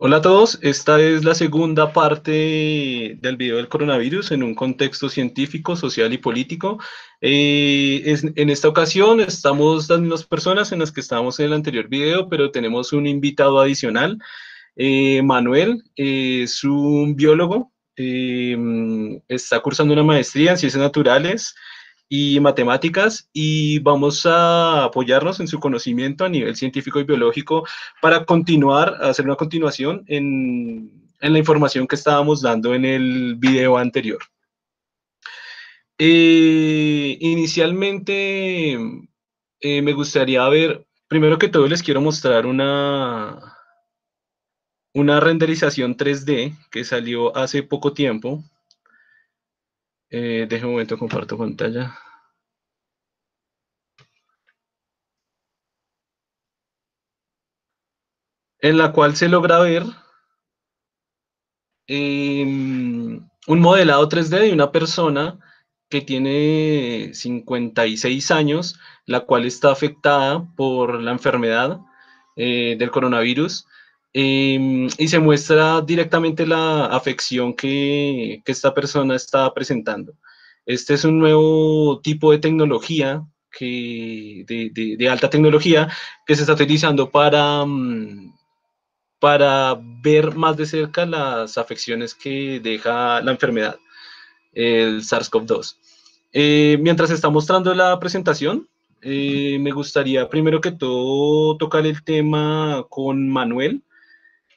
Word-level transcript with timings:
Hola 0.00 0.18
a 0.18 0.22
todos, 0.22 0.60
esta 0.62 1.00
es 1.00 1.24
la 1.24 1.34
segunda 1.34 1.92
parte 1.92 3.18
del 3.20 3.36
video 3.36 3.56
del 3.56 3.68
coronavirus 3.68 4.30
en 4.30 4.44
un 4.44 4.54
contexto 4.54 5.08
científico, 5.08 5.74
social 5.74 6.12
y 6.12 6.18
político. 6.18 6.78
Eh, 7.20 8.16
en 8.36 8.48
esta 8.48 8.68
ocasión 8.68 9.18
estamos 9.20 9.90
las 9.90 9.98
mismas 9.98 10.22
personas 10.24 10.70
en 10.70 10.78
las 10.78 10.92
que 10.92 11.00
estábamos 11.00 11.40
en 11.40 11.46
el 11.46 11.52
anterior 11.52 11.88
video, 11.88 12.28
pero 12.28 12.52
tenemos 12.52 12.92
un 12.92 13.08
invitado 13.08 13.58
adicional. 13.58 14.20
Eh, 14.76 15.20
Manuel 15.22 15.82
es 15.96 16.62
un 16.62 17.16
biólogo, 17.16 17.72
eh, 17.96 18.56
está 19.26 19.58
cursando 19.58 19.94
una 19.94 20.04
maestría 20.04 20.52
en 20.52 20.58
ciencias 20.58 20.80
naturales 20.80 21.56
y 22.08 22.40
matemáticas 22.40 23.28
y 23.32 23.80
vamos 23.80 24.24
a 24.24 24.84
apoyarnos 24.84 25.40
en 25.40 25.48
su 25.48 25.60
conocimiento 25.60 26.24
a 26.24 26.28
nivel 26.28 26.56
científico 26.56 27.00
y 27.00 27.04
biológico 27.04 27.66
para 28.00 28.24
continuar, 28.24 28.96
hacer 29.02 29.26
una 29.26 29.36
continuación 29.36 30.04
en, 30.06 30.92
la 31.20 31.38
información 31.38 31.86
que 31.86 31.96
estábamos 31.96 32.40
dando 32.40 32.74
en 32.74 32.84
el 32.84 33.34
video 33.36 33.76
anterior. 33.76 34.20
Eh, 35.98 37.18
inicialmente 37.20 38.74
eh, 39.60 39.82
me 39.82 39.92
gustaría 39.92 40.48
ver, 40.48 40.86
primero 41.08 41.38
que 41.38 41.48
todo 41.48 41.66
les 41.66 41.82
quiero 41.82 42.00
mostrar 42.00 42.46
una, 42.46 43.56
una 44.94 45.20
renderización 45.20 45.96
3D 45.96 46.56
que 46.70 46.84
salió 46.84 47.36
hace 47.36 47.64
poco 47.64 47.92
tiempo 47.92 48.44
eh, 50.10 50.48
un 50.62 50.70
momento, 50.70 50.98
comparto 50.98 51.36
pantalla. 51.38 51.94
En 58.60 58.78
la 58.78 58.92
cual 58.92 59.16
se 59.16 59.28
logra 59.28 59.58
ver 59.60 59.84
em, 61.88 63.28
un 63.46 63.60
modelado 63.60 64.08
3D 64.08 64.40
de 64.40 64.52
una 64.52 64.70
persona 64.72 65.38
que 65.88 66.00
tiene 66.02 67.10
56 67.14 68.30
años, 68.30 68.78
la 69.06 69.20
cual 69.20 69.46
está 69.46 69.72
afectada 69.72 70.46
por 70.56 71.00
la 71.00 71.12
enfermedad 71.12 71.80
eh, 72.36 72.76
del 72.78 72.90
coronavirus 72.90 73.66
Em, 74.20 74.88
y 74.98 75.06
se 75.06 75.20
muestra 75.20 75.80
directamente 75.80 76.44
la 76.44 76.86
afección 76.86 77.54
que, 77.54 78.42
esta 78.46 78.74
persona 78.74 79.14
está 79.14 79.54
presentando. 79.54 80.14
Este 80.66 80.94
es 80.94 81.04
un 81.04 81.20
nuevo 81.20 82.00
tipo 82.00 82.32
de 82.32 82.38
tecnología, 82.38 83.24
que, 83.56 84.44
de, 84.48 85.08
alta 85.08 85.30
tecnología, 85.30 85.88
que 86.26 86.34
se 86.34 86.42
está 86.42 86.54
utilizando 86.54 87.08
para, 87.10 87.64
mm, 87.64 88.34
para 89.20 89.78
ver 90.02 90.34
más 90.34 90.56
de 90.56 90.66
cerca 90.66 91.06
las 91.06 91.56
afecciones 91.56 92.12
que 92.12 92.58
deja 92.60 93.20
la 93.20 93.30
enfermedad, 93.30 93.78
el 94.52 95.02
SARS-CoV-2. 95.02 95.76
Eh, 96.32 96.76
mientras 96.80 97.10
está 97.12 97.30
mostrando 97.30 97.72
la 97.72 97.96
presentación, 98.00 98.68
eh, 99.00 99.58
me 99.60 99.70
gustaría 99.70 100.28
primero 100.28 100.60
que 100.60 100.72
todo 100.72 101.56
tocar 101.56 101.86
el 101.86 102.02
tema 102.02 102.84
con 102.88 103.28
Manuel, 103.28 103.84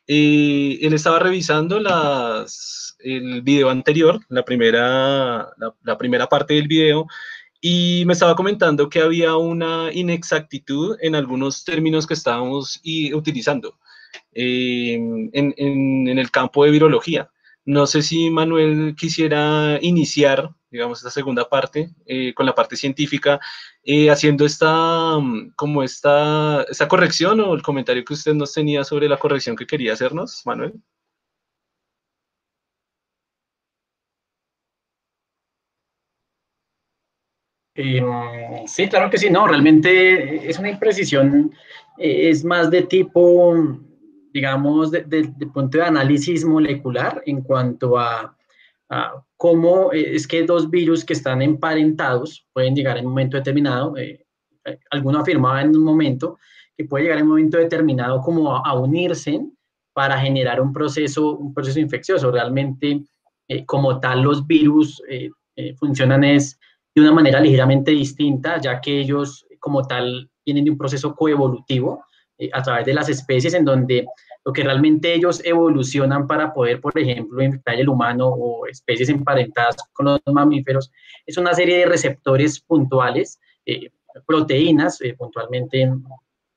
él 0.08 0.94
estaba 0.94 1.20
revisando 1.20 1.80
las, 1.80 2.98
el 3.00 3.42
video 3.42 3.70
anterior, 3.70 4.20
la 4.30 4.44
primera, 4.44 5.50
la, 5.84 5.98
primera 5.98 6.28
parte 6.28 6.56
del 6.56 6.68
video, 6.68 7.08
y 7.60 8.04
me 8.06 8.14
estaba 8.14 8.36
comentando 8.36 8.90
que 8.90 9.02
había 9.02 9.36
una 9.36 9.90
inexactitud 9.94 10.98
en 11.02 11.16
algunos 11.16 11.64
términos 11.64 12.08
que 12.08 12.16
estábamos 12.16 12.82
utilizando 13.14 13.78
eh, 14.34 14.96
en, 14.96 15.54
en, 15.58 16.18
el 16.18 16.32
campo 16.32 16.66
de 16.66 16.72
virología. 16.72 17.30
No 17.66 17.86
sé 17.86 18.02
si 18.02 18.30
Manuel 18.30 18.96
quisiera 18.97 19.78
iniciar, 19.81 20.50
digamos, 20.72 21.00
esta 21.00 21.12
segunda 21.12 21.47
parte 21.47 21.91
eh, 22.06 22.34
con 22.34 22.46
la 22.46 22.56
parte 22.56 22.75
científica, 22.75 23.40
eh, 23.84 24.09
haciendo 24.09 24.46
esta, 24.46 25.18
mm, 25.19 25.52
como 25.56 25.84
esta, 25.84 26.63
esta 26.63 26.88
corrección 26.88 27.40
o 27.41 27.53
el 27.53 27.62
comentario 27.62 28.03
que 28.03 28.13
usted 28.13 28.34
nos 28.34 28.53
tenía 28.53 28.84
sobre 28.84 29.08
la 29.09 29.18
corrección 29.18 29.56
que 29.56 29.68
quería 29.68 29.94
hacernos, 29.94 30.41
Manuel. 30.46 30.74
Em, 37.75 38.68
sí, 38.68 38.88
claro 38.90 39.09
que 39.09 39.18
sí, 39.18 39.30
no, 39.30 39.47
realmente 39.47 40.47
es 40.50 40.59
una 40.59 40.69
imprecisión, 40.69 41.53
eh, 41.97 42.30
es 42.30 42.44
más 42.44 42.69
de 42.69 42.81
tipo 42.84 43.56
digamos, 44.34 44.92
de, 44.92 45.31
punto 45.53 45.78
de 45.78 45.84
análisis 45.84 46.46
molecular 46.46 47.22
en 47.25 47.42
cuanto 47.42 47.97
a, 47.97 48.36
cómo 49.38 49.94
es 49.94 50.28
que 50.28 50.44
dos 50.44 50.69
virus 50.69 51.06
que 51.06 51.14
están 51.14 51.42
emparentados 51.42 52.46
pueden 52.52 52.75
llegar 52.75 52.97
en 52.97 53.06
un 53.06 53.12
momento 53.12 53.38
determinado. 53.38 53.96
Eh, 53.96 54.25
eh, 54.66 54.80
alguno 54.90 55.19
afirmaba 55.19 55.62
en 55.62 55.74
un 55.74 55.84
momento 55.84 56.38
que 56.75 56.84
puede 56.84 57.06
llegar 57.06 57.19
en 57.19 57.24
un 57.24 57.30
momento 57.30 57.58
determinado 57.58 58.19
como 58.19 58.53
a, 58.53 58.74
unirse 58.74 59.40
para 59.94 60.19
generar 60.19 60.59
un 60.59 60.74
proceso, 60.74 61.38
un 61.38 61.53
proceso 61.53 61.80
infeccioso. 61.80 62.31
Realmente, 62.31 63.02
eh, 63.48 63.66
como 63.66 63.98
tal, 64.00 64.24
los 64.24 64.46
virus 64.46 65.02
funcionan 65.78 66.24
es 66.25 66.59
de 66.94 67.02
una 67.02 67.13
manera 67.13 67.40
ligeramente 67.40 67.92
distinta, 67.92 68.59
ya 68.59 68.81
que 68.81 69.00
ellos, 69.00 69.46
como 69.59 69.84
tal, 69.84 70.30
vienen 70.46 70.66
de 70.66 70.72
un 70.72 70.78
proceso 70.78 71.16
coevolutivo 71.16 72.03
eh, 72.03 72.11
a 72.53 72.62
través 72.62 72.85
de 72.85 72.94
las 72.94 73.09
especies 73.09 73.53
en 73.53 73.66
donde 73.66 74.06
lo 74.44 74.53
que 74.53 74.63
realmente 74.63 75.13
ellos 75.13 75.41
evolucionan 75.44 76.28
para 76.28 76.53
poder, 76.53 76.81
por 76.81 76.97
ejemplo, 76.97 77.41
infectar 77.41 77.75
el 77.75 77.90
humano 77.90 78.28
o 78.28 78.66
especies 78.66 79.09
emparentadas 79.09 79.75
con 79.94 80.07
los 80.07 80.19
mamíferos, 80.25 80.91
es 81.25 81.38
una 81.38 81.53
serie 81.53 81.78
de 81.78 81.85
receptores 81.85 82.59
puntuales, 82.59 83.40
eh, 83.66 83.91
proteínas, 84.25 85.00
eh, 85.01 85.13
puntualmente, 85.13 85.91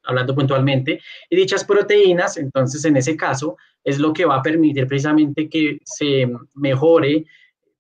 hablando 0.05 0.35
puntualmente, 0.35 1.01
y 1.29 1.37
dichas 1.37 1.65
proteínas, 1.65 2.37
entonces 2.37 2.85
en 2.85 2.97
ese 2.97 3.17
caso, 3.17 3.57
es 3.83 3.99
lo 3.99 4.13
que 4.13 4.25
va 4.25 4.37
a 4.37 4.43
permitir 4.43 4.87
precisamente 4.87 5.49
que 5.49 5.79
se 5.85 6.31
mejore, 6.55 7.27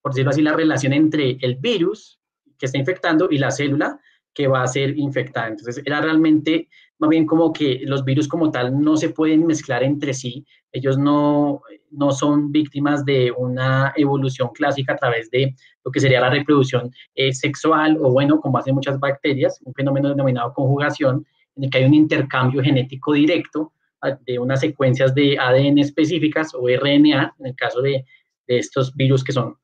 por 0.02 0.12
decirlo 0.12 0.30
así, 0.30 0.42
la 0.42 0.52
relación 0.52 0.92
entre 0.92 1.38
el 1.40 1.56
virus 1.56 2.20
que 2.58 2.66
está 2.66 2.76
infectando 2.76 3.28
y 3.30 3.38
la 3.38 3.50
célula 3.50 3.98
que 4.34 4.48
va 4.48 4.62
a 4.62 4.66
ser 4.66 4.98
infectada. 4.98 5.48
Entonces, 5.48 5.82
era 5.86 6.00
realmente 6.00 6.68
más 6.98 7.10
bien 7.10 7.26
como 7.26 7.52
que 7.52 7.80
los 7.84 8.04
virus 8.04 8.28
como 8.28 8.50
tal 8.50 8.80
no 8.80 8.96
se 8.96 9.10
pueden 9.10 9.46
mezclar 9.46 9.82
entre 9.82 10.14
sí, 10.14 10.46
ellos 10.72 10.98
no, 10.98 11.62
no 11.90 12.10
son 12.12 12.52
víctimas 12.52 13.04
de 13.04 13.32
una 13.32 13.92
evolución 13.96 14.50
clásica 14.54 14.94
a 14.94 14.96
través 14.96 15.30
de 15.30 15.54
lo 15.84 15.90
que 15.90 16.00
sería 16.00 16.20
la 16.20 16.30
reproducción 16.30 16.90
eh, 17.14 17.32
sexual 17.32 17.98
o 18.00 18.10
bueno, 18.10 18.40
como 18.40 18.58
hacen 18.58 18.74
muchas 18.74 18.98
bacterias, 18.98 19.60
un 19.64 19.74
fenómeno 19.74 20.08
denominado 20.08 20.52
conjugación, 20.52 21.26
en 21.56 21.64
el 21.64 21.70
que 21.70 21.78
hay 21.78 21.84
un 21.84 21.94
intercambio 21.94 22.62
genético 22.62 23.12
directo 23.12 23.72
ah, 24.02 24.18
de 24.26 24.38
unas 24.38 24.60
secuencias 24.60 25.14
de 25.14 25.38
ADN 25.38 25.78
específicas 25.78 26.52
o 26.54 26.66
RNA, 26.68 27.34
en 27.38 27.46
el 27.46 27.54
caso 27.54 27.80
de, 27.80 28.04
de 28.46 28.58
estos 28.58 28.94
virus 28.94 29.22
que 29.22 29.32
son 29.32 29.56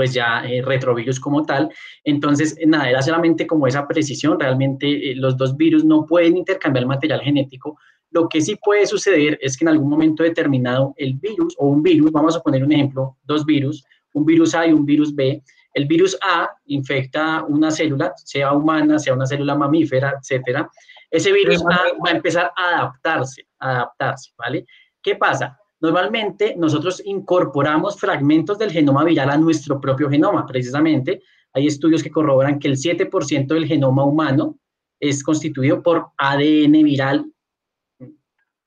pues 0.00 0.14
ya 0.14 0.42
eh, 0.46 0.62
retrovirus 0.62 1.20
como 1.20 1.44
tal. 1.44 1.70
Entonces, 2.04 2.56
nada, 2.66 2.88
era 2.88 3.02
solamente 3.02 3.46
como 3.46 3.66
esa 3.66 3.86
precisión, 3.86 4.40
realmente 4.40 5.10
eh, 5.10 5.14
los 5.14 5.36
dos 5.36 5.54
virus 5.58 5.84
no 5.84 6.06
pueden 6.06 6.38
intercambiar 6.38 6.86
material 6.86 7.20
genético. 7.20 7.78
Lo 8.10 8.26
que 8.26 8.40
sí 8.40 8.56
puede 8.56 8.86
suceder 8.86 9.38
es 9.42 9.58
que 9.58 9.66
en 9.66 9.68
algún 9.68 9.90
momento 9.90 10.22
determinado 10.22 10.94
el 10.96 11.18
virus 11.18 11.54
o 11.58 11.66
un 11.66 11.82
virus, 11.82 12.10
vamos 12.12 12.34
a 12.34 12.40
poner 12.40 12.64
un 12.64 12.72
ejemplo, 12.72 13.18
dos 13.24 13.44
virus, 13.44 13.84
un 14.14 14.24
virus 14.24 14.54
A 14.54 14.66
y 14.68 14.72
un 14.72 14.86
virus 14.86 15.14
B, 15.14 15.42
el 15.74 15.86
virus 15.86 16.16
A 16.22 16.48
infecta 16.64 17.44
una 17.46 17.70
célula, 17.70 18.14
sea 18.16 18.54
humana, 18.54 18.98
sea 18.98 19.12
una 19.12 19.26
célula 19.26 19.54
mamífera, 19.54 20.14
etcétera. 20.18 20.70
Ese 21.10 21.30
virus 21.30 21.62
A 21.70 21.76
va 22.02 22.08
a 22.08 22.16
empezar 22.16 22.50
a 22.56 22.78
adaptarse, 22.78 23.46
a 23.58 23.70
adaptarse, 23.72 24.30
¿vale? 24.38 24.64
¿Qué 25.02 25.16
pasa? 25.16 25.58
Normalmente 25.80 26.54
nosotros 26.56 27.02
incorporamos 27.04 27.98
fragmentos 27.98 28.58
del 28.58 28.70
genoma 28.70 29.04
viral 29.04 29.30
a 29.30 29.38
nuestro 29.38 29.80
propio 29.80 30.10
genoma. 30.10 30.46
Precisamente 30.46 31.22
hay 31.52 31.66
estudios 31.66 32.02
que 32.02 32.10
corroboran 32.10 32.58
que 32.58 32.68
el 32.68 32.76
7% 32.76 33.46
del 33.46 33.66
genoma 33.66 34.04
humano 34.04 34.58
es 35.00 35.24
constituido 35.24 35.82
por 35.82 36.08
ADN 36.18 36.84
viral 36.84 37.32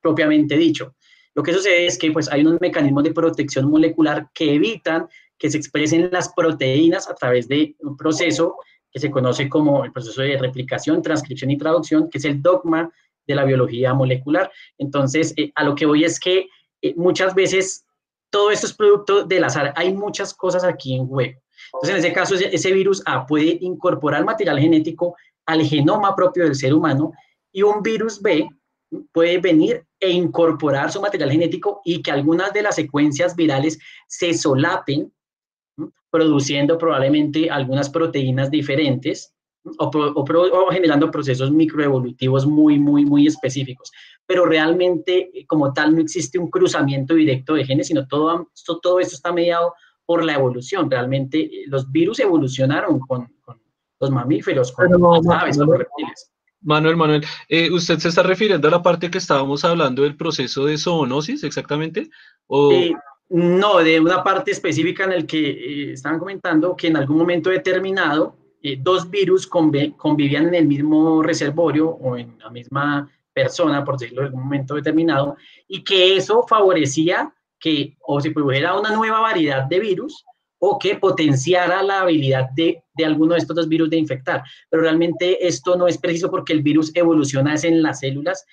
propiamente 0.02 0.58
dicho. 0.58 0.96
Lo 1.36 1.44
que 1.44 1.54
sucede 1.54 1.86
es 1.86 1.98
que 1.98 2.12
pues, 2.12 2.32
hay 2.32 2.42
unos 2.42 2.60
mecanismos 2.62 3.04
de 3.04 3.14
protección 3.14 3.70
molecular 3.70 4.30
que 4.34 4.54
evitan 4.56 5.08
que 5.38 5.50
se 5.50 5.58
expresen 5.58 6.10
las 6.12 6.34
proteínas 6.34 7.10
a 7.10 7.16
través 7.16 7.48
de 7.48 7.76
un 7.80 7.98
proceso 7.98 8.58
que 8.92 9.00
se 9.00 9.10
conoce 9.10 9.50
como 9.50 9.84
el 9.84 9.92
proceso 9.92 10.22
de 10.22 10.38
replicación, 10.38 11.02
transcripción 11.02 11.50
y 11.50 11.58
traducción, 11.58 12.10
que 12.10 12.20
es 12.20 12.26
el 12.26 12.42
dogma 12.42 12.92
de 13.26 13.36
la 13.36 13.46
biología 13.46 13.94
molecular. 13.94 14.52
Entonces, 14.78 15.34
eh, 15.38 15.52
a 15.56 15.64
lo 15.64 15.74
que 15.74 15.88
voy 15.88 16.04
es 16.04 16.20
que 16.20 16.48
eh, 16.84 16.94
muchas 16.96 17.34
veces 17.34 17.86
todo 18.30 18.52
esto 18.52 18.68
es 18.68 18.74
producto 18.74 19.24
del 19.24 19.44
azar. 19.44 19.74
Hay 19.76 19.94
muchas 19.94 20.34
cosas 20.34 20.64
aquí 20.64 20.96
en 20.96 21.08
juego. 21.08 21.40
Entonces, 21.74 21.90
en 21.90 22.06
ese 22.06 22.14
caso, 22.14 22.36
ese 22.36 22.72
virus 22.72 23.02
A 23.06 23.26
puede 23.26 23.58
incorporar 23.62 24.26
material 24.26 24.60
genético 24.60 25.16
al 25.46 25.64
genoma 25.64 26.16
propio 26.16 26.44
del 26.44 26.56
ser 26.56 26.74
humano 26.74 27.14
y 27.52 27.64
un 27.64 27.82
virus 27.82 28.22
B 28.22 28.48
puede 29.12 29.40
venir 29.40 29.86
e 30.00 30.12
incorporar 30.12 30.92
su 30.92 31.02
material 31.02 31.32
genético 31.32 31.82
y 31.84 32.02
que 32.02 32.12
algunas 32.12 32.54
de 32.54 32.62
las 32.62 32.76
secuencias 32.76 33.36
virales 33.36 33.80
se 34.08 34.34
solapen, 34.34 35.12
produciendo 36.12 36.78
probablemente 36.78 37.50
algunas 37.50 37.90
proteínas 37.90 38.52
diferentes 38.52 39.34
o, 39.80 40.72
generando 40.72 41.10
procesos 41.10 41.52
microevolutivos 41.52 42.46
muy, 42.46 42.78
muy, 42.78 43.06
muy 43.06 43.28
específicos. 43.28 43.92
Pero 44.26 44.46
realmente, 44.46 45.32
como 45.48 45.74
tal, 45.74 45.96
no 45.96 46.02
existe 46.02 46.40
un 46.40 46.50
cruzamiento 46.50 47.14
directo 47.14 47.56
de 47.56 47.66
genes, 47.66 47.88
sino 47.88 48.08
todo, 48.08 48.50
todo 48.82 49.00
esto 49.00 49.16
está 49.16 49.34
mediado 49.34 49.74
por 50.06 50.24
la 50.24 50.36
evolución. 50.36 50.90
Realmente, 50.90 51.50
los 51.68 51.92
virus 51.92 52.20
evolucionaron 52.20 53.00
con, 53.00 53.32
los 54.00 54.12
mamíferos, 54.12 54.72
con 54.72 54.90
las 54.90 55.42
aves, 55.42 55.58
con 55.58 55.68
los 55.68 55.78
reptiles. 55.80 56.30
Manuel, 56.64 56.96
Manuel, 56.96 57.26
eh, 57.50 57.70
¿usted 57.72 58.00
se 58.00 58.10
está 58.10 58.24
refiriendo 58.24 58.68
a 58.68 58.72
la 58.72 58.82
parte 58.82 59.12
que 59.12 59.18
estábamos 59.18 59.66
hablando 59.66 60.04
del 60.04 60.16
proceso 60.16 60.66
de 60.66 60.78
zoonosis 60.78 61.44
exactamente? 61.44 62.10
¿O... 62.48 62.72
Eh, 62.72 62.94
no, 63.30 63.80
de 63.80 64.00
una 64.00 64.24
parte 64.24 64.52
específica 64.52 65.04
en 65.06 65.12
el 65.12 65.26
que 65.26 65.50
eh, 65.50 65.94
estaban 65.94 66.20
comentando 66.20 66.76
que 66.76 66.88
en 66.88 66.98
algún 66.98 67.18
momento 67.18 67.50
determinado 67.50 68.38
dos 68.80 69.10
virus 69.10 69.46
convivían 69.46 70.48
en 70.48 70.56
el 70.56 70.66
mismo 70.66 71.22
reservorio 71.22 71.90
o 71.90 72.16
en 72.16 72.38
la 72.40 72.50
misma 72.50 73.12
persona, 73.34 73.84
por 73.84 73.98
decirlo 73.98 74.22
en 74.22 74.28
algún 74.28 74.44
momento 74.44 74.76
determinado, 74.76 75.36
y 75.68 75.84
que 75.84 76.16
eso 76.16 76.44
favorecía 76.48 77.34
que 77.60 77.96
o 78.06 78.20
se 78.20 78.32
produjera 78.32 78.78
una 78.78 78.92
nueva 78.92 79.20
variedad 79.22 79.64
de 79.64 79.80
virus 79.80 80.26
o 80.60 80.80
que 80.80 80.96
potenciara 80.96 81.84
la 81.84 82.02
habilidad 82.02 82.50
de, 82.56 82.84
de 82.94 83.06
alguno 83.06 83.34
de 83.34 83.40
estos 83.40 83.56
dos 83.56 83.68
virus 83.68 83.90
de 83.90 83.98
infectar. 83.98 84.44
Pero 84.70 84.84
realmente 84.84 85.46
esto 85.46 85.76
no 85.76 85.88
es 85.88 85.98
preciso 85.98 86.30
porque 86.32 86.54
el 86.54 86.62
virus 86.62 86.92
evoluciona 86.96 87.56
en 87.62 87.82
las 87.82 88.00
células 88.00 88.46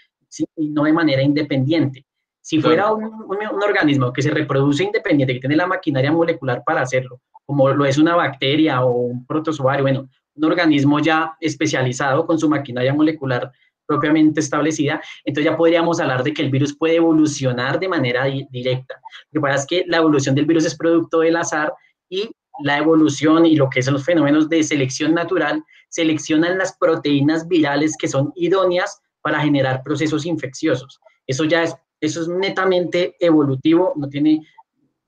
y 0.56 0.68
no 0.68 0.84
de 0.84 0.92
manera 0.92 1.22
independiente. 1.22 2.04
Si 2.40 2.60
fuera 2.60 2.92
un, 2.92 3.04
un, 3.04 3.62
organismo 3.62 4.12
que 4.12 4.22
se 4.22 4.30
reproduce 4.30 4.82
independiente, 4.82 5.34
que 5.34 5.40
tiene 5.40 5.56
la 5.56 5.66
maquinaria 5.66 6.10
molecular 6.10 6.62
para 6.64 6.80
hacerlo, 6.80 7.20
como 7.44 7.68
lo 7.68 7.84
es 7.84 7.98
una 7.98 8.16
bacteria 8.16 8.84
o 8.84 8.92
un 8.92 9.26
protozoario, 9.26 9.84
bueno, 9.84 10.08
un 10.34 10.44
organismo 10.44 10.98
ya 11.00 11.36
especializado 11.40 12.26
con 12.26 12.38
su 12.38 12.48
maquinaria 12.48 12.94
molecular 12.94 13.52
propiamente 13.90 14.38
establecida, 14.38 15.02
entonces 15.24 15.50
ya 15.50 15.56
podríamos 15.56 15.98
hablar 15.98 16.22
de 16.22 16.32
que 16.32 16.42
el 16.42 16.50
virus 16.50 16.76
puede 16.76 16.94
evolucionar 16.94 17.80
de 17.80 17.88
manera 17.88 18.24
directa. 18.24 19.00
Lo 19.32 19.40
que 19.40 19.42
pasa 19.42 19.60
es 19.62 19.66
que 19.66 19.84
la 19.88 19.96
evolución 19.96 20.36
del 20.36 20.46
virus 20.46 20.64
es 20.64 20.76
producto 20.76 21.20
del 21.20 21.34
azar 21.34 21.74
y 22.08 22.30
la 22.62 22.78
evolución 22.78 23.46
y 23.46 23.56
lo 23.56 23.68
que 23.68 23.82
son 23.82 23.94
los 23.94 24.04
fenómenos 24.04 24.48
de 24.48 24.62
selección 24.62 25.12
natural 25.12 25.64
seleccionan 25.88 26.56
las 26.56 26.76
proteínas 26.78 27.48
virales 27.48 27.96
que 27.98 28.06
son 28.06 28.32
idóneas 28.36 29.00
para 29.22 29.40
generar 29.40 29.82
procesos 29.82 30.24
infecciosos. 30.24 31.00
Eso 31.26 31.44
ya 31.44 31.64
es, 31.64 31.74
eso 32.00 32.22
es 32.22 32.28
netamente 32.28 33.16
evolutivo, 33.18 33.92
no 33.96 34.08
tiene 34.08 34.46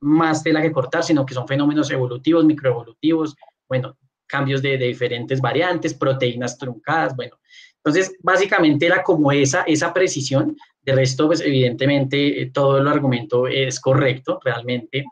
más 0.00 0.42
tela 0.42 0.60
que 0.60 0.72
cortar, 0.72 1.04
sino 1.04 1.24
que 1.24 1.34
son 1.34 1.46
fenómenos 1.46 1.88
evolutivos, 1.92 2.44
microevolutivos, 2.44 3.36
bueno, 3.68 3.96
cambios 4.26 4.60
de, 4.60 4.76
de 4.76 4.86
diferentes 4.86 5.40
variantes, 5.40 5.94
proteínas 5.94 6.58
truncadas, 6.58 7.14
bueno. 7.14 7.36
Entonces, 7.84 8.16
básicamente 8.20 8.86
era 8.86 9.02
como 9.02 9.32
esa, 9.32 9.62
esa 9.62 9.92
precisión. 9.92 10.56
De 10.82 10.94
resto, 10.94 11.26
pues 11.26 11.40
evidentemente 11.40 12.42
eh, 12.42 12.50
todo 12.52 12.78
el 12.78 12.88
argumento 12.88 13.46
es 13.46 13.78
correcto, 13.80 14.40
realmente 14.42 15.04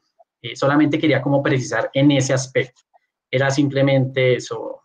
eh, 0.42 0.56
solamente 0.56 0.98
quería 0.98 1.20
como 1.20 1.42
precisar 1.42 1.90
en 1.92 2.10
ese 2.12 2.32
aspecto. 2.32 2.82
Era 3.30 3.50
simplemente 3.50 4.34
eso. 4.34 4.80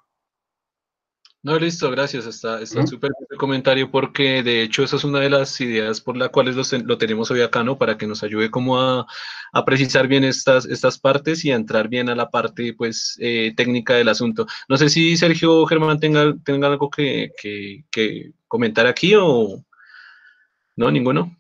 No, 1.46 1.60
listo, 1.60 1.92
gracias. 1.92 2.26
Está 2.26 2.66
súper 2.66 3.12
el 3.30 3.38
comentario 3.38 3.92
porque 3.92 4.42
de 4.42 4.64
hecho 4.64 4.84
esa 4.84 4.96
es 4.96 5.04
una 5.04 5.20
de 5.20 5.30
las 5.30 5.62
ideas 5.62 6.02
por 6.02 6.18
las 6.18 6.30
cuales 6.30 6.56
lo, 6.56 6.98
tenemos 6.98 7.30
hoy 7.30 7.42
acá, 7.44 7.64
¿no? 7.64 7.78
Para 7.78 8.00
que 8.00 8.08
nos 8.08 8.24
ayude 8.24 8.50
como 8.50 8.82
a, 8.82 9.06
precisar 9.64 10.08
bien 10.08 10.24
estas, 10.24 10.66
estas 10.66 10.98
partes 10.98 11.46
y 11.46 11.52
a 11.52 11.56
entrar 11.56 11.88
bien 11.88 12.10
a 12.10 12.16
la 12.16 12.32
parte 12.32 12.74
pues 12.74 13.16
eh, 13.20 13.54
técnica 13.56 13.94
del 13.94 14.10
asunto. 14.10 14.48
No 14.68 14.76
sé 14.76 14.90
si 14.90 15.16
Sergio 15.18 15.62
o 15.62 15.68
Germán 15.68 16.00
tenga, 16.00 16.34
tenga 16.44 16.66
algo 16.68 16.90
que, 16.90 17.30
que 17.38 18.32
comentar 18.48 18.88
aquí 18.88 19.14
o 19.16 19.64
no, 20.76 20.90
ninguno. 20.90 21.38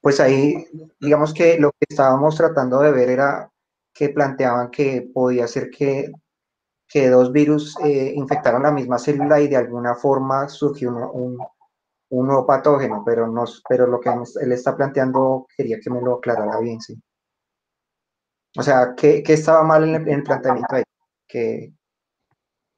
pues 0.00 0.20
ahí, 0.20 0.64
digamos 1.00 1.34
que 1.34 1.58
lo 1.58 1.72
que 1.72 1.86
estábamos 1.88 2.36
tratando 2.36 2.80
de 2.80 2.92
ver 2.92 3.10
era 3.10 3.50
que 3.92 4.10
planteaban 4.10 4.70
que 4.70 5.10
podía 5.12 5.48
ser 5.48 5.70
que, 5.70 6.12
dos 6.94 7.32
virus 7.32 7.76
eh, 7.84 8.12
infectaron 8.16 8.64
la 8.64 8.72
misma 8.72 8.98
célula 8.98 9.40
y 9.40 9.48
de 9.48 9.56
alguna 9.56 9.94
forma 9.94 10.48
surgió 10.48 10.90
un, 11.12 11.38
nuevo 12.10 12.44
patógeno, 12.44 13.02
pero, 13.04 13.28
no, 13.28 13.44
pero 13.68 13.86
lo 13.86 14.00
que 14.00 14.10
él 14.40 14.52
está 14.52 14.76
planteando 14.76 15.46
quería 15.56 15.78
que 15.80 15.90
me 15.90 16.00
lo 16.00 16.14
aclarara 16.14 16.58
bien, 16.58 16.80
sí. 16.80 17.00
O 18.58 18.62
sea, 18.62 18.94
¿qué, 18.96 19.22
estaba 19.26 19.62
mal 19.62 19.84
en 19.84 20.08
el, 20.08 20.22
planteamiento 20.24 20.74
ahí? 20.74 20.82
Que, 21.28 21.72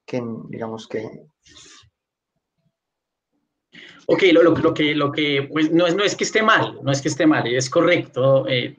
que, 0.05 0.23
digamos 0.51 0.87
que 0.87 1.32
Ok, 4.07 4.25
lo, 4.33 4.43
lo, 4.43 4.75
que, 4.75 4.95
lo 4.95 5.13
que 5.13 5.49
pues, 5.51 5.71
no, 5.71 5.87
es, 5.87 5.95
no 5.95 6.03
es 6.03 6.17
que 6.17 6.25
esté 6.25 6.43
mal, 6.43 6.79
no 6.83 6.91
es 6.91 7.01
que 7.01 7.09
esté 7.09 7.27
mal, 7.27 7.47
es 7.47 7.71
correcto. 7.71 8.47
Eh, 8.49 8.77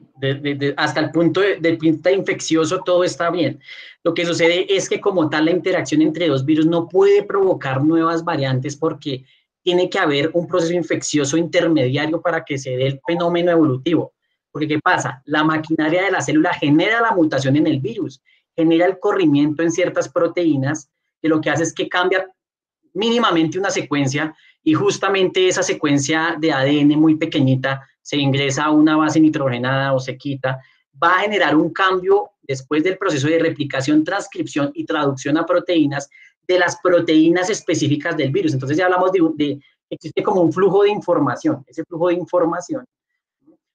hasta 0.76 1.00
el 1.00 1.10
punto 1.10 1.40
de, 1.40 1.76
punto 1.76 2.10
infeccioso 2.10 2.82
todo 2.84 3.04
está 3.04 3.30
bien. 3.30 3.60
Lo 4.02 4.12
que 4.12 4.26
sucede 4.26 4.66
es 4.68 4.88
que 4.88 5.00
como 5.00 5.30
tal 5.30 5.46
la 5.46 5.50
interacción 5.50 6.02
entre 6.02 6.28
dos 6.28 6.44
virus 6.44 6.66
no 6.66 6.88
puede 6.88 7.22
provocar 7.22 7.82
nuevas 7.82 8.22
variantes 8.22 8.76
porque 8.76 9.24
tiene 9.62 9.88
que 9.88 9.98
haber 9.98 10.30
un 10.34 10.46
proceso 10.46 10.74
infeccioso 10.74 11.38
intermediario 11.38 12.20
para 12.20 12.44
que 12.44 12.58
se 12.58 12.76
dé 12.76 12.86
el 12.86 13.00
fenómeno 13.06 13.50
evolutivo. 13.50 14.12
Porque 14.50 14.68
¿qué 14.68 14.78
pasa? 14.78 15.22
La 15.24 15.42
maquinaria 15.42 16.02
de 16.04 16.10
la 16.10 16.20
célula 16.20 16.52
genera 16.52 17.00
la 17.00 17.12
mutación 17.12 17.56
en 17.56 17.66
el 17.66 17.80
virus, 17.80 18.22
genera 18.54 18.86
el 18.86 18.98
corrimiento 18.98 19.62
en 19.62 19.72
ciertas 19.72 20.08
proteínas, 20.08 20.90
que 21.20 21.28
lo 21.28 21.40
que 21.40 21.50
hace 21.50 21.62
es 21.62 21.72
que 21.72 21.88
cambia 21.88 22.28
mínimamente 22.92 23.58
una 23.58 23.70
secuencia 23.70 24.34
y 24.64 24.72
justamente 24.72 25.46
esa 25.46 25.62
secuencia 25.62 26.36
de 26.40 26.50
ADN 26.50 26.98
muy 26.98 27.16
pequeñita 27.16 27.86
se 28.00 28.16
ingresa 28.16 28.64
a 28.64 28.70
una 28.70 28.96
base 28.96 29.20
nitrogenada 29.20 29.92
o 29.92 30.00
se 30.00 30.16
quita, 30.16 30.58
va 31.00 31.16
a 31.16 31.20
generar 31.20 31.54
un 31.54 31.70
cambio 31.70 32.30
después 32.42 32.82
del 32.82 32.96
proceso 32.96 33.28
de 33.28 33.38
replicación, 33.38 34.04
transcripción 34.04 34.70
y 34.74 34.84
traducción 34.84 35.36
a 35.36 35.44
proteínas 35.44 36.08
de 36.46 36.58
las 36.58 36.78
proteínas 36.82 37.50
específicas 37.50 38.16
del 38.16 38.32
virus. 38.32 38.54
Entonces 38.54 38.78
ya 38.78 38.86
hablamos 38.86 39.12
de, 39.12 39.20
de 39.34 39.60
existe 39.90 40.22
como 40.22 40.40
un 40.40 40.52
flujo 40.52 40.82
de 40.82 40.90
información. 40.90 41.62
Ese 41.66 41.84
flujo 41.84 42.08
de 42.08 42.14
información 42.14 42.86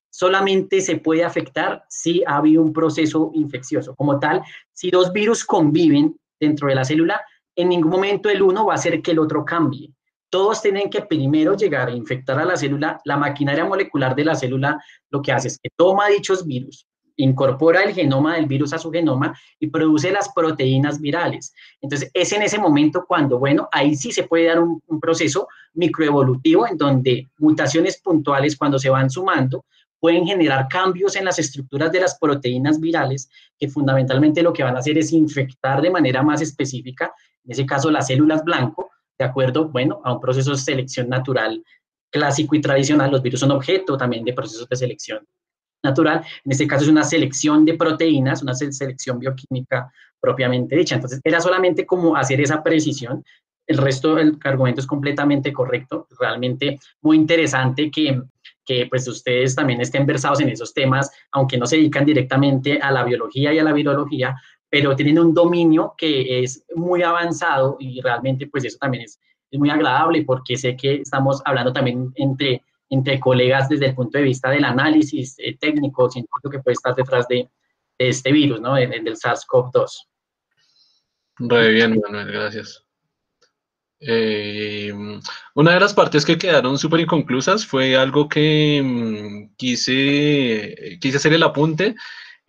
solamente 0.09 0.81
se 0.81 0.97
puede 0.97 1.23
afectar 1.23 1.83
si 1.87 2.23
ha 2.25 2.37
habido 2.37 2.63
un 2.63 2.73
proceso 2.73 3.31
infeccioso. 3.35 3.95
Como 3.95 4.19
tal, 4.19 4.41
si 4.73 4.89
dos 4.89 5.13
virus 5.13 5.45
conviven 5.45 6.19
dentro 6.39 6.67
de 6.67 6.75
la 6.75 6.83
célula, 6.83 7.21
en 7.55 7.69
ningún 7.69 7.91
momento 7.91 8.29
el 8.29 8.41
uno 8.41 8.65
va 8.65 8.73
a 8.73 8.77
hacer 8.77 9.01
que 9.03 9.11
el 9.11 9.19
otro 9.19 9.45
cambie 9.45 9.93
todos 10.29 10.61
tienen 10.61 10.89
que 10.89 11.01
primero 11.01 11.55
llegar 11.55 11.89
a 11.89 11.91
infectar 11.91 12.39
a 12.39 12.45
la 12.45 12.57
célula. 12.57 13.01
La 13.05 13.17
maquinaria 13.17 13.65
molecular 13.65 14.15
de 14.15 14.25
la 14.25 14.35
célula 14.35 14.81
lo 15.09 15.21
que 15.21 15.31
hace 15.31 15.47
es 15.49 15.59
que 15.61 15.69
toma 15.75 16.07
dichos 16.07 16.45
virus, 16.45 16.87
incorpora 17.19 17.83
el 17.83 17.93
genoma 17.93 18.35
del 18.35 18.45
virus 18.45 18.73
a 18.73 18.79
su 18.79 18.91
genoma 18.91 19.37
y 19.59 19.67
produce 19.67 20.11
las 20.11 20.29
proteínas 20.29 20.99
virales. 21.01 21.53
Entonces, 21.81 22.09
es 22.13 22.31
en 22.31 22.43
ese 22.43 22.57
momento 22.57 23.05
cuando, 23.07 23.37
bueno, 23.39 23.67
ahí 23.71 23.95
sí 23.95 24.11
se 24.11 24.23
puede 24.23 24.45
dar 24.45 24.59
un, 24.59 24.81
proceso 25.01 25.47
microevolutivo 25.73 26.67
en 26.67 26.77
donde 26.77 27.29
mutaciones 27.37 28.01
puntuales, 28.01 28.57
cuando 28.57 28.79
se 28.79 28.89
van 28.89 29.09
sumando, 29.09 29.65
pueden 29.99 30.25
generar 30.25 30.67
cambios 30.69 31.15
en 31.15 31.25
las 31.25 31.39
estructuras 31.39 31.91
de 31.91 32.01
las 32.01 32.17
proteínas 32.17 32.79
virales, 32.79 33.29
que 33.57 33.67
fundamentalmente 33.67 34.41
lo 34.41 34.53
que 34.53 34.63
van 34.63 34.75
a 34.75 34.79
hacer 34.79 34.97
es 34.97 35.11
infectar 35.11 35.81
de 35.81 35.89
manera 35.89 36.23
más 36.23 36.41
específica, 36.41 37.13
en 37.43 37.51
ese 37.51 37.65
caso 37.65 37.91
las 37.91 38.07
células 38.07 38.43
blanco, 38.43 38.91
de 39.19 39.25
acuerdo, 39.25 39.67
bueno, 39.67 40.01
a 40.03 40.13
un 40.13 40.21
proceso 40.21 40.51
de 40.51 40.57
selección 40.57 41.09
natural 41.09 41.61
clásico 42.09 42.55
y 42.55 42.61
tradicional. 42.61 43.11
Los 43.11 43.21
virus 43.21 43.41
son 43.41 43.51
objeto 43.51 43.97
también 43.97 44.23
de 44.23 44.33
procesos 44.33 44.67
de 44.67 44.75
selección 44.75 45.27
natural. 45.83 46.23
En 46.45 46.51
este 46.51 46.67
caso 46.67 46.83
es 46.83 46.89
una 46.89 47.03
selección 47.03 47.65
de 47.65 47.75
proteínas, 47.75 48.41
una 48.41 48.55
selección 48.55 49.19
bioquímica 49.19 49.91
propiamente 50.19 50.75
dicha. 50.75 50.95
Entonces, 50.95 51.21
era 51.23 51.39
solamente 51.39 51.85
como 51.85 52.15
hacer 52.15 52.41
esa 52.41 52.63
precisión. 52.63 53.23
El 53.67 53.77
resto 53.77 54.15
del 54.15 54.37
argumento 54.43 54.81
es 54.81 54.87
completamente 54.87 55.53
correcto. 55.53 56.07
Realmente 56.19 56.79
muy 57.01 57.17
interesante 57.17 57.91
que, 57.91 58.21
que 58.65 58.87
pues 58.89 59.07
ustedes 59.07 59.53
también 59.53 59.79
estén 59.81 60.05
versados 60.05 60.39
en 60.41 60.49
esos 60.49 60.73
temas, 60.73 61.11
aunque 61.31 61.57
no 61.57 61.65
se 61.65 61.77
dedican 61.77 62.05
directamente 62.05 62.79
a 62.79 62.91
la 62.91 63.03
biología 63.03 63.53
y 63.53 63.59
a 63.59 63.63
la 63.63 63.73
virología, 63.73 64.35
pero 64.69 64.95
tienen 64.95 65.19
un 65.19 65.33
dominio 65.33 65.95
que 65.97 66.43
es 66.43 66.63
muy 66.75 67.01
avanzado 67.03 67.77
y 67.79 68.01
realmente 68.01 68.47
pues 68.47 68.65
eso 68.65 68.77
también 68.79 69.03
es, 69.03 69.19
es 69.51 69.59
muy 69.59 69.69
agradable 69.69 70.23
porque 70.23 70.57
sé 70.57 70.75
que 70.75 70.95
estamos 70.95 71.41
hablando 71.45 71.73
también 71.73 72.11
entre, 72.15 72.63
entre 72.89 73.19
colegas 73.19 73.69
desde 73.69 73.87
el 73.87 73.95
punto 73.95 74.17
de 74.17 74.25
vista 74.25 74.49
del 74.49 74.65
análisis 74.65 75.35
eh, 75.39 75.57
técnico, 75.59 76.09
científico 76.09 76.49
que 76.49 76.59
puede 76.59 76.73
estar 76.73 76.95
detrás 76.95 77.27
de, 77.27 77.49
este 77.97 78.31
virus, 78.31 78.61
¿no? 78.61 78.75
Del 78.75 79.17
SARS-CoV-2. 79.17 80.07
Muy 81.39 81.73
bien, 81.73 81.99
Manuel, 81.99 82.31
gracias. 82.31 82.85
Eh, 83.99 84.93
Una 85.53 85.73
de 85.73 85.79
las 85.81 85.93
partes 85.93 86.25
que 86.25 86.37
quedaron 86.37 86.77
súper 86.77 87.01
inconclusas 87.01 87.65
fue 87.65 87.97
algo 87.97 88.29
que 88.29 88.81
mm, 88.81 89.55
quise, 89.57 90.97
quise 91.01 91.17
hacer 91.17 91.33
el 91.33 91.43
apunte. 91.43 91.95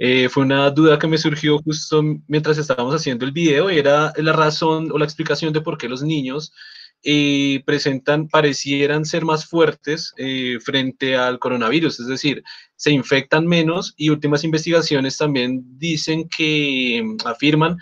Eh, 0.02 0.30
fue 0.30 0.44
una 0.44 0.70
duda 0.70 0.98
que 0.98 1.06
me 1.06 1.18
surgió 1.18 1.58
justo 1.58 2.02
mientras 2.26 2.56
estábamos 2.56 2.94
haciendo 2.94 3.26
el 3.26 3.32
video 3.32 3.68
era 3.68 4.14
la 4.16 4.32
razón 4.32 4.90
o 4.90 4.96
la 4.96 5.04
explicación 5.04 5.52
de 5.52 5.60
por 5.60 5.76
qué 5.76 5.90
los 5.90 6.02
niños 6.02 6.54
eh, 7.02 7.62
presentan, 7.66 8.26
parecieran 8.26 9.04
ser 9.04 9.26
más 9.26 9.44
fuertes 9.44 10.14
eh, 10.16 10.58
frente 10.64 11.18
al 11.18 11.38
coronavirus, 11.38 12.00
es 12.00 12.06
decir, 12.06 12.42
se 12.76 12.92
infectan 12.92 13.46
menos 13.46 13.92
y 13.98 14.08
últimas 14.08 14.42
investigaciones 14.42 15.18
también 15.18 15.62
dicen 15.78 16.30
que 16.30 17.04
afirman 17.26 17.76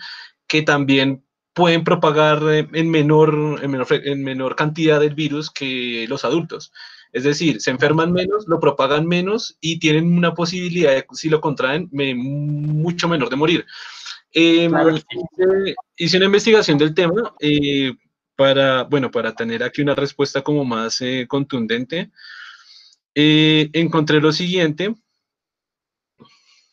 que 0.45 0.61
también 0.61 1.23
pueden 1.53 1.85
propagar 1.85 2.41
en 2.51 2.89
menor, 2.91 3.61
en 3.63 3.71
menor, 3.71 3.87
en 3.91 4.23
menor 4.25 4.57
cantidad 4.57 4.99
del 4.99 5.15
virus 5.15 5.49
que 5.49 6.05
los 6.09 6.25
adultos. 6.25 6.73
Es 7.11 7.23
decir, 7.23 7.59
se 7.59 7.71
enferman 7.71 8.11
menos, 8.11 8.47
lo 8.47 8.59
propagan 8.59 9.07
menos 9.07 9.57
y 9.59 9.79
tienen 9.79 10.15
una 10.15 10.33
posibilidad, 10.33 11.03
si 11.11 11.29
lo 11.29 11.41
contraen, 11.41 11.89
mucho 11.91 13.07
menor 13.07 13.29
de 13.29 13.35
morir. 13.35 13.65
Eh, 14.31 14.69
hice, 15.97 16.17
una 16.17 16.27
investigación 16.27 16.77
del 16.77 16.93
tema 16.93 17.33
eh, 17.39 17.93
para, 18.35 18.83
bueno, 18.83 19.09
para 19.09 19.33
tener 19.33 19.63
aquí 19.63 19.81
una 19.81 19.95
respuesta 19.95 20.43
como 20.43 20.63
más 20.63 21.01
eh, 21.01 21.25
contundente. 21.27 22.11
encontré 23.15 24.21
lo 24.21 24.31
siguiente. 24.31 24.93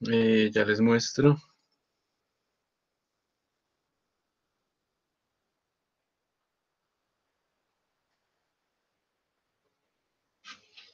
ya 0.01 0.65
les 0.65 0.81
muestro. 0.81 1.39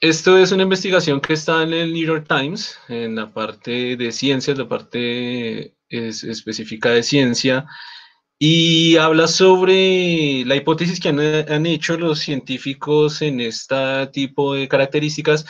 Esto 0.02 0.36
es 0.36 0.50
una 0.50 0.64
investigación 0.64 1.20
que 1.20 1.34
está 1.34 1.62
en 1.62 1.72
el 1.72 1.92
New 1.92 2.04
York 2.04 2.26
Times, 2.28 2.76
en 2.88 3.14
la 3.14 3.32
parte 3.32 3.96
de 3.96 4.10
ciencias, 4.10 4.58
la 4.58 4.68
parte 4.68 5.76
específica 5.88 6.90
de 6.90 7.04
ciencia, 7.04 7.66
y 8.36 8.96
habla 8.96 9.28
sobre 9.28 10.44
la 10.44 10.56
hipótesis 10.56 10.98
que 10.98 11.10
han, 11.10 11.20
han 11.20 11.66
hecho 11.66 11.96
los 11.96 12.18
científicos 12.18 13.22
en 13.22 13.40
este 13.40 14.08
tipo 14.08 14.54
de 14.54 14.66
características 14.66 15.46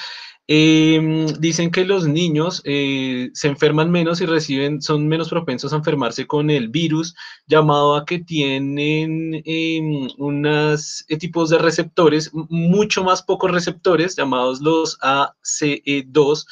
Em, 0.49 1.27
dicen 1.39 1.71
que 1.71 1.85
los 1.85 2.07
niños 2.09 2.63
eh, 2.65 3.31
se 3.33 3.47
enferman 3.49 3.91
menos 3.93 4.21
y 4.21 4.27
reciben, 4.27 4.83
son 4.83 5.07
menos 5.07 5.29
propensos 5.29 5.73
a 5.73 5.77
enfermarse 5.77 6.27
con 6.27 6.51
el 6.51 6.69
virus, 6.69 7.15
llamado 7.47 7.95
a 7.95 8.05
que 8.05 8.19
tienen 8.19 9.41
em, 9.45 10.09
unos 10.19 11.05
eh, 11.09 11.17
tipos 11.17 11.49
de 11.51 11.59
receptores, 11.59 12.31
mucho 12.33 13.05
más 13.05 13.23
pocos 13.23 13.53
receptores, 13.53 14.17
llamados 14.17 14.61
los 14.61 14.99
ACE2, 15.01 16.47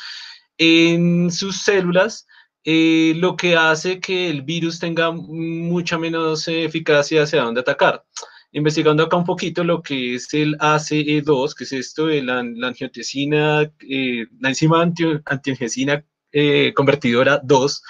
en 0.58 1.30
sus 1.32 1.62
células. 1.62 2.26
Eh, 2.64 3.14
lo 3.16 3.36
que 3.36 3.56
hace 3.56 4.00
que 4.00 4.28
el 4.30 4.42
virus 4.42 4.78
tenga 4.78 5.10
mucha 5.10 5.98
menos 5.98 6.46
eficacia 6.46 7.22
hacia 7.22 7.42
dónde 7.42 7.62
atacar 7.62 8.04
investigando 8.52 9.02
acá 9.02 9.16
un 9.16 9.24
poquito 9.24 9.62
lo 9.64 9.82
que 9.82 10.14
es 10.16 10.32
el 10.34 10.56
ACE2, 10.58 11.54
que 11.54 11.64
es 11.64 11.72
esto 11.72 12.06
de 12.06 12.22
la, 12.22 12.40
angiotensina, 12.40 13.62
eh, 13.88 14.26
la 14.40 14.48
enzima 14.48 14.82
anti, 14.82 15.04
antiangiotensina 15.24 16.04
eh, 16.32 16.72
convertidora 16.74 17.40
2. 17.42 17.82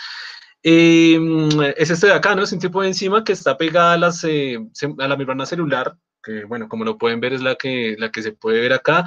Em, 0.63 1.49
es 1.77 1.91
este 1.91 2.09
de 2.09 2.13
acá, 2.13 2.35
¿no? 2.35 2.43
Es 2.43 2.53
un 2.53 2.59
tipo 2.59 2.83
de 2.83 2.89
enzima 2.89 3.25
que 3.25 3.33
está 3.33 3.57
pegada 3.57 4.13
eh, 4.25 4.59
a 4.99 5.09
la 5.09 5.17
membrana 5.17 5.47
celular, 5.47 5.97
que 6.23 6.45
bueno, 6.45 6.69
como 6.69 6.85
lo 6.85 6.99
pueden 6.99 7.21
ver 7.21 7.33
es 7.33 7.41
la 7.41 7.55
que, 7.55 7.97
la 7.99 8.11
que 8.11 8.23
se 8.23 8.33
puede 8.33 8.61
ver 8.61 8.75
acá, 8.75 9.05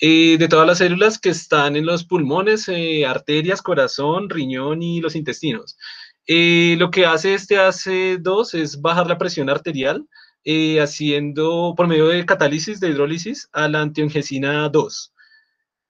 de 0.00 0.46
todas 0.50 0.66
las 0.66 0.78
células 0.78 1.18
que 1.20 1.28
están 1.28 1.76
en 1.76 1.86
los 1.86 2.04
pulmones, 2.04 2.68
arterias, 3.06 3.62
corazón, 3.62 4.28
riñón 4.28 4.82
y 4.82 5.00
los 5.00 5.14
intestinos. 5.14 5.78
lo 6.26 6.90
que 6.90 7.06
hace 7.06 7.34
este 7.34 7.56
AC2 7.56 8.54
es 8.54 8.80
bajar 8.80 9.06
la 9.06 9.18
presión 9.18 9.48
arterial, 9.48 10.04
eh, 10.48 10.80
haciendo 10.80 11.74
por 11.76 11.88
medio 11.88 12.06
de 12.06 12.24
catálisis, 12.24 12.78
de 12.78 12.90
hidrólisis, 12.90 13.50
a 13.52 13.66
la 13.68 13.80
antiangiosina 13.80 14.68
2. 14.68 15.12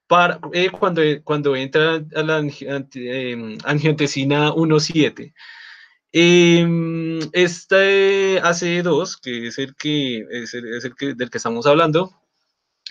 Para, 0.06 0.40
eh, 0.54 0.70
cuando, 0.70 1.02
cuando 1.24 1.54
entra 1.54 2.02
a 2.14 2.22
la 2.22 2.40
eh, 2.40 3.58
angiotensina 3.64 4.50
1.7. 4.52 5.34
Eh, 6.10 7.28
este 7.32 8.40
ACE2, 8.40 9.20
que 9.20 9.48
es 9.48 9.58
el 9.58 9.76
que 9.76 10.24
es 10.30 10.54
el, 10.54 10.94
que, 10.96 11.12
del 11.14 11.28
que 11.28 11.36
estamos 11.36 11.66
hablando, 11.66 12.14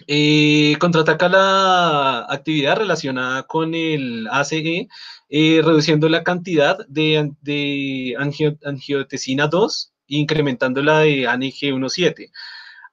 eh, 0.05 0.75
contraataca 0.79 1.29
la 1.29 2.27
actividad 2.29 2.77
relacionada 2.77 3.41
con 3.43 3.73
el 3.73 4.27
ACE, 4.29 4.87
reduciendo 5.31 6.09
la 6.09 6.23
cantidad 6.23 6.77
de, 6.87 7.31
de 7.41 8.15
angiotensina 8.63 9.47
2 9.47 9.93
incrementando 10.07 10.81
la 10.81 10.99
de 10.99 11.27
ANG 11.27 11.73
1.7. 11.73 12.31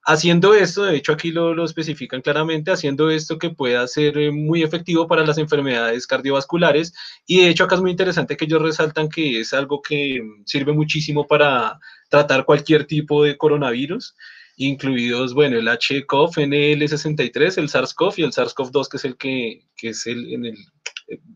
Haciendo 0.05 0.53
esto, 0.53 0.83
de 0.83 0.97
hecho 0.97 1.13
aquí 1.13 1.31
lo, 1.31 1.53
lo, 1.53 1.63
especifican 1.63 2.21
claramente, 2.21 2.71
haciendo 2.71 3.09
esto 3.09 3.37
que 3.37 3.51
pueda 3.51 3.87
ser 3.87 4.17
eh, 4.17 4.31
muy 4.31 4.61
efectivo 4.61 5.07
para 5.07 5.25
las 5.25 5.37
enfermedades 5.37 6.05
cardiovasculares 6.07 6.93
y 7.25 7.39
de 7.41 7.47
hecho 7.47 7.63
acá 7.63 7.75
es 7.75 7.81
muy 7.81 7.91
interesante 7.91 8.35
que 8.35 8.43
ellos 8.43 8.61
resaltan 8.61 9.07
que 9.07 9.39
es 9.39 9.53
algo 9.53 9.81
que 9.81 10.21
sirve 10.45 10.73
muchísimo 10.73 11.25
para 11.25 11.79
tratar 12.09 12.43
cualquier 12.43 12.85
tipo 12.85 13.23
de 13.23 13.37
coronavirus, 13.37 14.13
incluidos, 14.57 15.33
bueno, 15.33 15.57
el 15.57 15.69
HCOV, 15.69 16.33
NL63, 16.35 17.57
el 17.57 17.69
SARS-CoV 17.69 18.13
y 18.17 18.23
el 18.23 18.33
SARS-CoV-2 18.33 18.87
que 18.89 18.97
es 18.97 19.05
el 19.05 19.17
que, 19.17 19.65
que 19.77 19.89
es 19.89 20.05
el, 20.05 20.33
en 20.33 20.45
el, 20.47 20.57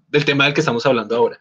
del 0.09 0.25
tema 0.25 0.43
del 0.43 0.53
que 0.53 0.61
estamos 0.61 0.85
hablando 0.85 1.15
ahora. 1.15 1.39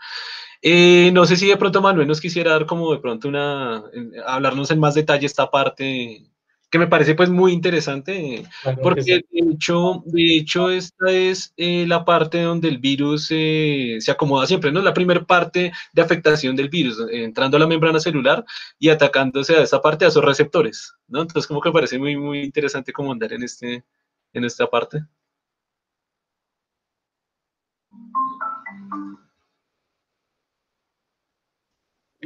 Eh, 0.68 1.12
no 1.12 1.24
sé 1.26 1.36
si 1.36 1.46
de 1.46 1.56
pronto 1.56 1.80
Manuel 1.80 2.08
nos 2.08 2.20
quisiera 2.20 2.50
dar 2.50 2.66
como 2.66 2.92
de 2.92 2.98
pronto 2.98 3.28
una, 3.28 3.84
hablarnos 4.26 4.68
en 4.72 4.80
más 4.80 4.94
detalle 4.94 5.24
esta 5.24 5.48
parte 5.48 6.26
que 6.68 6.78
me 6.80 6.88
parece 6.88 7.14
pues 7.14 7.30
muy 7.30 7.52
interesante, 7.52 8.44
porque 8.82 9.02
de, 9.02 9.24
hecho, 9.52 10.02
de 10.06 10.36
hecho 10.38 10.68
esta 10.68 11.12
es 11.12 11.54
eh, 11.56 11.84
la 11.86 12.04
parte 12.04 12.42
donde 12.42 12.66
el 12.66 12.78
virus 12.78 13.28
eh, 13.30 13.98
se 14.00 14.10
acomoda 14.10 14.44
siempre, 14.48 14.72
¿no? 14.72 14.82
La 14.82 14.92
primera 14.92 15.24
parte 15.24 15.70
de 15.92 16.02
afectación 16.02 16.56
del 16.56 16.68
virus, 16.68 16.98
entrando 17.12 17.58
a 17.58 17.60
la 17.60 17.68
membrana 17.68 18.00
celular 18.00 18.44
y 18.76 18.88
atacándose 18.88 19.54
a 19.54 19.62
esa 19.62 19.80
parte, 19.80 20.04
a 20.04 20.08
esos 20.08 20.24
receptores, 20.24 20.94
¿no? 21.06 21.20
Entonces 21.22 21.46
como 21.46 21.60
que 21.60 21.68
me 21.68 21.74
parece 21.74 21.96
muy, 21.96 22.16
muy 22.16 22.40
interesante 22.40 22.92
como 22.92 23.12
andar 23.12 23.32
en, 23.32 23.44
este, 23.44 23.84
en 24.32 24.44
esta 24.44 24.66
parte. 24.66 25.04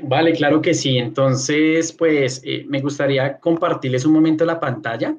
Vale, 0.02 0.32
claro 0.32 0.60
que 0.60 0.74
sí. 0.74 0.98
Entonces, 0.98 1.92
pues 1.92 2.40
eh, 2.44 2.64
me 2.68 2.80
gustaría 2.80 3.38
compartirles 3.38 4.04
un 4.04 4.12
momento 4.12 4.44
la 4.44 4.60
pantalla 4.60 5.16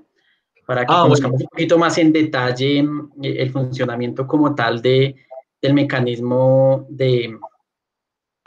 para 0.65 0.85
que 0.85 0.93
ah, 0.95 1.01
conozcamos 1.03 1.41
un 1.41 1.47
poquito 1.47 1.77
más 1.77 1.97
en 1.97 2.13
detalle 2.13 2.79
eh, 2.79 3.35
el 3.37 3.51
funcionamiento 3.51 4.25
como 4.27 4.55
tal 4.55 4.81
de, 4.81 5.15
del 5.61 5.73
mecanismo 5.73 6.85
de, 6.89 7.37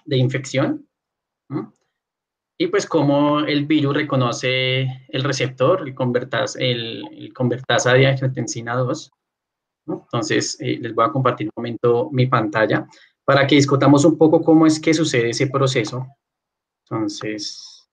de 0.04 0.16
infección. 0.16 0.86
Y 2.56 2.68
pues 2.68 2.86
cómo 2.86 3.40
el 3.40 3.66
virus 3.66 3.96
reconoce 3.96 5.06
el 5.08 5.24
receptor, 5.24 5.86
el 5.86 5.94
convertasa, 5.94 6.58
el, 6.60 7.32
convertasa 7.34 7.92
de 7.94 8.06
angiotensina 8.06 8.76
2. 8.76 9.10
Entonces, 9.88 10.56
eh, 10.60 10.78
les 10.80 10.94
voy 10.94 11.04
a 11.04 11.10
compartir 11.10 11.48
un 11.48 11.52
momento 11.56 12.08
mi 12.12 12.26
pantalla 12.26 12.86
para 13.24 13.46
que 13.46 13.56
discutamos 13.56 14.04
un 14.04 14.16
poco 14.16 14.42
cómo 14.42 14.66
es 14.66 14.78
que 14.78 14.94
sucede 14.94 15.30
ese 15.30 15.48
proceso 15.48 16.06
entonces, 16.84 17.88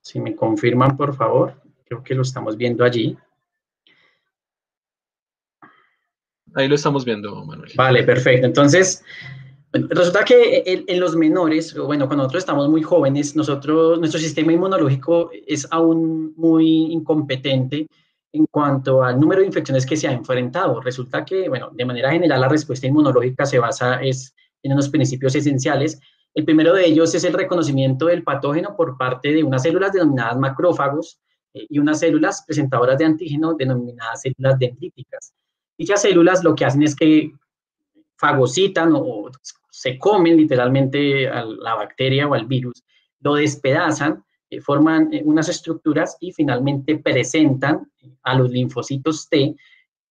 si 0.00 0.20
me 0.20 0.34
confirman, 0.34 0.96
por 0.96 1.14
favor, 1.14 1.60
creo 1.84 2.02
que 2.02 2.14
lo 2.14 2.22
estamos 2.22 2.56
viendo 2.56 2.82
allí. 2.82 3.16
Ahí 6.54 6.66
lo 6.66 6.74
estamos 6.74 7.04
viendo, 7.04 7.44
Manuel. 7.44 7.70
Vale, 7.76 8.02
perfecto. 8.02 8.46
Entonces, 8.46 9.04
resulta 9.72 10.24
que 10.24 10.84
en, 10.86 10.98
los 10.98 11.14
menores, 11.14 11.74
bueno, 11.76 12.06
cuando 12.06 12.24
nosotros 12.24 12.42
estamos 12.42 12.68
muy 12.68 12.82
jóvenes, 12.82 13.36
nosotros, 13.36 13.98
nuestro 13.98 14.18
sistema 14.18 14.52
inmunológico 14.52 15.30
es 15.46 15.68
aún 15.70 16.32
muy 16.36 16.92
incompetente 16.92 17.86
en 18.32 18.46
cuanto 18.46 19.02
al 19.02 19.20
número 19.20 19.42
de 19.42 19.48
infecciones 19.48 19.84
que 19.84 19.96
se 19.96 20.08
ha 20.08 20.12
enfrentado. 20.12 20.80
Resulta 20.80 21.24
que, 21.24 21.48
bueno, 21.48 21.70
de 21.72 21.84
manera 21.84 22.10
general 22.10 22.40
la 22.40 22.48
respuesta 22.48 22.86
inmunológica 22.86 23.44
se 23.44 23.58
basa 23.58 24.02
es, 24.02 24.34
en 24.62 24.72
unos 24.72 24.88
principios 24.88 25.34
esenciales 25.34 26.00
el 26.34 26.44
primero 26.44 26.74
de 26.74 26.86
ellos 26.86 27.14
es 27.14 27.24
el 27.24 27.32
reconocimiento 27.32 28.06
del 28.06 28.22
patógeno 28.22 28.76
por 28.76 28.96
parte 28.96 29.32
de 29.32 29.42
unas 29.42 29.62
células 29.62 29.92
denominadas 29.92 30.38
macrófagos 30.38 31.20
eh, 31.54 31.66
y 31.68 31.78
unas 31.78 32.00
células 32.00 32.44
presentadoras 32.46 32.98
de 32.98 33.04
antígeno 33.04 33.54
denominadas 33.54 34.22
células 34.22 34.58
dendríticas. 34.58 35.32
Dichas 35.76 36.02
células 36.02 36.44
lo 36.44 36.54
que 36.54 36.64
hacen 36.64 36.82
es 36.82 36.94
que 36.94 37.32
fagocitan 38.16 38.92
o 38.94 39.30
se 39.70 39.98
comen 39.98 40.36
literalmente 40.36 41.28
a 41.28 41.44
la 41.44 41.74
bacteria 41.74 42.28
o 42.28 42.34
al 42.34 42.46
virus, 42.46 42.84
lo 43.20 43.34
despedazan, 43.34 44.22
eh, 44.50 44.60
forman 44.60 45.12
eh, 45.12 45.22
unas 45.24 45.48
estructuras 45.48 46.16
y 46.20 46.32
finalmente 46.32 46.98
presentan 46.98 47.90
a 48.22 48.34
los 48.34 48.50
linfocitos 48.50 49.28
T 49.28 49.56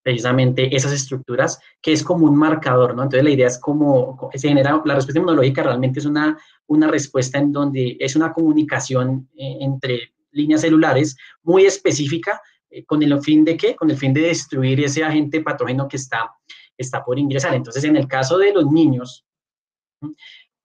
precisamente 0.09 0.75
esas 0.75 0.91
estructuras, 0.91 1.59
que 1.79 1.93
es 1.93 2.01
como 2.03 2.25
un 2.25 2.35
marcador, 2.35 2.95
¿no? 2.95 3.03
Entonces 3.03 3.23
la 3.23 3.29
idea 3.29 3.45
es 3.47 3.59
como, 3.59 4.31
se 4.33 4.47
genera, 4.47 4.81
la 4.83 4.95
respuesta 4.95 5.19
inmunológica 5.19 5.61
realmente 5.61 5.99
es 5.99 6.07
una, 6.07 6.35
una 6.65 6.87
respuesta 6.87 7.37
en 7.37 7.51
donde 7.51 7.95
es 7.99 8.15
una 8.15 8.33
comunicación 8.33 9.29
eh, 9.37 9.57
entre 9.61 10.13
líneas 10.31 10.61
celulares 10.61 11.15
muy 11.43 11.65
específica, 11.65 12.41
eh, 12.71 12.83
con 12.85 13.03
el 13.03 13.21
fin 13.21 13.45
de 13.45 13.55
qué? 13.55 13.75
Con 13.75 13.91
el 13.91 13.97
fin 13.97 14.11
de 14.11 14.21
destruir 14.21 14.83
ese 14.83 15.03
agente 15.03 15.41
patógeno 15.41 15.87
que 15.87 15.97
está, 15.97 16.31
está 16.75 17.05
por 17.05 17.19
ingresar. 17.19 17.53
Entonces, 17.53 17.83
en 17.83 17.95
el 17.95 18.07
caso 18.07 18.39
de 18.39 18.51
los 18.51 18.65
niños, 18.65 19.27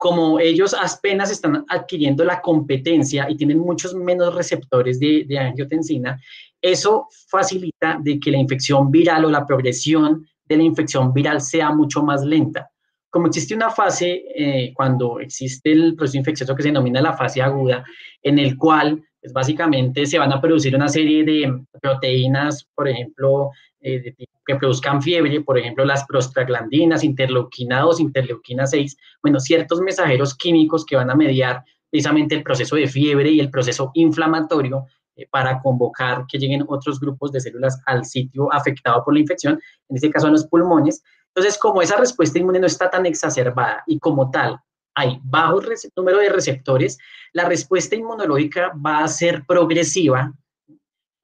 como 0.04 0.38
ellos 0.38 0.74
apenas 0.74 1.30
están 1.30 1.64
adquiriendo 1.66 2.26
la 2.26 2.42
competencia 2.42 3.24
y 3.30 3.38
tienen 3.38 3.58
muchos 3.58 3.94
menos 3.94 4.34
receptores 4.34 5.00
de, 5.00 5.26
angiotensina, 5.38 6.20
eso 6.60 7.08
facilita 7.26 7.98
de 8.02 8.20
que 8.20 8.30
la 8.30 8.36
infección 8.36 8.90
viral 8.90 9.24
o 9.24 9.30
la 9.30 9.46
progresión 9.46 10.26
de 10.44 10.58
la 10.58 10.62
infección 10.62 11.14
viral 11.14 11.40
sea 11.40 11.72
mucho 11.72 12.02
más 12.02 12.22
lenta. 12.22 12.70
Como 13.08 13.28
existe 13.28 13.54
una 13.54 13.70
fase, 13.70 14.24
eh, 14.36 14.74
cuando 14.74 15.20
existe 15.20 15.72
el 15.72 15.94
proceso 15.96 16.18
infeccioso 16.18 16.54
que 16.54 16.64
se 16.64 16.68
denomina 16.68 17.00
la 17.00 17.16
fase 17.16 17.40
aguda, 17.40 17.82
en 18.22 18.38
el 18.38 18.58
cual 18.58 19.02
pues, 19.22 19.32
básicamente 19.32 20.04
se 20.04 20.18
van 20.18 20.34
a 20.34 20.40
producir 20.42 20.76
una 20.76 20.88
serie 20.88 21.24
de 21.24 21.50
proteínas, 21.80 22.68
por 22.74 22.90
ejemplo, 22.90 23.52
eh, 23.86 24.14
que 24.46 24.56
produzcan 24.56 25.02
fiebre, 25.02 25.42
por 25.42 25.58
ejemplo, 25.58 25.84
las 25.84 26.06
prostaglandinas, 26.06 27.04
interleuquina 27.04 27.80
2, 27.80 28.00
interleuquina 28.00 28.66
6, 28.66 28.96
bueno, 29.22 29.38
ciertos 29.38 29.78
mensajeros 29.82 30.34
químicos 30.34 30.86
que 30.86 30.96
van 30.96 31.10
a 31.10 31.14
mediar 31.14 31.62
precisamente 31.90 32.34
el 32.34 32.42
proceso 32.42 32.76
de 32.76 32.86
fiebre 32.86 33.30
y 33.30 33.40
el 33.40 33.50
proceso 33.50 33.90
inflamatorio 33.92 34.86
eh, 35.16 35.26
para 35.30 35.60
convocar 35.60 36.24
que 36.26 36.38
lleguen 36.38 36.64
otros 36.66 36.98
grupos 36.98 37.30
de 37.32 37.40
células 37.40 37.78
al 37.84 38.06
sitio 38.06 38.50
afectado 38.50 39.04
por 39.04 39.12
la 39.12 39.20
infección, 39.20 39.60
en 39.90 39.96
este 39.96 40.08
caso 40.08 40.28
a 40.28 40.30
los 40.30 40.46
pulmones. 40.46 41.02
Entonces, 41.34 41.58
como 41.58 41.82
esa 41.82 41.98
respuesta 41.98 42.38
inmune 42.38 42.60
no 42.60 42.66
está 42.66 42.88
tan 42.88 43.04
exacerbada 43.04 43.84
y 43.86 43.98
como 43.98 44.30
tal 44.30 44.58
hay 44.94 45.20
bajo 45.24 45.60
número 45.94 46.20
de 46.20 46.30
receptores, 46.30 46.96
la 47.34 47.44
respuesta 47.44 47.96
inmunológica 47.96 48.72
va 48.74 49.04
a 49.04 49.08
ser 49.08 49.44
progresiva 49.46 50.32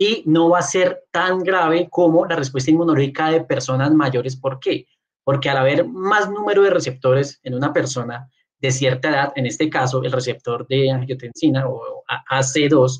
y 0.02 0.22
no 0.24 0.48
va 0.48 0.60
a 0.60 0.62
ser 0.62 1.04
tan 1.10 1.40
grave 1.40 1.88
como 1.90 2.24
la 2.24 2.34
respuesta 2.34 2.70
inmunológica 2.70 3.30
de 3.30 3.44
personas 3.44 3.92
mayores. 3.92 4.34
¿Por 4.34 4.58
qué? 4.58 4.86
Porque 5.22 5.50
al 5.50 5.58
haber 5.58 5.86
más 5.86 6.30
número 6.30 6.62
de 6.62 6.70
receptores 6.70 7.38
en 7.42 7.54
una 7.54 7.70
persona 7.70 8.26
de 8.58 8.70
cierta 8.70 9.10
edad, 9.10 9.32
en 9.36 9.44
este 9.44 9.68
caso 9.68 10.02
el 10.02 10.10
receptor 10.10 10.66
de 10.68 10.90
angiotensina 10.90 11.68
o 11.68 12.02
AC2, 12.30 12.98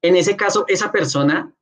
en 0.00 0.16
ese 0.16 0.36
caso, 0.36 0.64
esa 0.68 0.90
persona, 0.90 1.54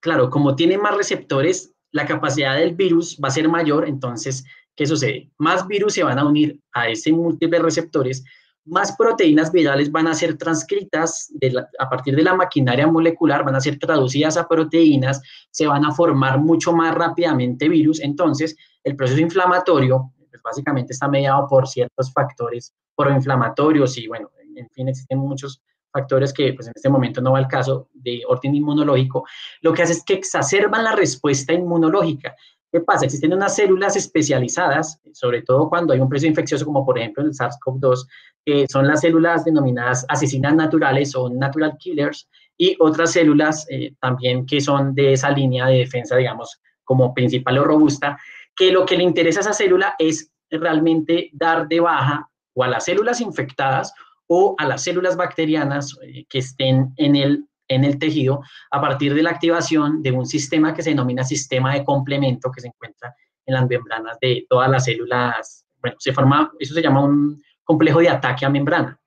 claro, 0.00 0.28
como 0.28 0.54
tiene 0.54 0.76
más 0.76 0.94
receptores, 0.94 1.74
la 1.90 2.04
capacidad 2.04 2.56
del 2.56 2.74
virus 2.74 3.18
va 3.22 3.28
a 3.28 3.32
ser 3.32 3.48
mayor, 3.48 3.88
entonces, 3.88 4.44
¿qué 4.76 4.84
sucede? 4.84 5.30
Más 5.38 5.66
virus 5.66 5.94
se 5.94 6.02
van 6.02 6.18
a 6.18 6.26
unir 6.26 6.60
a 6.72 6.88
ese 6.88 7.12
múltiple 7.12 7.60
receptores, 7.60 8.24
más 8.64 8.96
proteínas 8.96 9.50
virales 9.50 9.90
van 9.90 10.06
a 10.06 10.14
ser 10.14 10.36
transcritas 10.36 11.32
a 11.78 11.88
partir 11.88 12.14
de 12.14 12.22
la 12.22 12.34
maquinaria 12.34 12.86
molecular, 12.86 13.44
van 13.44 13.56
a 13.56 13.60
ser 13.60 13.78
traducidas 13.78 14.36
a 14.36 14.46
proteínas, 14.46 15.20
se 15.50 15.66
van 15.66 15.84
a 15.84 15.92
formar 15.92 16.38
mucho 16.38 16.72
más 16.72 16.94
rápidamente 16.94 17.68
virus, 17.68 18.00
entonces 18.00 18.56
el 18.84 18.96
proceso 18.96 19.20
inflamatorio 19.20 20.12
pues 20.30 20.42
básicamente 20.42 20.92
está 20.92 21.08
mediado 21.08 21.46
por 21.48 21.68
ciertos 21.68 22.12
factores 22.12 22.72
proinflamatorios 22.96 23.98
y 23.98 24.06
bueno, 24.06 24.30
en 24.56 24.68
fin, 24.70 24.88
existen 24.88 25.18
muchos 25.18 25.62
factores 25.92 26.32
que 26.32 26.54
pues 26.54 26.66
en 26.66 26.72
este 26.74 26.88
momento 26.88 27.20
no 27.20 27.32
va 27.32 27.38
al 27.38 27.48
caso 27.48 27.88
de 27.92 28.22
orden 28.26 28.54
inmunológico, 28.54 29.26
lo 29.60 29.72
que 29.72 29.82
hace 29.82 29.92
es 29.92 30.04
que 30.04 30.14
exacerban 30.14 30.84
la 30.84 30.96
respuesta 30.96 31.52
inmunológica. 31.52 32.34
¿Qué 32.72 32.80
pasa? 32.80 33.04
Existen 33.04 33.34
unas 33.34 33.54
células 33.54 33.96
especializadas, 33.96 34.98
sobre 35.12 35.42
todo 35.42 35.68
cuando 35.68 35.92
hay 35.92 36.00
un 36.00 36.08
proceso 36.08 36.28
infeccioso, 36.28 36.64
como 36.64 36.86
por 36.86 36.98
ejemplo 36.98 37.22
el 37.22 37.32
SARS-CoV-2, 37.32 38.06
que 38.46 38.66
son 38.66 38.88
las 38.88 39.02
células 39.02 39.44
denominadas 39.44 40.06
asesinas 40.08 40.54
naturales 40.54 41.14
o 41.14 41.28
natural 41.28 41.76
killers, 41.78 42.30
y 42.56 42.74
otras 42.80 43.12
células 43.12 43.66
eh, 43.68 43.94
también 44.00 44.46
que 44.46 44.60
son 44.62 44.94
de 44.94 45.12
esa 45.12 45.30
línea 45.30 45.66
de 45.66 45.78
defensa, 45.78 46.16
digamos, 46.16 46.60
como 46.82 47.12
principal 47.12 47.58
o 47.58 47.64
robusta, 47.64 48.18
que 48.56 48.72
lo 48.72 48.86
que 48.86 48.96
le 48.96 49.04
interesa 49.04 49.40
a 49.40 49.42
esa 49.42 49.52
célula 49.52 49.94
es 49.98 50.32
realmente 50.50 51.28
dar 51.34 51.68
de 51.68 51.80
baja 51.80 52.30
o 52.54 52.64
a 52.64 52.68
las 52.68 52.86
células 52.86 53.20
infectadas 53.20 53.92
o 54.26 54.54
a 54.56 54.66
las 54.66 54.82
células 54.82 55.16
bacterianas 55.16 55.98
eh, 56.02 56.24
que 56.26 56.38
estén 56.38 56.94
en 56.96 57.16
el, 57.16 57.46
en 57.74 57.84
el 57.84 57.98
tejido 57.98 58.42
a 58.70 58.80
partir 58.80 59.14
de 59.14 59.22
la 59.22 59.30
activación 59.30 60.02
de 60.02 60.12
un 60.12 60.26
sistema 60.26 60.74
que 60.74 60.82
se 60.82 60.90
denomina 60.90 61.24
sistema 61.24 61.74
de 61.74 61.84
complemento 61.84 62.50
que 62.50 62.60
se 62.60 62.68
encuentra 62.68 63.14
en 63.46 63.54
las 63.54 63.68
membranas 63.68 64.18
de 64.20 64.46
todas 64.48 64.70
las 64.70 64.84
células. 64.84 65.64
Bueno, 65.80 65.96
se 65.98 66.12
forma, 66.12 66.50
eso 66.58 66.74
se 66.74 66.82
llama 66.82 67.04
un 67.04 67.42
complejo 67.64 68.00
de 68.00 68.08
ataque 68.08 68.46
a 68.46 68.50
membrana. 68.50 68.98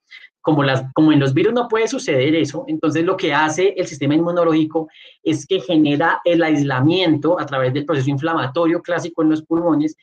Como, 0.41 0.63
las, 0.63 0.83
como 0.93 1.11
en 1.11 1.19
los 1.19 1.33
virus 1.33 1.53
no 1.53 1.67
puede 1.67 1.87
suceder 1.87 2.35
eso, 2.35 2.65
entonces 2.67 3.03
lo 3.03 3.17
que 3.17 3.33
hace 3.33 3.73
el 3.77 3.87
sistema 3.87 4.13
inmunológico 4.13 4.87
es 5.23 5.43
que 5.47 5.59
genera 5.59 6.21
el 6.23 6.43
aislamiento 6.43 7.39
a 7.39 7.47
través 7.47 7.73
del 7.73 7.83
proceso 7.83 8.11
inflamatorio 8.11 8.79
clásico 8.83 9.23
en 9.23 9.31
los 9.31 9.41
pulmones 9.41 9.97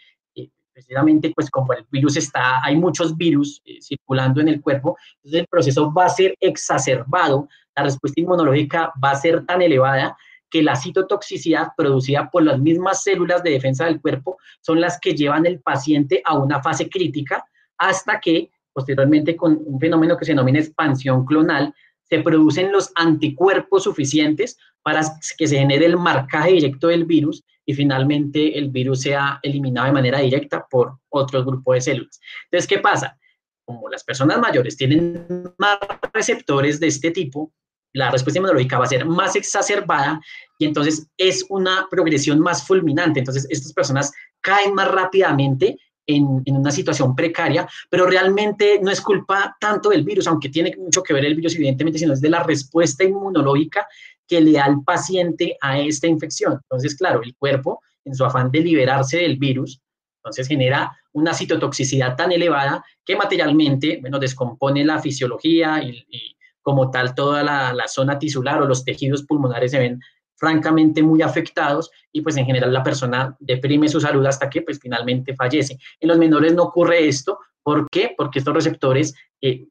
precisamente 0.72 1.32
pues 1.34 1.50
como 1.50 1.72
el 1.72 1.86
virus 1.90 2.16
está, 2.16 2.64
hay 2.64 2.76
muchos 2.76 3.16
virus 3.16 3.60
eh, 3.64 3.78
circulando 3.80 4.40
en 4.40 4.48
el 4.48 4.60
cuerpo, 4.60 4.96
entonces 5.16 5.40
el 5.40 5.46
proceso 5.46 5.92
va 5.92 6.06
a 6.06 6.10
ser 6.10 6.34
exacerbado, 6.40 7.48
la 7.76 7.84
respuesta 7.84 8.20
inmunológica 8.20 8.92
va 9.02 9.10
a 9.10 9.16
ser 9.16 9.44
tan 9.46 9.62
elevada 9.62 10.16
que 10.50 10.62
la 10.62 10.76
citotoxicidad 10.76 11.68
producida 11.76 12.30
por 12.30 12.42
las 12.42 12.58
mismas 12.58 13.02
células 13.02 13.42
de 13.42 13.50
defensa 13.50 13.86
del 13.86 14.00
cuerpo 14.00 14.36
son 14.60 14.80
las 14.80 14.98
que 15.00 15.14
llevan 15.14 15.46
el 15.46 15.60
paciente 15.60 16.22
a 16.24 16.36
una 16.36 16.62
fase 16.62 16.90
crítica 16.90 17.44
hasta 17.78 18.20
que 18.20 18.50
posteriormente 18.72 19.36
con 19.36 19.60
un 19.64 19.78
fenómeno 19.78 20.16
que 20.16 20.24
se 20.24 20.32
denomina 20.32 20.58
expansión 20.58 21.24
clonal, 21.24 21.74
se 22.08 22.20
producen 22.20 22.72
los 22.72 22.90
anticuerpos 22.94 23.84
suficientes 23.84 24.58
para 24.82 25.02
que 25.38 25.46
se 25.46 25.58
genere 25.58 25.86
el 25.86 25.96
marcaje 25.96 26.52
directo 26.52 26.88
del 26.88 27.04
virus 27.04 27.44
y 27.64 27.74
finalmente 27.74 28.58
el 28.58 28.70
virus 28.70 29.02
sea 29.02 29.38
eliminado 29.42 29.86
de 29.86 29.92
manera 29.92 30.18
directa 30.18 30.66
por 30.68 30.98
otro 31.08 31.44
grupo 31.44 31.72
de 31.74 31.80
células. 31.80 32.20
Entonces, 32.44 32.68
¿qué 32.68 32.78
pasa? 32.78 33.18
Como 33.64 33.88
las 33.88 34.02
personas 34.02 34.38
mayores 34.40 34.76
tienen 34.76 35.24
más 35.58 35.78
receptores 36.12 36.80
de 36.80 36.88
este 36.88 37.12
tipo, 37.12 37.52
la 37.92 38.10
respuesta 38.10 38.38
inmunológica 38.38 38.78
va 38.78 38.84
a 38.84 38.88
ser 38.88 39.04
más 39.04 39.36
exacerbada 39.36 40.20
y 40.58 40.64
entonces 40.64 41.08
es 41.16 41.44
una 41.48 41.86
progresión 41.90 42.40
más 42.40 42.66
fulminante. 42.66 43.20
Entonces, 43.20 43.46
estas 43.50 43.72
personas 43.72 44.12
caen 44.40 44.74
más 44.74 44.90
rápidamente 44.90 45.76
en, 46.06 46.42
una 46.46 46.70
situación 46.70 47.14
precaria, 47.14 47.68
pero 47.88 48.06
realmente 48.06 48.80
no 48.82 48.90
es 48.90 49.00
culpa 49.00 49.56
tanto 49.60 49.90
del 49.90 50.04
virus, 50.04 50.26
aunque 50.26 50.48
tiene 50.48 50.74
mucho 50.76 51.02
que 51.02 51.14
ver 51.14 51.24
el 51.24 51.34
virus, 51.34 51.54
evidentemente, 51.54 51.98
sino 51.98 52.12
es 52.12 52.20
de 52.20 52.30
la 52.30 52.42
respuesta 52.42 53.04
inmunológica 53.04 53.86
que 54.26 54.40
le 54.40 54.52
da 54.52 54.64
al 54.64 54.82
paciente 54.82 55.56
a 55.60 55.78
esta 55.78 56.06
infección. 56.06 56.54
Entonces, 56.54 56.96
claro, 56.96 57.22
el 57.22 57.34
cuerpo, 57.36 57.80
en 58.04 58.14
su 58.14 58.24
afán 58.24 58.50
de 58.50 58.60
liberarse 58.60 59.18
del 59.18 59.36
virus, 59.36 59.80
entonces 60.22 60.46
genera 60.46 60.96
una 61.12 61.34
citotoxicidad 61.34 62.16
tan 62.16 62.32
elevada 62.32 62.84
que 63.04 63.16
materialmente, 63.16 63.98
bueno, 64.00 64.18
descompone 64.18 64.84
la 64.84 65.00
fisiología 65.00 65.82
y, 65.82 66.36
como 66.62 66.90
tal 66.90 67.14
toda 67.14 67.42
la, 67.42 67.72
la, 67.72 67.88
zona 67.88 68.18
tisular 68.18 68.62
o 68.62 68.66
los 68.66 68.84
tejidos 68.84 69.24
pulmonares 69.24 69.72
se 69.72 69.78
ven 69.78 70.00
francamente 70.36 71.02
muy 71.02 71.22
afectados 71.22 71.90
y 72.10 72.20
pues 72.20 72.36
en 72.36 72.46
general 72.46 72.72
la 72.72 72.82
persona 72.82 73.36
deprime 73.38 73.88
su 73.88 74.00
salud 74.00 74.24
hasta 74.26 74.50
que 74.50 74.62
pues 74.62 74.78
finalmente 74.80 75.34
fallece. 75.36 75.78
En 76.00 76.08
los 76.08 76.18
menores 76.18 76.54
no 76.54 76.64
ocurre 76.64 77.06
esto. 77.06 77.38
¿Por 77.62 77.88
qué? 77.90 78.14
Porque 78.16 78.40
estos 78.40 78.54
receptores 78.54 79.14
eh, 79.40 79.66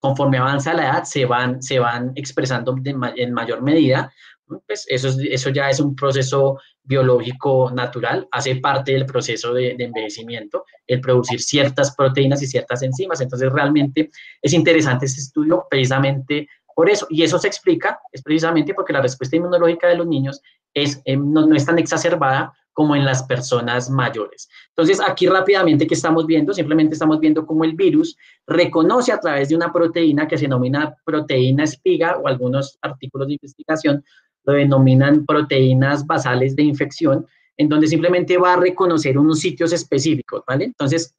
conforme 0.00 0.38
avanza 0.38 0.74
la 0.74 0.84
edad, 0.84 1.04
se 1.04 1.24
van, 1.24 1.62
se 1.62 1.78
van 1.78 2.12
expresando 2.14 2.74
en 2.84 3.32
mayor 3.32 3.62
medida. 3.62 4.12
Pues 4.46 4.86
eso, 4.88 5.08
eso 5.20 5.50
ya 5.50 5.68
es 5.70 5.80
un 5.80 5.96
proceso 5.96 6.58
biológico 6.82 7.70
natural, 7.72 8.28
hace 8.30 8.56
parte 8.56 8.92
del 8.92 9.06
proceso 9.06 9.52
de, 9.52 9.74
de, 9.76 9.84
envejecimiento, 9.84 10.64
el 10.86 11.00
producir 11.00 11.40
ciertas 11.40 11.94
proteínas 11.96 12.42
y 12.42 12.46
ciertas 12.46 12.82
enzimas. 12.82 13.20
Entonces, 13.20 13.50
realmente 13.52 14.10
es 14.40 14.52
interesante 14.52 15.06
este 15.06 15.20
estudio 15.20 15.66
precisamente 15.68 16.48
por 16.76 16.90
eso. 16.90 17.06
Y 17.08 17.22
eso 17.22 17.38
se 17.38 17.48
explica, 17.48 17.98
es 18.12 18.22
precisamente 18.22 18.74
porque 18.74 18.92
la 18.92 19.00
respuesta 19.00 19.34
inmunológica 19.34 19.88
de 19.88 19.96
los 19.96 20.06
niños 20.06 20.42
es, 20.74 21.00
eh, 21.06 21.16
no, 21.16 21.46
no 21.46 21.56
es 21.56 21.64
tan 21.64 21.78
exacerbada 21.78 22.52
como 22.76 22.94
en 22.94 23.06
las 23.06 23.22
personas 23.22 23.88
mayores. 23.88 24.50
Entonces, 24.68 25.00
aquí 25.00 25.26
rápidamente, 25.26 25.86
¿qué 25.86 25.94
estamos 25.94 26.26
viendo? 26.26 26.52
Simplemente 26.52 26.92
estamos 26.92 27.18
viendo 27.18 27.46
cómo 27.46 27.64
el 27.64 27.74
virus 27.74 28.18
reconoce 28.46 29.10
a 29.12 29.18
través 29.18 29.48
de 29.48 29.56
una 29.56 29.72
proteína 29.72 30.28
que 30.28 30.36
se 30.36 30.44
denomina 30.44 30.94
proteína 31.02 31.64
espiga 31.64 32.18
o 32.18 32.28
algunos 32.28 32.78
artículos 32.82 33.28
de 33.28 33.32
investigación 33.32 34.04
lo 34.46 34.54
denominan 34.54 35.26
proteínas 35.26 36.06
basales 36.06 36.56
de 36.56 36.62
infección, 36.62 37.26
en 37.56 37.68
donde 37.68 37.88
simplemente 37.88 38.38
va 38.38 38.54
a 38.54 38.60
reconocer 38.60 39.18
unos 39.18 39.40
sitios 39.40 39.72
específicos, 39.72 40.42
¿vale? 40.46 40.64
Entonces, 40.64 41.14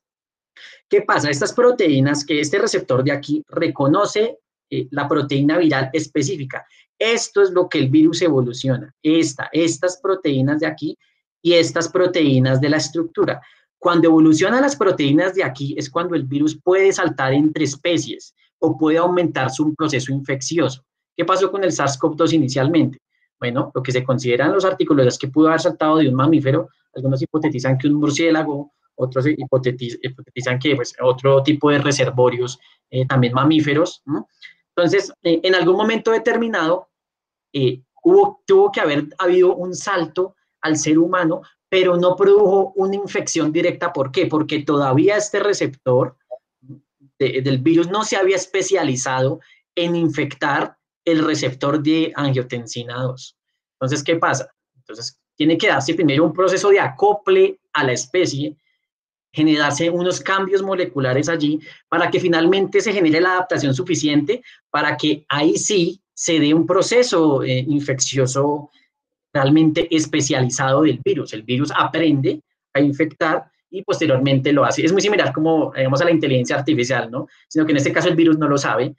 ¿qué 0.90 1.02
pasa? 1.02 1.30
Estas 1.30 1.54
proteínas 1.54 2.26
que 2.26 2.40
este 2.40 2.58
receptor 2.58 3.04
de 3.04 3.12
aquí 3.12 3.44
reconoce 3.50 4.40
eh, 4.70 4.88
la 4.92 5.08
proteína 5.08 5.58
viral 5.58 5.90
específica. 5.94 6.66
Esto 6.98 7.42
es 7.42 7.52
lo 7.52 7.70
que 7.70 7.80
el 7.80 7.90
virus 7.90 8.22
evoluciona, 8.22 8.94
esta, 9.04 9.50
estas 9.52 10.00
proteínas 10.02 10.62
de 10.62 10.68
aquí 10.68 10.98
y 11.42 11.54
estas 11.54 11.90
proteínas 11.90 12.60
de 12.60 12.70
la 12.70 12.78
estructura. 12.78 13.42
Cuando 13.78 14.08
evolucionan 14.08 14.62
las 14.62 14.76
proteínas 14.76 15.36
de 15.36 15.44
aquí 15.44 15.76
es 15.78 15.90
cuando 15.90 16.16
el 16.16 16.24
virus 16.24 16.60
puede 16.62 16.92
saltar 16.92 17.34
entre 17.34 17.66
especies 17.66 18.34
o 18.60 18.78
puede 18.78 18.98
aumentar 18.98 19.52
su 19.52 19.76
proceso 19.76 20.12
infeccioso. 20.12 20.84
¿Qué 21.16 21.26
pasó 21.26 21.52
con 21.52 21.64
el 21.64 21.72
SARS-CoV-2 21.72 22.34
inicialmente? 22.34 23.00
Bueno, 23.40 23.72
lo 23.74 23.84
que 23.84 23.92
se 23.92 24.04
consideran 24.04 24.52
los 24.52 24.66
artículos 24.66 25.06
es 25.06 25.18
que 25.18 25.28
pudo 25.28 25.50
haber 25.50 25.60
saltado 25.60 25.98
de 25.98 26.10
un 26.10 26.16
mamífero, 26.16 26.70
algunos 26.96 27.22
hipotetizan 27.22 27.78
que 27.78 27.88
un 27.88 27.96
murciélago, 27.96 28.74
otros 28.96 29.28
hipotetizan 29.28 30.60
que 30.60 30.76
pues, 30.76 30.96
otro 31.02 31.44
tipo 31.44 31.70
de 31.70 31.78
reservorios, 31.80 32.60
eh, 32.90 33.06
también 33.06 33.34
mamíferos. 33.34 34.02
Entonces, 34.76 35.14
eh, 35.24 35.40
en 35.44 35.56
algún 35.56 35.76
momento 35.76 36.12
determinado, 36.12 36.90
eh, 37.54 37.82
hubo, 38.04 38.42
tuvo 38.46 38.72
que 38.72 38.82
haber 38.82 39.08
habido 39.20 39.56
un 39.56 39.76
salto 39.76 40.36
al 40.62 40.78
ser 40.78 40.98
humano, 40.98 41.42
pero 41.70 41.98
no 41.98 42.16
produjo 42.16 42.74
una 42.76 42.96
infección 42.96 43.52
directa. 43.52 43.94
¿Por 43.94 44.12
qué? 44.12 44.26
Porque 44.26 44.64
todavía 44.64 45.18
este 45.18 45.40
receptor 45.40 46.18
del 47.20 47.58
virus 47.60 47.90
no 47.90 48.04
se 48.04 48.16
había 48.16 48.36
especializado 48.36 49.40
en 49.76 49.96
infectar 49.96 50.77
el 51.08 51.24
receptor 51.24 51.82
de 51.82 52.12
angiotensina 52.14 53.02
2. 53.02 53.38
Entonces, 53.76 54.04
¿qué 54.04 54.18
pasa? 54.18 54.54
Entonces, 54.76 55.18
tiene 55.36 55.58
que 55.58 55.68
darse 55.68 55.94
primero 55.94 56.26
un 56.26 56.34
proceso 56.34 56.70
de 56.70 56.82
acople 56.82 57.60
a 57.72 57.86
la 57.86 57.94
especie, 57.94 58.58
generarse 59.32 59.90
unos 59.90 60.20
cambios 60.20 60.62
moleculares 60.62 61.30
allí 61.30 61.62
para 61.88 62.12
que 62.12 62.20
finalmente 62.20 62.82
se 62.82 62.92
genere 62.92 63.22
la 63.22 63.34
adaptación 63.34 63.74
suficiente 63.74 64.42
para 64.70 64.98
que 64.98 65.26
ahí 65.30 65.58
sí 65.58 66.02
se 66.14 66.40
dé 66.40 66.54
un 66.54 66.66
proceso 66.66 67.42
eh, 67.44 67.64
infeccioso 67.68 68.70
realmente 69.32 69.88
especializado 69.96 70.82
del 70.82 71.00
virus. 71.06 71.32
El 71.32 71.44
virus 71.44 71.72
aprende 71.74 72.42
a 72.74 72.82
infectar 72.82 73.50
y 73.70 73.84
posteriormente 73.84 74.52
lo 74.54 74.66
hace. 74.66 74.86
Es 74.86 74.94
muy 74.94 75.02
similar 75.02 75.34
como, 75.34 75.74
digamos, 75.76 76.02
a 76.02 76.06
la 76.06 76.12
inteligencia 76.12 76.56
artificial, 76.56 77.12
¿no? 77.12 77.28
Sino 77.48 77.66
que 77.66 77.72
en 77.72 77.78
este 77.78 77.92
caso 77.92 78.08
el 78.08 78.16
virus 78.16 78.38
no 78.38 78.48
lo 78.48 78.58
sabe, 78.58 78.96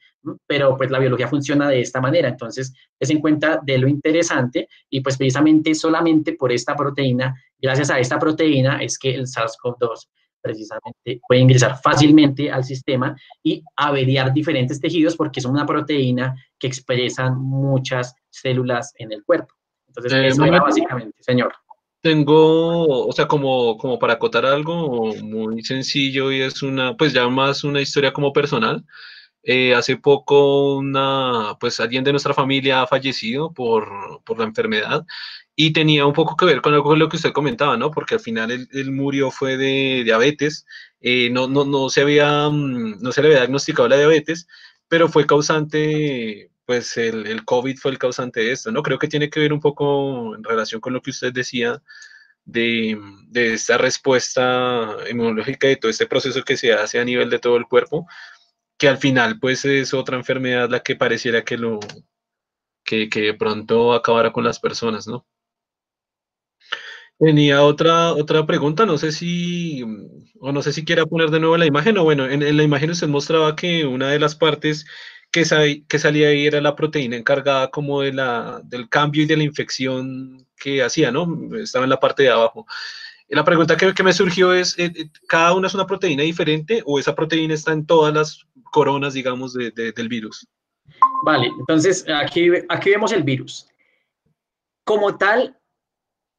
pero 0.46 0.76
pues 0.76 0.90
la 0.90 0.98
biología 0.98 1.28
funciona 1.28 1.68
de 1.68 1.80
esta 1.80 2.00
manera. 2.00 2.28
Entonces, 2.28 2.74
es 2.98 3.10
en 3.10 3.20
cuenta 3.20 3.60
de 3.62 3.78
lo 3.78 3.88
interesante 3.88 4.68
y 4.90 5.00
pues 5.00 5.16
precisamente 5.16 5.74
solamente 5.74 6.34
por 6.34 6.52
esta 6.52 6.76
proteína, 6.76 7.34
gracias 7.58 7.90
a 7.90 7.98
esta 7.98 8.18
proteína, 8.18 8.82
es 8.82 8.98
que 8.98 9.14
el 9.14 9.26
SARS-CoV-2 9.26 10.08
precisamente 10.40 11.20
puede 11.26 11.40
ingresar 11.40 11.80
fácilmente 11.82 12.50
al 12.50 12.64
sistema 12.64 13.16
y 13.42 13.62
averiar 13.76 14.32
diferentes 14.32 14.80
tejidos 14.80 15.16
porque 15.16 15.40
es 15.40 15.46
una 15.46 15.66
proteína 15.66 16.36
que 16.58 16.66
expresan 16.68 17.38
muchas 17.38 18.14
células 18.30 18.92
en 18.98 19.12
el 19.12 19.24
cuerpo. 19.24 19.54
Entonces, 19.88 20.12
eh, 20.12 20.26
eso 20.28 20.44
era 20.44 20.60
básicamente, 20.60 21.16
señor. 21.22 21.52
Tengo, 22.00 23.06
o 23.08 23.12
sea, 23.12 23.26
como, 23.26 23.76
como 23.76 23.98
para 23.98 24.14
acotar 24.14 24.46
algo 24.46 25.14
muy 25.16 25.62
sencillo 25.64 26.30
y 26.30 26.40
es 26.42 26.62
una, 26.62 26.96
pues 26.96 27.12
ya 27.12 27.28
más 27.28 27.64
una 27.64 27.80
historia 27.80 28.12
como 28.12 28.32
personal. 28.32 28.84
Eh, 29.42 29.74
hace 29.74 29.96
poco 29.96 30.76
una, 30.76 31.56
pues 31.60 31.80
alguien 31.80 32.04
de 32.04 32.12
nuestra 32.12 32.34
familia 32.34 32.82
ha 32.82 32.86
fallecido 32.86 33.52
por, 33.52 33.88
por, 34.24 34.38
la 34.38 34.44
enfermedad 34.44 35.06
y 35.56 35.72
tenía 35.72 36.06
un 36.06 36.12
poco 36.12 36.36
que 36.36 36.44
ver 36.44 36.60
con 36.60 36.74
algo 36.74 36.94
lo 36.96 37.08
que 37.08 37.16
usted 37.16 37.32
comentaba, 37.32 37.76
¿no? 37.76 37.90
Porque 37.90 38.14
al 38.16 38.20
final 38.20 38.50
él, 38.50 38.92
murió 38.92 39.30
fue 39.30 39.56
de 39.56 40.02
diabetes, 40.04 40.66
eh, 41.00 41.30
no, 41.30 41.48
no, 41.48 41.64
no, 41.64 41.88
se 41.88 42.02
había, 42.02 42.48
mm, 42.50 43.00
no 43.00 43.12
se 43.12 43.22
le 43.22 43.28
había 43.28 43.40
diagnosticado 43.40 43.88
la 43.88 43.96
diabetes, 43.96 44.48
pero 44.88 45.08
fue 45.08 45.26
causante 45.26 46.50
pues 46.68 46.98
el, 46.98 47.26
el, 47.26 47.46
COVID 47.46 47.78
fue 47.78 47.92
el 47.92 47.98
causante 47.98 48.40
de 48.40 48.52
esto, 48.52 48.70
¿no? 48.70 48.82
Creo 48.82 48.98
que 48.98 49.08
tiene 49.08 49.30
que 49.30 49.40
ver 49.40 49.54
un 49.54 49.60
poco 49.60 50.36
en 50.36 50.44
relación 50.44 50.82
con 50.82 50.92
lo 50.92 51.00
que 51.00 51.12
usted 51.12 51.32
decía 51.32 51.82
de, 52.44 53.00
de 53.28 53.54
esta 53.54 53.78
respuesta 53.78 54.94
inmunológica 55.10 55.70
y 55.70 55.76
todo 55.76 55.90
este 55.90 56.06
proceso 56.06 56.42
que 56.42 56.58
se 56.58 56.74
hace 56.74 57.00
a 57.00 57.06
nivel 57.06 57.30
de 57.30 57.38
todo 57.38 57.56
el 57.56 57.64
cuerpo, 57.64 58.06
que 58.76 58.86
al 58.86 58.98
final 58.98 59.40
pues 59.40 59.64
es 59.64 59.94
otra 59.94 60.18
enfermedad 60.18 60.68
la 60.68 60.80
que 60.80 60.94
pareciera 60.94 61.42
que 61.42 61.56
lo, 61.56 61.80
que, 62.84 63.08
que 63.08 63.22
de 63.22 63.34
pronto 63.34 63.94
acabara 63.94 64.30
con 64.30 64.44
las 64.44 64.60
personas, 64.60 65.06
¿no? 65.06 65.26
Tenía 67.18 67.62
otra, 67.62 68.12
otra 68.12 68.44
pregunta, 68.44 68.84
no 68.84 68.98
sé 68.98 69.10
si, 69.12 69.84
o 70.38 70.52
no 70.52 70.60
sé 70.60 70.74
si 70.74 70.84
quiera 70.84 71.06
poner 71.06 71.30
de 71.30 71.40
nuevo 71.40 71.56
la 71.56 71.64
imagen, 71.64 71.96
o 71.96 72.04
bueno, 72.04 72.26
en, 72.26 72.42
en 72.42 72.58
la 72.58 72.62
imagen 72.62 72.90
usted 72.90 73.08
mostraba 73.08 73.56
que 73.56 73.86
una 73.86 74.10
de 74.10 74.18
las 74.18 74.34
partes 74.34 74.84
que, 75.30 75.84
que 75.88 75.98
salía 75.98 76.28
ahí 76.28 76.46
era 76.46 76.60
la 76.60 76.76
proteína 76.76 77.16
encargada 77.16 77.70
como 77.70 78.02
de 78.02 78.12
la, 78.12 78.60
del 78.64 78.88
cambio 78.88 79.22
y 79.22 79.26
de 79.26 79.36
la 79.36 79.42
infección 79.42 80.46
que 80.56 80.82
hacía, 80.82 81.10
¿no? 81.10 81.54
Estaba 81.56 81.84
en 81.84 81.90
la 81.90 82.00
parte 82.00 82.24
de 82.24 82.30
abajo. 82.30 82.66
La 83.28 83.44
pregunta 83.44 83.76
que, 83.76 83.92
que 83.92 84.02
me 84.02 84.12
surgió 84.12 84.54
es, 84.54 84.78
eh, 84.78 84.90
eh, 84.94 85.10
¿cada 85.28 85.52
una 85.54 85.66
es 85.66 85.74
una 85.74 85.86
proteína 85.86 86.22
diferente 86.22 86.82
o 86.86 86.98
esa 86.98 87.14
proteína 87.14 87.54
está 87.54 87.72
en 87.72 87.86
todas 87.86 88.14
las 88.14 88.46
coronas, 88.72 89.12
digamos, 89.12 89.52
de, 89.52 89.70
del 89.70 90.08
virus? 90.08 90.46
Vale, 91.24 91.50
entonces 91.58 92.06
aquí, 92.08 92.48
aquí 92.68 92.90
vemos 92.90 93.12
el 93.12 93.22
virus. 93.22 93.68
Como 94.84 95.18
tal, 95.18 95.58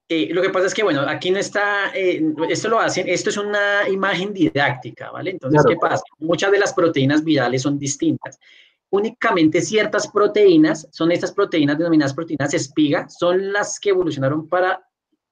eh, 0.10 0.30
lo 0.34 0.42
que 0.42 0.50
pasa 0.50 0.66
es 0.66 0.74
que, 0.74 0.82
bueno, 0.82 1.02
aquí 1.02 1.30
no 1.30 1.38
está, 1.38 1.92
esto 1.92 2.70
lo 2.70 2.80
hacen, 2.80 3.08
esto 3.08 3.30
es 3.30 3.38
una 3.38 3.88
imagen 3.88 4.34
didáctica, 4.34 5.12
¿vale? 5.12 5.30
Entonces, 5.30 5.64
¿qué 5.70 5.76
pasa? 5.76 6.02
Muchas 6.18 6.52
de 6.52 6.58
las 6.58 6.74
proteínas 6.74 7.24
virales 7.24 7.62
son 7.62 7.78
distintas 7.78 8.40
únicamente 8.92 9.62
ciertas 9.62 10.08
proteínas, 10.08 10.88
son 10.92 11.12
estas 11.12 11.32
proteínas 11.32 11.78
denominadas 11.78 12.14
proteínas 12.14 12.54
espiga, 12.54 13.08
son 13.10 13.54
las 13.54 13.80
que 13.80 13.90
evolucionaron 13.90 14.48
para 14.48 14.84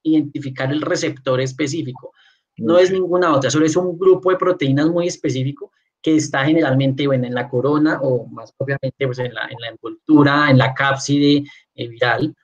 identificar 0.02 0.70
el 0.72 0.80
receptor 0.80 1.40
específico. 1.40 2.12
No 2.58 2.78
es 2.78 2.90
ninguna 2.90 3.34
otra, 3.34 3.50
solo 3.50 3.66
es 3.66 3.76
un 3.76 3.98
grupo 3.98 4.30
de 4.30 4.36
proteínas 4.36 4.88
muy 4.88 5.06
específico 5.06 5.72
que 6.02 6.16
está 6.16 6.44
generalmente 6.44 7.06
bueno, 7.06 7.26
en 7.26 7.34
la 7.34 7.48
corona 7.48 8.00
o 8.02 8.26
más 8.26 8.52
propiamente 8.52 9.06
pues, 9.06 9.18
en, 9.18 9.34
la, 9.34 9.48
envoltura, 9.68 10.50
en 10.50 10.58
la 10.58 10.74
cápside 10.74 11.44
eh, 11.74 11.88
viral. 11.88 12.34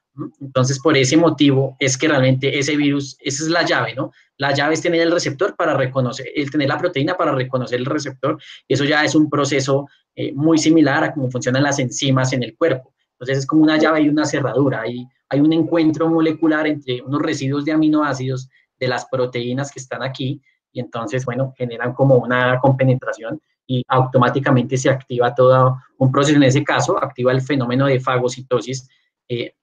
Entonces, 0.40 0.78
por 0.80 0.96
ese 0.96 1.16
motivo 1.16 1.76
es 1.80 1.98
que 1.98 2.06
realmente 2.06 2.56
ese 2.56 2.76
virus, 2.76 3.16
esa 3.20 3.44
es 3.44 3.50
la 3.50 3.64
llave, 3.64 3.94
¿no? 3.94 4.12
La 4.36 4.52
llave 4.52 4.74
es 4.74 4.82
tener 4.82 5.00
el 5.00 5.10
receptor 5.10 5.56
para 5.56 5.76
reconocer, 5.76 6.26
el 6.34 6.50
tener 6.50 6.68
la 6.68 6.78
proteína 6.78 7.16
para 7.16 7.32
reconocer 7.32 7.80
el 7.80 7.86
receptor, 7.86 8.40
eso 8.68 8.84
ya 8.84 9.04
es 9.04 9.14
un 9.14 9.28
proceso 9.28 9.88
eh, 10.16 10.32
muy 10.32 10.58
similar 10.58 11.04
a 11.04 11.12
cómo 11.12 11.30
funcionan 11.30 11.62
las 11.62 11.78
enzimas 11.78 12.32
en 12.32 12.42
el 12.42 12.56
cuerpo. 12.56 12.94
Entonces 13.12 13.38
es 13.38 13.46
como 13.46 13.62
una 13.62 13.78
llave 13.78 14.02
y 14.02 14.08
una 14.08 14.24
cerradura. 14.24 14.82
Hay, 14.82 15.06
hay 15.28 15.40
un 15.40 15.52
encuentro 15.52 16.08
molecular 16.08 16.66
entre 16.66 17.02
unos 17.02 17.22
residuos 17.22 17.64
de 17.64 17.72
aminoácidos 17.72 18.48
de 18.78 18.88
las 18.88 19.06
proteínas 19.06 19.70
que 19.72 19.80
están 19.80 20.02
aquí 20.02 20.40
y 20.72 20.80
entonces, 20.80 21.24
bueno, 21.24 21.54
generan 21.56 21.94
como 21.94 22.16
una 22.16 22.58
compenetración 22.60 23.40
y 23.66 23.82
automáticamente 23.88 24.76
se 24.76 24.90
activa 24.90 25.34
todo 25.34 25.78
un 25.98 26.10
proceso. 26.10 26.36
En 26.36 26.42
ese 26.42 26.64
caso, 26.64 27.02
activa 27.02 27.32
el 27.32 27.40
fenómeno 27.40 27.86
de 27.86 28.00
fagocitosis 28.00 28.88
eh, 29.28 29.54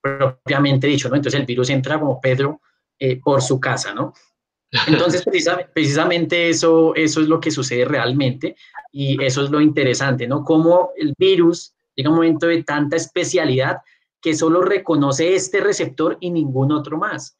propiamente 0.00 0.86
dicho, 0.86 1.08
¿no? 1.08 1.16
Entonces 1.16 1.38
el 1.38 1.46
virus 1.46 1.70
entra 1.70 2.00
como 2.00 2.20
Pedro 2.20 2.60
eh, 2.98 3.20
por 3.20 3.42
su 3.42 3.60
casa, 3.60 3.94
¿no? 3.94 4.12
Entonces, 4.86 5.24
precisamente 5.72 6.50
eso, 6.50 6.94
eso 6.94 7.20
es 7.20 7.28
lo 7.28 7.40
que 7.40 7.50
sucede 7.50 7.84
realmente 7.84 8.56
y 8.92 9.22
eso 9.22 9.42
es 9.42 9.50
lo 9.50 9.60
interesante, 9.60 10.26
¿no? 10.26 10.44
Cómo 10.44 10.90
el 10.96 11.14
virus 11.18 11.74
llega 11.94 12.08
a 12.08 12.12
un 12.12 12.16
momento 12.16 12.46
de 12.46 12.62
tanta 12.64 12.96
especialidad 12.96 13.78
que 14.20 14.34
solo 14.34 14.62
reconoce 14.62 15.34
este 15.34 15.60
receptor 15.60 16.18
y 16.20 16.30
ningún 16.30 16.72
otro 16.72 16.98
más. 16.98 17.36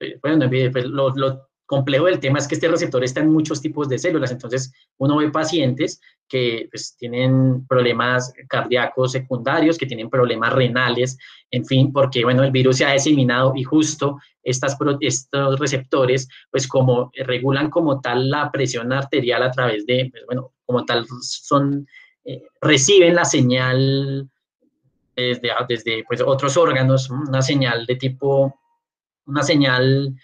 Eh, 0.00 0.18
bueno, 0.22 0.48
pues, 0.48 0.84
lo, 0.84 1.10
lo, 1.10 1.47
complejo 1.68 2.06
del 2.06 2.18
tema 2.18 2.38
es 2.38 2.48
que 2.48 2.54
este 2.54 2.66
receptor 2.66 3.04
está 3.04 3.20
en 3.20 3.30
muchos 3.30 3.60
tipos 3.60 3.90
de 3.90 3.98
células, 3.98 4.32
entonces 4.32 4.72
uno 4.96 5.18
ve 5.18 5.30
pacientes 5.30 6.00
que 6.26 6.66
pues, 6.70 6.96
tienen 6.96 7.66
problemas 7.66 8.32
cardíacos 8.48 9.12
secundarios, 9.12 9.76
que 9.76 9.84
tienen 9.84 10.08
problemas 10.08 10.54
renales, 10.54 11.18
en 11.50 11.66
fin, 11.66 11.92
porque 11.92 12.24
bueno, 12.24 12.42
el 12.42 12.52
virus 12.52 12.78
se 12.78 12.86
ha 12.86 12.94
diseminado 12.94 13.52
y 13.54 13.64
justo 13.64 14.18
estas, 14.42 14.78
estos 15.00 15.58
receptores, 15.58 16.26
pues 16.50 16.66
como 16.66 17.12
regulan 17.14 17.68
como 17.68 18.00
tal 18.00 18.30
la 18.30 18.50
presión 18.50 18.90
arterial 18.90 19.42
a 19.42 19.50
través 19.50 19.84
de, 19.84 20.08
pues, 20.10 20.24
bueno, 20.24 20.54
como 20.64 20.86
tal 20.86 21.06
son, 21.20 21.86
eh, 22.24 22.44
reciben 22.62 23.14
la 23.14 23.26
señal 23.26 24.26
desde, 25.14 25.50
desde 25.68 26.04
pues, 26.08 26.22
otros 26.22 26.56
órganos, 26.56 27.10
una 27.10 27.42
señal 27.42 27.84
de 27.84 27.96
tipo, 27.96 28.58
una 29.26 29.42
señal 29.42 30.14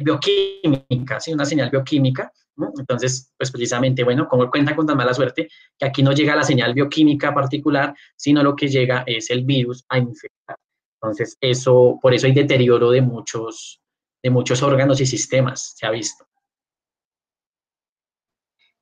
bioquímica, 0.00 1.20
¿sí? 1.20 1.32
una 1.32 1.44
señal 1.44 1.70
bioquímica. 1.70 2.32
Entonces, 2.78 3.32
pues 3.36 3.50
precisamente, 3.50 4.04
bueno, 4.04 4.28
como 4.28 4.50
cuenta 4.50 4.76
con 4.76 4.86
tan 4.86 4.96
mala 4.96 5.14
suerte, 5.14 5.48
que 5.78 5.86
aquí 5.86 6.02
no 6.02 6.12
llega 6.12 6.36
la 6.36 6.44
señal 6.44 6.74
bioquímica 6.74 7.34
particular, 7.34 7.94
sino 8.16 8.42
lo 8.42 8.54
que 8.54 8.68
llega 8.68 9.04
es 9.06 9.30
el 9.30 9.44
virus 9.44 9.84
a 9.88 9.98
infectar. 9.98 10.56
Entonces, 11.00 11.36
eso, 11.40 11.98
por 12.00 12.14
eso 12.14 12.26
hay 12.26 12.32
deterioro 12.32 12.90
de 12.90 13.02
muchos, 13.02 13.80
de 14.22 14.30
muchos 14.30 14.62
órganos 14.62 15.00
y 15.00 15.06
sistemas, 15.06 15.74
se 15.76 15.86
ha 15.86 15.90
visto. 15.90 16.26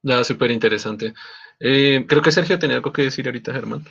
Ya, 0.02 0.24
súper 0.24 0.50
interesante. 0.50 1.14
Eh, 1.58 2.04
creo 2.08 2.22
que 2.22 2.32
Sergio 2.32 2.58
tenía 2.58 2.76
algo 2.76 2.92
que 2.92 3.02
decir 3.02 3.26
ahorita, 3.26 3.52
Germán. 3.52 3.84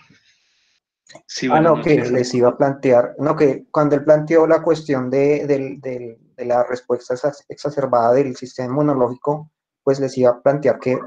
Sí, 1.25 1.47
ah, 1.51 1.59
no, 1.59 1.81
que 1.81 1.95
les 1.95 2.33
iba 2.35 2.49
a 2.49 2.57
plantear, 2.57 3.15
no, 3.17 3.35
que 3.35 3.65
cuando 3.71 3.95
él 3.95 4.03
planteó 4.03 4.45
la 4.45 4.61
cuestión 4.61 5.09
de, 5.09 6.17
de 6.39 6.45
la 6.45 6.63
respuesta 6.63 7.15
exacerbada 7.49 8.13
del 8.13 8.35
sistema 8.35 8.69
inmunológico, 8.69 9.51
pues 9.83 9.99
les 9.99 10.17
iba 10.17 10.31
a 10.31 10.41
plantear 10.41 10.79
que, 10.79 10.97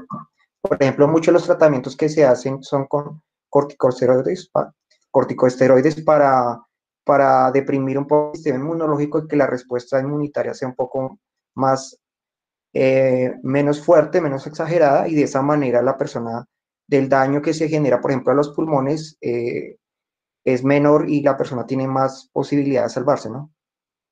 por 0.61 0.77
ejemplo, 0.79 1.07
muchos 1.07 1.27
de 1.27 1.33
los 1.33 1.45
tratamientos 1.45 1.97
que 1.97 2.07
se 2.07 2.23
hacen 2.23 2.61
son 2.61 2.85
con 2.85 3.21
corticosteroides, 3.49 4.51
para, 6.05 6.61
para 7.03 7.51
deprimir 7.51 7.97
un 7.97 8.07
poco 8.07 8.31
el 8.31 8.35
sistema 8.37 8.59
inmunológico 8.59 9.19
y 9.19 9.27
que 9.27 9.35
la 9.35 9.47
respuesta 9.47 9.99
inmunitaria 9.99 10.53
sea 10.53 10.67
un 10.67 10.75
poco 10.75 11.19
más, 11.55 11.99
eh, 12.73 13.33
menos 13.41 13.83
fuerte, 13.83 14.21
menos 14.21 14.45
exagerada, 14.45 15.07
y 15.07 15.15
de 15.15 15.23
esa 15.23 15.41
manera 15.41 15.81
la 15.81 15.97
persona 15.97 16.45
del 16.87 17.09
daño 17.09 17.41
que 17.41 17.53
se 17.53 17.69
genera, 17.69 17.99
por 17.99 18.11
ejemplo, 18.11 18.31
a 18.31 18.35
los 18.35 18.49
pulmones, 18.49 19.17
eh, 19.21 19.77
es 20.45 20.63
menor 20.63 21.09
y 21.09 21.21
la 21.21 21.37
persona 21.37 21.65
tiene 21.65 21.87
más 21.87 22.29
posibilidad 22.33 22.83
de 22.83 22.89
salvarse, 22.89 23.29
¿no? 23.29 23.51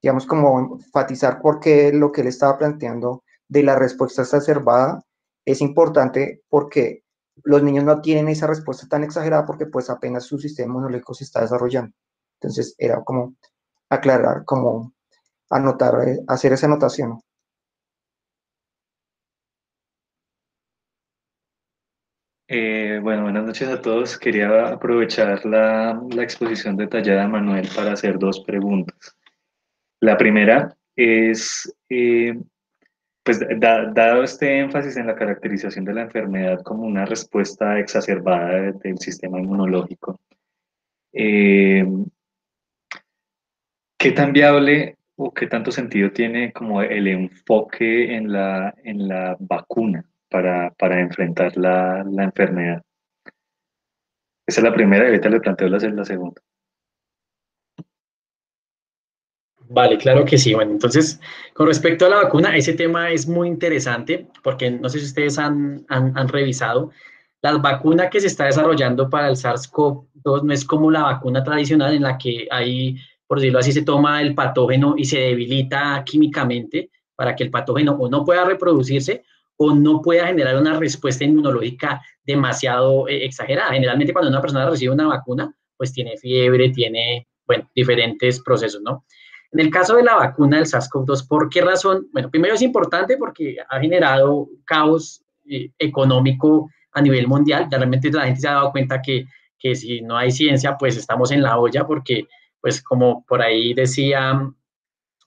Digamos, 0.01 0.25
como 0.25 0.59
enfatizar 0.59 1.41
por 1.41 1.59
qué 1.59 1.91
lo 1.93 2.11
que 2.11 2.21
él 2.21 2.27
estaba 2.27 2.57
planteando 2.57 3.23
de 3.47 3.63
la 3.63 3.77
respuesta 3.77 4.23
exacerbada 4.23 5.03
es 5.45 5.61
importante 5.61 6.41
porque 6.49 7.03
los 7.43 7.63
niños 7.63 7.83
no 7.83 8.01
tienen 8.01 8.27
esa 8.29 8.47
respuesta 8.47 8.87
tan 8.87 9.03
exagerada 9.03 9.45
porque 9.45 9.65
pues 9.65 9.89
apenas 9.89 10.25
su 10.25 10.37
sistema 10.39 10.71
inmunológico 10.73 11.13
se 11.13 11.23
está 11.23 11.41
desarrollando. 11.41 11.93
Entonces 12.39 12.75
era 12.77 13.03
como 13.03 13.35
aclarar, 13.89 14.45
como 14.45 14.93
anotar, 15.49 16.07
eh, 16.07 16.19
hacer 16.27 16.53
esa 16.53 16.67
anotación. 16.67 17.21
Eh, 22.53 22.99
bueno, 23.01 23.23
buenas 23.23 23.45
noches 23.45 23.69
a 23.69 23.81
todos. 23.81 24.17
Quería 24.17 24.69
aprovechar 24.69 25.45
la, 25.45 26.01
exposición 26.21 26.75
detallada 26.75 27.21
de 27.21 27.27
Manuel 27.29 27.69
para 27.75 27.93
hacer 27.93 28.19
dos 28.19 28.41
preguntas. 28.41 29.15
La 30.01 30.17
primera 30.17 30.75
es, 30.95 31.73
eh, 31.89 32.37
pues 33.23 33.39
dado 33.59 34.23
este 34.23 34.59
énfasis 34.59 34.97
en 34.97 35.07
la 35.07 35.15
caracterización 35.15 35.85
de 35.85 35.93
la 35.93 36.01
enfermedad 36.01 36.61
como 36.63 36.83
una 36.83 37.05
respuesta 37.05 37.79
exacerbada 37.79 38.71
del 38.71 38.97
sistema 38.97 39.39
inmunológico, 39.39 40.19
eh, 41.13 41.85
¿qué 43.97 44.11
tan 44.11 44.33
viable 44.33 44.97
o 45.15 45.33
qué 45.33 45.47
tanto 45.47 45.71
sentido 45.71 46.11
tiene 46.11 46.51
como 46.51 46.81
el 46.81 47.07
enfoque 47.07 48.15
en 48.15 48.33
la, 48.33 48.73
en 48.83 49.07
la 49.07 49.37
vacuna? 49.39 50.05
para, 50.31 50.71
para 50.71 51.01
enfrentar 51.01 51.55
la, 51.57 52.03
la, 52.09 52.23
enfermedad. 52.23 52.81
Esa 54.47 54.61
es 54.61 54.63
la 54.63 54.73
primera 54.73 55.03
y 55.03 55.07
ahorita 55.07 55.29
le 55.29 55.41
planteo 55.41 55.67
la, 55.67 55.77
la 55.77 56.05
segunda. 56.05 56.41
Vale, 59.73 59.97
claro 59.97 60.25
que 60.25 60.37
sí. 60.37 60.53
Bueno, 60.53 60.73
entonces, 60.73 61.19
con 61.53 61.65
respecto 61.65 62.05
a 62.05 62.09
la 62.09 62.17
vacuna, 62.17 62.55
ese 62.57 62.73
tema 62.73 63.09
es 63.09 63.25
muy 63.25 63.47
interesante 63.47 64.27
porque 64.43 64.69
no 64.69 64.89
sé 64.89 64.99
si 64.99 65.05
ustedes 65.05 65.39
han, 65.39 65.85
han, 65.87 66.17
han 66.17 66.27
revisado. 66.27 66.91
La 67.41 67.57
vacuna 67.57 68.09
que 68.09 68.19
se 68.19 68.27
está 68.27 68.45
desarrollando 68.45 69.09
para 69.09 69.29
el 69.29 69.35
SARS-CoV-2 69.35 70.43
no 70.43 70.53
es 70.53 70.65
como 70.65 70.91
la 70.91 71.03
vacuna 71.03 71.41
tradicional 71.41 71.93
en 71.93 72.03
la 72.03 72.17
que 72.17 72.47
hay, 72.51 72.97
por 73.25 73.39
decirlo 73.39 73.59
así, 73.59 73.71
se 73.71 73.83
toma 73.83 74.21
el 74.21 74.35
patógeno 74.35 74.95
y 74.97 75.05
se 75.05 75.19
debilita 75.19 76.03
químicamente 76.05 76.91
para 77.15 77.33
que 77.33 77.45
el 77.45 77.49
patógeno 77.49 77.93
o 77.93 78.09
no 78.09 78.25
pueda 78.25 78.43
reproducirse 78.43 79.23
o 79.55 79.73
no 79.73 80.01
pueda 80.01 80.27
generar 80.27 80.57
una 80.57 80.77
respuesta 80.77 81.23
inmunológica 81.23 82.01
demasiado 82.25 83.07
eh, 83.07 83.23
exagerada. 83.23 83.71
Generalmente 83.71 84.11
cuando 84.11 84.29
una 84.29 84.41
persona 84.41 84.69
recibe 84.69 84.93
una 84.93 85.07
vacuna, 85.07 85.55
pues 85.77 85.93
tiene 85.93 86.17
fiebre, 86.17 86.71
tiene, 86.71 87.27
bueno, 87.47 87.69
diferentes 87.73 88.41
procesos, 88.41 88.81
¿no? 88.81 89.05
En 89.51 89.59
el 89.59 89.69
caso 89.69 89.95
de 89.97 90.03
la 90.03 90.15
vacuna 90.15 90.57
del 90.57 90.65
SARS-CoV-2, 90.65 91.27
¿por 91.27 91.49
qué 91.49 91.61
razón? 91.61 92.07
Bueno, 92.13 92.29
primero 92.29 92.53
es 92.53 92.61
importante 92.61 93.17
porque 93.17 93.57
ha 93.67 93.79
generado 93.79 94.47
caos 94.65 95.23
eh, 95.45 95.71
económico 95.77 96.69
a 96.93 97.01
nivel 97.01 97.27
mundial. 97.27 97.67
Realmente 97.69 98.09
la 98.11 98.25
gente 98.25 98.41
se 98.41 98.47
ha 98.47 98.53
dado 98.53 98.71
cuenta 98.71 99.01
que, 99.01 99.25
que 99.59 99.75
si 99.75 100.01
no 100.01 100.15
hay 100.15 100.31
ciencia, 100.31 100.77
pues 100.77 100.95
estamos 100.95 101.31
en 101.31 101.41
la 101.41 101.59
olla 101.59 101.85
porque, 101.85 102.27
pues 102.61 102.81
como 102.81 103.25
por 103.25 103.41
ahí 103.41 103.73
decía, 103.73 104.41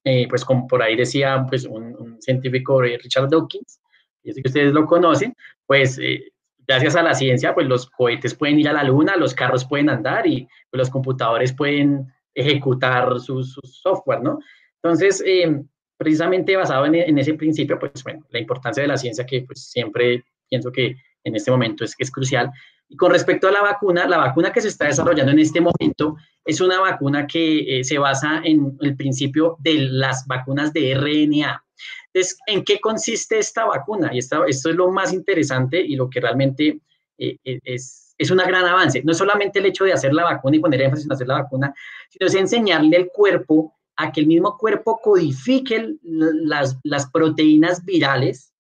eh, 0.04 0.26
pues 0.28 0.44
como 0.44 0.66
por 0.66 0.82
ahí 0.82 0.96
decía 0.96 1.44
pues 1.48 1.66
un, 1.66 2.16
científico, 2.20 2.80
Richard 2.80 3.28
Dawkins, 3.28 3.80
y 4.22 4.32
sé 4.32 4.42
que 4.42 4.48
ustedes 4.48 4.72
lo 4.72 4.86
conocen, 4.86 5.34
pues 5.66 5.98
eh, 5.98 6.32
gracias 6.66 6.96
a 6.96 7.02
la 7.02 7.14
ciencia, 7.14 7.54
pues 7.54 7.66
los 7.66 7.90
cohetes 7.90 8.34
pueden 8.34 8.58
ir 8.58 8.68
a 8.68 8.72
la 8.72 8.84
luna, 8.84 9.16
los 9.16 9.34
carros 9.34 9.66
pueden 9.66 9.90
andar 9.90 10.26
y 10.26 10.48
pues, 10.70 10.78
los 10.78 10.90
computadores 10.90 11.52
pueden 11.52 12.13
ejecutar 12.34 13.20
su, 13.20 13.42
software, 13.44 14.22
¿no? 14.22 14.38
Entonces, 14.82 15.22
eh, 15.26 15.62
precisamente 15.96 16.56
basado 16.56 16.86
en, 16.86 17.18
ese 17.18 17.34
principio, 17.34 17.78
pues 17.78 18.02
bueno, 18.02 18.24
la 18.30 18.40
importancia 18.40 18.82
de 18.82 18.88
la 18.88 18.96
ciencia 18.96 19.24
que 19.24 19.42
pues 19.42 19.70
siempre 19.70 20.24
pienso 20.48 20.70
que 20.70 20.96
en 21.22 21.36
este 21.36 21.50
momento 21.50 21.84
es, 21.84 21.94
es 21.98 22.10
crucial. 22.10 22.50
Y 22.88 22.96
con 22.96 23.10
respecto 23.10 23.48
a 23.48 23.52
la 23.52 23.62
vacuna, 23.62 24.06
la 24.06 24.18
vacuna 24.18 24.52
que 24.52 24.60
se 24.60 24.68
está 24.68 24.86
desarrollando 24.86 25.32
en 25.32 25.38
este 25.38 25.60
momento 25.60 26.16
es 26.44 26.60
una 26.60 26.80
vacuna 26.80 27.26
que 27.26 27.80
eh, 27.80 27.84
se 27.84 27.98
basa 27.98 28.42
en 28.44 28.76
el 28.80 28.96
principio 28.96 29.56
de 29.60 29.74
las 29.90 30.26
vacunas 30.26 30.72
de 30.72 30.94
RNA. 30.94 31.64
Entonces, 32.12 32.38
¿en 32.46 32.62
qué 32.62 32.78
consiste 32.80 33.38
esta 33.38 33.64
vacuna? 33.64 34.10
Y 34.12 34.18
esto 34.18 34.44
es 34.46 34.64
lo 34.66 34.90
más 34.90 35.12
interesante 35.12 35.80
y 35.80 35.96
lo 35.96 36.10
que 36.10 36.20
realmente 36.20 36.80
eh, 37.18 37.38
es, 37.42 38.03
es 38.18 38.30
un 38.30 38.38
gran 38.38 38.64
avance. 38.66 39.02
No 39.02 39.12
es 39.12 39.18
solamente 39.18 39.58
el 39.58 39.66
hecho 39.66 39.84
de 39.84 39.92
hacer 39.92 40.12
la 40.12 40.24
vacuna 40.24 40.56
y 40.56 40.60
poner 40.60 40.82
énfasis 40.82 41.06
en 41.06 41.12
hacer 41.12 41.26
la 41.26 41.42
vacuna, 41.42 41.74
sino 42.10 42.26
es 42.26 42.34
enseñarle 42.34 42.96
al 42.96 43.08
cuerpo 43.08 43.74
a 43.96 44.10
que 44.12 44.20
el 44.20 44.26
mismo 44.26 44.56
cuerpo 44.58 45.00
codifique 45.02 45.96
las, 46.02 46.76
proteínas 47.12 47.84
virales 47.84 48.52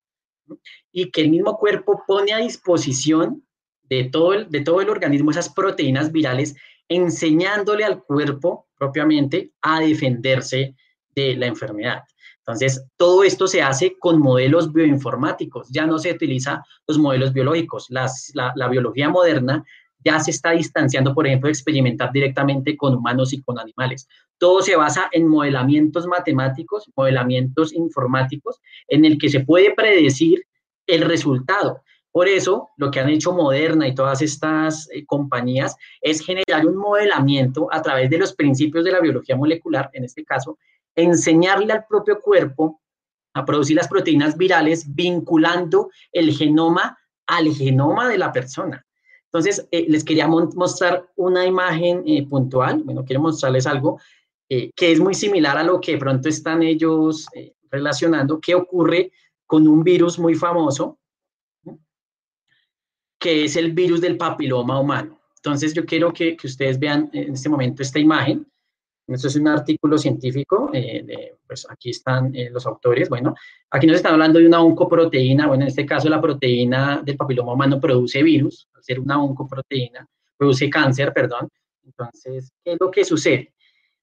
y 0.92 1.10
que 1.10 1.22
el 1.22 1.30
mismo 1.30 1.56
cuerpo 1.58 2.02
pone 2.06 2.32
a 2.32 2.38
disposición 2.38 3.44
de 3.82 4.04
todo 4.04 4.80
el 4.80 4.88
organismo 4.88 5.30
esas 5.30 5.52
proteínas 5.52 6.10
virales, 6.10 6.54
enseñándole 6.88 7.84
al 7.84 8.02
cuerpo 8.02 8.68
propiamente 8.76 9.52
a 9.62 9.80
defenderse 9.80 10.74
de 11.14 11.36
la 11.36 11.46
enfermedad. 11.46 12.02
Entonces, 12.46 12.84
todo 12.98 13.24
esto 13.24 13.46
se 13.46 13.62
hace 13.62 13.96
con 13.98 14.20
modelos 14.20 14.70
bioinformáticos, 14.70 15.68
ya 15.70 15.86
no 15.86 15.98
se 15.98 16.12
utiliza 16.12 16.62
los 16.86 16.98
modelos 16.98 17.32
biológicos. 17.32 17.88
la, 17.88 18.68
biología 18.68 19.08
moderna 19.08 19.64
ya 20.04 20.20
se 20.20 20.30
está 20.30 20.50
distanciando, 20.50 21.14
por 21.14 21.26
ejemplo, 21.26 21.46
de 21.48 21.52
experimentar 21.52 22.12
directamente 22.12 22.76
con 22.76 22.94
humanos 22.94 23.32
y 23.32 23.40
con 23.40 23.58
animales. 23.58 24.06
Todo 24.36 24.60
se 24.60 24.76
basa 24.76 25.08
en 25.12 25.26
modelamientos 25.26 26.06
matemáticos, 26.06 26.90
modelamientos 26.94 27.72
informáticos, 27.72 28.60
en 28.88 29.06
el 29.06 29.16
que 29.16 29.30
se 29.30 29.40
puede 29.40 29.72
predecir 29.74 30.46
el 30.86 31.00
resultado. 31.00 31.80
Por 32.12 32.28
eso, 32.28 32.68
lo 32.76 32.90
que 32.90 33.00
han 33.00 33.08
hecho 33.08 33.32
Moderna 33.32 33.88
y 33.88 33.94
todas 33.94 34.20
estas 34.20 34.88
eh, 34.90 35.06
compañías 35.06 35.76
es 36.02 36.20
generar 36.20 36.66
un 36.66 36.76
modelamiento 36.76 37.68
a 37.72 37.80
través 37.80 38.10
de 38.10 38.18
los 38.18 38.34
principios 38.34 38.84
de 38.84 38.92
la 38.92 39.00
biología 39.00 39.34
molecular, 39.34 39.88
en 39.94 40.04
este 40.04 40.24
caso, 40.24 40.58
enseñarle 40.96 41.72
al 41.72 41.86
propio 41.86 42.20
cuerpo 42.20 42.80
a 43.34 43.44
producir 43.44 43.76
las 43.76 43.88
proteínas 43.88 44.36
virales 44.36 44.94
vinculando 44.94 45.90
el 46.12 46.32
genoma 46.36 46.98
al 47.26 47.52
genoma 47.52 48.08
de 48.08 48.18
la 48.18 48.32
persona. 48.32 48.84
Entonces, 49.26 49.66
eh, 49.72 49.86
les 49.88 50.04
quería 50.04 50.28
mostrar 50.28 51.10
una 51.16 51.44
imagen 51.44 52.04
eh, 52.06 52.26
puntual, 52.26 52.82
bueno, 52.84 53.04
quiero 53.04 53.22
mostrarles 53.22 53.66
algo 53.66 54.00
que 54.46 54.92
es 54.92 55.00
muy 55.00 55.14
similar 55.14 55.58
a 55.58 55.64
lo 55.64 55.80
que 55.80 55.96
pronto 55.96 56.28
están 56.28 56.62
ellos 56.62 57.26
relacionando, 57.70 58.40
que 58.40 58.54
ocurre 58.54 59.10
con 59.46 59.66
un 59.66 59.82
virus 59.82 60.18
muy 60.18 60.34
famoso, 60.34 60.98
que 63.18 63.44
es 63.44 63.56
el 63.56 63.72
virus 63.72 64.00
del 64.00 64.16
papiloma 64.16 64.78
humano. 64.78 65.20
Entonces 65.36 65.74
yo 65.74 65.84
quiero 65.84 66.12
que, 66.12 66.36
que 66.36 66.46
ustedes 66.46 66.78
vean 66.78 67.10
en 67.12 67.34
este 67.34 67.48
momento 67.48 67.82
esta 67.82 67.98
imagen. 67.98 68.46
Esto 69.06 69.28
es 69.28 69.36
un 69.36 69.48
artículo 69.48 69.98
científico, 69.98 70.70
eh, 70.72 71.36
pues 71.46 71.66
aquí 71.68 71.90
están 71.90 72.34
eh, 72.34 72.48
los 72.50 72.64
autores. 72.66 73.08
Bueno, 73.08 73.34
aquí 73.70 73.86
nos 73.86 73.96
están 73.96 74.14
hablando 74.14 74.38
de 74.38 74.46
una 74.46 74.62
oncoproteína. 74.62 75.46
Bueno, 75.46 75.64
en 75.64 75.68
este 75.68 75.84
caso 75.84 76.08
la 76.08 76.20
proteína 76.20 77.02
del 77.04 77.16
papiloma 77.16 77.52
humano 77.52 77.78
produce 77.78 78.22
virus, 78.22 78.66
al 78.74 78.82
ser 78.82 79.00
una 79.00 79.22
oncoproteína, 79.22 80.06
produce 80.36 80.70
cáncer, 80.70 81.12
perdón. 81.12 81.48
Entonces, 81.84 82.50
¿qué 82.64 82.72
es 82.72 82.78
lo 82.80 82.90
que 82.90 83.04
sucede? 83.04 83.52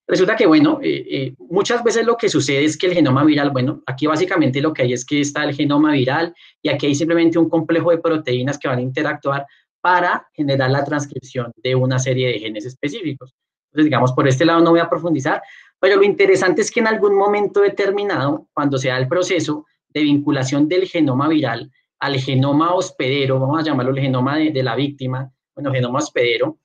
Resulta 0.07 0.35
que, 0.35 0.45
bueno, 0.45 0.79
eh, 0.83 1.33
muchas 1.49 1.83
veces 1.83 2.05
lo 2.05 2.15
que 2.17 2.29
sucede 2.29 2.65
es 2.65 2.77
que 2.77 2.87
el 2.87 2.93
genoma 2.93 3.23
viral, 3.23 3.49
bueno, 3.49 3.81
aquí 3.87 4.05
básicamente 4.05 4.61
lo 4.61 4.73
que 4.73 4.83
hay 4.83 4.93
es 4.93 5.05
que 5.05 5.21
está 5.21 5.43
el 5.43 5.55
genoma 5.55 5.93
viral 5.93 6.35
y 6.61 6.69
aquí 6.69 6.85
hay 6.87 6.95
simplemente 6.95 7.39
un 7.39 7.49
complejo 7.49 7.91
de 7.91 7.97
proteínas 7.97 8.59
que 8.59 8.67
van 8.67 8.79
a 8.79 8.81
interactuar 8.81 9.47
para 9.79 10.27
generar 10.33 10.69
la 10.69 10.83
transcripción 10.83 11.51
de 11.55 11.73
una 11.75 11.97
serie 11.97 12.27
de 12.27 12.39
genes 12.39 12.65
específicos. 12.65 13.33
Entonces, 13.71 13.85
digamos, 13.85 14.11
por 14.11 14.27
este 14.27 14.43
lado 14.43 14.59
no 14.61 14.71
voy 14.71 14.81
a 14.81 14.89
profundizar, 14.89 15.41
pero 15.79 15.95
lo 15.95 16.03
interesante 16.03 16.61
es 16.61 16.69
que 16.69 16.81
en 16.81 16.87
algún 16.87 17.15
momento 17.15 17.61
determinado, 17.61 18.47
cuando 18.53 18.77
se 18.77 18.89
da 18.89 18.97
el 18.97 19.07
proceso 19.07 19.65
de 19.89 20.01
vinculación 20.01 20.67
del 20.67 20.87
genoma 20.87 21.27
viral 21.29 21.71
al 21.99 22.19
genoma 22.19 22.73
hospedero, 22.73 23.39
vamos 23.39 23.59
a 23.59 23.63
llamarlo 23.63 23.91
el 23.91 23.99
genoma 23.99 24.37
de, 24.37 24.63
la 24.63 24.75
víctima, 24.75 25.31
bueno, 25.55 25.71
genoma 25.71 25.99
hospedero, 25.99 26.57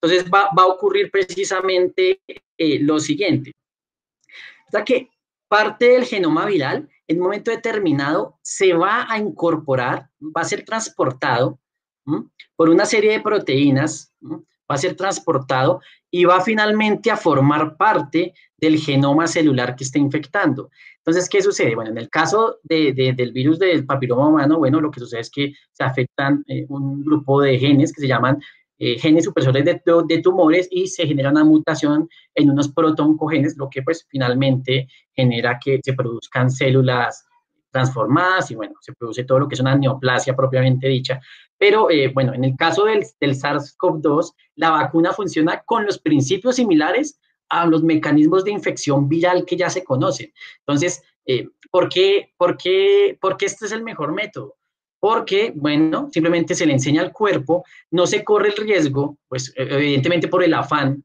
entonces 0.00 0.30
va, 0.30 0.50
a 0.56 0.66
ocurrir 0.66 1.10
precisamente 1.10 2.20
eh, 2.56 2.78
lo 2.80 3.00
siguiente. 3.00 3.52
O 4.68 4.70
sea 4.70 4.84
que 4.84 5.08
parte 5.48 5.88
del 5.88 6.04
genoma 6.04 6.46
viral 6.46 6.88
en 7.06 7.16
un 7.16 7.24
momento 7.24 7.50
determinado 7.50 8.38
se 8.42 8.74
va 8.74 9.10
a 9.10 9.18
incorporar, 9.18 10.10
va 10.20 10.42
a 10.42 10.44
ser 10.44 10.64
transportado 10.64 11.58
por 12.56 12.68
una 12.68 12.86
serie 12.86 13.12
de 13.12 13.20
proteínas, 13.20 14.12
va 14.70 14.74
a 14.74 14.78
ser 14.78 14.94
transportado 14.94 15.80
y 16.10 16.24
va 16.24 16.40
finalmente 16.40 17.10
a 17.10 17.16
formar 17.16 17.76
parte 17.76 18.34
del 18.56 18.78
genoma 18.78 19.26
celular 19.26 19.76
que 19.76 19.84
está 19.84 19.98
infectando. 19.98 20.70
Entonces, 20.98 21.28
¿qué 21.28 21.40
sucede? 21.40 21.74
Bueno, 21.74 21.90
en 21.90 21.98
el 21.98 22.10
caso 22.10 22.58
del 22.62 23.32
virus 23.32 23.58
del 23.58 23.86
papiloma 23.86 24.28
humano, 24.28 24.58
bueno, 24.58 24.80
lo 24.80 24.90
que 24.90 25.00
sucede 25.00 25.20
es 25.20 25.30
que 25.30 25.52
se 25.72 25.84
afectan 25.84 26.44
eh, 26.48 26.66
un 26.68 27.02
grupo 27.02 27.40
de 27.40 27.58
genes 27.58 27.92
que 27.92 28.02
se 28.02 28.08
llaman 28.08 28.38
eh, 28.80 28.96
genes 28.98 29.24
supresores 29.24 29.64
de, 29.64 30.20
tumores 30.22 30.68
y 30.70 30.86
se 30.86 31.04
genera 31.04 31.30
una 31.30 31.42
mutación 31.42 32.08
en 32.34 32.50
unos 32.50 32.68
protoncogenes, 32.68 33.56
lo 33.56 33.68
que 33.68 33.82
pues 33.82 34.06
finalmente 34.08 34.86
genera 35.16 35.58
que 35.58 35.80
se 35.82 35.94
produzcan 35.94 36.48
células 36.48 37.26
transformadas 37.72 38.50
y 38.52 38.54
bueno, 38.54 38.74
se 38.80 38.92
produce 38.92 39.24
todo 39.24 39.40
lo 39.40 39.48
que 39.48 39.54
es 39.54 39.60
una 39.60 39.74
neoplasia 39.74 40.36
propiamente 40.36 40.86
dicha. 40.86 41.20
Pero 41.58 41.90
eh, 41.90 42.08
bueno, 42.14 42.34
en 42.34 42.44
el 42.44 42.56
caso 42.56 42.84
del, 42.84 43.04
del 43.20 43.34
SARS-CoV-2, 43.34 44.32
la 44.56 44.70
vacuna 44.70 45.12
funciona 45.12 45.62
con 45.66 45.84
los 45.84 45.98
principios 45.98 46.56
similares 46.56 47.18
a 47.48 47.66
los 47.66 47.82
mecanismos 47.82 48.44
de 48.44 48.52
infección 48.52 49.08
viral 49.08 49.44
que 49.44 49.56
ya 49.56 49.70
se 49.70 49.84
conocen. 49.84 50.32
Entonces, 50.60 51.02
eh, 51.26 51.48
¿por, 51.70 51.88
qué, 51.88 52.32
por, 52.36 52.56
qué, 52.56 53.18
¿por 53.20 53.36
qué 53.36 53.46
este 53.46 53.66
es 53.66 53.72
el 53.72 53.82
mejor 53.82 54.12
método? 54.12 54.56
Porque, 55.00 55.52
bueno, 55.54 56.08
simplemente 56.12 56.54
se 56.54 56.66
le 56.66 56.72
enseña 56.72 57.02
al 57.02 57.12
cuerpo, 57.12 57.64
no 57.90 58.06
se 58.06 58.24
corre 58.24 58.48
el 58.48 58.56
riesgo, 58.56 59.16
pues 59.28 59.52
e, 59.56 59.62
evidentemente 59.62 60.28
por 60.28 60.42
el 60.42 60.54
afán 60.54 61.04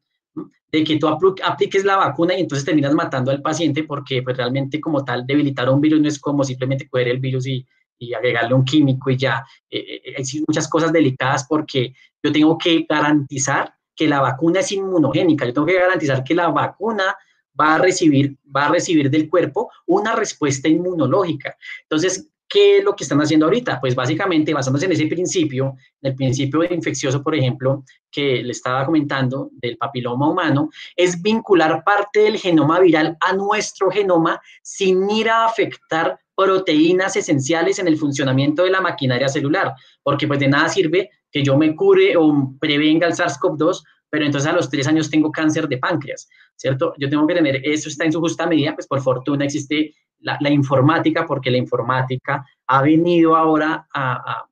de 0.71 0.83
que 0.83 0.97
tú 0.97 1.07
apliques 1.07 1.85
la 1.85 1.97
vacuna 1.97 2.35
y 2.35 2.41
entonces 2.41 2.65
terminas 2.65 2.95
matando 2.95 3.29
al 3.29 3.43
paciente 3.43 3.83
porque 3.83 4.23
pues 4.23 4.35
realmente 4.35 4.81
como 4.81 5.05
tal 5.05 5.27
debilitar 5.27 5.69
un 5.69 5.79
virus 5.79 6.01
no 6.01 6.07
es 6.07 6.17
como 6.17 6.43
simplemente 6.43 6.89
coger 6.89 7.09
el 7.09 7.19
virus 7.19 7.45
y, 7.45 7.63
y 7.97 8.13
agregarle 8.13 8.53
un 8.53 8.65
químico 8.65 9.09
y 9.09 9.17
ya. 9.17 9.45
Eh, 9.69 10.01
eh, 10.05 10.15
hay 10.17 10.43
muchas 10.47 10.67
cosas 10.67 10.91
delicadas 10.91 11.45
porque 11.47 11.93
yo 12.21 12.31
tengo 12.31 12.57
que 12.57 12.85
garantizar 12.87 13.73
que 13.95 14.07
la 14.07 14.21
vacuna 14.21 14.61
es 14.61 14.71
inmunogénica, 14.71 15.45
yo 15.45 15.53
tengo 15.53 15.67
que 15.67 15.79
garantizar 15.79 16.23
que 16.23 16.35
la 16.35 16.49
vacuna 16.49 17.15
va 17.59 17.75
a 17.75 17.77
recibir, 17.77 18.37
va 18.55 18.65
a 18.65 18.71
recibir 18.71 19.09
del 19.09 19.29
cuerpo 19.29 19.69
una 19.85 20.15
respuesta 20.15 20.67
inmunológica. 20.67 21.55
Entonces, 21.83 22.29
¿qué 22.47 22.77
es 22.77 22.83
lo 22.83 22.95
que 22.95 23.03
están 23.03 23.21
haciendo 23.21 23.45
ahorita? 23.45 23.79
Pues 23.79 23.95
básicamente 23.95 24.53
basándose 24.53 24.85
en 24.85 24.91
ese 24.91 25.07
principio, 25.07 25.75
el 26.01 26.15
principio 26.15 26.63
infeccioso, 26.63 27.21
por 27.23 27.35
ejemplo, 27.35 27.83
que 28.11 28.43
le 28.43 28.51
estaba 28.51 28.85
comentando 28.85 29.49
del 29.53 29.77
papiloma 29.77 30.29
humano, 30.29 30.69
es 30.95 31.21
vincular 31.21 31.83
parte 31.83 32.21
del 32.21 32.37
genoma 32.37 32.79
viral 32.79 33.17
a 33.21 33.33
nuestro 33.33 33.89
genoma 33.89 34.41
sin 34.61 35.09
ir 35.09 35.29
a 35.29 35.45
afectar 35.45 36.19
proteínas 36.35 37.15
esenciales 37.15 37.79
en 37.79 37.87
el 37.87 37.97
funcionamiento 37.97 38.63
de 38.63 38.71
la 38.71 38.81
maquinaria 38.81 39.27
celular, 39.27 39.73
porque 40.01 40.27
pues 40.27 40.39
de 40.39 40.47
nada 40.47 40.69
sirve 40.69 41.09
que 41.31 41.43
yo 41.43 41.57
me 41.57 41.75
cure 41.75 42.15
o 42.17 42.53
prevenga 42.59 43.07
el 43.07 43.13
SARS-CoV-2, 43.13 43.83
pero 44.09 44.25
entonces 44.25 44.49
a 44.49 44.53
los 44.53 44.69
tres 44.69 44.87
años 44.87 45.09
tengo 45.09 45.31
cáncer 45.31 45.67
de 45.67 45.79
páncreas, 45.79 46.29
¿cierto? 46.55 46.93
Yo 46.99 47.09
tengo 47.09 47.25
que 47.25 47.33
tener, 47.33 47.61
eso 47.63 47.89
está 47.89 48.05
en 48.05 48.11
su 48.11 48.19
justa 48.19 48.45
medida, 48.45 48.75
pues 48.75 48.87
por 48.87 49.01
fortuna 49.01 49.45
existe 49.45 49.95
la, 50.19 50.49
informática, 50.49 51.25
porque 51.25 51.51
la 51.51 51.57
informática 51.57 52.45
ha 52.67 52.81
venido 52.81 53.35
ahora 53.35 53.87
a, 53.93 54.45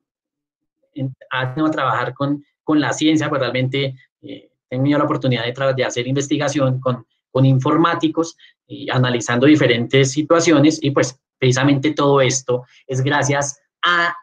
a, 1.32 1.72
trabajar 1.72 2.14
con, 2.14 2.44
con, 2.64 2.80
la 2.80 2.92
ciencia, 2.92 3.30
pues 3.30 3.40
realmente 3.40 3.96
eh, 4.22 4.50
la 4.70 5.04
oportunidad 5.04 5.46
de, 5.46 5.74
de 5.76 5.86
hacer 5.86 6.08
investigación 6.08 6.80
con, 6.80 7.06
con 7.32 7.46
informáticos 7.46 8.36
y 8.68 8.90
analizando 8.90 9.46
diferentes 9.46 10.12
situaciones 10.12 10.80
y 10.82 10.92
pues 10.92 11.20
precisamente 11.42 11.92
todo 11.94 12.22
esto 12.22 12.66
es 12.86 13.02
gracias 13.02 13.60
a, 13.82 14.16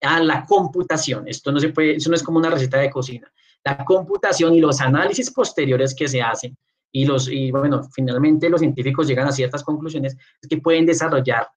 la 0.00 0.44
computación. 0.44 1.26
Esto 1.26 1.50
no 1.50 1.58
se 1.58 1.70
puede, 1.70 1.96
no 2.06 2.14
es 2.14 2.22
como 2.22 2.38
una 2.38 2.50
receta 2.50 2.78
de 2.78 2.90
cocina. 2.90 3.32
La 3.64 3.84
computación 3.84 4.54
y 4.54 4.60
los 4.60 4.80
análisis 4.80 5.32
posteriores 5.32 5.94
que 5.94 6.06
se 6.06 6.20
hacen 6.20 6.56
y 6.92 7.04
los 7.06 7.28
y 7.28 7.50
bueno, 7.50 7.82
finalmente 7.92 8.48
los 8.48 8.60
científicos 8.60 9.08
llegan 9.08 9.26
a 9.26 9.32
ciertas 9.32 9.64
conclusiones 9.64 10.16
es 10.40 10.48
que 10.48 10.58
pueden 10.58 10.84
desarrollar 10.86 11.48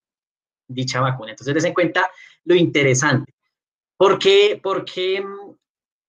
dicha 0.67 1.01
vacuna. 1.01 1.31
Entonces, 1.31 1.53
des 1.53 1.65
en 1.65 1.73
cuenta 1.73 2.09
lo 2.45 2.55
interesante. 2.55 3.33
¿Por 3.97 4.17
qué, 4.17 4.59
por, 4.63 4.85
qué, 4.85 5.23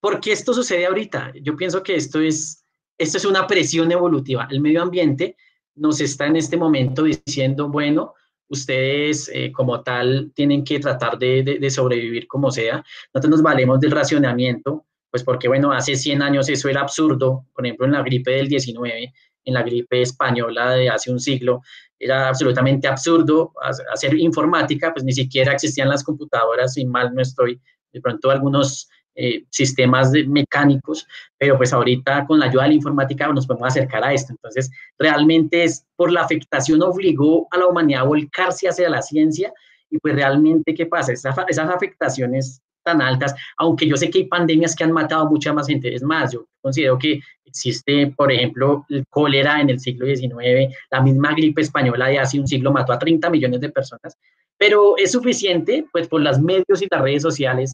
¿Por 0.00 0.20
qué 0.20 0.32
esto 0.32 0.54
sucede 0.54 0.86
ahorita? 0.86 1.32
Yo 1.42 1.56
pienso 1.56 1.82
que 1.82 1.96
esto 1.96 2.20
es, 2.20 2.64
esto 2.96 3.18
es 3.18 3.24
una 3.24 3.48
presión 3.48 3.90
evolutiva. 3.90 4.46
El 4.48 4.60
medio 4.60 4.80
ambiente 4.80 5.36
nos 5.74 6.00
está 6.00 6.26
en 6.26 6.36
este 6.36 6.56
momento 6.56 7.02
diciendo, 7.02 7.68
bueno, 7.68 8.14
ustedes 8.52 9.30
eh, 9.32 9.50
como 9.50 9.82
tal 9.82 10.30
tienen 10.34 10.62
que 10.62 10.78
tratar 10.78 11.18
de, 11.18 11.70
sobrevivir 11.70 12.26
como 12.26 12.50
sea. 12.50 12.84
Nosotros 13.12 13.30
nos 13.30 13.42
valemos 13.42 13.80
del 13.80 13.90
racionamiento, 13.90 14.84
pues 15.10 15.24
porque, 15.24 15.48
bueno, 15.48 15.72
hace 15.72 15.96
100 15.96 16.22
años 16.22 16.48
eso 16.50 16.68
era 16.68 16.82
absurdo, 16.82 17.46
por 17.54 17.64
ejemplo, 17.64 17.86
en 17.86 17.92
la 17.92 18.02
gripe 18.02 18.30
del 18.32 18.48
19, 18.48 19.12
en 19.44 19.54
la 19.54 19.62
gripe 19.62 20.02
española 20.02 20.72
de 20.72 20.90
hace 20.90 21.10
un 21.10 21.18
siglo, 21.18 21.62
era 21.98 22.28
absolutamente 22.28 22.86
absurdo 22.88 23.52
hacer 23.92 24.18
informática, 24.18 24.92
pues 24.92 25.04
ni 25.04 25.12
siquiera 25.12 25.52
existían 25.52 25.88
las 25.88 26.04
computadoras, 26.04 26.76
y 26.76 26.84
mal 26.84 27.14
no 27.14 27.22
estoy, 27.22 27.60
de 27.92 28.00
pronto 28.00 28.30
algunos 28.30 28.88
eh, 29.14 29.44
sistemas 29.50 30.10
mecánicos, 30.26 31.06
pero 31.36 31.56
pues 31.56 31.72
ahorita 31.72 32.26
con 32.26 32.38
la 32.38 32.46
ayuda 32.46 32.62
de 32.62 32.68
la 32.70 32.74
informática 32.74 33.28
nos 33.28 33.46
podemos 33.46 33.68
acercar 33.68 34.02
a 34.04 34.12
esto. 34.12 34.32
Entonces, 34.32 34.70
realmente 34.98 35.64
es 35.64 35.84
por 35.96 36.10
la 36.10 36.22
afectación 36.22 36.82
obligó 36.82 37.46
a 37.50 37.58
la 37.58 37.66
humanidad 37.66 38.02
a 38.02 38.04
volcarse 38.04 38.68
hacia 38.68 38.88
la 38.88 39.02
ciencia 39.02 39.52
y 39.90 39.98
pues 39.98 40.14
realmente, 40.14 40.74
¿qué 40.74 40.86
pasa? 40.86 41.12
Esas, 41.12 41.36
esas 41.48 41.68
afectaciones 41.68 42.62
tan 42.82 43.00
altas, 43.00 43.34
aunque 43.58 43.86
yo 43.86 43.96
sé 43.96 44.10
que 44.10 44.20
hay 44.20 44.24
pandemias 44.24 44.74
que 44.74 44.84
han 44.84 44.92
matado 44.92 45.26
a 45.26 45.30
mucha 45.30 45.52
más 45.52 45.66
gente. 45.66 45.94
Es 45.94 46.02
más, 46.02 46.32
yo 46.32 46.46
considero 46.60 46.98
que 46.98 47.20
existe, 47.44 48.08
por 48.16 48.32
ejemplo, 48.32 48.86
el 48.88 49.04
cólera 49.08 49.60
en 49.60 49.70
el 49.70 49.78
siglo 49.78 50.06
XIX, 50.06 50.74
la 50.90 51.02
misma 51.02 51.34
gripe 51.34 51.60
española 51.60 52.08
de 52.08 52.18
hace 52.18 52.40
un 52.40 52.46
siglo 52.46 52.72
mató 52.72 52.92
a 52.92 52.98
30 52.98 53.28
millones 53.30 53.60
de 53.60 53.68
personas, 53.68 54.16
pero 54.56 54.96
es 54.96 55.12
suficiente, 55.12 55.84
pues, 55.92 56.08
por 56.08 56.22
los 56.22 56.40
medios 56.40 56.80
y 56.80 56.88
las 56.90 57.02
redes 57.02 57.22
sociales 57.22 57.72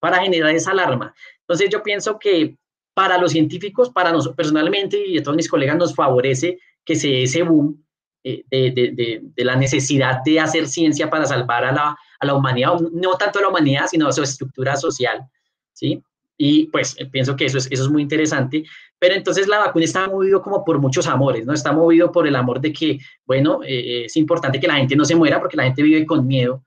para 0.00 0.22
generar 0.22 0.54
esa 0.54 0.70
alarma. 0.72 1.14
Entonces 1.40 1.68
yo 1.70 1.82
pienso 1.82 2.18
que 2.18 2.56
para 2.94 3.18
los 3.18 3.32
científicos, 3.32 3.90
para 3.90 4.10
nosotros 4.10 4.36
personalmente 4.36 5.06
y 5.06 5.18
a 5.18 5.22
todos 5.22 5.36
mis 5.36 5.48
colegas 5.48 5.76
nos 5.76 5.94
favorece 5.94 6.58
que 6.84 6.96
se 6.96 7.22
ese 7.22 7.42
boom 7.42 7.80
eh, 8.24 8.44
de, 8.50 9.44
la 9.44 9.54
necesidad 9.54 10.20
de 10.24 10.40
hacer 10.40 10.66
ciencia 10.66 11.08
para 11.08 11.24
salvar 11.24 11.64
a 11.64 11.72
la, 11.72 11.96
a 12.18 12.26
la, 12.26 12.34
humanidad, 12.34 12.80
no 12.92 13.14
tanto 13.14 13.38
a 13.38 13.42
la 13.42 13.48
humanidad, 13.48 13.86
sino 13.86 14.08
a 14.08 14.12
su 14.12 14.22
estructura 14.22 14.74
social, 14.76 15.24
¿sí? 15.72 16.02
Y 16.36 16.66
pues 16.66 16.96
eh, 16.98 17.06
pienso 17.06 17.36
que 17.36 17.44
eso 17.44 17.58
es, 17.58 17.68
eso 17.70 17.84
es 17.84 17.88
muy 17.88 18.02
interesante, 18.02 18.64
pero 18.98 19.14
entonces 19.14 19.46
la 19.46 19.58
vacuna 19.58 19.84
está 19.84 20.08
movido 20.08 20.42
como 20.42 20.64
por 20.64 20.80
muchos 20.80 21.06
amores, 21.06 21.46
¿no? 21.46 21.52
Está 21.52 21.72
movido 21.72 22.10
por 22.10 22.26
el 22.26 22.34
amor 22.34 22.60
de 22.60 22.72
que, 22.72 22.98
bueno, 23.24 23.60
eh, 23.64 24.06
es 24.06 24.16
importante 24.16 24.58
que 24.58 24.66
la 24.66 24.74
gente 24.74 24.96
no 24.96 25.04
se 25.04 25.14
muera 25.14 25.40
porque 25.40 25.56
la 25.56 25.64
gente 25.64 25.82
vive 25.82 26.04
con 26.04 26.26
miedo, 26.26 26.64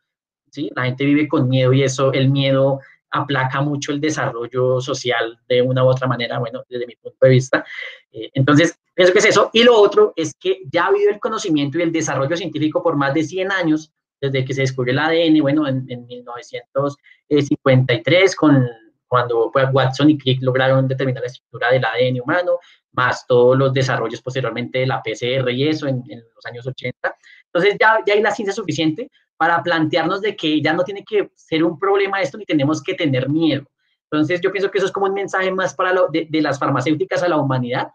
¿sí? 0.49 0.71
La 0.75 0.85
gente 0.85 1.03
vive 1.03 1.27
con 1.27 1.49
miedo 1.49 1.73
y 1.73 1.83
eso, 1.83 2.13
el 2.13 2.29
miedo 2.29 2.79
aplaca 3.11 3.61
mucho 3.61 3.91
el 3.91 4.01
desarrollo 4.01 4.81
social 4.81 5.39
de 5.47 5.61
una 5.61 5.83
u 5.83 5.87
otra 5.87 6.07
manera, 6.07 6.39
bueno, 6.39 6.63
desde 6.67 6.87
mi 6.87 6.95
punto 6.95 7.19
de 7.21 7.29
vista. 7.29 7.63
Eh, 8.11 8.31
entonces, 8.33 8.79
pienso 8.93 9.13
que 9.13 9.19
es 9.19 9.25
eso. 9.25 9.51
Y 9.53 9.63
lo 9.63 9.79
otro 9.79 10.13
es 10.15 10.33
que 10.39 10.61
ya 10.71 10.85
ha 10.85 10.87
habido 10.87 11.11
el 11.11 11.19
conocimiento 11.19 11.77
y 11.77 11.83
el 11.83 11.91
desarrollo 11.91 12.37
científico 12.37 12.81
por 12.81 12.95
más 12.95 13.13
de 13.13 13.21
100 13.23 13.51
años, 13.51 13.91
desde 14.19 14.43
que 14.45 14.53
se 14.53 14.61
descubrió 14.61 14.93
el 14.93 14.99
ADN, 14.99 15.41
bueno, 15.41 15.67
en, 15.67 15.85
1953, 15.85 18.35
con, 18.35 18.65
cuando 19.07 19.51
pues, 19.51 19.67
Watson 19.71 20.09
y 20.11 20.17
Crick 20.17 20.41
lograron 20.41 20.87
determinar 20.87 21.21
la 21.21 21.27
estructura 21.27 21.69
del 21.71 21.83
ADN 21.83 22.21
humano, 22.21 22.59
más 22.93 23.27
todos 23.27 23.57
los 23.57 23.73
desarrollos 23.73 24.21
posteriormente 24.21 24.79
de 24.79 24.87
la 24.87 25.01
PCR 25.01 25.49
y 25.51 25.67
eso 25.67 25.87
en, 25.87 26.03
en 26.07 26.23
los 26.35 26.45
años 26.45 26.65
80. 26.67 27.15
Entonces, 27.45 27.75
ya, 27.79 27.99
ya 28.05 28.13
hay 28.13 28.21
la 28.21 28.31
ciencia 28.31 28.53
suficiente 28.53 29.09
para 29.41 29.63
plantearnos 29.63 30.21
de 30.21 30.35
que 30.35 30.61
ya 30.61 30.71
no 30.71 30.83
tiene 30.83 31.03
que 31.03 31.31
ser 31.33 31.63
un 31.63 31.79
problema 31.79 32.21
esto 32.21 32.37
ni 32.37 32.45
tenemos 32.45 32.79
que 32.79 32.93
tener 32.93 33.27
miedo. 33.27 33.65
Entonces 34.03 34.39
yo 34.39 34.51
pienso 34.51 34.69
que 34.69 34.77
eso 34.77 34.85
es 34.85 34.91
como 34.91 35.07
un 35.07 35.15
mensaje 35.15 35.51
más 35.51 35.73
para 35.73 35.91
lo, 35.91 36.09
de, 36.09 36.27
las 36.43 36.59
farmacéuticas 36.59 37.23
a 37.23 37.27
la 37.27 37.37
humanidad, 37.37 37.87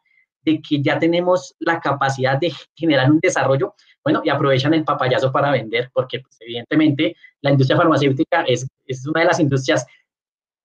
de 0.42 0.61
que 0.61 0.82
ya 0.82 0.99
tenemos 0.99 1.55
la 1.61 1.78
capacidad 1.78 2.36
de 2.36 2.53
generar 2.74 3.09
un 3.12 3.20
desarrollo, 3.20 3.76
bueno, 4.03 4.22
y 4.24 4.28
aprovechan 4.28 4.74
el 4.74 4.82
papayazo 4.82 5.30
para 5.30 5.53
vender, 5.53 5.88
porque 5.94 6.18
pues, 6.18 6.36
evidentemente 6.40 7.14
la 7.42 7.53
industria 7.53 7.76
farmacéutica 7.76 8.42
es, 8.42 8.66
es 8.84 9.07
una 9.07 9.20
de 9.20 9.26
las 9.26 9.38
industrias 9.38 9.86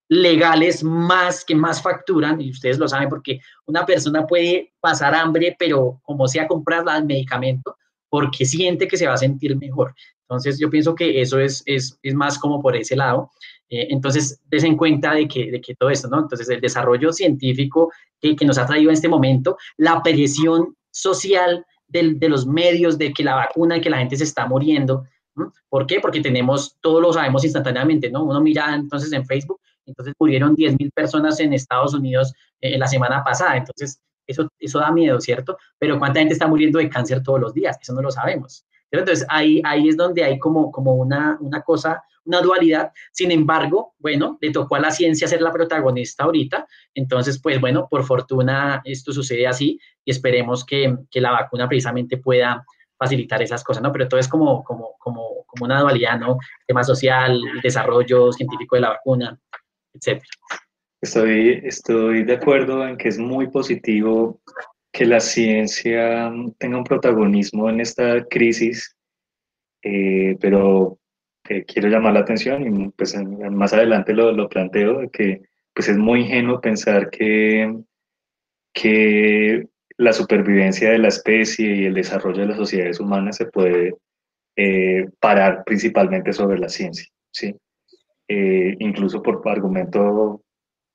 legales 0.09 0.83
más 0.83 1.45
que 1.45 1.53
más 1.53 1.79
facturan, 1.79 2.41
y 2.41 2.49
ustedes 2.49 2.79
lo 2.79 2.87
saben 2.87 3.07
porque 3.07 3.39
una 3.67 3.85
persona 3.85 4.25
puede 4.25 4.73
pasar 4.79 5.13
hambre, 5.13 5.55
pero 5.59 5.99
como 6.01 6.27
sea 6.27 6.47
comprar 6.47 6.83
el 6.97 7.05
medicamento, 7.05 7.77
porque 8.09 8.45
siente 8.45 8.87
que 8.87 8.97
se 8.97 9.05
va 9.05 9.13
a 9.13 9.17
sentir 9.17 9.55
mejor. 9.55 9.93
Entonces, 10.31 10.57
yo 10.57 10.69
pienso 10.69 10.95
que 10.95 11.19
eso 11.19 11.39
es, 11.39 11.61
es, 11.65 11.99
es 12.01 12.13
más 12.13 12.39
como 12.39 12.61
por 12.61 12.73
ese 12.77 12.95
lado. 12.95 13.31
Eh, 13.69 13.87
entonces, 13.89 14.39
des 14.45 14.63
en 14.63 14.77
cuenta 14.77 15.13
de 15.13 15.27
que, 15.27 15.51
de 15.51 15.59
que 15.59 15.75
todo 15.75 15.89
esto, 15.89 16.07
¿no? 16.07 16.19
Entonces, 16.19 16.47
el 16.47 16.61
desarrollo 16.61 17.11
científico 17.11 17.91
que, 18.17 18.33
que 18.37 18.45
nos 18.45 18.57
ha 18.57 18.65
traído 18.65 18.89
en 18.89 18.93
este 18.93 19.09
momento, 19.09 19.57
la 19.75 20.01
presión 20.01 20.77
social 20.89 21.65
del, 21.85 22.17
de 22.17 22.29
los 22.29 22.47
medios, 22.47 22.97
de 22.97 23.11
que 23.11 23.25
la 23.25 23.35
vacuna, 23.35 23.75
de 23.75 23.81
que 23.81 23.89
la 23.89 23.97
gente 23.97 24.15
se 24.15 24.23
está 24.23 24.45
muriendo. 24.45 25.03
¿Por 25.67 25.85
qué? 25.85 25.99
Porque 25.99 26.21
tenemos, 26.21 26.77
todos 26.79 27.01
lo 27.01 27.11
sabemos 27.11 27.43
instantáneamente, 27.43 28.09
¿no? 28.09 28.23
Uno 28.23 28.39
mira 28.39 28.73
entonces 28.73 29.11
en 29.11 29.25
Facebook, 29.25 29.59
entonces 29.85 30.13
murieron 30.17 30.55
10.000 30.55 30.93
personas 30.93 31.41
en 31.41 31.51
Estados 31.51 31.93
Unidos 31.93 32.33
eh, 32.61 32.77
la 32.77 32.87
semana 32.87 33.21
pasada, 33.21 33.57
entonces 33.57 34.01
eso, 34.27 34.47
eso 34.59 34.79
da 34.79 34.91
miedo, 34.91 35.19
¿cierto? 35.19 35.57
Pero 35.77 35.99
¿cuánta 35.99 36.19
gente 36.19 36.33
está 36.33 36.47
muriendo 36.47 36.79
de 36.79 36.87
cáncer 36.87 37.21
todos 37.21 37.39
los 37.41 37.53
días? 37.53 37.77
Eso 37.81 37.93
no 37.93 38.01
lo 38.01 38.11
sabemos. 38.11 38.65
Entonces 38.91 39.25
ahí, 39.29 39.61
ahí 39.63 39.89
es 39.89 39.97
donde 39.97 40.23
hay 40.23 40.37
como, 40.37 40.71
como 40.71 40.95
una, 40.95 41.37
una 41.39 41.61
cosa, 41.61 42.03
una 42.25 42.41
dualidad. 42.41 42.91
Sin 43.11 43.31
embargo, 43.31 43.93
bueno, 43.99 44.37
le 44.41 44.51
tocó 44.51 44.75
a 44.75 44.79
la 44.79 44.91
ciencia 44.91 45.27
ser 45.27 45.41
la 45.41 45.51
protagonista 45.51 46.25
ahorita. 46.25 46.67
Entonces, 46.93 47.39
pues 47.41 47.59
bueno, 47.59 47.87
por 47.89 48.03
fortuna 48.03 48.81
esto 48.83 49.13
sucede 49.13 49.47
así 49.47 49.79
y 50.03 50.11
esperemos 50.11 50.65
que, 50.65 50.95
que 51.09 51.21
la 51.21 51.31
vacuna 51.31 51.67
precisamente 51.67 52.17
pueda 52.17 52.63
facilitar 53.01 53.41
esas 53.41 53.63
cosas, 53.63 53.81
¿no? 53.81 53.91
Pero 53.91 54.07
todo 54.07 54.19
es 54.19 54.27
como, 54.27 54.63
como, 54.63 54.91
como, 54.99 55.43
como 55.47 55.65
una 55.65 55.79
dualidad, 55.79 56.19
¿no? 56.19 56.37
tema 56.67 56.83
social, 56.83 57.41
desarrollo 57.63 58.31
científico 58.31 58.75
de 58.75 58.81
la 58.81 58.89
vacuna, 58.89 59.39
etc. 59.95 60.21
Estoy, 61.01 61.61
estoy 61.63 62.23
de 62.23 62.33
acuerdo 62.33 62.87
en 62.87 62.97
que 62.97 63.07
es 63.07 63.17
muy 63.17 63.47
positivo 63.47 64.39
que 64.91 65.05
la 65.05 65.19
ciencia 65.19 66.31
tenga 66.57 66.77
un 66.77 66.83
protagonismo 66.83 67.69
en 67.69 67.81
esta 67.81 68.25
crisis, 68.25 68.95
eh, 69.83 70.37
pero 70.39 70.97
quiero 71.67 71.89
llamar 71.89 72.13
la 72.13 72.19
atención 72.21 72.63
y 72.63 72.89
pues 72.89 73.15
más 73.51 73.73
adelante 73.73 74.13
lo, 74.13 74.31
lo 74.31 74.47
planteo, 74.47 75.09
que 75.09 75.41
pues 75.73 75.89
es 75.89 75.97
muy 75.97 76.21
ingenuo 76.21 76.61
pensar 76.61 77.09
que, 77.09 77.73
que 78.73 79.67
la 79.97 80.13
supervivencia 80.13 80.91
de 80.91 80.97
la 80.97 81.07
especie 81.09 81.75
y 81.75 81.85
el 81.85 81.93
desarrollo 81.93 82.41
de 82.41 82.47
las 82.47 82.57
sociedades 82.57 82.99
humanas 82.99 83.37
se 83.37 83.45
puede 83.45 83.95
eh, 84.55 85.07
parar 85.19 85.63
principalmente 85.65 86.33
sobre 86.33 86.59
la 86.59 86.69
ciencia, 86.69 87.07
¿sí? 87.31 87.55
Eh, 88.27 88.75
incluso 88.79 89.21
por 89.21 89.41
argumento 89.47 90.41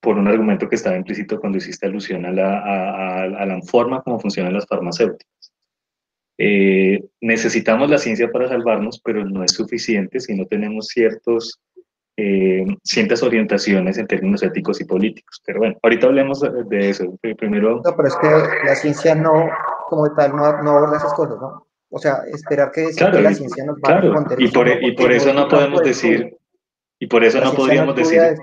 por 0.07 0.19
un 0.19 0.29
argumento 0.29 0.69
que 0.69 0.77
estaba 0.77 0.97
implícito 0.97 1.41
cuando 1.41 1.59
hiciste 1.59 1.85
alusión 1.85 2.25
a 2.27 2.31
la, 2.31 2.61
a, 2.61 3.23
a 3.25 3.45
la 3.45 3.61
forma 3.63 4.03
como 4.03 4.21
funcionan 4.21 4.55
las 4.55 4.65
farmacéuticas. 4.65 5.53
Eh, 6.39 7.03
necesitamos 7.21 7.91
la 7.91 7.99
ciencia 7.99 8.31
para 8.31 8.47
salvarnos, 8.47 9.01
pero 9.05 9.25
no 9.25 9.43
es 9.43 9.51
suficiente 9.51 10.21
si 10.21 10.37
no 10.37 10.47
tenemos 10.47 10.87
ciertos, 10.87 11.59
eh, 12.17 12.65
ciertas 12.85 13.25
orientaciones 13.25 13.99
en 13.99 14.07
términos 14.07 14.45
éticos 14.45 14.81
y 14.81 14.85
políticos. 14.85 15.43
Pero 15.45 15.59
bueno, 15.59 15.75
ahorita 15.83 16.07
hablemos 16.07 16.41
de, 16.41 16.89
eso. 16.89 17.19
Primero... 17.37 17.83
No, 17.85 17.97
pero 17.97 18.07
es 18.07 18.15
que 18.15 18.29
la 18.65 18.77
ciencia 18.77 19.17
no, 19.17 19.49
como 19.89 20.15
tal, 20.15 20.37
no, 20.37 20.63
no 20.63 20.71
aborda 20.71 20.99
esas 20.99 21.15
cosas, 21.15 21.37
¿no? 21.41 21.67
O 21.91 21.99
sea, 21.99 22.19
esperar 22.33 22.71
que, 22.71 22.91
claro, 22.97 23.21
la 23.21 23.35
ciencia 23.35 23.65
nos 23.65 23.79
va 23.79 24.01
claro, 24.01 24.17
a 24.17 24.35
y 24.39 24.47
por, 24.53 24.69
y 24.69 24.93
por 24.93 25.11
eso 25.11 25.33
no 25.33 25.49
podemos 25.49 25.83
decir, 25.83 26.37
y 27.01 27.09
por 27.09 27.25
eso 27.25 27.41
no 27.41 27.53
podríamos 27.55 27.97
decir... 27.97 28.21
Eso 28.21 28.43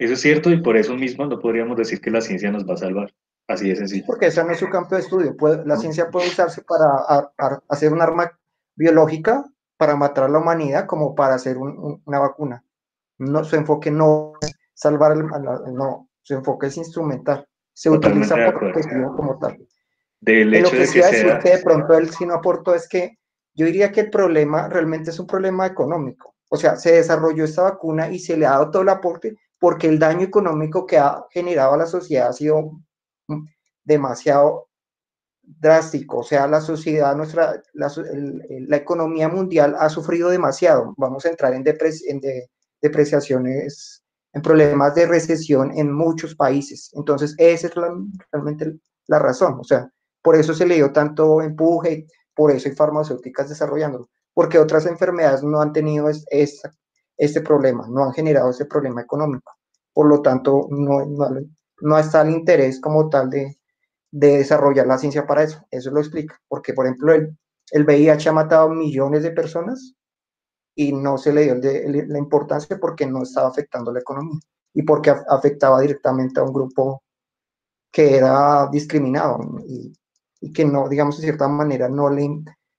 es 0.00 0.20
cierto 0.20 0.50
y 0.50 0.62
por 0.62 0.76
eso 0.76 0.96
mismo 0.96 1.26
no 1.26 1.38
podríamos 1.38 1.76
decir 1.76 2.00
que 2.00 2.10
la 2.10 2.20
ciencia 2.20 2.50
nos 2.50 2.66
va 2.66 2.74
a 2.74 2.78
salvar. 2.78 3.12
Así 3.46 3.68
de 3.68 3.76
sencillo. 3.76 4.04
Porque 4.06 4.26
ese 4.26 4.44
no 4.44 4.52
es 4.52 4.58
su 4.58 4.68
campo 4.68 4.94
de 4.94 5.02
estudio. 5.02 5.36
la 5.66 5.76
ciencia 5.76 6.08
puede 6.08 6.28
usarse 6.28 6.62
para 6.62 7.32
hacer 7.68 7.92
un 7.92 8.00
arma 8.00 8.30
biológica 8.76 9.44
para 9.76 9.96
matar 9.96 10.24
a 10.24 10.28
la 10.28 10.38
humanidad 10.38 10.86
como 10.86 11.14
para 11.14 11.34
hacer 11.34 11.56
una 11.58 12.18
vacuna. 12.18 12.64
No, 13.18 13.44
su 13.44 13.56
enfoque 13.56 13.90
no 13.90 14.32
es 14.40 14.54
salvar, 14.72 15.12
el, 15.12 15.26
no, 15.74 16.08
su 16.22 16.34
enfoque 16.34 16.68
es 16.68 16.76
instrumental. 16.76 17.46
Se 17.72 17.90
utiliza 17.90 18.36
por 18.36 18.64
objetivo 18.64 19.16
como 19.16 19.38
tal. 19.38 19.58
Del 20.20 20.54
hecho 20.54 20.64
lo 20.64 20.70
que 20.70 20.86
de 20.86 20.92
que 20.92 21.00
decir 21.00 21.38
que 21.42 21.56
de 21.56 21.62
pronto 21.62 21.94
él 21.94 22.10
sí 22.10 22.24
no 22.24 22.34
aportó 22.34 22.74
es 22.74 22.88
que 22.88 23.18
yo 23.54 23.66
diría 23.66 23.90
que 23.90 24.00
el 24.00 24.10
problema 24.10 24.68
realmente 24.68 25.10
es 25.10 25.18
un 25.18 25.26
problema 25.26 25.66
económico. 25.66 26.36
O 26.48 26.56
sea, 26.56 26.76
se 26.76 26.92
desarrolló 26.92 27.44
esta 27.44 27.62
vacuna 27.62 28.10
y 28.10 28.18
se 28.18 28.36
le 28.36 28.46
ha 28.46 28.50
dado 28.50 28.70
todo 28.70 28.82
el 28.82 28.88
aporte 28.88 29.36
porque 29.60 29.86
el 29.86 29.98
daño 29.98 30.22
económico 30.22 30.86
que 30.86 30.98
ha 30.98 31.26
generado 31.30 31.74
a 31.74 31.76
la 31.76 31.86
sociedad 31.86 32.28
ha 32.28 32.32
sido 32.32 32.80
demasiado 33.84 34.68
drástico. 35.42 36.18
O 36.18 36.22
sea, 36.22 36.46
la 36.46 36.60
sociedad, 36.60 37.14
nuestra, 37.14 37.62
la, 37.74 38.76
economía 38.76 39.28
mundial 39.28 39.76
ha 39.78 39.88
sufrido 39.90 40.30
demasiado. 40.30 40.94
Vamos 40.96 41.26
a 41.26 41.28
entrar 41.28 41.52
en, 41.52 41.62
en 41.66 42.20
depreciaciones, 42.80 44.02
en 44.32 44.42
problemas 44.42 44.94
de 44.94 45.06
recesión 45.06 45.76
en 45.76 45.92
muchos 45.92 46.34
países. 46.34 46.90
Entonces, 46.94 47.34
esa 47.36 47.66
es 47.66 47.74
realmente 48.32 48.78
la 49.08 49.18
razón. 49.18 49.58
O 49.60 49.64
sea, 49.64 49.90
por 50.22 50.36
eso 50.36 50.54
se 50.54 50.66
le 50.66 50.76
dio 50.76 50.90
tanto 50.90 51.42
empuje, 51.42 52.06
por 52.34 52.50
eso 52.50 52.68
hay 52.68 52.74
farmacéuticas 52.74 53.50
desarrollando, 53.50 54.08
porque 54.32 54.58
otras 54.58 54.86
enfermedades 54.86 55.42
no 55.42 55.60
han 55.60 55.74
tenido 55.74 56.08
este 57.20 57.42
problema, 57.42 57.86
no 57.88 58.04
han 58.04 58.12
generado 58.14 58.50
ese 58.50 58.64
problema 58.64 59.02
económico. 59.02 59.52
Por 59.92 60.06
lo 60.08 60.22
tanto, 60.22 60.66
no, 60.70 61.04
no, 61.82 61.98
está 61.98 62.22
el 62.22 62.30
interés 62.30 62.80
como 62.80 63.10
tal 63.10 63.28
de, 63.28 63.58
desarrollar 64.10 64.86
la 64.86 64.98
ciencia 64.98 65.26
para 65.26 65.42
eso. 65.42 65.62
Eso 65.70 65.90
lo 65.90 66.00
explica. 66.00 66.40
Porque, 66.48 66.72
por 66.72 66.86
ejemplo, 66.86 67.12
el, 67.12 67.36
el 67.72 67.84
VIH 67.84 68.30
ha 68.30 68.32
matado 68.32 68.70
millones 68.70 69.22
de 69.22 69.32
personas 69.32 69.94
y 70.74 70.92
no 70.92 71.18
se 71.18 71.32
le 71.32 71.42
dio 71.44 71.54
la 71.56 72.18
importancia 72.18 72.78
porque 72.80 73.06
no 73.06 73.22
estaba 73.22 73.48
afectando 73.48 73.92
la 73.92 74.00
economía 74.00 74.40
y 74.72 74.82
porque 74.82 75.10
afectaba 75.28 75.80
directamente 75.80 76.40
a 76.40 76.44
un 76.44 76.52
grupo 76.52 77.02
que 77.92 78.16
era 78.16 78.68
discriminado 78.72 79.40
y, 79.66 79.92
y 80.40 80.52
que 80.52 80.64
no, 80.64 80.88
digamos, 80.88 81.18
de 81.18 81.24
cierta 81.24 81.48
manera 81.48 81.88
no 81.88 82.08
le, 82.08 82.28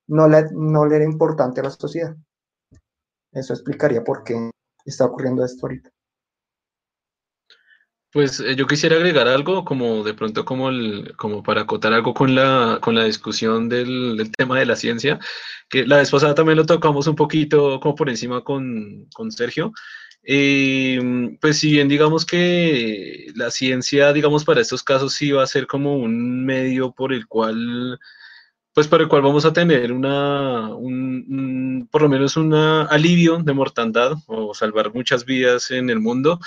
no, 0.08 0.28
le, 0.28 0.48
no 0.52 0.86
le 0.86 0.96
era 0.96 1.06
importante 1.06 1.60
a 1.60 1.66
la 1.66 1.70
sociedad. 1.70 2.16
Eso 3.32 3.54
explicaría 3.54 4.04
por 4.04 4.24
qué 4.24 4.52
está 4.86 5.06
ocurriendo 5.06 5.46
esto 5.46 5.66
ahorita. 5.66 5.90
Pues 8.12 8.42
eh, 8.42 8.56
yo 8.58 8.68
quisiera 8.68 8.98
agregar 8.98 9.30
algo, 9.30 9.64
como 9.64 10.04
de 10.04 10.14
pronto 10.14 10.44
como, 10.44 10.68
el, 10.68 11.16
como 11.16 11.44
para 11.44 11.62
acotar 11.62 11.94
algo 11.94 12.14
con 12.14 12.36
la, 12.36 12.80
con 12.82 12.94
la 12.94 13.06
discusión 13.06 13.70
del, 13.70 14.30
tema 14.38 14.60
de 14.60 14.66
la 14.66 14.76
ciencia, 14.76 15.18
que 15.70 15.86
la 15.88 15.98
vez 15.98 16.12
pasada 16.12 16.36
también 16.36 16.58
lo 16.58 16.66
tocamos 16.66 17.08
un 17.08 17.16
poquito 17.16 17.80
como 17.80 17.96
por 17.96 18.10
encima 18.10 18.44
con, 18.44 19.08
con 19.14 19.32
Sergio. 19.32 19.72
Eh, 20.24 21.00
pues 21.40 21.60
si 21.60 21.72
bien 21.72 21.88
digamos 21.88 22.26
que 22.26 23.28
la 23.36 23.50
ciencia, 23.50 24.12
digamos, 24.14 24.44
para 24.44 24.62
estos 24.62 24.84
casos 24.84 25.14
sí 25.14 25.32
va 25.32 25.44
a 25.44 25.48
ser 25.48 25.66
como 25.66 25.96
un 25.96 26.46
medio 26.46 26.92
por 26.92 27.14
el 27.14 27.28
cual 27.28 27.98
pues 28.74 28.88
por 28.88 29.02
el 29.02 29.08
cual 29.08 29.22
vamos 29.22 29.46
a 29.46 29.54
tener 29.54 29.92
una, 29.92 30.74
un, 30.74 31.88
por 31.92 32.04
lo 32.04 32.10
menos 32.10 32.38
un 32.38 32.54
alivio 32.54 33.40
de 33.40 33.54
mortandad 33.54 34.14
o 34.28 34.54
salvar 34.54 34.94
muchas 34.94 35.26
vidas 35.26 35.72
en 35.72 35.90
el 35.90 36.00
mundo, 36.00 36.40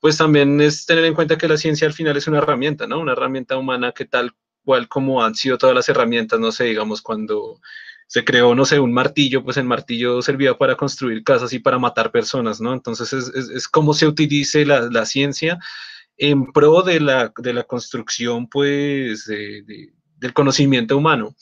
pues 0.00 0.16
también 0.16 0.60
es 0.60 0.86
tener 0.86 1.04
en 1.04 1.14
cuenta 1.14 1.38
que 1.38 1.48
la 1.48 1.56
ciencia 1.56 1.86
al 1.86 1.94
final 1.94 2.16
es 2.16 2.26
una 2.26 2.38
herramienta, 2.38 2.86
¿no? 2.86 3.00
Una 3.00 3.12
herramienta 3.12 3.56
humana 3.56 3.92
que 3.92 4.04
tal 4.04 4.34
cual 4.64 4.88
como 4.88 5.22
han 5.22 5.34
sido 5.34 5.58
todas 5.58 5.74
las 5.74 5.88
herramientas, 5.88 6.38
no 6.38 6.52
sé, 6.52 6.64
digamos, 6.64 7.02
cuando 7.02 7.60
se 8.06 8.24
creó, 8.24 8.54
no 8.54 8.64
sé, 8.64 8.80
un 8.80 8.92
martillo, 8.92 9.44
pues 9.44 9.56
el 9.56 9.64
martillo 9.64 10.20
servía 10.20 10.58
para 10.58 10.76
construir 10.76 11.22
casas 11.22 11.52
y 11.52 11.60
para 11.60 11.78
matar 11.78 12.10
personas, 12.10 12.60
¿no? 12.60 12.72
Entonces 12.72 13.12
es, 13.12 13.28
es, 13.28 13.68
como 13.68 13.94
se 13.94 14.06
utilice 14.06 14.66
la, 14.66 14.82
la, 14.90 15.06
ciencia 15.06 15.58
en 16.16 16.52
pro 16.52 16.82
de 16.82 17.00
la, 17.00 17.32
de 17.38 17.54
la 17.54 17.62
construcción, 17.62 18.48
pues, 18.48 19.26
de, 19.26 19.92
del 20.16 20.32
conocimiento 20.34 20.96
humano. 20.96 21.36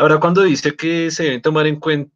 Ahora, 0.00 0.18
cuando 0.18 0.42
dice 0.44 0.74
que 0.76 1.10
se 1.10 1.24
deben 1.24 1.42
tomar 1.42 1.66
en 1.66 1.78
cuenta 1.78 2.10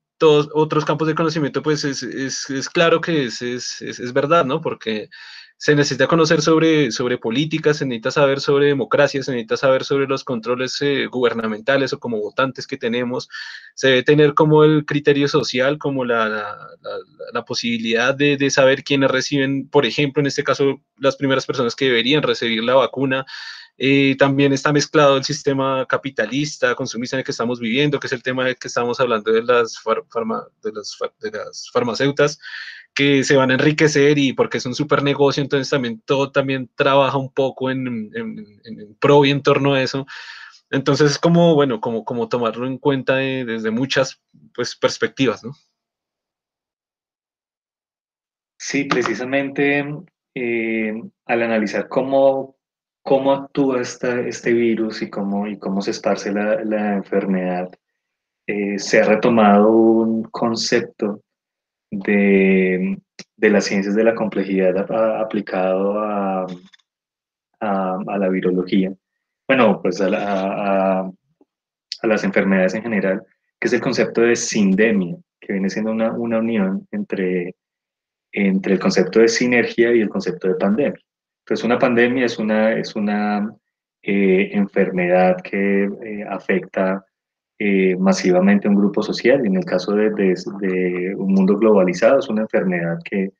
otros 0.54 0.86
campos 0.86 1.06
de 1.06 1.14
conocimiento, 1.14 1.62
pues 1.62 1.84
es, 1.84 2.02
es, 2.02 2.70
claro 2.70 3.02
que 3.02 3.24
es, 3.24 3.42
es, 3.42 4.12
verdad, 4.14 4.46
¿no? 4.46 4.62
Porque 4.62 5.10
se 5.58 5.74
necesita 5.74 6.06
conocer 6.06 6.40
sobre, 6.40 6.90
sobre 6.92 7.18
política, 7.18 7.74
se 7.74 7.84
necesita 7.84 8.10
saber 8.10 8.40
sobre 8.40 8.68
democracia, 8.68 9.22
se 9.22 9.32
necesita 9.32 9.58
saber 9.58 9.84
sobre 9.84 10.06
los 10.06 10.24
controles 10.24 10.80
eh, 10.80 11.08
gubernamentales 11.08 11.92
o 11.92 11.98
como 11.98 12.20
votantes 12.20 12.66
que 12.66 12.78
tenemos, 12.78 13.28
se 13.74 13.88
debe 13.88 14.02
tener 14.02 14.32
como 14.32 14.64
el 14.64 14.86
criterio 14.86 15.28
social, 15.28 15.76
como 15.76 16.06
la, 16.06 16.26
la, 16.30 16.56
la, 16.80 16.90
la 17.34 17.44
posibilidad 17.44 18.14
de, 18.14 18.38
de, 18.38 18.48
saber 18.48 18.82
quiénes 18.82 19.10
reciben, 19.10 19.68
por 19.68 19.84
ejemplo, 19.84 20.22
en 20.22 20.28
este 20.28 20.42
caso, 20.42 20.80
las 20.96 21.16
primeras 21.16 21.44
personas 21.44 21.76
que 21.76 21.84
deberían 21.84 22.22
recibir 22.22 22.64
la 22.64 22.76
vacuna, 22.76 23.26
eh, 23.76 24.16
también 24.16 24.52
está 24.52 24.72
mezclado 24.72 25.16
el 25.16 25.24
sistema 25.24 25.86
capitalista, 25.86 26.74
consumista 26.74 27.16
en 27.16 27.20
el 27.20 27.24
que 27.24 27.32
estamos 27.32 27.60
viviendo, 27.60 27.98
que 27.98 28.06
es 28.06 28.12
el 28.12 28.22
tema 28.22 28.44
del 28.44 28.56
que 28.56 28.68
estamos 28.68 29.00
hablando 29.00 29.32
de 29.32 29.42
las, 29.42 29.78
farma, 29.78 30.46
de 30.62 30.72
las, 30.72 30.96
de 31.20 31.30
las 31.30 31.70
farmacéuticas, 31.72 32.38
que 32.94 33.24
se 33.24 33.36
van 33.36 33.50
a 33.50 33.54
enriquecer 33.54 34.18
y 34.18 34.32
porque 34.32 34.58
es 34.58 34.66
un 34.66 34.74
super 34.74 35.02
negocio, 35.02 35.42
entonces 35.42 35.68
también 35.68 36.00
todo 36.04 36.30
también 36.30 36.70
trabaja 36.76 37.18
un 37.18 37.32
poco 37.32 37.70
en, 37.70 38.10
en, 38.14 38.60
en 38.64 38.94
pro 39.00 39.24
y 39.24 39.30
en 39.30 39.42
torno 39.42 39.74
a 39.74 39.82
eso. 39.82 40.06
Entonces 40.70 41.12
es 41.12 41.18
como, 41.18 41.54
bueno, 41.54 41.80
como, 41.80 42.04
como 42.04 42.28
tomarlo 42.28 42.66
en 42.66 42.78
cuenta 42.78 43.16
de, 43.16 43.44
desde 43.44 43.70
muchas 43.70 44.20
pues, 44.54 44.74
perspectivas, 44.74 45.44
¿no? 45.44 45.52
Sí, 48.58 48.84
precisamente 48.84 49.84
eh, 50.34 51.02
al 51.26 51.42
analizar 51.42 51.88
cómo, 51.88 52.56
cómo 53.04 53.32
actúa 53.32 53.82
esta, 53.82 54.20
este 54.20 54.52
virus 54.54 55.02
y 55.02 55.10
cómo, 55.10 55.46
y 55.46 55.58
cómo 55.58 55.82
se 55.82 55.90
esparce 55.90 56.32
la, 56.32 56.64
la 56.64 56.94
enfermedad, 56.94 57.70
eh, 58.46 58.78
se 58.78 59.00
ha 59.00 59.04
retomado 59.04 59.70
un 59.70 60.24
concepto 60.24 61.20
de, 61.90 62.98
de 63.36 63.50
las 63.50 63.66
ciencias 63.66 63.94
de 63.94 64.04
la 64.04 64.14
complejidad 64.14 64.90
aplicado 65.20 65.98
a, 66.00 66.46
a, 67.60 68.18
la 68.18 68.28
virología, 68.30 68.92
bueno, 69.46 69.80
pues 69.82 70.00
a, 70.00 70.06
a, 70.06 71.00
a, 71.00 72.06
las 72.06 72.24
enfermedades 72.24 72.74
en 72.74 72.82
general, 72.82 73.22
que 73.60 73.68
es 73.68 73.72
el 73.74 73.82
concepto 73.82 74.22
de 74.22 74.34
sindemia, 74.34 75.16
que 75.38 75.52
viene 75.52 75.68
siendo 75.68 75.92
una, 75.92 76.12
una 76.12 76.38
unión 76.38 76.88
entre, 76.90 77.54
entre 78.32 78.72
el 78.72 78.78
concepto 78.78 79.20
de 79.20 79.28
sinergia 79.28 79.94
y 79.94 80.00
el 80.00 80.08
concepto 80.08 80.48
de 80.48 80.54
pandemia. 80.54 80.98
Entonces, 81.44 81.64
una 81.64 81.78
pandemia 81.78 82.26
es 82.26 82.38
una, 82.38 82.72
es 82.72 82.96
una 82.96 83.54
eh, 84.02 84.50
enfermedad 84.52 85.36
que 85.42 85.84
eh, 85.84 86.24
afecta 86.28 87.04
eh, 87.58 87.96
masivamente 87.96 88.66
a 88.66 88.70
un 88.70 88.76
grupo 88.76 89.02
social. 89.02 89.44
En 89.46 89.56
el 89.56 89.64
caso 89.64 89.92
de, 89.92 90.10
de, 90.10 90.34
de, 90.60 91.14
un 91.14 91.34
mundo 91.34 91.56
globalizado, 91.56 92.18
es 92.18 92.28
una 92.28 92.42
enfermedad 92.42 92.98
que 93.04 93.32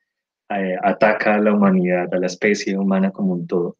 ataca 0.82 1.34
a 1.34 1.40
la 1.40 1.52
humanidad, 1.52 2.12
a 2.14 2.18
la 2.18 2.26
especie 2.26 2.78
humana 2.78 3.10
como 3.10 3.32
un 3.32 3.46
todo. 3.46 3.76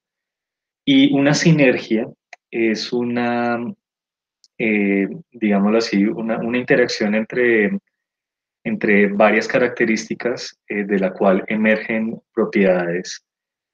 Y 0.85 1.15
una 1.15 1.35
sinergia 1.35 2.09
es 2.51 2.93
una, 2.93 3.59
eh, 4.59 5.09
digámoslo 5.33 5.79
así, 5.79 6.05
una, 6.05 6.39
una, 6.39 6.59
interacción 6.59 7.15
entre, 7.15 7.79
entre 8.65 9.09
varias 9.09 9.49
características 9.49 10.59
eh, 10.69 10.85
de 10.85 10.99
la 10.99 11.13
cual 11.13 11.45
emergen 11.49 12.21
propiedades 12.33 13.25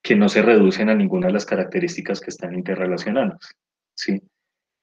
que 0.01 0.15
no 0.15 0.29
se 0.29 0.41
reducen 0.41 0.89
a 0.89 0.95
ninguna 0.95 1.27
de 1.27 1.33
las 1.33 1.45
características 1.45 2.19
que 2.19 2.31
están 2.31 2.53
interrelacionadas. 2.53 3.51
¿sí? 3.95 4.21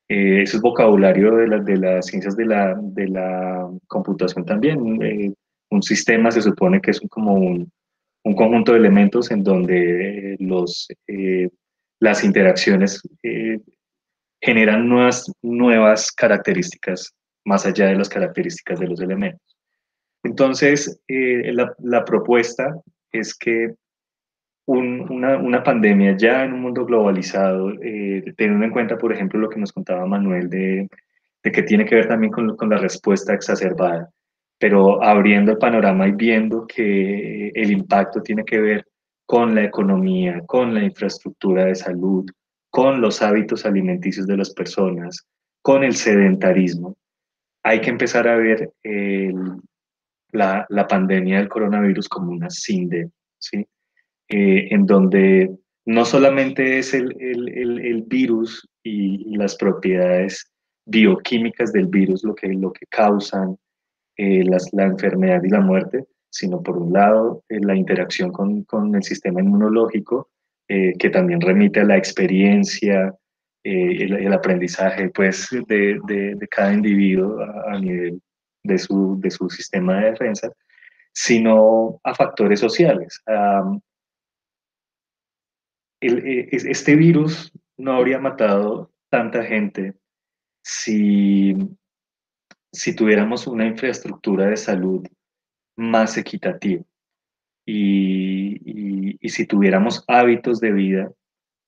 Eh, 0.08 0.42
eso 0.42 0.56
es 0.56 0.62
vocabulario 0.62 1.36
de, 1.36 1.48
la, 1.48 1.58
de 1.58 1.76
las 1.76 2.06
ciencias 2.06 2.36
de 2.36 2.46
la, 2.46 2.74
de 2.80 3.08
la 3.08 3.68
computación 3.86 4.44
también. 4.44 4.78
un 5.70 5.82
sistema 5.82 6.30
se 6.30 6.42
supone 6.42 6.80
que 6.80 6.92
es 6.92 7.00
como 7.10 7.34
un, 7.34 7.70
un 8.24 8.34
conjunto 8.34 8.72
de 8.72 8.78
elementos 8.78 9.30
en 9.30 9.42
donde 9.42 10.36
los 10.40 10.88
las 12.00 12.24
interacciones 12.24 13.00
eh, 13.22 13.58
generan 14.40 14.88
nuevas, 14.88 15.30
nuevas 15.42 16.12
características 16.12 17.12
más 17.44 17.66
allá 17.66 17.86
de 17.86 17.96
las 17.96 18.08
características 18.08 18.78
de 18.78 18.86
los 18.86 19.00
elementos. 19.00 19.56
Entonces, 20.22 21.00
eh, 21.08 21.52
la, 21.52 21.74
la, 21.78 22.04
propuesta 22.04 22.74
es 23.12 23.36
que 23.36 23.74
un, 24.68 25.10
una, 25.10 25.62
pandemia 25.62 26.14
ya 26.18 26.44
en 26.44 26.52
un 26.52 26.60
mundo 26.60 26.84
globalizado, 26.84 27.72
eh, 27.82 28.22
teniendo 28.36 28.66
en 28.66 28.70
cuenta, 28.70 28.98
por 28.98 29.10
ejemplo, 29.14 29.40
lo 29.40 29.48
que 29.48 29.58
nos 29.58 29.72
contaba 29.72 30.04
Manuel 30.04 30.50
de, 30.50 30.88
que 31.42 31.62
tiene 31.62 31.86
que 31.86 31.94
ver 31.94 32.06
también 32.06 32.30
con, 32.30 32.68
la 32.68 32.76
respuesta 32.76 33.32
exacerbada, 33.32 34.10
pero 34.58 35.02
abriendo 35.02 35.52
el 35.52 35.58
panorama 35.58 36.06
y 36.06 36.12
viendo 36.12 36.66
que 36.66 37.48
el 37.54 37.70
impacto 37.70 38.20
tiene 38.20 38.44
que 38.44 38.60
ver 38.60 38.86
con 39.24 39.54
la 39.54 39.64
economía, 39.64 40.42
con 40.44 40.74
la 40.74 40.84
infraestructura 40.84 41.64
de 41.64 41.74
salud, 41.74 42.26
con 42.68 43.00
los 43.00 43.22
hábitos 43.22 43.64
alimenticios 43.64 44.26
de 44.26 44.36
las 44.36 44.52
personas, 44.52 45.26
con 45.62 45.82
el 45.82 45.94
sedentarismo. 45.94 46.94
Hay 47.62 47.80
que 47.80 47.88
empezar 47.88 48.28
a 48.28 48.36
ver 48.36 48.70
la, 50.32 50.66
la, 50.68 50.86
pandemia 50.86 51.38
del 51.38 51.48
coronavirus 51.48 52.06
como 52.06 52.32
una 52.32 52.48
CINDE, 52.50 53.08
¿sí? 53.38 53.66
Eh, 54.31 54.68
en 54.70 54.85
donde 54.85 55.51
no 55.87 56.05
solamente 56.05 56.79
es 56.79 56.93
el, 56.93 57.16
el, 57.18 57.49
el, 57.49 57.79
el 57.79 58.03
virus 58.03 58.68
y, 58.83 59.35
las 59.37 59.57
propiedades 59.57 60.53
bioquímicas 60.85 61.72
del 61.72 61.87
virus 61.87 62.22
lo 62.24 62.35
que, 62.35 62.49
lo 62.49 62.72
que 62.72 62.85
causan 62.91 63.57
eh, 64.18 64.45
las, 64.45 64.68
la 64.72 64.85
enfermedad 64.85 65.43
y 65.45 65.49
la 65.49 65.61
muerte, 65.61 66.05
sino 66.31 66.62
por 66.62 66.76
un 66.76 66.93
lado 66.93 67.43
eh, 67.49 67.59
la 67.61 67.74
interacción 67.74 68.33
con, 68.33 68.64
con, 68.64 68.95
el 68.95 69.03
sistema 69.03 69.41
inmunológico, 69.41 70.29
eh, 70.68 70.93
que 70.99 71.09
también 71.09 71.41
remite 71.41 71.81
a 71.81 71.85
la 71.85 71.97
experiencia, 71.97 73.14
eh, 73.64 74.03
el, 74.03 74.14
el, 74.14 74.33
aprendizaje 74.33 75.09
pues, 75.09 75.49
de, 75.68 75.99
de, 76.07 76.35
de 76.35 76.49
cada 76.49 76.74
individuo 76.74 77.41
a, 77.41 77.74
a, 77.74 77.79
nivel 77.79 78.20
de 78.62 78.79
su, 78.79 79.18
de 79.20 79.31
su 79.31 79.49
sistema 79.49 80.01
de 80.01 80.11
defensa, 80.11 80.53
sino 81.14 81.99
a 82.05 82.14
factores 82.14 82.61
sociales. 82.61 83.22
Um, 83.26 83.81
el, 86.01 86.49
este 86.51 86.96
virus 86.96 87.53
no 87.76 87.92
habría 87.92 88.18
matado 88.18 88.92
tanta 89.11 89.42
gente 89.44 89.94
si, 90.62 91.57
si 92.72 92.94
tuviéramos 92.94 93.46
una 93.46 93.66
infraestructura 93.66 94.46
de 94.46 94.57
salud 94.57 95.07
más 95.76 96.16
equitativo. 96.18 96.84
Y, 97.66 99.16
y, 99.20 99.28
si 99.28 99.46
tuviéramos 99.46 100.03
hábitos 100.09 100.59
de 100.59 100.72
vida 100.72 101.12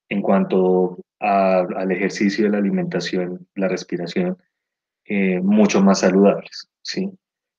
en 0.09 0.21
cuanto 0.21 0.97
al 1.19 1.91
ejercicio 1.91 2.49
la 2.49 2.57
alimentación, 2.57 3.47
la 3.53 3.67
respiración, 3.67 4.35
eh, 5.05 5.39
mucho 5.41 5.81
más 5.81 5.99
saludables. 5.99 6.67
¿sí? 6.81 7.11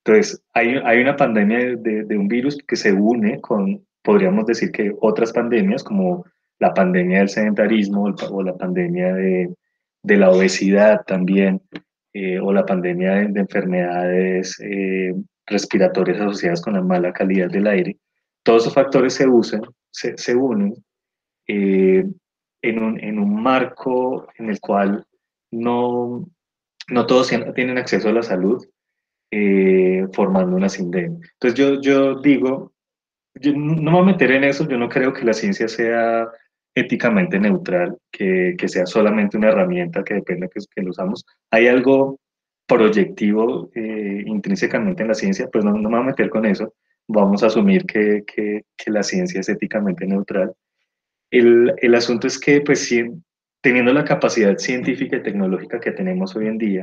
Entonces, 0.04 0.42
hay, 0.52 0.74
hay 0.84 1.00
una 1.00 1.16
pandemia 1.16 1.76
de, 1.76 2.04
de, 2.04 2.18
un 2.18 2.26
virus 2.26 2.58
que 2.66 2.74
se 2.74 2.92
une 2.92 3.40
con, 3.40 3.86
podríamos 4.02 4.46
decir 4.46 4.72
que 4.72 4.92
otras 5.00 5.32
pandemias, 5.32 5.84
como 5.84 6.24
la 6.62 6.72
pandemia 6.72 7.18
del 7.18 7.28
sedentarismo 7.28 8.14
o 8.30 8.42
la 8.42 8.56
pandemia 8.56 9.12
de, 9.14 9.52
de 10.04 10.16
la 10.16 10.30
obesidad 10.30 11.04
también, 11.04 11.60
eh, 12.12 12.38
o 12.38 12.52
la 12.52 12.64
pandemia 12.64 13.14
de, 13.14 13.26
de 13.28 13.40
enfermedades 13.40 14.60
eh, 14.60 15.12
respiratorias 15.44 16.20
asociadas 16.20 16.62
con 16.62 16.74
la 16.74 16.80
mala 16.82 17.12
calidad 17.12 17.50
del 17.50 17.66
aire, 17.66 17.98
todos 18.44 18.62
esos 18.62 18.74
factores 18.74 19.14
se 19.14 19.26
usan, 19.26 19.62
se, 19.90 20.16
se 20.16 20.36
unen 20.36 20.74
eh, 21.48 22.04
en, 22.62 22.82
un, 22.82 23.00
en, 23.00 23.18
un, 23.18 23.42
marco 23.42 24.28
en 24.38 24.48
el 24.48 24.60
cual 24.60 25.04
no, 25.50 26.24
no 26.88 27.06
todos 27.06 27.32
tienen 27.56 27.76
acceso 27.76 28.08
a 28.08 28.12
la 28.12 28.22
salud, 28.22 28.64
eh, 29.32 30.06
formando 30.12 30.54
una 30.54 30.68
sindemia. 30.68 31.18
Entonces 31.40 31.58
yo, 31.58 31.80
yo 31.80 32.20
digo, 32.20 32.72
yo 33.34 33.52
no 33.52 33.82
me 33.82 33.90
voy 33.90 34.02
a 34.02 34.12
meter 34.12 34.30
en 34.30 34.44
eso, 34.44 34.68
yo 34.68 34.78
no 34.78 34.88
creo 34.88 35.12
que 35.12 35.24
la 35.24 35.32
ciencia 35.32 35.66
sea 35.66 36.28
éticamente 36.74 37.38
neutral, 37.38 37.96
que, 38.10 38.54
que 38.58 38.68
sea 38.68 38.86
solamente 38.86 39.36
una 39.36 39.48
herramienta 39.48 40.02
que 40.02 40.14
depende 40.14 40.48
que, 40.48 40.60
que 40.74 40.82
lo 40.82 40.90
usamos. 40.90 41.24
Hay 41.50 41.68
algo 41.68 42.18
proyectivo 42.66 43.70
eh, 43.74 44.22
intrínsecamente 44.26 45.02
en 45.02 45.08
la 45.08 45.14
ciencia, 45.14 45.48
pues 45.52 45.64
no, 45.64 45.72
no, 45.72 45.88
me 45.88 45.96
voy 45.96 46.04
a 46.04 46.10
meter 46.10 46.30
con 46.30 46.46
eso. 46.46 46.74
Vamos 47.08 47.42
a 47.42 47.46
asumir 47.46 47.84
que, 47.84 48.24
que, 48.26 48.62
la 48.86 49.02
ciencia 49.02 49.40
es 49.40 49.48
éticamente 49.48 50.06
neutral. 50.06 50.52
El, 51.30 51.74
el, 51.78 51.94
asunto 51.94 52.26
es 52.26 52.38
que, 52.38 52.60
pues, 52.60 52.88
teniendo 53.60 53.92
la 53.92 54.04
capacidad 54.04 54.56
científica 54.56 55.16
y 55.16 55.22
tecnológica 55.22 55.80
que 55.80 55.92
tenemos 55.92 56.34
hoy 56.36 56.46
en 56.46 56.58
día 56.58 56.82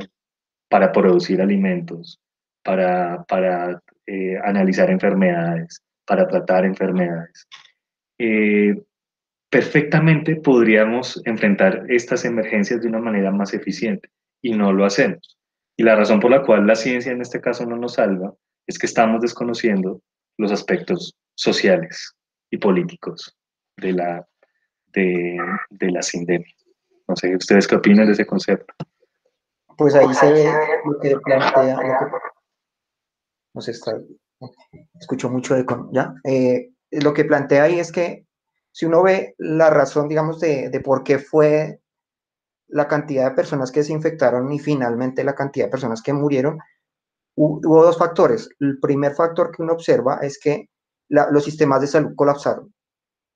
para 0.68 0.92
producir 0.92 1.40
alimentos, 1.40 2.20
para, 2.62 3.24
para 3.24 3.82
eh, 4.06 4.38
analizar 4.44 4.90
enfermedades, 4.90 5.82
para 6.06 6.26
tratar 6.26 6.64
enfermedades, 6.64 7.46
eh, 8.18 8.74
perfectamente 9.50 10.36
podríamos 10.36 11.20
enfrentar 11.24 11.84
estas 11.88 12.24
emergencias 12.24 12.80
de 12.80 12.88
una 12.88 13.00
manera 13.00 13.32
más 13.32 13.52
eficiente 13.52 14.08
y 14.40 14.52
no 14.52 14.72
lo 14.72 14.84
hacemos. 14.84 15.38
Y 15.76 15.82
la 15.82 15.96
razón 15.96 16.20
por 16.20 16.30
la 16.30 16.42
cual 16.42 16.66
la 16.66 16.76
ciencia 16.76 17.10
en 17.12 17.20
este 17.20 17.40
caso 17.40 17.66
no 17.66 17.76
nos 17.76 17.94
salva 17.94 18.32
es 18.66 18.78
que 18.78 18.86
estamos 18.86 19.20
desconociendo 19.20 20.00
los 20.38 20.52
aspectos 20.52 21.16
sociales 21.34 22.14
y 22.50 22.58
políticos 22.58 23.36
de 23.76 23.92
la, 23.92 24.26
de, 24.92 25.38
de 25.70 25.90
la 25.90 26.02
sindemia. 26.02 26.54
No 27.08 27.16
sé, 27.16 27.34
¿ustedes 27.34 27.66
qué 27.66 27.74
opinan 27.74 28.06
de 28.06 28.12
ese 28.12 28.26
concepto? 28.26 28.72
Pues 29.76 29.94
ahí 29.94 30.12
se 30.14 30.32
ve 30.32 30.44
lo 30.84 31.00
que 31.00 31.16
plantea, 31.18 31.74
lo 31.74 31.80
que, 31.80 32.16
no 33.54 33.60
sé, 33.60 33.72
está, 33.72 33.92
escucho 35.00 35.28
mucho 35.30 35.54
de, 35.54 35.64
¿ya? 35.92 36.14
Eh, 36.24 36.70
lo 36.90 37.14
que 37.14 37.24
plantea 37.24 37.64
ahí 37.64 37.80
es 37.80 37.90
que 37.90 38.26
si 38.72 38.86
uno 38.86 39.02
ve 39.02 39.34
la 39.38 39.70
razón, 39.70 40.08
digamos, 40.08 40.40
de, 40.40 40.70
de 40.70 40.80
por 40.80 41.02
qué 41.02 41.18
fue 41.18 41.80
la 42.68 42.86
cantidad 42.88 43.30
de 43.30 43.36
personas 43.36 43.72
que 43.72 43.82
se 43.82 43.92
infectaron 43.92 44.52
y 44.52 44.58
finalmente 44.58 45.24
la 45.24 45.34
cantidad 45.34 45.66
de 45.66 45.70
personas 45.70 46.02
que 46.02 46.12
murieron, 46.12 46.58
hubo 47.34 47.84
dos 47.84 47.98
factores. 47.98 48.48
El 48.60 48.78
primer 48.80 49.14
factor 49.14 49.50
que 49.50 49.62
uno 49.62 49.72
observa 49.72 50.18
es 50.22 50.38
que 50.38 50.68
la, 51.08 51.30
los 51.30 51.44
sistemas 51.44 51.80
de 51.80 51.86
salud 51.86 52.14
colapsaron. 52.14 52.72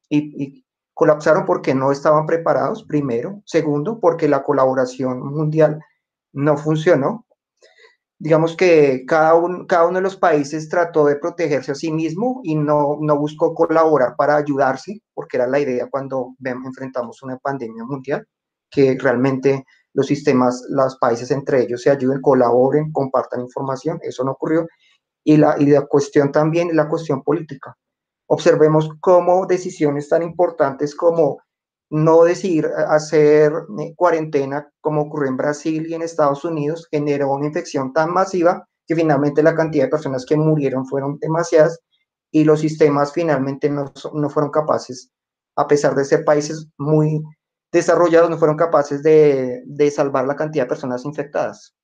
Y, 0.08 0.42
y, 0.42 0.64
colapsaron 0.92 1.44
porque 1.44 1.74
no 1.74 1.90
estaban 1.90 2.26
preparados, 2.26 2.84
primero. 2.84 3.42
Segundo, 3.44 3.98
porque 3.98 4.28
la 4.28 4.42
colaboración 4.42 5.20
mundial 5.20 5.80
no 6.32 6.56
funcionó. 6.56 7.23
Digamos 8.18 8.56
que 8.56 9.04
cada, 9.06 9.34
cada 9.68 9.86
uno 9.86 9.96
de 9.96 10.02
los 10.02 10.16
países 10.16 10.68
trató 10.68 11.06
de 11.06 11.16
protegerse 11.16 11.72
a 11.72 11.74
sí 11.74 11.92
mismo 11.92 12.40
y 12.42 12.54
no, 12.54 12.98
no 13.00 13.18
buscó 13.18 13.54
colaborar 13.54 14.14
para 14.16 14.36
ayudarse, 14.36 15.00
porque 15.12 15.36
era 15.36 15.46
la 15.46 15.60
idea 15.60 15.88
cuando 15.90 16.34
enfrentamos 16.42 17.22
una 17.22 17.38
pandemia 17.38 17.84
mundial, 17.84 18.26
que 18.70 18.96
realmente 18.98 19.64
los 19.92 20.06
sistemas, 20.06 20.62
los 20.68 20.96
países 20.98 21.30
entre 21.30 21.62
ellos 21.62 21.82
se 21.82 21.90
ayuden, 21.90 22.20
colaboren, 22.20 22.92
compartan 22.92 23.40
información, 23.40 23.98
eso 24.02 24.24
no 24.24 24.32
ocurrió. 24.32 24.66
Y 25.24 25.36
la, 25.36 25.56
y 25.58 25.66
la 25.66 25.86
cuestión 25.86 26.32
también 26.32 26.76
la 26.76 26.88
cuestión 26.88 27.22
política. 27.22 27.76
Observemos 28.26 28.90
cómo 29.00 29.46
decisiones 29.46 30.08
tan 30.08 30.22
importantes 30.22 30.94
como 30.94 31.38
no 31.94 32.24
decidir 32.24 32.66
hacer 32.88 33.52
eh, 33.78 33.94
cuarentena 33.94 34.68
como 34.80 35.02
ocurrió 35.02 35.28
en 35.28 35.36
Brasil 35.36 35.86
y 35.88 35.94
en 35.94 36.02
Estados 36.02 36.44
Unidos 36.44 36.88
generó 36.90 37.30
una 37.30 37.46
infección 37.46 37.92
tan 37.92 38.12
masiva 38.12 38.66
que 38.84 38.96
finalmente 38.96 39.44
la 39.44 39.54
cantidad 39.54 39.84
de 39.84 39.90
personas 39.90 40.26
que 40.26 40.36
murieron 40.36 40.86
fueron 40.86 41.18
demasiadas 41.20 41.78
y 42.32 42.42
los 42.42 42.58
sistemas 42.58 43.12
finalmente 43.12 43.70
no, 43.70 43.92
no 44.12 44.28
fueron 44.28 44.50
capaces, 44.50 45.12
a 45.54 45.68
pesar 45.68 45.94
de 45.94 46.04
ser 46.04 46.24
países 46.24 46.66
muy 46.78 47.22
desarrollados, 47.70 48.28
no 48.28 48.38
fueron 48.38 48.56
capaces 48.56 49.04
de, 49.04 49.62
de, 49.64 49.90
salvar 49.92 50.26
la 50.26 50.34
cantidad 50.34 50.64
de 50.64 50.70
personas 50.70 51.04
infectadas, 51.04 51.76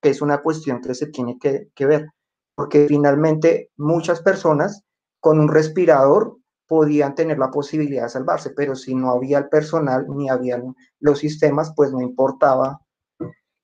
que 0.00 0.10
es 0.10 0.22
una 0.22 0.38
cuestión 0.38 0.80
que 0.80 0.94
se 0.94 1.08
tiene 1.08 1.36
que, 1.36 1.66
que 1.74 1.84
ver, 1.84 2.06
porque 2.54 2.86
finalmente 2.86 3.72
muchas 3.76 4.22
personas 4.22 4.84
con 5.18 5.40
un 5.40 5.48
respirador 5.48 6.36
podían 6.68 7.14
tener 7.14 7.38
la 7.38 7.50
posibilidad 7.50 8.04
de 8.04 8.10
salvarse, 8.10 8.50
pero 8.50 8.76
si 8.76 8.94
no 8.94 9.10
había 9.10 9.38
el 9.38 9.48
personal 9.48 10.06
ni 10.08 10.28
habían 10.28 10.76
los 11.00 11.18
sistemas, 11.18 11.72
pues 11.74 11.90
no 11.90 12.00
importaba 12.00 12.80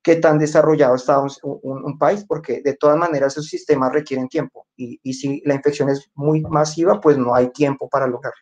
qué 0.03 0.17
tan 0.17 0.39
desarrollado 0.39 0.97
estaba 0.97 1.27
un, 1.43 1.99
país, 1.99 2.25
porque 2.27 2.61
de 2.63 2.75
todas 2.75 2.99
maneras 2.99 3.35
esos 3.35 3.47
sistemas 3.47 3.93
requieren 3.93 4.29
tiempo 4.29 4.67
y, 4.77 5.01
y, 5.03 5.15
si 5.15 5.41
la 5.47 5.55
infección 5.55 5.89
es 5.89 6.11
muy 6.15 6.43
masiva, 6.43 7.01
pues 7.01 7.17
no 7.17 7.35
hay 7.35 7.51
tiempo 7.53 7.89
para 7.89 8.07
lograrlo. 8.07 8.41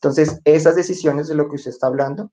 Entonces, 0.00 0.40
esas 0.44 0.74
decisiones 0.74 1.28
de 1.28 1.34
lo 1.34 1.48
que 1.48 1.56
usted 1.56 1.70
está 1.70 1.86
hablando 1.88 2.32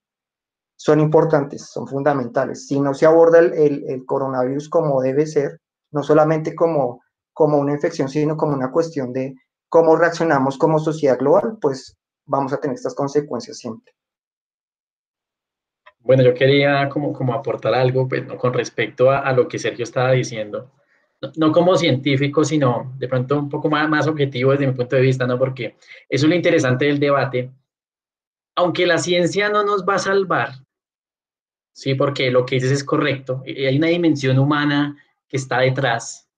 son 0.76 1.00
importantes, 1.00 1.62
son 1.62 1.86
fundamentales. 1.86 2.66
Si 2.66 2.80
no 2.80 2.92
se 2.94 3.06
aborda 3.06 3.38
el, 3.38 3.54
el, 3.54 3.84
el 3.88 4.04
coronavirus 4.04 4.68
como 4.68 5.00
debe 5.00 5.26
ser, 5.26 5.60
no 5.92 6.02
solamente 6.02 6.54
como, 6.54 7.02
como 7.32 7.58
una 7.58 7.72
infección, 7.72 8.08
sino 8.08 8.36
como 8.36 8.54
una 8.54 8.70
cuestión 8.70 9.12
de, 9.12 9.34
cómo 9.68 9.96
reaccionamos 9.96 10.58
como 10.58 10.78
sociedad 10.78 11.18
global, 11.18 11.58
pues 11.60 11.96
vamos 12.24 12.52
a 12.52 12.58
tener 12.58 12.74
estas 12.74 12.94
consecuencias 12.94 13.58
siempre. 13.58 13.94
Bueno, 16.00 16.22
yo 16.22 16.34
quería 16.34 16.88
como, 16.88 17.12
como 17.12 17.34
aportar 17.34 17.74
algo 17.74 18.08
pues, 18.08 18.22
con 18.38 18.52
respecto 18.52 19.10
a, 19.10 19.32
lo 19.32 19.48
que 19.48 19.58
Sergio 19.58 19.82
estaba 19.82 20.12
diciendo, 20.12 20.70
no, 21.36 21.50
como 21.50 21.76
científico, 21.76 22.44
sino 22.44 22.94
de 22.98 23.08
pronto 23.08 23.38
un 23.38 23.48
poco 23.48 23.68
más, 23.68 23.88
más 23.88 24.06
objetivo 24.06 24.52
desde 24.52 24.68
mi 24.68 24.74
punto 24.74 24.94
de 24.94 25.02
vista, 25.02 25.26
¿no? 25.26 25.38
Porque 25.38 25.76
eso 26.08 26.26
es 26.26 26.28
lo 26.28 26.34
interesante 26.34 26.84
del 26.84 27.00
debate. 27.00 27.50
Aunque 28.54 28.86
la 28.86 28.98
ciencia 28.98 29.48
no 29.48 29.64
nos 29.64 29.84
va 29.84 29.96
a 29.96 29.98
salvar, 29.98 30.50
sí, 31.72 31.94
porque 31.94 32.30
lo 32.30 32.46
que 32.46 32.56
dices 32.56 32.70
es 32.70 32.84
correcto, 32.84 33.42
hay 33.44 33.76
una 33.76 33.88
dimensión 33.88 34.38
humana 34.38 34.96
que 35.26 35.36
está 35.38 35.60
detrás. 35.60 36.28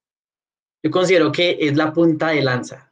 Yo 0.82 0.90
considero 0.90 1.30
que 1.30 1.58
es 1.60 1.76
la 1.76 1.92
punta 1.92 2.28
de 2.28 2.42
lanza 2.42 2.87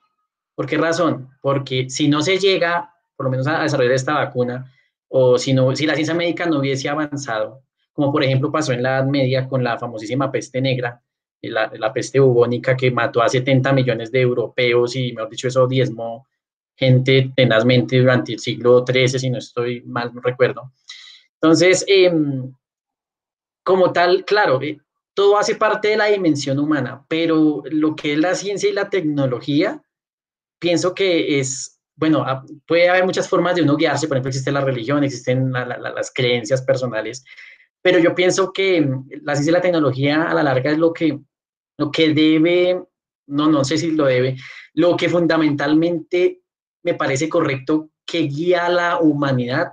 ¿Por 0.56 0.66
qué 0.66 0.78
razón? 0.78 1.28
Porque 1.40 1.88
si 1.90 2.08
no 2.08 2.22
se 2.22 2.38
llega, 2.38 2.92
por 3.14 3.26
lo 3.26 3.30
menos 3.30 3.46
a 3.46 3.62
desarrollar 3.62 3.92
esta 3.92 4.14
vacuna, 4.14 4.72
o 5.08 5.38
si, 5.38 5.52
no, 5.52 5.76
si 5.76 5.86
la 5.86 5.94
ciencia 5.94 6.14
médica 6.14 6.46
no 6.46 6.58
hubiese 6.58 6.88
avanzado, 6.88 7.62
como 7.92 8.10
por 8.10 8.24
ejemplo 8.24 8.50
pasó 8.50 8.72
en 8.72 8.82
la 8.82 8.96
Edad 8.96 9.06
Media 9.06 9.46
con 9.46 9.62
la 9.62 9.78
famosísima 9.78 10.32
peste 10.32 10.60
negra, 10.60 11.02
la, 11.42 11.70
la 11.78 11.92
peste 11.92 12.18
bubónica 12.18 12.74
que 12.74 12.90
mató 12.90 13.22
a 13.22 13.28
70 13.28 13.72
millones 13.74 14.10
de 14.10 14.22
europeos 14.22 14.96
y, 14.96 15.12
mejor 15.12 15.30
dicho, 15.30 15.46
eso 15.46 15.66
diezmó 15.66 16.26
gente 16.74 17.32
tenazmente 17.36 17.98
durante 17.98 18.32
el 18.32 18.38
siglo 18.38 18.84
XIII, 18.86 19.18
si 19.18 19.30
no 19.30 19.38
estoy 19.38 19.82
mal, 19.82 20.12
no 20.14 20.22
recuerdo. 20.22 20.72
Entonces, 21.34 21.84
em, 21.86 22.50
como 23.62 23.92
tal, 23.92 24.24
claro, 24.24 24.60
eh, 24.62 24.78
todo 25.14 25.38
hace 25.38 25.54
parte 25.54 25.88
de 25.88 25.96
la 25.96 26.06
dimensión 26.06 26.58
humana, 26.58 27.04
pero 27.08 27.62
lo 27.70 27.94
que 27.94 28.14
es 28.14 28.18
la 28.18 28.34
ciencia 28.34 28.68
y 28.70 28.72
la 28.72 28.90
tecnología 28.90 29.82
pienso 30.58 30.94
que 30.94 31.38
es, 31.38 31.80
bueno, 31.96 32.24
ah, 32.26 32.44
puede 32.66 32.88
haber 32.88 33.04
muchas 33.04 33.28
formas 33.28 33.56
de 33.56 33.62
uno 33.62 33.76
guiarse, 33.76 34.08
por 34.08 34.16
ejemplo, 34.16 34.30
existe 34.30 34.52
la 34.52 34.60
religión, 34.60 35.04
existen 35.04 35.52
las 35.52 36.12
creencias 36.14 36.62
personales, 36.62 37.24
pero 37.82 37.98
yo 37.98 38.14
pienso 38.14 38.52
que 38.52 38.80
mm, 38.80 39.08
la 39.22 39.34
ciencia 39.34 39.50
y 39.50 39.54
la 39.54 39.60
tecnología 39.60 40.24
a 40.24 40.34
la 40.34 40.42
larga 40.42 40.72
es 40.72 40.78
lo 40.78 40.92
que, 40.92 41.18
lo 41.78 41.90
que 41.90 42.12
debe, 42.12 42.82
no, 43.28 43.48
no 43.48 43.64
sé 43.64 43.78
si 43.78 43.92
lo 43.92 44.06
debe, 44.06 44.36
lo 44.74 44.96
que 44.96 45.08
fundamentalmente 45.08 46.42
me 46.82 46.94
parece 46.94 47.28
correcto 47.28 47.90
que 48.06 48.20
guía 48.20 48.66
a 48.66 48.70
la 48.70 48.98
humanidad. 48.98 49.72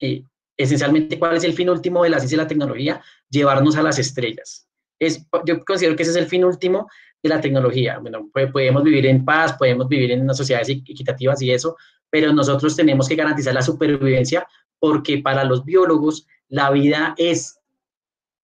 Eh, 0.00 0.24
esencialmente, 0.56 1.18
¿cuál 1.18 1.36
es 1.36 1.44
el 1.44 1.54
fin 1.54 1.70
último 1.70 2.04
de 2.04 2.10
la 2.10 2.18
ciencia 2.18 2.36
y 2.36 2.38
la 2.38 2.46
tecnología? 2.46 3.02
Llevarnos 3.30 3.76
a 3.76 3.82
las 3.82 3.98
estrellas. 3.98 4.68
Es, 4.98 5.26
yo 5.46 5.64
considero 5.64 5.96
que 5.96 6.02
ese 6.02 6.12
es 6.12 6.18
el 6.18 6.26
fin 6.26 6.44
último 6.44 6.88
de 7.22 7.28
la 7.28 7.40
tecnología. 7.40 7.98
Bueno, 7.98 8.28
podemos 8.52 8.82
vivir 8.82 9.06
en 9.06 9.24
paz, 9.24 9.54
podemos 9.54 9.88
vivir 9.88 10.10
en 10.10 10.22
unas 10.22 10.36
sociedades 10.36 10.68
equitativas 10.68 11.40
y 11.42 11.52
eso, 11.52 11.76
pero 12.10 12.32
nosotros 12.32 12.74
tenemos 12.74 13.08
que 13.08 13.16
garantizar 13.16 13.54
la 13.54 13.62
supervivencia 13.62 14.46
porque 14.78 15.18
para 15.18 15.44
los 15.44 15.64
biólogos 15.64 16.26
la 16.48 16.70
vida 16.70 17.14
es 17.16 17.58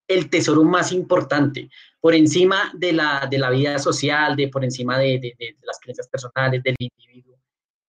el 0.07 0.31
tesoro 0.31 0.65
más 0.65 0.93
importante, 0.93 1.69
por 2.01 2.15
encima 2.15 2.73
de 2.75 2.93
la, 2.93 3.29
de 3.31 3.39
la 3.39 3.51
vida 3.51 3.79
social, 3.79 4.37
de, 4.37 4.49
por 4.49 4.65
encima 4.65 4.99
de, 4.99 5.19
de, 5.19 5.57
las 5.63 5.79
creencias 5.81 6.09
personales 6.09 6.63
del 6.63 6.77
individuo, 6.79 7.37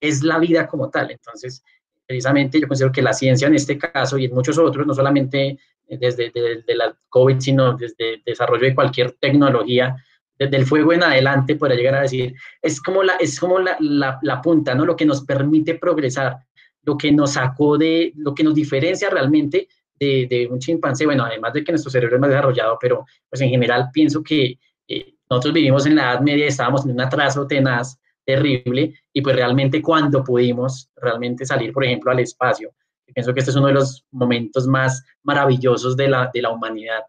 es 0.02 0.24
la 0.24 0.40
vida 0.40 0.68
como 0.68 0.90
tal. 0.90 1.12
Entonces, 1.12 1.64
precisamente 2.06 2.60
yo 2.60 2.68
considero 2.68 2.92
que 2.92 3.02
la 3.02 3.14
ciencia 3.14 3.48
en 3.48 3.56
este 3.56 3.78
caso 3.78 4.18
y 4.18 4.26
en 4.26 4.34
muchos 4.34 4.58
otros, 4.58 4.86
no 4.86 4.94
solamente 4.94 5.58
desde, 5.88 6.32
desde 6.34 6.76
la 6.76 6.98
COVID, 7.10 7.40
sino 7.40 7.78
desde 7.78 8.16
el 8.16 8.24
desarrollo 8.26 8.64
de 8.64 8.76
cualquier 8.76 9.14
tecnología, 9.14 9.96
desde 10.40 10.56
el 10.56 10.66
fuego 10.66 10.94
en 10.94 11.04
adelante, 11.04 11.56
podría 11.56 11.78
llegar 11.78 11.96
a 11.96 12.02
decir, 12.02 12.34
es 12.62 12.82
como, 12.82 13.04
la, 13.04 13.16
es 13.16 13.38
como 13.38 13.60
la, 13.60 13.78
la, 14.22 14.42
punta, 14.42 14.74
¿no? 14.74 14.86
Lo 14.86 14.96
que 14.96 15.06
nos 15.06 15.26
permite 15.26 15.76
progresar, 15.76 16.38
lo 16.84 16.98
que 16.98 17.12
nos 17.12 17.34
sacó 17.34 17.78
de, 17.78 18.14
lo 18.16 18.34
que 18.34 18.46
nos 18.46 18.56
diferencia 18.56 19.10
realmente 19.10 19.68
de, 20.00 20.28
de, 20.30 20.48
un 20.48 20.60
chimpancé, 20.60 21.06
bueno, 21.06 21.26
además 21.26 21.52
de 21.52 21.64
que 21.64 21.74
nuestro 21.74 21.92
cerebro 21.92 22.16
es 22.16 22.22
más 22.22 22.30
desarrollado, 22.30 22.78
pero 22.80 23.06
pues 23.30 23.42
en 23.42 23.50
general 23.50 23.90
pienso 23.92 24.24
que 24.24 24.58
eh, 24.88 25.14
nosotros 25.30 25.54
vivimos 25.54 25.86
en 25.86 25.96
la 25.96 26.14
Edad 26.14 26.22
Media, 26.22 26.48
estábamos 26.48 26.86
en 26.86 26.92
un 26.92 27.02
atraso 27.02 27.46
tenaz, 27.46 28.00
terrible, 28.26 28.94
y 29.12 29.22
pues 29.22 29.36
realmente 29.36 29.82
cuando 29.82 30.24
pudimos 30.24 30.90
realmente 30.96 31.46
salir, 31.46 31.74
por 31.74 31.84
ejemplo, 31.84 32.12
al 32.12 32.20
espacio, 32.20 32.72
pienso 33.14 33.34
que 33.34 33.42
este 33.42 33.52
es 33.52 33.58
uno 33.58 33.68
de 33.68 33.74
los 33.74 34.06
momentos 34.12 34.68
más 34.68 35.04
maravillosos 35.24 35.98
de 35.98 36.08
la, 36.08 36.30
de 36.34 36.42
la 36.42 36.52
humanidad. 36.52 37.02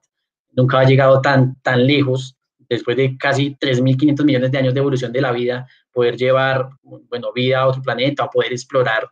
Nunca 0.52 0.80
ha 0.80 0.84
llegado 0.84 1.20
tan, 1.20 1.60
tan 1.62 1.86
lejos 1.86 2.36
después 2.70 2.96
de 2.96 3.18
casi 3.18 3.56
3.500 3.56 4.24
millones 4.24 4.52
de 4.52 4.58
años 4.58 4.72
de 4.72 4.80
evolución 4.80 5.12
de 5.12 5.20
la 5.20 5.32
vida, 5.32 5.66
poder 5.92 6.16
llevar, 6.16 6.70
bueno, 6.82 7.32
vida 7.32 7.60
a 7.60 7.66
otro 7.66 7.82
planeta, 7.82 8.24
o 8.24 8.30
poder 8.30 8.52
explorar 8.52 9.08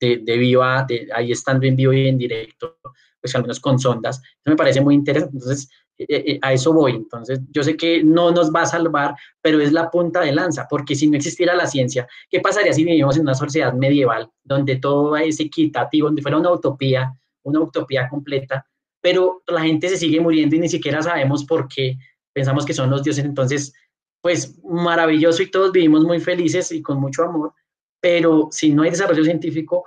de, 0.00 0.18
de 0.24 0.38
viva, 0.38 0.86
ahí 1.14 1.30
estando 1.30 1.66
en 1.66 1.76
vivo 1.76 1.92
y 1.92 2.08
en 2.08 2.18
directo, 2.18 2.78
pues 3.20 3.34
al 3.34 3.42
menos 3.42 3.60
con 3.60 3.78
sondas. 3.78 4.18
Eso 4.18 4.50
me 4.50 4.56
parece 4.56 4.80
muy 4.80 4.94
interesante. 4.94 5.36
Entonces, 5.36 5.68
eh, 5.98 6.06
eh, 6.08 6.38
a 6.42 6.52
eso 6.52 6.72
voy. 6.72 6.92
Entonces, 6.92 7.40
yo 7.50 7.62
sé 7.62 7.76
que 7.76 8.02
no 8.02 8.30
nos 8.32 8.52
va 8.52 8.62
a 8.62 8.66
salvar, 8.66 9.14
pero 9.40 9.60
es 9.60 9.72
la 9.72 9.90
punta 9.90 10.20
de 10.20 10.32
lanza, 10.32 10.66
porque 10.68 10.94
si 10.94 11.08
no 11.08 11.16
existiera 11.16 11.54
la 11.54 11.66
ciencia, 11.66 12.08
¿qué 12.28 12.40
pasaría 12.40 12.72
si 12.72 12.84
vivimos 12.84 13.16
en 13.16 13.22
una 13.22 13.34
sociedad 13.34 13.72
medieval 13.74 14.30
donde 14.42 14.76
todo 14.76 15.16
es 15.16 15.38
equitativo, 15.40 16.08
donde 16.08 16.22
fuera 16.22 16.38
una 16.38 16.50
utopía, 16.50 17.12
una 17.42 17.60
utopía 17.60 18.08
completa, 18.08 18.66
pero 19.00 19.42
la 19.46 19.60
gente 19.60 19.88
se 19.90 19.98
sigue 19.98 20.18
muriendo 20.18 20.56
y 20.56 20.60
ni 20.60 20.68
siquiera 20.68 21.02
sabemos 21.02 21.44
por 21.44 21.68
qué, 21.68 21.98
pensamos 22.34 22.66
que 22.66 22.74
son 22.74 22.90
los 22.90 23.02
dioses, 23.02 23.24
entonces, 23.24 23.72
pues 24.20 24.58
maravilloso 24.64 25.42
y 25.42 25.50
todos 25.50 25.72
vivimos 25.72 26.04
muy 26.04 26.20
felices 26.20 26.72
y 26.72 26.82
con 26.82 27.00
mucho 27.00 27.22
amor, 27.22 27.54
pero 28.00 28.48
si 28.50 28.72
no 28.72 28.82
hay 28.82 28.90
desarrollo 28.90 29.24
científico, 29.24 29.84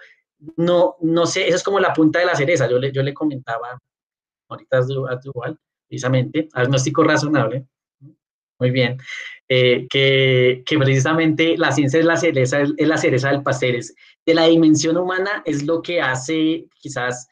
no, 0.55 0.95
no 1.01 1.25
sé, 1.25 1.47
eso 1.47 1.57
es 1.57 1.63
como 1.63 1.79
la 1.79 1.93
punta 1.93 2.19
de 2.19 2.25
la 2.25 2.35
cereza. 2.35 2.69
Yo 2.69 2.79
le, 2.79 2.91
yo 2.91 3.03
le 3.03 3.13
comentaba 3.13 3.79
ahorita 4.49 4.77
a 4.77 5.19
igual, 5.23 5.59
precisamente, 5.87 6.47
agnóstico 6.53 7.03
razonable, 7.03 7.65
muy 8.59 8.71
bien, 8.71 8.97
eh, 9.47 9.87
que, 9.89 10.63
que, 10.65 10.77
precisamente 10.77 11.57
la 11.57 11.71
ciencia 11.71 11.99
es 11.99 12.05
la 12.05 12.17
cereza, 12.17 12.61
es, 12.61 12.87
la 12.87 12.97
cereza 12.97 13.29
del 13.29 13.43
pastel, 13.43 13.75
es, 13.75 13.95
de 14.25 14.33
la 14.33 14.45
dimensión 14.45 14.97
humana 14.97 15.43
es 15.45 15.65
lo 15.65 15.81
que 15.81 16.01
hace 16.01 16.65
quizás 16.79 17.27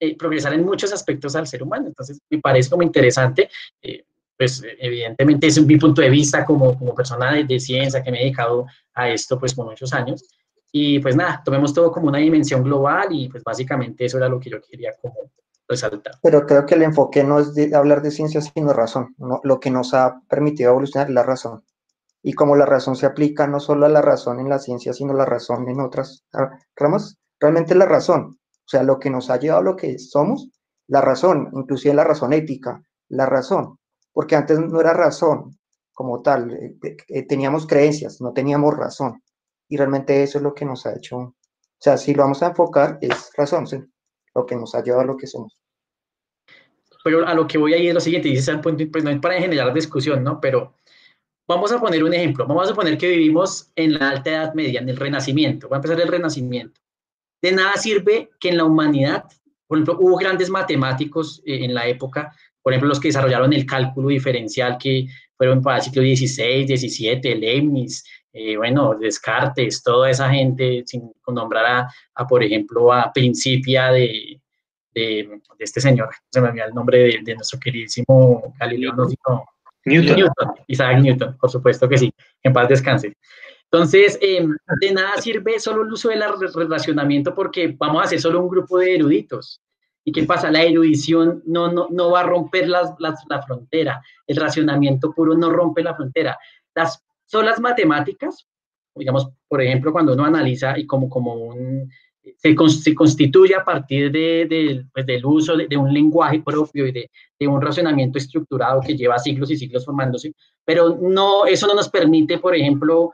eh, 0.00 0.16
progresar 0.16 0.52
en 0.54 0.64
muchos 0.64 0.92
aspectos 0.92 1.36
al 1.36 1.46
ser 1.46 1.62
humano. 1.62 1.86
Entonces, 1.86 2.20
me 2.28 2.40
parece 2.40 2.68
como 2.68 2.82
interesante. 2.82 3.48
Eh, 3.80 4.04
pues 4.36 4.62
evidentemente 4.78 5.46
es 5.46 5.64
mi 5.64 5.76
punto 5.76 6.02
de 6.02 6.10
vista 6.10 6.44
como, 6.44 6.76
como 6.78 6.94
persona 6.94 7.32
de, 7.32 7.60
ciencia 7.60 8.02
que 8.02 8.10
me 8.10 8.18
he 8.18 8.24
dedicado 8.24 8.66
a 8.94 9.08
esto 9.08 9.38
pues 9.38 9.54
por 9.54 9.66
muchos 9.66 9.92
años. 9.92 10.24
Y 10.72 10.98
pues 10.98 11.14
nada, 11.14 11.40
tomemos 11.44 11.72
todo 11.72 11.92
como 11.92 12.08
una 12.08 12.18
dimensión 12.18 12.62
global 12.64 13.08
y 13.10 13.28
pues 13.28 13.44
básicamente 13.44 14.04
eso 14.04 14.18
era 14.18 14.28
lo 14.28 14.40
que 14.40 14.50
yo 14.50 14.60
quería 14.60 14.92
como, 15.00 15.14
resaltar. 15.68 16.14
Pero 16.22 16.46
creo 16.46 16.66
que 16.66 16.74
el 16.74 16.82
enfoque 16.82 17.22
no 17.22 17.40
es 17.40 17.54
de 17.54 17.74
hablar 17.74 18.02
de 18.02 18.10
ciencia, 18.10 18.40
sino 18.40 18.72
razón. 18.72 19.14
¿no? 19.18 19.40
Lo 19.44 19.60
que 19.60 19.70
nos 19.70 19.94
ha 19.94 20.20
permitido 20.28 20.70
evolucionar 20.70 21.08
es 21.08 21.14
la 21.14 21.22
razón. 21.22 21.64
Y 22.22 22.32
como 22.32 22.56
la 22.56 22.66
razón 22.66 22.96
se 22.96 23.06
aplica 23.06 23.46
no 23.46 23.60
solo 23.60 23.86
a 23.86 23.90
la 23.90 24.02
razón 24.02 24.40
en 24.40 24.48
la 24.48 24.58
ciencia, 24.58 24.92
sino 24.92 25.12
la 25.12 25.26
razón 25.26 25.68
en 25.68 25.80
otras 25.80 26.24
ramas, 26.74 27.18
realmente 27.38 27.74
la 27.74 27.84
razón, 27.84 28.38
o 28.40 28.68
sea, 28.68 28.82
lo 28.82 28.98
que 28.98 29.10
nos 29.10 29.28
ha 29.28 29.38
llevado 29.38 29.60
a 29.60 29.64
lo 29.64 29.76
que 29.76 29.98
somos, 29.98 30.48
la 30.86 31.02
razón, 31.02 31.50
inclusive 31.52 31.94
la 31.94 32.04
razón 32.04 32.32
ética, 32.32 32.82
la 33.08 33.26
razón, 33.26 33.78
porque 34.14 34.36
antes 34.36 34.58
no 34.58 34.80
era 34.80 34.94
razón 34.94 35.58
como 35.92 36.22
tal, 36.22 36.50
eh, 36.52 36.96
eh, 37.08 37.22
teníamos 37.26 37.66
creencias, 37.66 38.20
no 38.20 38.32
teníamos 38.32 38.74
razón. 38.74 39.22
Y 39.68 39.76
realmente 39.76 40.22
eso 40.22 40.38
es 40.38 40.44
lo 40.44 40.54
que 40.54 40.64
nos 40.64 40.86
ha 40.86 40.94
hecho, 40.94 41.16
o 41.16 41.34
sea, 41.78 41.98
si 41.98 42.14
lo 42.14 42.22
vamos 42.22 42.42
a 42.42 42.48
enfocar, 42.48 42.98
es 43.02 43.30
razón, 43.36 43.66
lo 44.34 44.46
que 44.46 44.56
nos 44.56 44.74
ha 44.74 44.82
llevado 44.82 45.02
a 45.02 45.06
lo 45.06 45.16
que 45.16 45.26
somos. 45.26 45.58
Pero 47.04 47.26
a 47.26 47.34
lo 47.34 47.46
que 47.46 47.58
voy 47.58 47.74
ahí 47.74 47.88
es 47.88 47.94
lo 47.94 48.00
siguiente, 48.00 48.28
dice 48.28 48.56
pues 48.58 49.04
no 49.04 49.10
es 49.10 49.20
para 49.20 49.38
generar 49.38 49.74
discusión, 49.74 50.24
¿no? 50.24 50.40
Pero 50.40 50.74
vamos 51.46 51.72
a 51.72 51.80
poner 51.80 52.02
un 52.02 52.14
ejemplo, 52.14 52.46
vamos 52.46 52.64
a 52.64 52.70
suponer 52.70 52.96
que 52.96 53.08
vivimos 53.08 53.70
en 53.76 53.98
la 53.98 54.10
alta 54.10 54.30
edad 54.30 54.54
media, 54.54 54.80
en 54.80 54.88
el 54.88 54.96
renacimiento, 54.96 55.68
va 55.68 55.76
a 55.76 55.78
empezar 55.78 56.00
el 56.00 56.08
renacimiento. 56.08 56.80
De 57.42 57.52
nada 57.52 57.74
sirve 57.74 58.30
que 58.40 58.48
en 58.48 58.56
la 58.56 58.64
humanidad, 58.64 59.24
por 59.66 59.76
ejemplo, 59.76 59.98
hubo 60.00 60.16
grandes 60.16 60.48
matemáticos 60.48 61.42
eh, 61.44 61.64
en 61.64 61.74
la 61.74 61.86
época, 61.86 62.34
por 62.64 62.72
ejemplo, 62.72 62.88
los 62.88 62.98
que 62.98 63.08
desarrollaron 63.08 63.52
el 63.52 63.66
cálculo 63.66 64.08
diferencial, 64.08 64.78
que 64.78 65.06
fueron 65.36 65.60
para 65.60 65.76
el 65.76 65.82
siglo 65.82 66.02
XVI, 66.02 66.66
XVII, 66.66 67.34
Leibniz, 67.34 68.02
eh, 68.32 68.56
bueno, 68.56 68.96
Descartes, 68.98 69.82
toda 69.82 70.08
esa 70.08 70.30
gente, 70.30 70.82
sin 70.86 71.12
nombrar 71.28 71.86
a, 72.14 72.26
por 72.26 72.42
ejemplo, 72.42 72.90
a 72.90 73.12
Principia 73.12 73.92
de, 73.92 74.40
de, 74.94 75.40
este 75.58 75.82
señor, 75.82 76.08
se 76.30 76.40
me 76.40 76.48
olvidó 76.48 76.64
el 76.64 76.74
nombre 76.74 77.20
de, 77.22 77.34
nuestro 77.34 77.60
queridísimo 77.60 78.54
Galileo, 78.58 78.94
Newton. 79.84 80.48
Isaac 80.66 81.00
Newton, 81.02 81.36
por 81.36 81.50
supuesto 81.50 81.86
que 81.86 81.98
sí, 81.98 82.10
en 82.42 82.52
paz 82.54 82.70
descanse. 82.70 83.12
Entonces, 83.64 84.18
em, 84.22 84.56
de 84.80 84.92
nada 84.92 85.20
sirve 85.20 85.60
solo 85.60 85.82
el 85.82 85.92
uso 85.92 86.08
del 86.08 86.22
relacionamiento 86.54 87.34
porque 87.34 87.74
vamos 87.76 88.00
a 88.00 88.04
hacer 88.06 88.20
solo 88.20 88.40
un 88.40 88.48
grupo 88.48 88.78
de 88.78 88.94
eruditos. 88.94 89.60
¿Y 90.04 90.12
qué 90.12 90.24
pasa? 90.24 90.50
La 90.50 90.62
erudición 90.62 91.42
no, 91.46 91.72
no, 91.72 91.88
no 91.90 92.10
va 92.10 92.20
a 92.20 92.24
romper 92.24 92.68
la 92.68 93.42
frontera. 93.46 94.02
El 94.26 94.36
racionamiento 94.36 95.12
puro 95.12 95.34
no 95.34 95.50
rompe 95.50 95.82
la 95.82 95.94
frontera. 95.94 96.38
Las 96.74 97.02
son 97.26 97.46
las 97.46 97.60
matemáticas, 97.60 98.46
digamos, 98.94 99.28
por 99.48 99.60
ejemplo, 99.62 99.92
cuando 99.92 100.12
uno 100.12 100.24
analiza 100.24 100.78
y 100.78 100.86
como, 100.86 101.08
como 101.08 101.34
un, 101.34 101.90
se, 102.36 102.54
se 102.68 102.94
constituye 102.94 103.54
a 103.54 103.64
partir 103.64 104.10
de, 104.12 104.84
pues, 104.92 105.06
del 105.06 105.24
uso 105.24 105.56
de, 105.56 105.76
un 105.76 105.92
lenguaje 105.92 106.40
propio 106.40 106.86
y 106.86 106.92
de, 106.92 107.10
de, 107.38 107.48
un 107.48 107.60
razonamiento 107.60 108.18
estructurado 108.18 108.80
que 108.80 108.96
lleva 108.96 109.18
siglos 109.18 109.50
y 109.50 109.56
siglos 109.56 109.84
formándose, 109.84 110.32
pero 110.64 110.96
no, 111.00 111.46
eso 111.46 111.66
no 111.66 111.74
nos 111.74 111.88
permite, 111.88 112.38
por 112.38 112.54
ejemplo, 112.54 113.12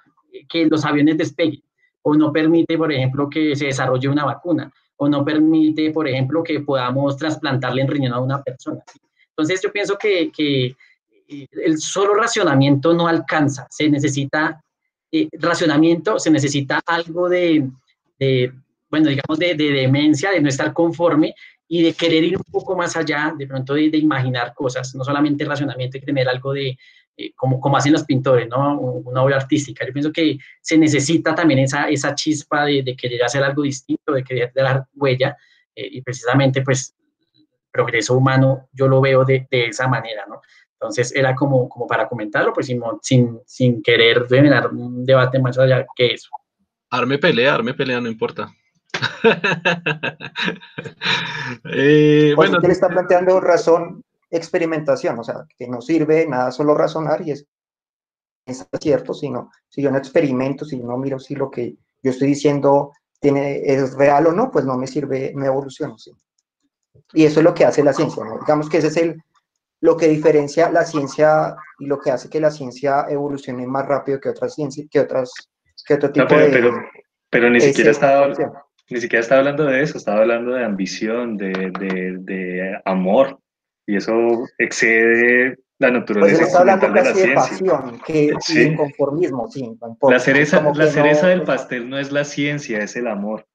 que 0.49 0.67
los 0.67 0.85
aviones 0.85 1.19
despeguen, 1.19 1.63
o 2.03 2.15
no 2.15 2.33
permite, 2.33 2.77
por 2.77 2.93
ejemplo, 2.93 3.29
que 3.29 3.57
se 3.57 3.67
desarrolle 3.67 4.09
una 4.09 4.25
vacuna, 4.25 4.73
o 5.03 5.09
no 5.09 5.25
permite, 5.25 5.91
por 5.93 6.07
ejemplo, 6.07 6.43
que 6.43 6.61
podamos 6.61 7.17
trasplantarle 7.17 7.81
en 7.81 7.89
riñón 7.89 8.13
a 8.13 8.21
una 8.21 8.43
persona. 8.43 8.83
Entonces, 9.31 9.63
yo 9.63 9.73
pienso 9.73 9.97
que, 9.97 10.31
que 10.31 10.77
el 11.27 11.79
solo 11.79 12.13
racionamiento 12.15 12.93
no 12.93 13.09
alcanza, 13.09 13.67
se 13.71 13.89
necesita 13.89 14.63
eh, 15.11 15.29
racionamiento, 15.33 16.19
se 16.19 16.31
necesita 16.31 16.83
algo 16.85 17.31
de, 17.31 17.67
bueno, 18.91 19.09
digamos, 19.09 19.39
de, 19.39 19.55
demencia, 19.55 20.33
de 20.33 20.41
no 20.43 20.51
estar 20.51 20.75
conforme 20.75 21.35
y 21.67 21.83
de 21.83 21.95
querer 21.95 22.23
ir 22.23 22.37
un 22.37 22.53
poco 22.53 22.77
más 22.77 22.95
allá, 22.95 23.33
de 23.35 23.47
pronto 23.47 23.73
de, 23.73 23.97
imaginar 23.97 24.53
cosas, 24.53 24.95
no 24.95 25.03
solamente 25.03 25.47
racionamiento, 25.47 25.97
hay 25.97 26.05
tener 26.05 26.29
algo 26.29 26.53
de, 26.53 26.77
eh, 27.21 27.33
como, 27.37 27.61
como 27.61 27.77
hacen 27.77 27.93
los 27.93 28.05
pintores, 28.05 28.49
¿no? 28.49 28.79
Una 28.79 29.23
obra 29.23 29.37
artística. 29.37 29.87
Yo 29.87 29.93
pienso 29.93 30.13
que 30.13 30.39
se 30.61 30.79
necesita 30.79 31.35
también 31.35 31.61
esa, 31.61 31.89
esa 31.89 32.15
chispa 32.15 32.65
de, 32.65 32.97
querer 32.97 33.25
hacer 33.25 33.43
algo 33.43 33.63
distinto, 33.63 34.13
de 34.13 34.25
querer 34.25 34.53
dar 34.55 34.87
huella, 34.95 35.37
eh, 35.75 35.89
y 35.91 36.03
precisamente, 36.03 36.63
pues, 36.63 36.95
progreso 37.71 38.17
humano 38.17 38.69
yo 38.73 38.89
lo 38.89 39.01
veo 39.01 39.25
de, 39.25 39.47
de 39.51 39.67
esa 39.67 39.87
manera, 39.87 40.25
¿no? 40.29 40.41
Entonces 40.73 41.15
era 41.15 41.35
como, 41.35 41.69
como 41.69 41.87
para 41.87 42.09
comentarlo, 42.09 42.55
pues 42.55 42.67
sin, 42.67 42.81
sin, 43.03 43.39
sin 43.45 43.83
querer 43.83 44.27
generar 44.27 44.69
un 44.69 45.05
debate 45.05 45.39
más 45.39 45.59
allá 45.59 45.85
que 45.95 46.15
eso. 46.15 46.31
Arme 46.91 47.19
pelea, 47.19 47.55
arme 47.55 47.75
pelea, 47.75 48.01
no 48.01 48.09
importa. 48.09 48.51
eh, 51.73 52.33
bueno, 52.35 52.59
él 52.63 52.71
está 52.71 52.89
planteando 52.89 53.41
razón, 53.41 54.03
experimentación, 54.31 55.19
o 55.19 55.25
sea, 55.25 55.45
que 55.57 55.69
no 55.69 55.81
sirve 55.81 56.27
nada 56.27 56.51
solo 56.53 56.75
razonar 56.75 57.27
y 57.27 57.33
es, 57.33 57.47
es 58.47 58.67
cierto, 58.81 59.15
sino 59.15 59.51
si 59.69 59.83
yo 59.83 59.91
no 59.91 59.99
experimento, 59.99 60.65
si 60.65 60.79
no 60.79 60.97
miro 60.97 61.19
si 61.19 61.35
lo 61.35 61.51
que 61.51 61.77
yo 62.03 62.11
estoy 62.11 62.29
diciendo 62.29 62.93
tiene, 63.21 63.61
es 63.65 63.95
real 63.95 64.29
o 64.29 64.33
no, 64.33 64.51
pues 64.51 64.65
no 64.65 64.77
me 64.77 64.87
sirve, 64.87 65.33
no 65.35 65.45
evoluciono. 65.45 65.99
¿sí? 65.99 66.13
Y 67.13 67.25
eso 67.25 67.41
es 67.41 67.45
lo 67.45 67.55
que 67.55 67.65
hace 67.65 67.83
la 67.83 67.93
ciencia, 67.93 68.25
¿no? 68.25 68.39
Digamos 68.39 68.69
que 68.69 68.79
ese 68.79 68.89
es 68.89 68.97
el, 68.97 69.17
lo 69.81 69.97
que 69.97 70.09
diferencia 70.09 70.71
la 70.71 70.85
ciencia 70.85 71.57
y 71.79 71.87
lo 71.87 71.99
que 71.99 72.11
hace 72.11 72.29
que 72.29 72.41
la 72.41 72.51
ciencia 72.51 73.07
evolucione 73.09 73.67
más 73.67 73.87
rápido 73.87 74.21
que 74.21 74.29
otras 74.29 74.55
ciencias, 74.55 74.87
que 74.91 75.01
otras, 75.01 75.33
que 75.87 75.95
otro 75.95 76.11
tipo 76.11 76.27
pero, 76.29 76.47
de... 76.47 76.51
Pero, 76.51 76.75
pero 77.31 77.51
ni 77.51 77.61
siquiera 77.61 77.91
estaba, 77.91 78.29
ni 78.91 79.01
siquiera 79.01 79.23
estaba 79.23 79.41
hablando 79.41 79.65
de 79.65 79.83
eso, 79.83 79.99
estaba 79.99 80.21
hablando 80.21 80.53
de 80.53 80.65
ambición, 80.65 81.37
de, 81.37 81.73
de, 81.79 82.17
de 82.19 82.81
amor, 82.85 83.39
y 83.91 83.97
eso 83.97 84.13
excede 84.59 85.59
la 85.81 85.91
naturaleza 85.91 86.37
pues 86.37 86.49
está 86.49 86.61
hablando 86.61 86.93
casi 86.93 87.21
de, 87.21 87.27
de 87.29 87.35
pasión, 87.35 88.01
que 88.07 88.35
sí. 88.41 88.77
conformismo, 88.77 89.51
sí. 89.51 89.67
La 90.03 90.19
cereza, 90.19 90.61
la 90.75 90.87
cereza 90.89 91.23
no, 91.23 91.29
del 91.29 91.43
pastel 91.43 91.89
no 91.89 91.99
es 91.99 92.13
la 92.13 92.25
ciencia, 92.25 92.83
es 92.83 92.97
el 92.97 93.07
amor. 93.09 93.47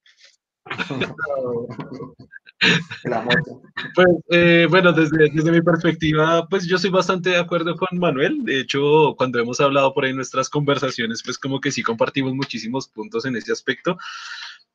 Pues, 3.94 4.08
eh, 4.32 4.66
bueno, 4.70 4.92
desde, 4.94 5.30
desde, 5.30 5.52
mi 5.52 5.62
perspectiva, 5.62 6.48
pues 6.48 6.66
yo 6.66 6.78
soy 6.78 6.90
bastante 6.90 7.32
de 7.32 7.38
acuerdo 7.38 7.76
con 7.76 8.00
Manuel. 8.00 8.44
De 8.44 8.62
hecho, 8.62 9.14
cuando 9.18 9.40
hemos 9.40 9.60
hablado 9.60 9.94
por 9.94 10.06
ahí 10.06 10.12
en 10.12 10.16
nuestras 10.16 10.50
conversaciones, 10.50 11.22
pues 11.24 11.38
como 11.38 11.60
que 11.60 11.72
sí 11.72 11.84
compartimos 11.84 12.34
muchísimos 12.34 12.88
puntos 12.88 13.26
en 13.26 13.36
ese 13.36 13.52
aspecto. 13.52 13.98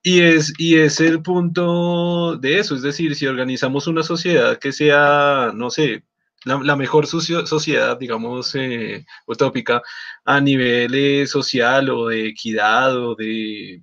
Y 0.02 0.20
es, 0.22 0.52
y 0.58 0.76
es 0.78 1.00
el 1.00 1.22
punto 1.22 2.36
de 2.36 2.58
eso, 2.58 2.74
es 2.74 2.82
decir, 2.82 3.14
si 3.14 3.26
organizamos 3.26 3.86
una 3.86 4.02
sociedad 4.02 4.58
que 4.58 4.72
sea, 4.72 5.52
no 5.54 5.70
sé, 5.70 6.04
la, 6.44 6.76
mejor 6.76 7.06
sociedad, 7.06 7.98
digamos, 7.98 8.54
eh, 8.54 9.04
utópica 9.26 9.82
a 10.24 10.40
nivel 10.40 10.94
eh, 10.94 11.26
social 11.26 11.90
o 11.90 12.08
de 12.08 12.28
equidad 12.28 12.96
o 12.96 13.14
de 13.14 13.82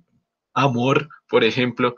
amor, 0.54 1.08
por 1.28 1.44
ejemplo, 1.44 1.94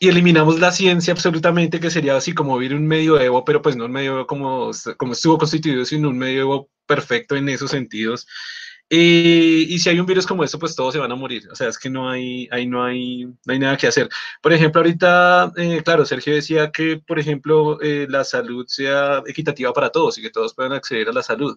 y 0.00 0.08
eliminamos 0.08 0.58
la 0.60 0.72
ciencia 0.72 1.12
absolutamente, 1.12 1.80
que 1.80 1.90
sería 1.90 2.16
así 2.16 2.34
como 2.34 2.58
vivir 2.58 2.76
un 2.76 2.86
medioevo, 2.86 3.44
pero 3.44 3.62
pues 3.62 3.76
no 3.76 3.84
un 3.86 3.92
medioevo 3.92 4.26
como, 4.26 4.70
como 4.96 5.12
estuvo 5.12 5.38
constituido, 5.38 5.84
sino 5.84 6.08
un 6.08 6.18
medioevo 6.18 6.68
perfecto 6.86 7.36
en 7.36 7.48
esos 7.48 7.70
sentidos. 7.70 8.26
Y, 8.88 9.78
si 9.78 9.88
hay 9.88 9.98
un 9.98 10.06
virus 10.06 10.26
como 10.26 10.44
esto, 10.44 10.58
pues 10.58 10.76
todos 10.76 10.92
se 10.92 11.00
van 11.00 11.10
a 11.10 11.16
morir. 11.16 11.48
O 11.50 11.54
sea, 11.56 11.68
es 11.68 11.78
que 11.78 11.90
no 11.90 12.08
hay, 12.08 12.48
ahí 12.52 12.66
no 12.66 12.84
hay, 12.84 13.24
no 13.24 13.52
hay 13.52 13.58
nada 13.58 13.76
que 13.76 13.86
hacer. 13.86 14.08
Por 14.42 14.52
ejemplo, 14.52 14.80
ahorita, 14.80 15.52
eh, 15.56 15.82
claro, 15.84 16.04
Sergio 16.04 16.34
decía 16.34 16.70
que, 16.70 16.98
por 16.98 17.18
ejemplo, 17.18 17.80
eh, 17.80 18.06
la 18.08 18.24
salud 18.24 18.66
sea 18.68 19.22
equitativa 19.26 19.72
para 19.72 19.90
todos 19.90 20.18
y 20.18 20.22
que 20.22 20.30
todos 20.30 20.54
puedan 20.54 20.72
acceder 20.72 21.08
a 21.08 21.12
la 21.12 21.22
salud. 21.22 21.56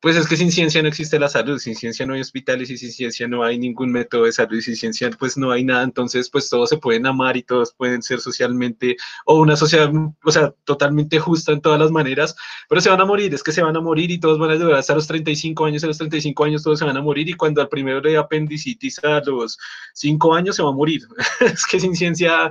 Pues 0.00 0.14
es 0.14 0.28
que 0.28 0.36
sin 0.36 0.52
ciencia 0.52 0.82
no 0.82 0.88
existe 0.88 1.18
la 1.18 1.28
salud, 1.28 1.58
sin 1.58 1.74
ciencia 1.74 2.04
no 2.04 2.12
hay 2.12 2.20
hospitales 2.20 2.68
y 2.68 2.76
sin 2.76 2.92
ciencia 2.92 3.26
no 3.26 3.42
hay 3.42 3.58
ningún 3.58 3.90
método 3.90 4.24
de 4.24 4.32
salud 4.32 4.58
y 4.58 4.60
sin 4.60 4.76
ciencia 4.76 5.08
pues 5.18 5.38
no 5.38 5.50
hay 5.50 5.64
nada, 5.64 5.84
entonces 5.84 6.28
pues 6.28 6.50
todos 6.50 6.68
se 6.68 6.76
pueden 6.76 7.06
amar 7.06 7.38
y 7.38 7.42
todos 7.42 7.72
pueden 7.72 8.02
ser 8.02 8.20
socialmente 8.20 8.96
o 9.24 9.40
una 9.40 9.56
sociedad, 9.56 9.90
o 10.22 10.30
sea, 10.30 10.54
totalmente 10.64 11.18
justa 11.18 11.52
en 11.52 11.62
todas 11.62 11.80
las 11.80 11.90
maneras, 11.90 12.36
pero 12.68 12.82
se 12.82 12.90
van 12.90 13.00
a 13.00 13.06
morir, 13.06 13.32
es 13.32 13.42
que 13.42 13.52
se 13.52 13.62
van 13.62 13.74
a 13.74 13.80
morir 13.80 14.10
y 14.10 14.20
todos 14.20 14.38
van 14.38 14.50
a 14.50 14.54
llegar 14.56 14.74
hasta 14.74 14.94
los 14.94 15.06
35 15.06 15.64
años, 15.64 15.82
a 15.82 15.86
los 15.86 15.98
35 15.98 16.44
años 16.44 16.62
todos 16.62 16.78
se 16.78 16.84
van 16.84 16.96
a 16.98 17.02
morir 17.02 17.28
y 17.30 17.32
cuando 17.32 17.62
al 17.62 17.68
primero 17.70 18.00
le 18.02 18.18
apendicitis 18.18 19.02
a 19.02 19.22
los 19.24 19.58
5 19.94 20.34
años 20.34 20.56
se 20.56 20.62
va 20.62 20.68
a 20.68 20.72
morir, 20.72 21.00
es 21.40 21.64
que 21.64 21.80
sin 21.80 21.96
ciencia, 21.96 22.50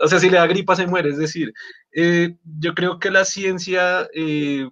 o 0.00 0.08
sea, 0.08 0.18
si 0.18 0.30
le 0.30 0.38
da 0.38 0.46
gripa 0.46 0.74
se 0.74 0.86
muere, 0.86 1.10
es 1.10 1.18
decir, 1.18 1.52
eh, 1.92 2.36
yo 2.58 2.74
creo 2.74 2.98
que 2.98 3.10
la 3.10 3.26
ciencia 3.26 4.08
eh, 4.14 4.66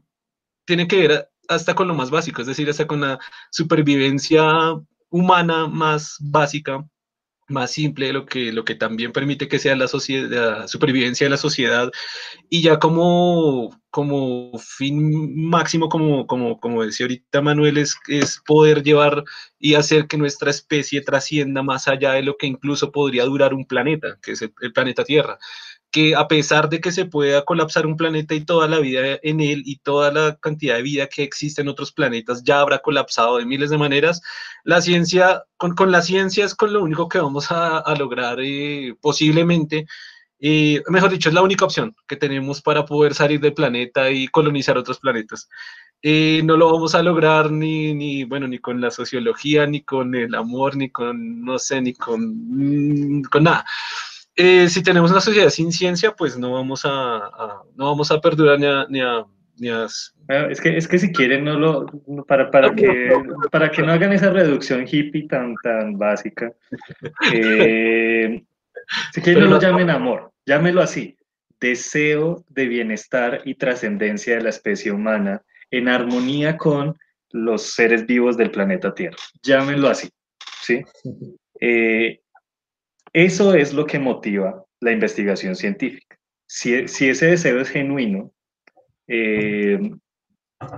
tiene 0.64 0.88
que 0.88 1.06
ver 1.06 1.28
hasta 1.48 1.74
con 1.74 1.88
lo 1.88 1.94
más 1.94 2.10
básico, 2.10 2.40
es 2.40 2.46
decir, 2.46 2.68
hasta 2.68 2.86
con 2.86 3.00
la 3.00 3.18
supervivencia 3.50 4.74
humana 5.10 5.66
más 5.68 6.16
básica, 6.20 6.84
más 7.48 7.72
simple, 7.72 8.12
lo 8.12 8.24
que, 8.26 8.52
lo 8.52 8.64
que 8.64 8.74
también 8.74 9.12
permite 9.12 9.48
que 9.48 9.58
sea 9.58 9.76
la, 9.76 9.86
la 10.28 10.68
supervivencia 10.68 11.26
de 11.26 11.30
la 11.30 11.36
sociedad 11.36 11.90
y 12.48 12.62
ya 12.62 12.78
como, 12.78 13.78
como 13.90 14.58
fin 14.58 15.46
máximo, 15.48 15.88
como, 15.88 16.26
como, 16.26 16.58
como 16.58 16.84
decía 16.84 17.04
ahorita 17.04 17.42
Manuel, 17.42 17.78
es, 17.78 17.96
es 18.08 18.40
poder 18.46 18.82
llevar 18.82 19.24
y 19.58 19.74
hacer 19.74 20.06
que 20.06 20.16
nuestra 20.16 20.50
especie 20.50 21.02
trascienda 21.02 21.62
más 21.62 21.86
allá 21.86 22.12
de 22.12 22.22
lo 22.22 22.36
que 22.36 22.46
incluso 22.46 22.90
podría 22.90 23.24
durar 23.24 23.52
un 23.52 23.66
planeta, 23.66 24.18
que 24.22 24.32
es 24.32 24.42
el, 24.42 24.54
el 24.62 24.72
planeta 24.72 25.04
Tierra 25.04 25.38
que 25.94 26.16
a 26.16 26.26
pesar 26.26 26.68
de 26.68 26.80
que 26.80 26.90
se 26.90 27.04
pueda 27.04 27.44
colapsar 27.44 27.86
un 27.86 27.96
planeta 27.96 28.34
y 28.34 28.44
toda 28.44 28.66
la 28.66 28.80
vida 28.80 29.20
en 29.22 29.40
él 29.40 29.62
y 29.64 29.76
toda 29.76 30.10
la 30.10 30.36
cantidad 30.40 30.74
de 30.74 30.82
vida 30.82 31.06
que 31.06 31.22
existe 31.22 31.62
en 31.62 31.68
otros 31.68 31.92
planetas 31.92 32.42
ya 32.42 32.58
habrá 32.58 32.80
colapsado 32.80 33.36
de 33.38 33.46
miles 33.46 33.70
de 33.70 33.78
maneras, 33.78 34.20
la 34.64 34.82
ciencia, 34.82 35.44
con, 35.56 35.76
con 35.76 35.92
la 35.92 36.02
ciencia 36.02 36.44
es 36.44 36.56
con 36.56 36.72
lo 36.72 36.82
único 36.82 37.08
que 37.08 37.20
vamos 37.20 37.52
a, 37.52 37.78
a 37.78 37.94
lograr 37.94 38.38
eh, 38.42 38.96
posiblemente 39.00 39.86
y 40.40 40.80
mejor 40.88 41.10
dicho, 41.10 41.28
es 41.28 41.34
la 41.34 41.42
única 41.42 41.64
opción 41.64 41.94
que 42.08 42.16
tenemos 42.16 42.60
para 42.60 42.84
poder 42.84 43.14
salir 43.14 43.38
del 43.38 43.54
planeta 43.54 44.10
y 44.10 44.26
colonizar 44.26 44.76
otros 44.76 44.98
planetas. 44.98 45.48
Y 46.02 46.40
no 46.42 46.56
lo 46.56 46.72
vamos 46.72 46.96
a 46.96 47.04
lograr 47.04 47.52
ni, 47.52 47.94
ni, 47.94 48.24
bueno, 48.24 48.48
ni 48.48 48.58
con 48.58 48.80
la 48.80 48.90
sociología, 48.90 49.64
ni 49.64 49.82
con 49.82 50.12
el 50.16 50.34
amor, 50.34 50.76
ni 50.76 50.90
con, 50.90 51.44
no 51.44 51.60
sé, 51.60 51.80
ni 51.80 51.94
con, 51.94 53.22
con 53.30 53.44
nada. 53.44 53.64
Eh, 54.36 54.68
si 54.68 54.82
tenemos 54.82 55.10
una 55.10 55.20
sociedad 55.20 55.48
sin 55.48 55.70
ciencia, 55.70 56.12
pues 56.12 56.36
no 56.36 56.52
vamos 56.52 56.82
a, 56.84 57.62
no 57.76 57.86
vamos 57.86 58.10
a 58.10 58.20
perdurar 58.20 58.58
ni 58.58 58.66
a, 58.66 58.86
ni 58.88 59.00
a, 59.00 59.24
ni 59.56 59.68
a... 59.68 59.86
Es 60.50 60.60
que, 60.60 60.76
es 60.76 60.88
que 60.88 60.98
si 60.98 61.12
quieren, 61.12 61.44
no 61.44 61.58
lo, 61.58 61.86
para, 62.26 62.50
para, 62.50 62.74
que, 62.74 63.12
para 63.52 63.70
que 63.70 63.82
no 63.82 63.92
hagan 63.92 64.12
esa 64.12 64.30
reducción 64.30 64.86
hippie 64.90 65.28
tan, 65.28 65.54
tan 65.62 65.96
básica, 65.96 66.52
eh, 67.32 68.42
si 69.12 69.20
quieren 69.20 69.44
no 69.44 69.50
lo 69.50 69.60
llamen 69.60 69.90
amor, 69.90 70.32
llámelo 70.46 70.82
así, 70.82 71.16
deseo 71.60 72.44
de 72.48 72.66
bienestar 72.66 73.42
y 73.44 73.54
trascendencia 73.54 74.36
de 74.36 74.42
la 74.42 74.50
especie 74.50 74.90
humana 74.90 75.42
en 75.70 75.88
armonía 75.88 76.56
con 76.56 76.96
los 77.30 77.74
seres 77.74 78.06
vivos 78.06 78.36
del 78.36 78.50
planeta 78.50 78.94
Tierra. 78.94 79.16
Llámenlo 79.42 79.88
así, 79.88 80.08
¿sí? 80.62 80.82
Eh, 81.60 82.20
eso 83.14 83.54
es 83.54 83.72
lo 83.72 83.86
que 83.86 83.98
motiva 83.98 84.64
la 84.80 84.90
investigación 84.90 85.54
científica. 85.54 86.18
Si, 86.46 86.74
ese 86.74 87.26
deseo 87.26 87.60
es 87.60 87.70
genuino, 87.70 88.32
eh, 89.06 89.78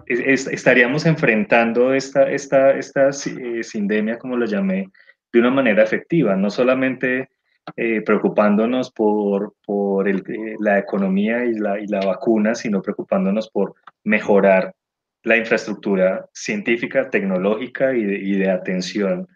estaríamos 0.06 1.06
enfrentando 1.06 1.94
esta, 1.94 2.30
esta, 2.30 2.72
esta 2.72 3.08
eh, 3.08 3.62
sindemia, 3.62 4.18
como 4.18 4.36
lo 4.36 4.46
llamé, 4.46 4.90
de 5.32 5.40
una 5.40 5.50
manera 5.50 5.82
efectiva, 5.82 6.36
no 6.36 6.50
solamente 6.50 7.30
eh, 7.74 8.02
preocupándonos 8.02 8.92
por, 8.92 9.54
por 9.64 10.06
eh, 10.08 10.22
la 10.60 10.78
economía 10.78 11.44
y 11.46 11.54
la, 11.54 11.80
y 11.80 11.86
la 11.86 12.00
vacuna, 12.00 12.54
sino 12.54 12.82
preocupándonos 12.82 13.50
por 13.50 13.74
mejorar 14.04 14.74
la 15.22 15.36
infraestructura 15.38 16.28
científica, 16.32 17.10
tecnológica 17.10 17.94
y 17.94 18.38
de 18.38 18.50
atención 18.50 19.26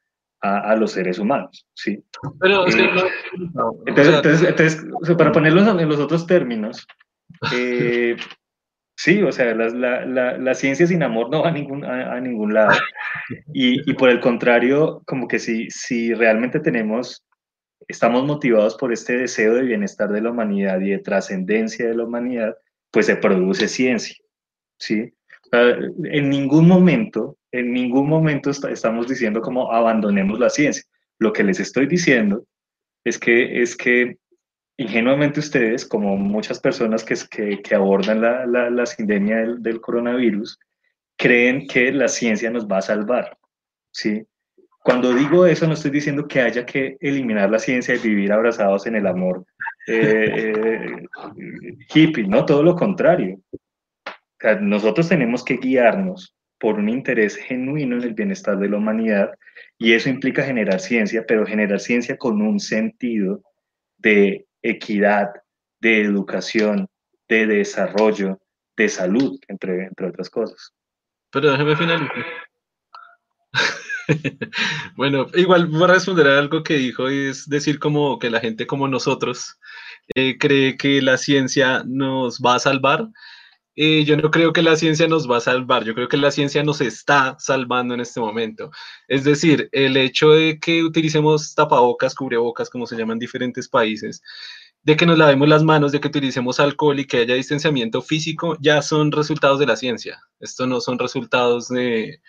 a, 0.40 0.72
a, 0.72 0.76
los 0.76 0.92
seres 0.92 1.18
humanos. 1.18 1.66
¿sí? 1.74 2.02
Pero, 2.40 2.66
eh, 2.66 2.70
entonces, 3.86 4.14
entonces, 4.14 4.48
entonces, 4.48 5.16
para 5.16 5.32
ponerlo 5.32 5.78
en 5.78 5.88
los 5.88 5.98
otros 5.98 6.26
términos, 6.26 6.86
eh, 7.54 8.16
sí, 8.96 9.22
o 9.22 9.32
sea, 9.32 9.54
la, 9.54 10.04
la, 10.04 10.38
la, 10.38 10.54
ciencia 10.54 10.86
sin 10.86 11.02
amor 11.02 11.30
no 11.30 11.42
va 11.42 11.48
a 11.48 11.52
ningún, 11.52 11.84
a, 11.84 12.14
a 12.14 12.20
ningún 12.20 12.54
lado. 12.54 12.72
Y, 13.52 13.90
y, 13.90 13.94
por 13.94 14.10
el 14.10 14.20
contrario, 14.20 15.02
como 15.06 15.28
que 15.28 15.38
si, 15.38 15.70
si 15.70 16.14
realmente 16.14 16.60
tenemos 16.60 17.24
estamos 17.90 18.24
motivados 18.24 18.76
por 18.76 18.92
este 18.92 19.16
deseo 19.16 19.54
de 19.54 19.62
bienestar 19.62 20.10
de 20.10 20.20
la 20.20 20.30
humanidad 20.30 20.80
y 20.80 20.90
de 20.90 20.98
trascendencia 20.98 21.88
de 21.88 21.96
la 21.96 22.04
humanidad, 22.04 22.56
pues 22.90 23.06
se 23.06 23.16
produce 23.16 23.68
ciencia, 23.68 24.16
¿sí? 24.78 25.12
En 26.04 26.30
ningún 26.30 26.68
momento, 26.68 27.36
en 27.52 27.72
ningún 27.72 28.08
momento 28.08 28.50
estamos 28.50 29.08
diciendo 29.08 29.40
como 29.40 29.72
abandonemos 29.72 30.38
la 30.38 30.50
ciencia. 30.50 30.84
Lo 31.18 31.32
que 31.32 31.44
les 31.44 31.60
estoy 31.60 31.86
diciendo 31.86 32.44
es 33.04 33.18
que, 33.18 33.62
es 33.62 33.76
que 33.76 34.16
ingenuamente 34.76 35.40
ustedes, 35.40 35.84
como 35.84 36.16
muchas 36.16 36.60
personas 36.60 37.04
que, 37.04 37.60
que, 37.62 37.74
abordan 37.74 38.20
la, 38.20 38.46
la, 38.46 38.70
la 38.70 38.86
sindemia 38.86 39.38
del, 39.38 39.62
del, 39.62 39.80
coronavirus, 39.80 40.58
creen 41.16 41.66
que 41.66 41.92
la 41.92 42.08
ciencia 42.08 42.50
nos 42.50 42.66
va 42.66 42.78
a 42.78 42.82
salvar, 42.82 43.36
¿sí? 43.92 44.24
Cuando 44.82 45.12
digo 45.12 45.44
eso, 45.44 45.66
no 45.66 45.74
estoy 45.74 45.90
diciendo 45.90 46.26
que 46.26 46.40
haya 46.40 46.64
que 46.64 46.96
eliminar 47.00 47.50
la 47.50 47.58
ciencia 47.58 47.94
y 47.94 47.98
vivir 47.98 48.32
abrazados 48.32 48.86
en 48.86 48.96
el 48.96 49.06
amor 49.06 49.44
eh, 49.86 50.54
eh, 50.56 51.06
hippie, 51.92 52.26
no, 52.26 52.46
todo 52.46 52.62
lo 52.62 52.74
contrario. 52.74 53.38
nosotros 54.60 55.08
tenemos 55.08 55.44
que 55.44 55.58
guiarnos 55.58 56.34
por 56.60 56.78
un 56.78 56.88
interés 56.88 57.36
genuino 57.36 57.96
en 57.96 58.02
el 58.02 58.14
bienestar 58.14 58.58
de 58.58 58.68
la 58.68 58.76
humanidad 58.76 59.30
y 59.78 59.94
eso 59.94 60.10
implica 60.10 60.44
generar 60.44 60.78
ciencia, 60.78 61.24
pero 61.26 61.46
generar 61.46 61.80
ciencia 61.80 62.18
con 62.18 62.42
un 62.42 62.60
sentido 62.60 63.42
de 63.96 64.46
equidad, 64.62 65.30
de 65.80 66.02
educación, 66.02 66.86
de 67.28 67.46
desarrollo, 67.46 68.38
de 68.76 68.88
salud, 68.88 69.40
entre, 69.48 69.86
entre 69.86 70.08
otras 70.08 70.28
cosas. 70.28 70.74
Pero 71.30 71.50
déjeme 71.50 71.76
finalizar. 71.76 72.24
bueno, 74.96 75.26
igual 75.34 75.66
voy 75.66 75.84
a 75.84 75.94
responder 75.94 76.26
a 76.26 76.38
algo 76.38 76.62
que 76.62 76.74
dijo, 76.74 77.08
es 77.08 77.48
decir 77.48 77.78
como 77.78 78.18
que 78.18 78.30
la 78.30 78.40
gente 78.40 78.66
como 78.66 78.86
nosotros 78.86 79.58
eh, 80.14 80.36
cree 80.38 80.76
que 80.76 81.00
la 81.00 81.16
ciencia 81.16 81.82
nos 81.86 82.38
va 82.38 82.56
a 82.56 82.60
salvar. 82.60 83.08
Yo 83.76 84.16
no 84.16 84.30
creo 84.30 84.52
que 84.52 84.62
la 84.62 84.76
ciencia 84.76 85.06
nos 85.08 85.30
va 85.30 85.38
a 85.38 85.40
salvar, 85.40 85.84
yo 85.84 85.94
creo 85.94 86.08
que 86.08 86.16
la 86.16 86.30
ciencia 86.30 86.62
nos 86.62 86.80
está 86.80 87.36
salvando 87.38 87.94
en 87.94 88.00
este 88.00 88.20
momento. 88.20 88.70
Es 89.08 89.24
decir, 89.24 89.68
el 89.72 89.96
hecho 89.96 90.30
de 90.30 90.58
que 90.58 90.82
utilicemos 90.82 91.54
tapabocas, 91.54 92.14
cubrebocas, 92.14 92.68
como 92.68 92.86
se 92.86 92.96
llaman 92.96 93.14
en 93.14 93.20
diferentes 93.20 93.68
países, 93.68 94.22
de 94.82 94.96
que 94.96 95.06
nos 95.06 95.18
lavemos 95.18 95.48
las 95.48 95.62
manos, 95.62 95.92
de 95.92 96.00
que 96.00 96.08
utilicemos 96.08 96.60
alcohol 96.60 96.98
y 96.98 97.06
que 97.06 97.18
haya 97.18 97.34
distanciamiento 97.34 98.02
físico, 98.02 98.56
ya 98.60 98.82
son 98.82 99.12
resultados 99.12 99.58
de 99.58 99.66
la 99.66 99.76
ciencia. 99.76 100.20
Esto 100.40 100.66
no 100.66 100.80
son 100.80 100.98
resultados 100.98 101.68
de, 101.68 102.20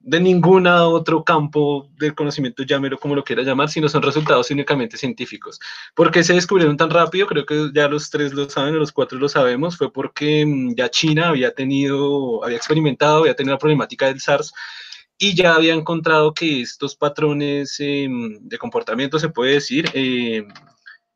de 0.00 0.20
ningún 0.20 0.66
otro 0.66 1.24
campo 1.24 1.90
del 1.98 2.14
conocimiento, 2.14 2.62
llámelo 2.62 2.98
como 2.98 3.14
lo 3.14 3.24
quiera 3.24 3.42
llamar, 3.42 3.70
sino 3.70 3.88
son 3.88 4.02
resultados 4.02 4.50
únicamente 4.50 4.98
científicos. 4.98 5.58
¿Por 5.94 6.10
qué 6.10 6.22
se 6.22 6.34
descubrieron 6.34 6.76
tan 6.76 6.90
rápido? 6.90 7.26
Creo 7.26 7.46
que 7.46 7.70
ya 7.74 7.88
los 7.88 8.10
tres 8.10 8.34
lo 8.34 8.48
saben, 8.50 8.78
los 8.78 8.92
cuatro 8.92 9.18
lo 9.18 9.28
sabemos, 9.30 9.78
fue 9.78 9.90
porque 9.90 10.44
mm, 10.44 10.74
ya 10.76 10.90
China 10.90 11.28
había 11.28 11.54
tenido, 11.54 12.44
había 12.44 12.58
experimentado, 12.58 13.20
había 13.20 13.34
tenido 13.34 13.54
la 13.54 13.58
problemática 13.58 14.06
del 14.06 14.20
SARS 14.20 14.52
y 15.18 15.34
ya 15.34 15.54
había 15.54 15.74
encontrado 15.74 16.34
que 16.34 16.60
estos 16.60 16.96
patrones 16.96 17.76
eh, 17.78 18.06
de 18.10 18.58
comportamiento, 18.58 19.18
se 19.18 19.30
puede 19.30 19.54
decir, 19.54 19.88
eh, 19.94 20.46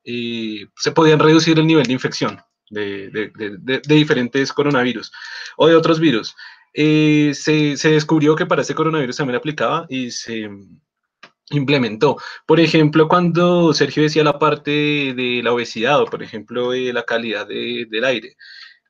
eh, 0.05 0.67
se 0.77 0.93
podían 0.93 1.19
reducir 1.19 1.59
el 1.59 1.67
nivel 1.67 1.85
de 1.87 1.93
infección 1.93 2.41
de 2.71 3.33
diferentes 3.89 4.53
coronavirus 4.53 5.11
o 5.57 5.69
de 5.69 5.75
otros 5.75 5.99
virus. 6.01 6.35
Eh, 6.81 7.33
se, 7.35 7.77
se, 7.77 7.91
descubrió 7.91 8.37
que 8.37 8.47
para 8.47 8.63
este 8.63 8.73
coronavirus 8.73 9.17
también 9.17 9.37
aplicaba 9.37 9.85
y 9.89 10.13
se 10.13 10.49
implementó. 11.51 12.19
Por 12.47 12.61
ejemplo, 12.61 13.09
cuando 13.09 13.75
Sergio 13.75 14.05
decía 14.05 14.23
la 14.23 14.39
parte 14.39 14.71
de 14.71 15.41
la 15.43 15.53
obesidad 15.53 16.01
o, 16.01 16.05
por 16.07 16.23
ejemplo, 16.23 16.73
la 16.73 17.03
calidad 17.03 17.49
de, 17.49 17.87
del 17.91 18.05
aire. 18.05 18.37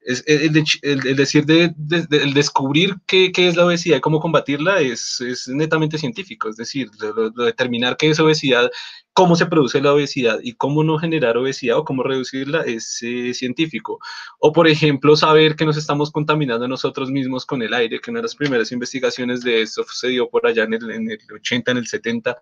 Es, 0.01 0.25
el, 0.27 0.57
el, 0.57 1.07
el, 1.07 1.17
decir 1.17 1.45
de, 1.45 1.73
de, 1.77 2.07
el 2.17 2.33
descubrir 2.33 2.97
qué, 3.07 3.31
qué, 3.33 3.49
es 3.49 3.57
la 3.57 3.67
obesidad 3.67 3.99
y 3.99 4.01
cómo 4.01 4.21
combatirla 4.21 4.81
es, 4.81 5.21
es 5.21 5.49
netamente 5.49 5.99
científico, 5.99 6.49
es 6.49 6.57
decir, 6.57 6.89
lo, 6.99 7.31
lo 7.31 7.45
determinar 7.45 7.97
qué 7.97 8.11
es 8.11 8.21
obesidad 8.21 8.71
cómo 9.19 9.35
se 9.35 9.47
produce 9.47 9.81
la 9.81 9.93
obesidad 9.93 10.39
y 10.45 10.53
cómo 10.53 10.85
no 10.85 10.97
generar 10.97 11.37
obesidad 11.37 11.77
o 11.79 11.85
cómo 11.85 12.05
reducirla 12.05 12.63
es 12.63 13.03
eh, 13.03 13.35
científico. 13.35 13.99
O, 14.39 14.53
por 14.53 14.69
ejemplo, 14.69 15.17
saber 15.17 15.57
que 15.57 15.65
nos 15.65 15.77
estamos 15.77 16.13
contaminando 16.13 16.69
nosotros 16.69 17.11
mismos 17.11 17.45
con 17.45 17.61
el 17.63 17.75
aire, 17.75 17.99
que 17.99 18.13
una 18.13 18.21
de 18.21 18.27
las 18.27 18.37
primeras 18.37 18.71
investigaciones 18.71 19.41
de 19.41 19.63
esto 19.63 19.85
se 19.93 20.07
dio 20.07 20.31
por 20.31 20.47
allá 20.47 20.63
en 20.63 20.75
el, 20.75 20.91
en 20.93 21.11
el 21.11 21.19
80, 21.35 21.73
en 21.73 21.79
el 21.79 21.89
70, 21.89 22.39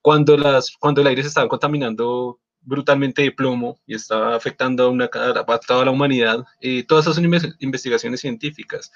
cuando, 0.00 0.36
las, 0.36 0.76
cuando 0.78 1.00
el 1.00 1.08
aire 1.08 1.22
se 1.22 1.28
estaba 1.28 1.48
contaminando 1.48 2.38
brutalmente 2.62 3.22
de 3.22 3.32
plomo 3.32 3.80
y 3.86 3.94
estaba 3.94 4.34
afectando 4.34 4.84
a, 4.84 4.88
una, 4.88 5.04
a 5.04 5.58
toda 5.58 5.84
la 5.84 5.90
humanidad. 5.90 6.44
Eh, 6.60 6.84
todas 6.84 7.06
esas 7.06 7.22
investigaciones 7.58 8.20
científicas. 8.20 8.92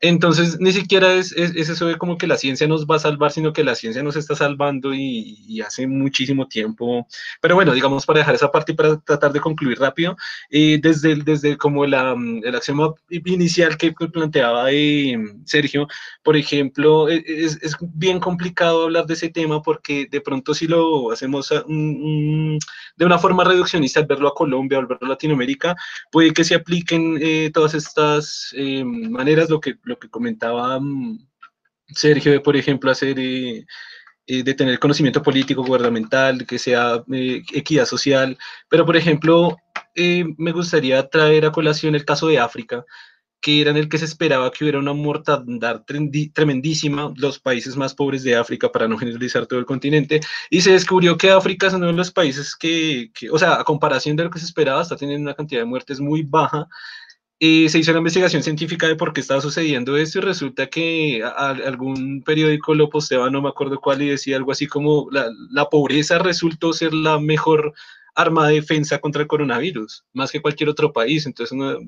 Entonces, 0.00 0.58
ni 0.60 0.72
siquiera 0.72 1.14
es, 1.14 1.32
es, 1.32 1.54
es, 1.56 1.70
eso 1.70 1.86
de 1.86 1.96
como 1.96 2.18
que 2.18 2.26
la 2.26 2.36
ciencia 2.36 2.68
nos 2.68 2.86
va 2.86 2.96
a 2.96 2.98
salvar, 2.98 3.32
sino 3.32 3.52
que 3.52 3.64
la 3.64 3.74
ciencia 3.74 4.02
nos 4.02 4.16
está 4.16 4.34
salvando 4.34 4.92
y, 4.92 5.38
y, 5.48 5.62
hace 5.62 5.86
muchísimo 5.86 6.46
tiempo. 6.48 7.06
Pero 7.40 7.54
bueno, 7.54 7.72
digamos, 7.72 8.04
para 8.04 8.18
dejar 8.18 8.34
esa 8.34 8.50
parte 8.50 8.72
y 8.72 8.74
para 8.74 8.98
tratar 9.00 9.32
de 9.32 9.40
concluir 9.40 9.78
rápido, 9.78 10.16
eh, 10.50 10.78
desde, 10.82 11.16
desde 11.16 11.56
como 11.56 11.86
la, 11.86 12.14
el 12.42 12.54
axioma 12.54 12.92
inicial 13.08 13.76
que 13.76 13.92
planteaba 13.92 14.70
eh, 14.70 15.16
Sergio, 15.44 15.88
por 16.22 16.36
ejemplo, 16.36 17.08
e, 17.08 17.24
es, 17.26 17.58
es, 17.62 17.76
bien 17.80 18.20
complicado 18.20 18.84
hablar 18.84 19.06
de 19.06 19.14
ese 19.14 19.30
tema 19.30 19.62
porque 19.62 20.06
de 20.10 20.20
pronto 20.20 20.54
si 20.54 20.66
lo 20.66 21.10
hacemos 21.12 21.50
um, 21.66 22.58
de 22.96 23.04
una 23.04 23.18
forma 23.18 23.44
reduccionista, 23.44 24.00
al 24.00 24.06
verlo 24.06 24.28
a 24.28 24.34
Colombia, 24.34 24.78
al 24.78 24.86
verlo 24.86 25.06
a 25.06 25.10
Latinoamérica, 25.10 25.76
puede 26.10 26.32
que 26.32 26.44
se 26.44 26.54
apliquen 26.54 27.18
eh, 27.20 27.50
todas 27.52 27.74
estas 27.74 28.52
eh, 28.56 28.84
maneras, 28.84 29.50
lo 29.50 29.60
que 29.60 29.74
lo 29.86 29.98
que 29.98 30.10
comentaba 30.10 30.76
um, 30.76 31.18
Sergio, 31.88 32.42
por 32.42 32.56
ejemplo, 32.56 32.90
hacer, 32.90 33.18
eh, 33.18 33.64
eh, 34.26 34.42
de 34.42 34.54
tener 34.54 34.78
conocimiento 34.80 35.22
político, 35.22 35.62
gubernamental, 35.62 36.44
que 36.46 36.58
sea 36.58 37.04
eh, 37.12 37.42
equidad 37.52 37.86
social, 37.86 38.36
pero, 38.68 38.84
por 38.84 38.96
ejemplo, 38.96 39.56
eh, 39.94 40.24
me 40.36 40.50
gustaría 40.52 41.08
traer 41.08 41.46
a 41.46 41.52
colación 41.52 41.94
el 41.94 42.04
caso 42.04 42.26
de 42.26 42.40
África, 42.40 42.84
que 43.40 43.60
era 43.60 43.70
en 43.70 43.76
el 43.76 43.88
que 43.88 43.98
se 43.98 44.04
esperaba 44.04 44.50
que 44.50 44.64
hubiera 44.64 44.80
una 44.80 44.94
mortandad 44.94 45.82
tremendísima, 46.34 47.12
los 47.16 47.38
países 47.38 47.76
más 47.76 47.94
pobres 47.94 48.24
de 48.24 48.34
África, 48.34 48.72
para 48.72 48.88
no 48.88 48.98
generalizar 48.98 49.46
todo 49.46 49.60
el 49.60 49.66
continente, 49.66 50.20
y 50.50 50.60
se 50.60 50.72
descubrió 50.72 51.16
que 51.16 51.30
África 51.30 51.68
es 51.68 51.74
uno 51.74 51.86
de 51.86 51.92
los 51.92 52.10
países 52.10 52.56
que, 52.56 53.12
que 53.14 53.30
o 53.30 53.38
sea, 53.38 53.60
a 53.60 53.64
comparación 53.64 54.16
de 54.16 54.24
lo 54.24 54.30
que 54.30 54.40
se 54.40 54.46
esperaba, 54.46 54.82
está 54.82 54.96
teniendo 54.96 55.22
una 55.22 55.34
cantidad 55.34 55.60
de 55.60 55.66
muertes 55.66 56.00
muy 56.00 56.22
baja, 56.22 56.66
y 57.38 57.68
se 57.68 57.78
hizo 57.78 57.90
una 57.90 57.98
investigación 57.98 58.42
científica 58.42 58.88
de 58.88 58.96
por 58.96 59.12
qué 59.12 59.20
estaba 59.20 59.42
sucediendo 59.42 59.96
esto 59.96 60.18
y 60.18 60.22
resulta 60.22 60.68
que 60.68 61.22
algún 61.22 62.22
periódico 62.22 62.74
lo 62.74 62.88
posteaba, 62.88 63.28
no 63.28 63.42
me 63.42 63.50
acuerdo 63.50 63.78
cuál, 63.78 64.00
y 64.02 64.08
decía 64.08 64.36
algo 64.36 64.52
así 64.52 64.66
como 64.66 65.08
la, 65.10 65.30
la, 65.50 65.68
pobreza 65.68 66.18
resultó 66.18 66.72
ser 66.72 66.94
la 66.94 67.18
mejor 67.18 67.74
arma 68.14 68.48
de 68.48 68.54
defensa 68.54 68.98
contra 68.98 69.20
el 69.22 69.28
coronavirus, 69.28 70.04
más 70.14 70.32
que 70.32 70.40
cualquier 70.40 70.70
otro 70.70 70.92
país. 70.92 71.26
Entonces 71.26 71.52
uno, 71.52 71.78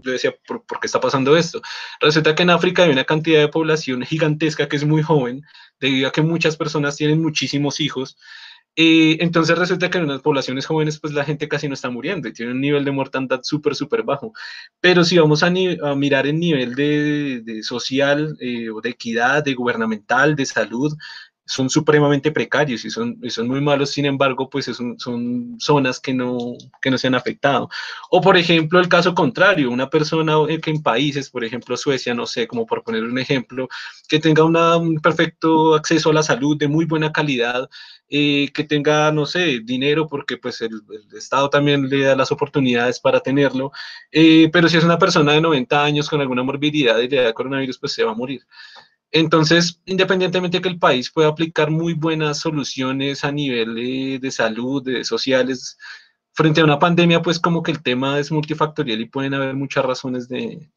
yo 0.00 0.12
decía, 0.12 0.32
¿por, 0.46 0.64
¿por, 0.64 0.78
qué 0.78 0.86
está 0.86 1.00
pasando 1.00 1.36
esto? 1.36 1.60
Resulta 2.00 2.36
que 2.36 2.44
en 2.44 2.50
África 2.50 2.84
hay 2.84 2.90
una 2.90 3.04
cantidad 3.04 3.40
de 3.40 3.48
población 3.48 4.02
gigantesca 4.02 4.68
que 4.68 4.76
es 4.76 4.84
muy 4.84 5.02
joven, 5.02 5.42
debido 5.80 6.06
a 6.08 6.12
que 6.12 6.22
muchas 6.22 6.56
personas 6.56 6.96
tienen 6.96 7.20
muchísimos 7.20 7.80
hijos 7.80 8.16
y 8.76 9.22
entonces 9.22 9.56
resulta 9.56 9.88
que 9.88 9.98
en 9.98 10.08
las 10.08 10.20
poblaciones 10.22 10.66
jóvenes, 10.66 10.98
pues 10.98 11.12
la 11.12 11.24
gente 11.24 11.48
casi 11.48 11.68
no 11.68 11.74
está 11.74 11.90
muriendo 11.90 12.28
y 12.28 12.32
tiene 12.32 12.52
un 12.52 12.60
nivel 12.60 12.84
de 12.84 12.90
mortandad 12.90 13.40
súper, 13.42 13.76
súper 13.76 14.02
bajo. 14.02 14.32
Pero 14.80 15.04
si 15.04 15.16
vamos 15.16 15.44
a, 15.44 15.50
mirar 15.50 16.26
el 16.26 16.40
nivel 16.40 16.74
de, 16.74 17.62
social 17.62 18.36
eh, 18.40 18.68
de 18.82 18.90
equidad, 18.90 19.44
de 19.44 19.54
gubernamental, 19.54 20.34
de 20.34 20.46
salud, 20.46 20.92
son 21.46 21.68
supremamente 21.68 22.30
precarios 22.32 22.84
y 22.84 22.90
son, 22.90 23.18
son 23.28 23.48
muy 23.48 23.60
malos, 23.60 23.90
sin 23.90 24.06
embargo, 24.06 24.48
pues 24.48 24.66
son, 24.66 24.98
son 24.98 25.56
zonas 25.58 26.00
que 26.00 26.14
no, 26.14 26.38
que 26.80 26.90
no 26.90 26.98
se 26.98 27.06
han 27.06 27.14
afectado. 27.14 27.68
O 28.10 28.20
por 28.20 28.36
ejemplo, 28.36 28.80
el 28.80 28.88
caso 28.88 29.14
contrario, 29.14 29.70
una 29.70 29.90
persona 29.90 30.34
que 30.62 30.70
en 30.70 30.82
países, 30.82 31.30
por 31.30 31.44
ejemplo 31.44 31.76
Suecia, 31.76 32.14
no 32.14 32.26
sé, 32.26 32.46
como 32.46 32.66
por 32.66 32.82
poner 32.82 33.02
un 33.04 33.18
ejemplo, 33.18 33.68
que 34.08 34.18
tenga 34.18 34.44
un 34.44 35.00
perfecto 35.00 35.74
acceso 35.74 36.10
a 36.10 36.14
la 36.14 36.22
salud 36.22 36.56
de 36.56 36.68
muy 36.68 36.86
buena 36.86 37.12
calidad, 37.12 37.68
eh, 38.08 38.50
que 38.54 38.64
tenga, 38.64 39.10
no 39.12 39.26
sé, 39.26 39.60
dinero, 39.64 40.06
porque 40.06 40.36
pues 40.36 40.60
el, 40.60 40.82
Estado 41.16 41.50
también 41.50 41.88
le 41.88 42.00
da 42.00 42.16
las 42.16 42.30
oportunidades 42.32 43.00
para 43.00 43.20
tenerlo, 43.20 43.72
eh, 44.12 44.48
pero 44.52 44.68
si 44.68 44.76
es 44.76 44.84
una 44.84 44.98
persona 44.98 45.32
de 45.32 45.40
90 45.40 45.84
años 45.84 46.08
con 46.08 46.20
alguna 46.20 46.42
morbilidad 46.42 46.98
y 47.00 47.08
le 47.08 47.22
da 47.22 47.32
coronavirus, 47.32 47.78
pues 47.78 47.92
se 47.92 48.04
va 48.04 48.12
a 48.12 48.14
morir. 48.14 48.46
Entonces, 49.14 49.80
independientemente 49.86 50.58
de 50.58 50.62
que 50.62 50.68
el 50.68 50.80
país 50.80 51.08
pueda 51.08 51.28
aplicar 51.28 51.70
muy 51.70 51.94
buenas 51.94 52.40
soluciones 52.40 53.24
a 53.24 53.30
nivel 53.30 54.20
de, 54.20 54.30
salud, 54.32 54.82
de 54.82 55.04
sociales, 55.04 55.78
frente 56.32 56.60
a 56.60 56.64
una 56.64 56.80
pandemia, 56.80 57.22
pues 57.22 57.38
como 57.38 57.62
que 57.62 57.70
el 57.70 57.80
tema 57.80 58.18
es 58.18 58.32
multifactorial 58.32 59.00
y 59.00 59.08
pueden 59.08 59.34
haber 59.34 59.54
muchas 59.54 59.84
razones 59.84 60.28
de, 60.28 60.68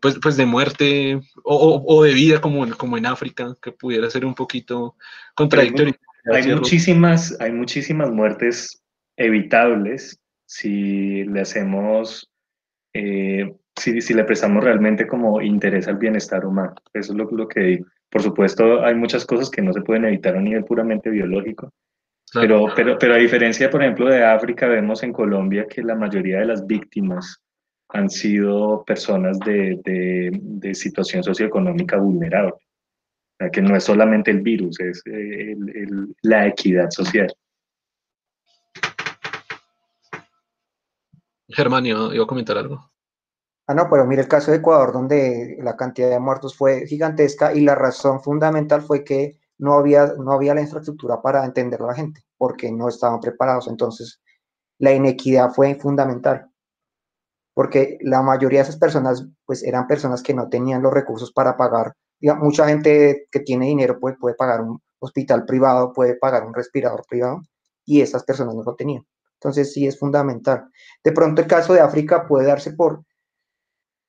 pues, 0.00 0.18
pues 0.18 0.38
de 0.38 0.46
muerte 0.46 1.20
o, 1.44 2.02
de 2.02 2.14
vida, 2.14 2.40
como, 2.40 2.66
como 2.74 2.96
en 2.96 3.04
África, 3.04 3.54
que 3.60 3.72
pudiera 3.72 4.08
ser 4.08 4.24
un 4.24 4.34
poquito 4.34 4.96
contradictorio. 5.34 5.94
Hay, 6.32 6.46
muchísimas, 6.54 7.38
hay 7.38 7.52
muchísimas 7.52 8.10
muertes 8.10 8.82
evitables 9.18 10.18
si 10.46 11.24
le 11.24 11.42
hacemos 11.42 12.30
eh, 12.94 13.57
si, 13.78 14.00
si 14.00 14.14
le 14.14 14.24
prestamos 14.24 14.62
realmente 14.62 15.06
como 15.06 15.40
interés 15.40 15.88
al 15.88 15.96
bienestar 15.96 16.44
humano. 16.44 16.74
Eso 16.92 17.12
es 17.12 17.18
lo, 17.18 17.24
lo, 17.30 17.48
que 17.48 17.60
digo. 17.60 17.86
Por 18.10 18.22
supuesto, 18.22 18.84
hay 18.84 18.94
muchas 18.94 19.24
cosas 19.24 19.50
que 19.50 19.62
no 19.62 19.72
se 19.72 19.82
pueden 19.82 20.04
evitar 20.04 20.36
a 20.36 20.40
nivel 20.40 20.64
puramente 20.64 21.10
biológico, 21.10 21.72
pero, 22.32 22.66
pero, 22.74 22.98
pero 22.98 23.14
a 23.14 23.18
diferencia, 23.18 23.70
por 23.70 23.82
ejemplo, 23.82 24.06
de 24.06 24.24
África, 24.24 24.66
vemos 24.66 25.02
en 25.02 25.12
Colombia 25.12 25.66
que 25.66 25.82
la 25.82 25.94
mayoría 25.94 26.40
de 26.40 26.46
las 26.46 26.66
víctimas 26.66 27.42
han 27.90 28.10
sido 28.10 28.84
personas 28.84 29.38
de, 29.40 29.80
de, 29.84 30.30
de 30.40 30.74
situación 30.74 31.22
socioeconómica 31.22 31.96
vulnerable. 31.96 32.52
O 32.52 33.36
sea, 33.38 33.50
que 33.50 33.62
no 33.62 33.76
es 33.76 33.84
solamente 33.84 34.30
el 34.30 34.40
virus, 34.40 34.78
es 34.80 35.02
el, 35.06 35.68
el, 35.74 36.16
la 36.22 36.46
equidad 36.48 36.90
social. 36.90 37.32
Germán, 41.48 41.86
iba 41.86 42.08
a 42.08 42.26
comentar 42.26 42.58
algo. 42.58 42.90
Ah, 43.70 43.74
no, 43.74 43.90
pero 43.90 44.06
mire 44.06 44.22
el 44.22 44.28
caso 44.28 44.50
de 44.50 44.56
Ecuador, 44.58 44.92
donde 44.94 45.58
la 45.60 45.76
cantidad 45.76 46.08
de 46.08 46.18
muertos 46.18 46.56
fue 46.56 46.86
gigantesca 46.86 47.52
y 47.52 47.60
la 47.60 47.74
razón 47.74 48.22
fundamental 48.22 48.80
fue 48.80 49.04
que 49.04 49.38
no 49.58 49.74
había, 49.74 50.06
no 50.18 50.32
había 50.32 50.54
la 50.54 50.62
infraestructura 50.62 51.20
para 51.20 51.44
entender 51.44 51.82
a 51.82 51.86
la 51.88 51.94
gente, 51.94 52.22
porque 52.38 52.72
no 52.72 52.88
estaban 52.88 53.20
preparados. 53.20 53.68
Entonces, 53.68 54.22
la 54.78 54.92
inequidad 54.94 55.50
fue 55.52 55.74
fundamental, 55.74 56.50
porque 57.54 57.98
la 58.00 58.22
mayoría 58.22 58.60
de 58.60 58.62
esas 58.62 58.78
personas, 58.78 59.26
pues 59.44 59.62
eran 59.62 59.86
personas 59.86 60.22
que 60.22 60.32
no 60.32 60.48
tenían 60.48 60.82
los 60.82 60.94
recursos 60.94 61.30
para 61.32 61.56
pagar. 61.58 61.92
mucha 62.40 62.66
gente 62.68 63.26
que 63.30 63.40
tiene 63.40 63.66
dinero 63.66 63.98
puede, 64.00 64.16
puede 64.16 64.34
pagar 64.34 64.62
un 64.62 64.80
hospital 65.00 65.44
privado, 65.44 65.92
puede 65.92 66.16
pagar 66.16 66.46
un 66.46 66.54
respirador 66.54 67.04
privado, 67.06 67.42
y 67.84 68.00
esas 68.00 68.24
personas 68.24 68.54
no 68.54 68.62
lo 68.62 68.74
tenían. 68.76 69.04
Entonces, 69.34 69.74
sí 69.74 69.86
es 69.86 69.98
fundamental. 69.98 70.70
De 71.04 71.12
pronto, 71.12 71.42
el 71.42 71.48
caso 71.48 71.74
de 71.74 71.80
África 71.80 72.26
puede 72.26 72.46
darse 72.46 72.72
por 72.72 73.04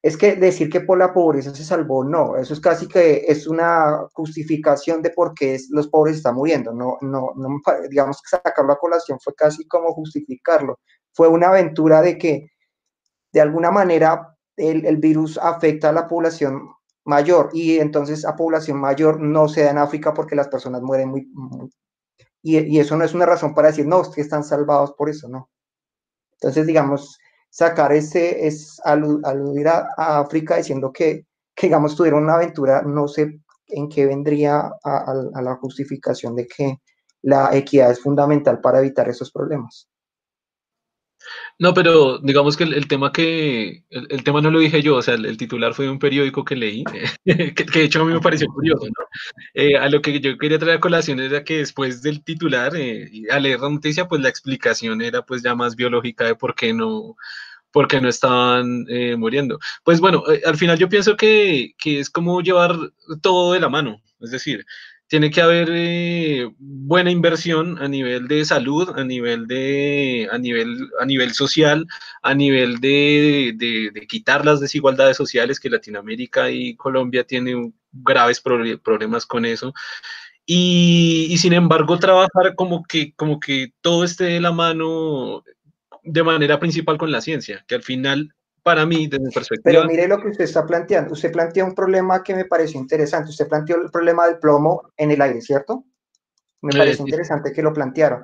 es 0.02 0.16
que 0.16 0.36
decir 0.36 0.70
que 0.70 0.82
por 0.82 0.98
la 0.98 1.14
pobreza 1.14 1.54
se 1.54 1.64
salvó, 1.64 2.04
no, 2.06 2.38
eso 2.38 2.54
es 2.54 2.62
casi 2.62 2.88
que 2.88 3.26
es 3.28 3.48
una 3.48 4.08
justificación 4.14 5.02
de 5.02 5.10
por 5.10 5.34
qué 5.34 5.60
los 5.72 5.90
pobres 5.90 6.18
están 6.18 6.36
muriendo, 6.36 6.74
no, 6.74 6.98
no, 7.02 7.34
no, 7.36 7.60
digamos 7.90 8.22
que 8.22 8.38
sacarlo 8.38 8.74
a 8.74 8.80
colación 8.80 9.20
fue 9.20 9.34
casi 9.36 9.68
como 9.68 9.94
justificarlo, 9.94 10.80
fue 11.14 11.28
una 11.28 11.50
aventura 11.50 12.02
de 12.02 12.18
que 12.18 12.52
de 13.34 13.42
alguna 13.42 13.72
manera 13.72 14.36
el, 14.56 14.98
virus 14.98 15.38
afecta 15.38 15.90
a 15.90 15.94
la 15.94 16.08
población 16.08 16.70
mayor 17.06 17.50
y 17.54 17.80
entonces 17.80 18.26
a 18.26 18.36
población 18.36 18.80
mayor 18.80 19.20
no 19.20 19.50
se 19.50 19.64
da 19.64 19.72
en 19.72 19.78
África 19.80 20.14
porque 20.14 20.36
las 20.36 20.48
personas 20.48 20.82
mueren 20.82 21.10
muy, 21.10 21.30
y, 22.42 22.58
y, 22.58 22.80
eso 22.80 22.96
no 22.96 23.04
es 23.04 23.14
una 23.14 23.26
razón 23.26 23.54
para 23.54 23.68
decir, 23.68 23.86
no, 23.86 24.02
que 24.12 24.22
están 24.22 24.46
salvados 24.46 24.94
por 24.94 25.10
eso, 25.10 25.28
no. 25.28 25.50
Entonces, 26.34 26.66
digamos, 26.66 27.20
sacar 27.50 27.92
ese, 27.92 28.48
es 28.48 28.80
aludir 28.84 29.68
a, 29.68 29.88
África 29.98 30.58
diciendo 30.58 30.92
que, 30.92 31.26
que, 31.56 31.68
digamos, 31.68 31.96
tuvieron 31.96 32.24
una 32.24 32.36
aventura, 32.36 32.82
no 32.84 33.08
sé 33.08 33.40
en 33.68 33.90
qué 33.90 34.06
vendría 34.06 34.72
a, 34.84 35.42
la 35.42 35.56
justificación 35.56 36.36
de 36.36 36.48
que 36.48 36.78
la 37.22 37.56
equidad 37.56 37.92
es 37.92 38.02
fundamental 38.02 38.60
para 38.62 38.80
evitar 38.80 39.10
esos 39.10 39.32
problemas. 39.32 39.88
No, 41.60 41.74
pero 41.74 42.20
digamos 42.20 42.56
que 42.56 42.64
el, 42.64 42.88
tema 42.88 43.12
que, 43.12 43.84
el, 43.90 44.24
tema 44.24 44.42
no 44.42 44.50
lo 44.50 44.60
dije 44.60 44.82
yo, 44.82 44.96
o 44.96 45.02
sea, 45.02 45.16
el, 45.16 45.36
titular 45.36 45.74
fue 45.74 45.86
de 45.86 45.92
un 45.92 46.00
periódico 46.00 46.46
que 46.46 46.56
leí, 46.56 46.86
que, 47.26 47.66
de 47.66 47.84
hecho 47.84 48.02
a 48.02 48.06
mí 48.06 48.14
me 48.14 48.22
pareció 48.22 48.48
curioso, 48.48 48.86
¿no? 48.86 49.06
Eh, 49.54 49.76
a 49.78 49.90
lo 49.90 50.02
que 50.02 50.22
yo 50.22 50.38
quería 50.38 50.58
traer 50.58 50.78
a 50.78 50.80
colación 50.80 51.20
era 51.20 51.44
que 51.44 51.58
después 51.58 52.02
del 52.02 52.24
titular, 52.24 52.74
eh, 52.78 53.12
al 53.30 53.44
leer 53.44 53.60
la 53.60 53.70
noticia, 53.70 54.08
pues 54.08 54.22
la 54.22 54.30
explicación 54.30 55.02
era 55.02 55.22
pues 55.24 55.44
ya 55.44 55.54
más 55.54 55.76
biológica 55.76 56.26
de 56.26 56.36
por 56.36 56.56
qué 56.56 56.74
no, 56.74 57.18
por 57.72 57.90
qué 57.90 58.00
no 58.00 58.08
estaban 58.08 58.86
eh, 58.88 59.18
muriendo. 59.18 59.60
Pues 59.84 60.00
bueno, 60.00 60.24
al 60.46 60.56
final 60.58 60.78
yo 60.78 60.88
pienso 60.88 61.18
que, 61.18 61.74
que 61.78 62.00
es 62.00 62.10
como 62.10 62.42
llevar 62.42 62.78
todo 63.22 63.52
de 63.54 63.60
la 63.60 63.70
mano, 63.70 64.02
es 64.22 64.32
decir, 64.32 64.66
tiene 65.10 65.32
que 65.32 65.42
haber 65.42 65.70
eh, 65.72 66.50
buena 66.60 67.10
inversión 67.12 67.82
a 67.82 67.88
nivel 67.88 68.28
de 68.28 68.46
salud, 68.46 68.90
a 68.96 69.04
nivel 69.04 69.48
de 69.48 70.30
a 70.32 70.38
nivel 70.38 70.88
a 71.02 71.06
nivel 71.06 71.34
social, 71.34 71.88
a 72.22 72.36
nivel 72.36 72.80
de, 72.80 73.54
de, 73.58 74.08
quitar 74.08 74.46
las 74.46 74.60
desigualdades 74.60 75.18
sociales 75.18 75.60
que 75.60 75.72
Latinoamérica 75.72 76.52
y 76.52 76.76
Colombia 76.76 77.24
tienen 77.24 77.74
graves 77.92 78.40
problemas 78.40 79.26
con 79.26 79.46
eso. 79.46 79.74
Y, 80.46 81.28
y, 81.30 81.38
sin 81.40 81.54
embargo 81.54 82.00
trabajar 82.00 82.56
como 82.56 82.84
que 82.84 83.14
como 83.16 83.40
que 83.40 83.74
todo 83.82 84.04
esté 84.04 84.26
de 84.26 84.42
la 84.42 84.52
mano 84.52 85.44
de 86.04 86.24
manera 86.24 86.60
principal 86.60 86.98
con 87.00 87.12
la 87.12 87.22
ciencia, 87.22 87.66
que 87.68 87.76
al 87.76 87.84
final 87.84 88.36
para 88.64 88.86
mí, 88.86 89.08
desde 89.08 89.26
mi 89.26 89.32
perspectiva. 89.32 89.64
Pero 89.64 89.86
mire 89.86 90.08
lo 90.08 90.20
que 90.20 90.30
usted 90.30 90.44
está 90.44 90.66
planteando. 90.66 91.14
Usted 91.14 91.32
plantea 91.32 91.66
un 91.66 91.76
problema 91.76 92.24
que 92.24 92.36
me 92.36 92.46
pareció 92.46 92.80
interesante. 92.80 93.30
Usted 93.30 93.48
planteó 93.48 93.78
el 93.78 93.92
problema 93.92 94.28
del 94.28 94.40
plomo 94.40 94.92
en 94.98 95.12
el 95.12 95.22
aire, 95.22 95.42
¿cierto? 95.42 95.86
Me 96.62 96.78
parece 96.78 97.02
interesante 97.02 97.54
que 97.54 97.62
lo 97.62 97.74
plantearon, 97.74 98.24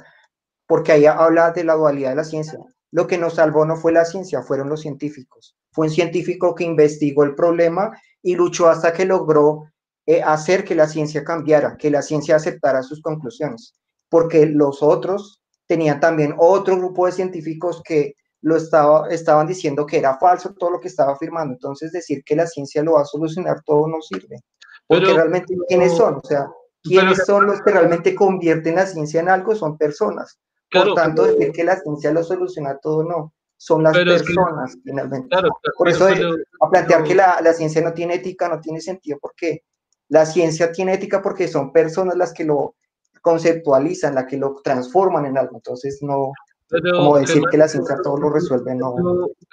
porque 0.68 0.92
ahí 0.92 1.06
habla 1.06 1.52
de 1.52 1.64
la 1.64 1.76
dualidad 1.76 2.10
de 2.10 2.16
la 2.18 2.24
ciencia. 2.24 2.60
Lo 2.92 3.08
que 3.08 3.18
nos 3.18 3.36
salvó 3.36 3.66
no 3.66 3.76
fue 3.78 3.92
la 3.92 4.06
ciencia, 4.06 4.42
fueron 4.42 4.70
los 4.70 4.82
científicos. 4.82 5.56
Fue 5.72 5.88
un 5.88 5.94
científico 5.94 6.54
que 6.54 6.64
investigó 6.64 7.24
el 7.24 7.36
problema 7.36 7.92
y 8.22 8.36
luchó 8.36 8.70
hasta 8.70 8.94
que 8.94 9.06
logró 9.06 9.72
eh, 10.06 10.22
hacer 10.22 10.64
que 10.64 10.76
la 10.76 10.88
ciencia 10.88 11.24
cambiara, 11.24 11.78
que 11.78 11.90
la 11.90 12.02
ciencia 12.02 12.36
aceptara 12.36 12.84
sus 12.84 13.02
conclusiones, 13.02 13.74
porque 14.10 14.46
los 14.46 14.84
otros 14.84 15.42
tenían 15.68 16.00
también 16.00 16.36
otro 16.38 16.78
grupo 16.78 17.06
de 17.06 17.12
científicos 17.12 17.82
que 17.84 18.16
lo 18.46 18.58
estaba, 18.58 19.10
estaban 19.10 19.48
diciendo 19.48 19.88
que 19.88 19.98
era 19.98 20.20
falso 20.20 20.54
todo 20.54 20.70
lo 20.70 20.80
que 20.80 20.88
estaba 20.88 21.14
afirmando. 21.14 21.56
Entonces, 21.56 21.92
decir 21.92 22.24
que 22.24 22.36
la 22.36 22.46
ciencia 22.46 22.84
lo 22.84 22.94
va 22.94 23.02
a 23.02 23.06
solucionar 23.06 23.64
todo 23.66 23.88
no 23.88 24.00
sirve. 24.02 24.40
Porque 24.86 25.12
realmente, 25.12 25.56
¿quiénes 25.68 25.98
son? 25.98 26.18
O 26.24 26.28
sea, 26.28 26.46
¿quiénes 26.84 27.26
son 27.26 27.48
los 27.48 27.60
que 27.64 27.72
realmente 27.72 28.14
convierten 28.14 28.76
la 28.76 28.86
ciencia 28.86 29.20
en 29.20 29.30
algo? 29.30 29.56
Son 29.56 29.80
personas. 29.80 30.38
Por 30.72 30.94
tanto, 30.94 31.24
decir 31.24 31.54
que 31.54 31.64
la 31.64 31.76
ciencia 31.80 32.12
lo 32.12 32.24
soluciona 32.24 32.78
todo, 32.78 33.04
no. 33.04 33.34
son 33.58 33.82
las 33.82 33.98
personas, 33.98 34.78
finalmente. 34.84 35.36
por 35.76 35.90
eso, 35.90 36.08
a 36.08 36.70
plantear 36.70 37.04
que 37.04 37.16
la, 37.16 37.40
la, 37.42 37.52
ciencia 37.52 37.82
no 37.82 37.94
tiene 37.94 38.16
ética 38.16 38.48
no 38.48 38.62
tiene 38.62 38.80
sentido, 38.80 39.18
porque 39.20 39.64
la 40.10 40.24
ciencia 40.24 40.72
tiene 40.72 40.94
ética 40.94 41.20
porque 41.20 41.48
son 41.48 41.72
personas 41.72 42.16
las 42.16 42.32
que 42.32 42.44
lo 42.44 42.76
conceptualizan, 43.22 44.14
las 44.14 44.26
que 44.26 44.38
lo 44.38 44.54
transforman 44.64 45.26
en 45.26 45.40
algo. 45.40 45.56
Entonces, 45.56 45.98
no, 46.04 46.32
como 46.70 47.18
decir 47.18 47.42
que 47.52 47.58
la 47.58 47.68
ciencia 47.68 47.98
todo 48.04 48.18
lo 48.18 48.30
resuelve, 48.30 48.76
no. 48.76 48.96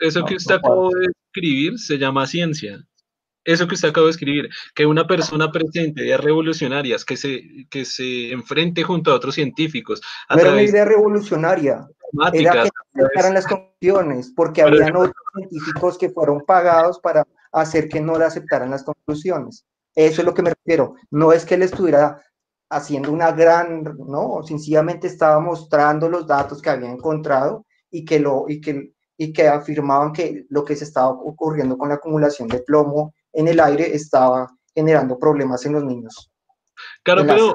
Eso 0.01 0.25
que 0.25 0.37
usted 0.37 0.57
acabó 0.57 0.91
de 0.91 1.09
escribir 1.27 1.79
se 1.79 1.99
llama 1.99 2.27
ciencia. 2.27 2.83
Eso 3.45 3.67
que 3.67 3.75
usted 3.75 3.89
acabó 3.89 4.07
de 4.07 4.13
escribir, 4.13 4.49
que 4.75 4.87
una 4.87 5.07
persona 5.07 5.51
presente, 5.51 6.05
ideas 6.05 6.21
revolucionarias, 6.21 7.05
que 7.05 7.17
se, 7.17 7.43
que 7.71 7.85
se 7.85 8.31
enfrente 8.31 8.85
junto 8.85 9.11
a 9.11 9.17
otros 9.17 9.35
científicos. 9.35 10.01
A 10.29 10.37
no 10.37 10.43
era 10.43 10.53
una 10.53 10.63
idea 10.63 10.85
revolucionaria, 10.85 11.89
era 12.33 12.53
que 12.53 12.71
no 12.95 13.05
aceptaran 13.05 13.35
las 13.35 13.47
conclusiones, 13.47 14.33
porque 14.37 14.63
había 14.63 14.87
otros 14.87 15.13
científicos 15.35 15.99
que 15.99 16.11
fueron 16.11 16.43
pagados 16.47 17.01
para 17.01 17.27
hacer 17.51 17.89
que 17.89 18.01
no 18.01 18.17
le 18.17 18.27
aceptaran 18.27 18.71
las 18.71 18.85
conclusiones. 18.85 19.65
Eso 19.95 20.21
es 20.23 20.25
lo 20.25 20.35
que 20.35 20.43
me 20.43 20.51
refiero. 20.51 20.95
No 21.11 21.33
es 21.33 21.45
que 21.45 21.57
él 21.57 21.63
estuviera 21.63 22.23
haciendo 22.73 23.13
una 23.13 23.33
gran, 23.33 23.85
no, 23.85 24.43
sencillamente 24.43 25.07
estaba 25.07 25.39
mostrando 25.41 26.09
los 26.09 26.27
datos 26.27 26.63
que 26.63 26.71
había 26.71 26.91
encontrado 26.91 27.67
y 27.91 28.05
que, 28.05 28.19
lo, 28.19 28.47
y 28.49 28.61
que, 28.61 28.93
y 29.17 29.33
que 29.33 29.47
afirmaban 29.47 30.13
que 30.13 30.47
lo 30.49 30.65
que 30.65 30.75
se 30.75 30.85
estaba 30.85 31.11
ocurriendo 31.11 31.77
con 31.77 31.91
la 31.91 31.97
acumulación 31.97 32.49
de 32.49 32.61
plomo 32.61 33.15
en 33.33 33.49
el 33.49 33.61
aire 33.61 33.95
estaba 33.95 34.49
generando 34.75 35.19
problemas 35.19 35.65
en 35.67 35.75
los 35.75 35.85
niños. 35.85 36.31
Claro, 37.05 37.25
pero, 37.27 37.55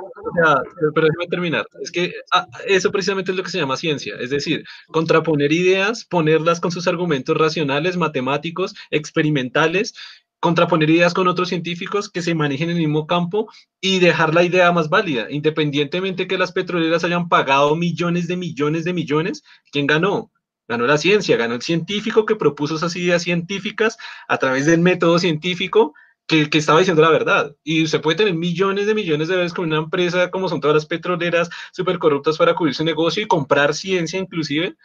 pero 0.93 1.07
déjame 1.07 1.28
terminar. 1.30 1.65
Es 1.82 1.91
que 1.91 2.13
ah, 2.34 2.47
eso 2.65 2.91
precisamente 2.91 3.32
es 3.32 3.38
lo 3.38 3.43
que 3.43 3.49
se 3.49 3.57
llama 3.57 3.76
ciencia, 3.76 4.15
es 4.20 4.30
decir, 4.30 4.63
contraponer 4.88 5.51
ideas, 5.51 6.05
ponerlas 6.05 6.59
con 6.59 6.72
sus 6.72 6.88
argumentos 6.88 7.36
racionales, 7.36 7.97
matemáticos, 7.97 8.76
experimentales 8.91 9.95
contraponer 10.39 10.89
ideas 10.89 11.13
con 11.13 11.27
otros 11.27 11.49
científicos 11.49 12.09
que 12.09 12.21
se 12.21 12.35
manejen 12.35 12.69
en 12.69 12.77
el 12.77 12.83
mismo 12.83 13.07
campo 13.07 13.49
y 13.81 13.99
dejar 13.99 14.33
la 14.33 14.43
idea 14.43 14.71
más 14.71 14.89
válida, 14.89 15.27
independientemente 15.29 16.27
que 16.27 16.38
las 16.38 16.51
petroleras 16.51 17.03
hayan 17.03 17.27
pagado 17.27 17.75
millones 17.75 18.27
de 18.27 18.38
millones 18.38 18.83
de 18.85 18.93
millones, 18.93 19.43
¿quién 19.71 19.88
ganó? 19.88 20.31
Ganó 20.67 20.85
la 20.85 20.97
ciencia, 20.97 21.38
ganó 21.38 21.55
el 21.55 21.61
científico 21.61 22.25
que 22.25 22.35
propuso 22.35 22.75
esas 22.75 22.95
ideas 22.95 23.23
científicas 23.23 23.97
a 24.27 24.38
través 24.38 24.65
del 24.65 24.81
método 24.81 25.17
científico 25.17 25.93
que, 26.27 26.49
que, 26.49 26.57
estaba 26.57 26.79
diciendo 26.79 27.01
la 27.01 27.09
verdad. 27.09 27.55
Y 27.63 27.88
se 27.88 27.99
puede 27.99 28.17
tener 28.17 28.33
millones 28.33 28.85
de 28.85 28.93
millones 28.93 29.29
de 29.29 29.38
veces 29.38 29.53
con 29.53 29.65
una 29.65 29.77
empresa 29.77 30.29
como 30.29 30.49
son 30.49 30.59
todas 30.59 30.75
las 30.75 30.85
petroleras 30.85 31.49
súper 31.71 31.99
corruptas 31.99 32.38
para 32.38 32.53
cubrir 32.53 32.75
su 32.75 32.83
negocio 32.83 33.23
y 33.23 33.27
comprar 33.27 33.73
ciencia 33.73 34.19
inclusive, 34.19 34.75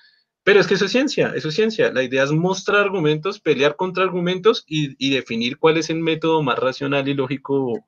pero 0.44 0.60
es 0.60 0.66
que 0.66 0.74
eso 0.74 0.86
es 0.86 0.92
ciencia, 0.92 1.32
eso 1.34 1.48
es 1.48 1.54
ciencia. 1.54 1.92
La 1.92 2.02
idea 2.02 2.24
es 2.24 2.32
mostrar 2.32 2.80
argumentos, 2.80 3.40
pelear 3.40 3.76
contra 3.76 4.04
argumentos 4.04 4.64
y, 4.66 5.14
definir 5.14 5.58
cuál 5.58 5.76
es 5.76 5.90
el 5.90 6.00
método 6.00 6.42
más 6.42 6.58
racional 6.58 7.08
y 7.08 7.14
lógico 7.14 7.84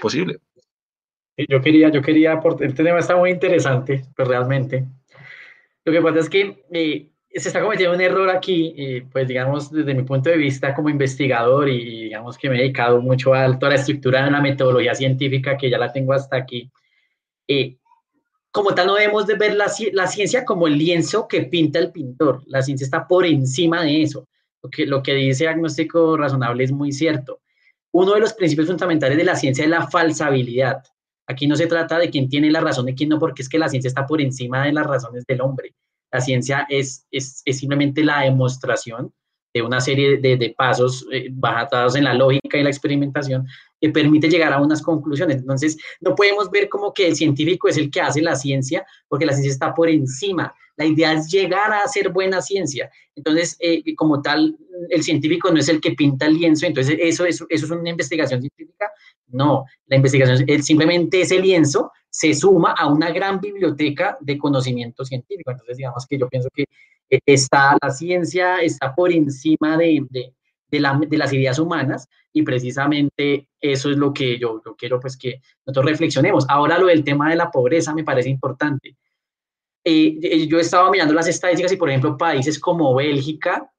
posible. 0.00 0.38
Yo 1.36 1.60
quería, 1.60 1.88
yo 1.88 2.02
quería, 2.02 2.40
este 2.60 2.84
tema 2.84 2.98
está 2.98 3.16
muy 3.16 3.30
interesante, 3.30 4.04
pues 4.14 4.28
realmente. 4.28 4.84
Lo 5.84 5.92
que 5.92 6.00
pasa 6.00 6.20
es 6.20 6.30
que 6.30 6.64
eh, 6.72 7.08
se 7.34 7.48
está 7.48 7.60
cometiendo 7.60 7.94
un 7.94 8.00
error 8.00 8.30
aquí, 8.30 9.02
pues 9.10 9.26
digamos, 9.26 9.72
desde 9.72 9.94
mi 9.94 10.02
punto 10.02 10.30
de 10.30 10.36
vista 10.36 10.74
como 10.74 10.88
investigador 10.88 11.68
y 11.68 12.04
digamos 12.04 12.38
que 12.38 12.48
me 12.48 12.56
he 12.56 12.60
dedicado 12.60 13.00
mucho 13.00 13.34
a 13.34 13.58
toda 13.58 13.70
la 13.70 13.78
estructura 13.78 14.24
de 14.24 14.30
la 14.30 14.40
metodología 14.40 14.94
científica, 14.94 15.56
que 15.56 15.70
ya 15.70 15.78
la 15.78 15.92
tengo 15.92 16.12
hasta 16.12 16.36
aquí. 16.36 16.70
Eh, 17.48 17.76
como 18.54 18.72
tal 18.72 18.86
no 18.86 18.94
debemos 18.94 19.26
de 19.26 19.34
ver 19.34 19.56
la, 19.56 19.68
ciencia 20.06 20.44
como 20.44 20.68
el 20.68 20.78
lienzo 20.78 21.26
que 21.26 21.42
pinta 21.42 21.80
el 21.80 21.90
pintor. 21.90 22.40
La 22.46 22.62
ciencia 22.62 22.84
está 22.84 23.08
por 23.08 23.26
encima 23.26 23.82
de 23.82 24.02
eso. 24.02 24.28
Lo 24.62 24.70
que, 24.70 24.86
lo 24.86 25.02
que 25.02 25.12
dice 25.12 25.48
Agnóstico 25.48 26.16
Razonable 26.16 26.62
es 26.62 26.70
muy 26.70 26.92
cierto. 26.92 27.40
Uno 27.90 28.14
de 28.14 28.20
los 28.20 28.32
principios 28.32 28.68
fundamentales 28.68 29.18
de 29.18 29.24
la 29.24 29.34
ciencia 29.34 29.64
es 29.64 29.70
la 29.70 29.88
falsabilidad. 29.88 30.84
Aquí 31.26 31.48
no 31.48 31.56
se 31.56 31.66
trata 31.66 31.98
de 31.98 32.10
quién 32.10 32.28
tiene 32.28 32.48
la 32.48 32.60
razón 32.60 32.88
y 32.88 32.94
quién 32.94 33.08
no, 33.08 33.18
porque 33.18 33.42
es 33.42 33.48
que 33.48 33.58
la 33.58 33.68
ciencia 33.68 33.88
está 33.88 34.06
por 34.06 34.20
encima 34.20 34.64
de 34.64 34.72
las 34.72 34.86
razones 34.86 35.24
del 35.26 35.40
hombre. 35.40 35.74
La 36.12 36.20
ciencia 36.20 36.64
es, 36.68 37.08
es, 37.10 37.42
simplemente 37.44 38.04
la 38.04 38.20
demostración 38.20 39.12
de 39.54 39.62
una 39.62 39.80
serie 39.80 40.18
de, 40.18 40.54
pasos 40.58 41.06
eh, 41.12 41.28
basados 41.30 41.94
en 41.94 42.04
la 42.04 42.12
lógica 42.12 42.58
y 42.58 42.64
la 42.64 42.70
experimentación 42.70 43.46
que 43.80 43.88
permite 43.90 44.28
llegar 44.28 44.52
a 44.52 44.60
unas 44.60 44.82
conclusiones. 44.82 45.36
Entonces, 45.36 45.76
no 46.00 46.16
podemos 46.16 46.50
ver 46.50 46.68
como 46.68 46.92
que 46.92 47.06
el 47.06 47.14
científico 47.14 47.68
es 47.68 47.76
el 47.76 47.88
que 47.88 48.00
hace 48.00 48.20
la 48.20 48.34
ciencia, 48.34 48.84
porque 49.08 49.26
la 49.26 49.32
ciencia 49.32 49.52
está 49.52 49.72
por 49.72 49.88
encima. 49.88 50.52
La 50.76 50.86
idea 50.86 51.12
es 51.12 51.30
llegar 51.30 51.72
a 51.72 51.82
hacer 51.82 52.08
buena 52.08 52.42
ciencia. 52.42 52.90
Entonces, 53.14 53.56
eh, 53.60 53.94
como 53.94 54.20
tal, 54.20 54.56
el 54.88 55.04
científico 55.04 55.52
no 55.52 55.60
es 55.60 55.68
el 55.68 55.80
que 55.80 55.92
pinta 55.92 56.26
el 56.26 56.34
lienzo, 56.34 56.66
entonces 56.66 56.96
eso, 56.98 57.24
eso, 57.24 57.46
eso 57.48 57.64
es 57.64 57.70
una 57.70 57.90
investigación 57.90 58.40
científica. 58.40 58.90
No, 59.28 59.64
la 59.86 59.96
investigación 59.96 60.44
es 60.48 60.66
simplemente 60.66 61.20
ese 61.20 61.38
lienzo 61.38 61.92
se 62.10 62.34
suma 62.34 62.72
a 62.72 62.86
una 62.86 63.10
gran 63.10 63.40
biblioteca 63.40 64.16
de 64.20 64.36
conocimiento 64.36 65.04
científico. 65.04 65.52
Entonces, 65.52 65.76
digamos 65.76 66.06
que 66.06 66.18
yo 66.18 66.28
pienso 66.28 66.48
que 66.54 66.64
está, 67.08 67.76
la 67.80 67.90
ciencia 67.90 68.58
está 68.58 68.94
por 68.94 69.12
encima 69.12 69.76
de, 69.76 70.04
de, 70.10 70.34
de, 70.70 71.18
las 71.18 71.32
ideas 71.32 71.58
humanas 71.58 72.08
y 72.32 72.42
precisamente 72.42 73.48
eso 73.60 73.90
es 73.90 73.96
lo 73.96 74.12
que 74.12 74.38
yo, 74.38 74.60
quiero 74.76 75.00
pues 75.00 75.16
que 75.16 75.40
nosotros 75.64 75.90
reflexionemos. 75.90 76.44
Ahora 76.48 76.78
lo 76.78 76.86
del 76.86 77.04
tema 77.04 77.30
de 77.30 77.36
la 77.36 77.50
pobreza 77.50 77.94
me 77.94 78.04
parece 78.04 78.28
importante. 78.28 78.96
Eh, 79.84 80.18
eh, 80.22 80.46
yo 80.48 80.58
he 80.58 80.62
estado 80.62 80.90
mirando 80.90 81.14
las 81.14 81.28
estadísticas 81.28 81.72
y 81.72 81.76
por 81.76 81.90
ejemplo 81.90 82.16
países 82.16 82.58
como 82.58 82.94
Bélgica, 82.94 83.70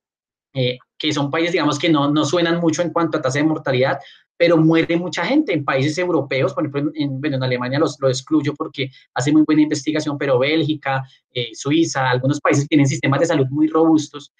eh, 0.54 0.78
que 0.98 1.12
son 1.12 1.30
países 1.30 1.52
digamos 1.52 1.78
que 1.78 1.90
no, 1.90 2.12
no 2.12 2.24
suenan 2.24 2.60
mucho 2.60 2.82
en 2.82 2.92
cuanto 2.92 3.18
a 3.18 3.22
tasa 3.22 3.40
de 3.40 3.46
mortalidad, 3.46 4.00
pero 4.38 4.58
muere 4.58 4.98
mucha 4.98 5.26
gente 5.26 5.54
en 5.54 5.64
países 5.64 5.98
europeos, 5.98 6.54
por 6.54 6.66
ejemplo, 6.66 6.92
en, 6.96 7.20
bueno, 7.22 7.38
en 7.38 7.44
Alemania 7.44 7.80
los, 7.80 7.98
lo 8.00 8.10
excluyo 8.10 8.54
porque 8.54 8.90
hace 9.14 9.32
muy 9.32 9.44
buena 9.44 9.62
investigación, 9.62 10.18
pero 10.18 10.40
Bélgica, 10.40 11.04
Suiza, 11.54 12.10
algunos 12.10 12.40
países 12.40 12.68
tienen 12.68 12.88
sistemas 12.88 13.20
de 13.20 13.26
salud 13.26 13.48
muy 13.50 13.68
robustos 13.68 14.34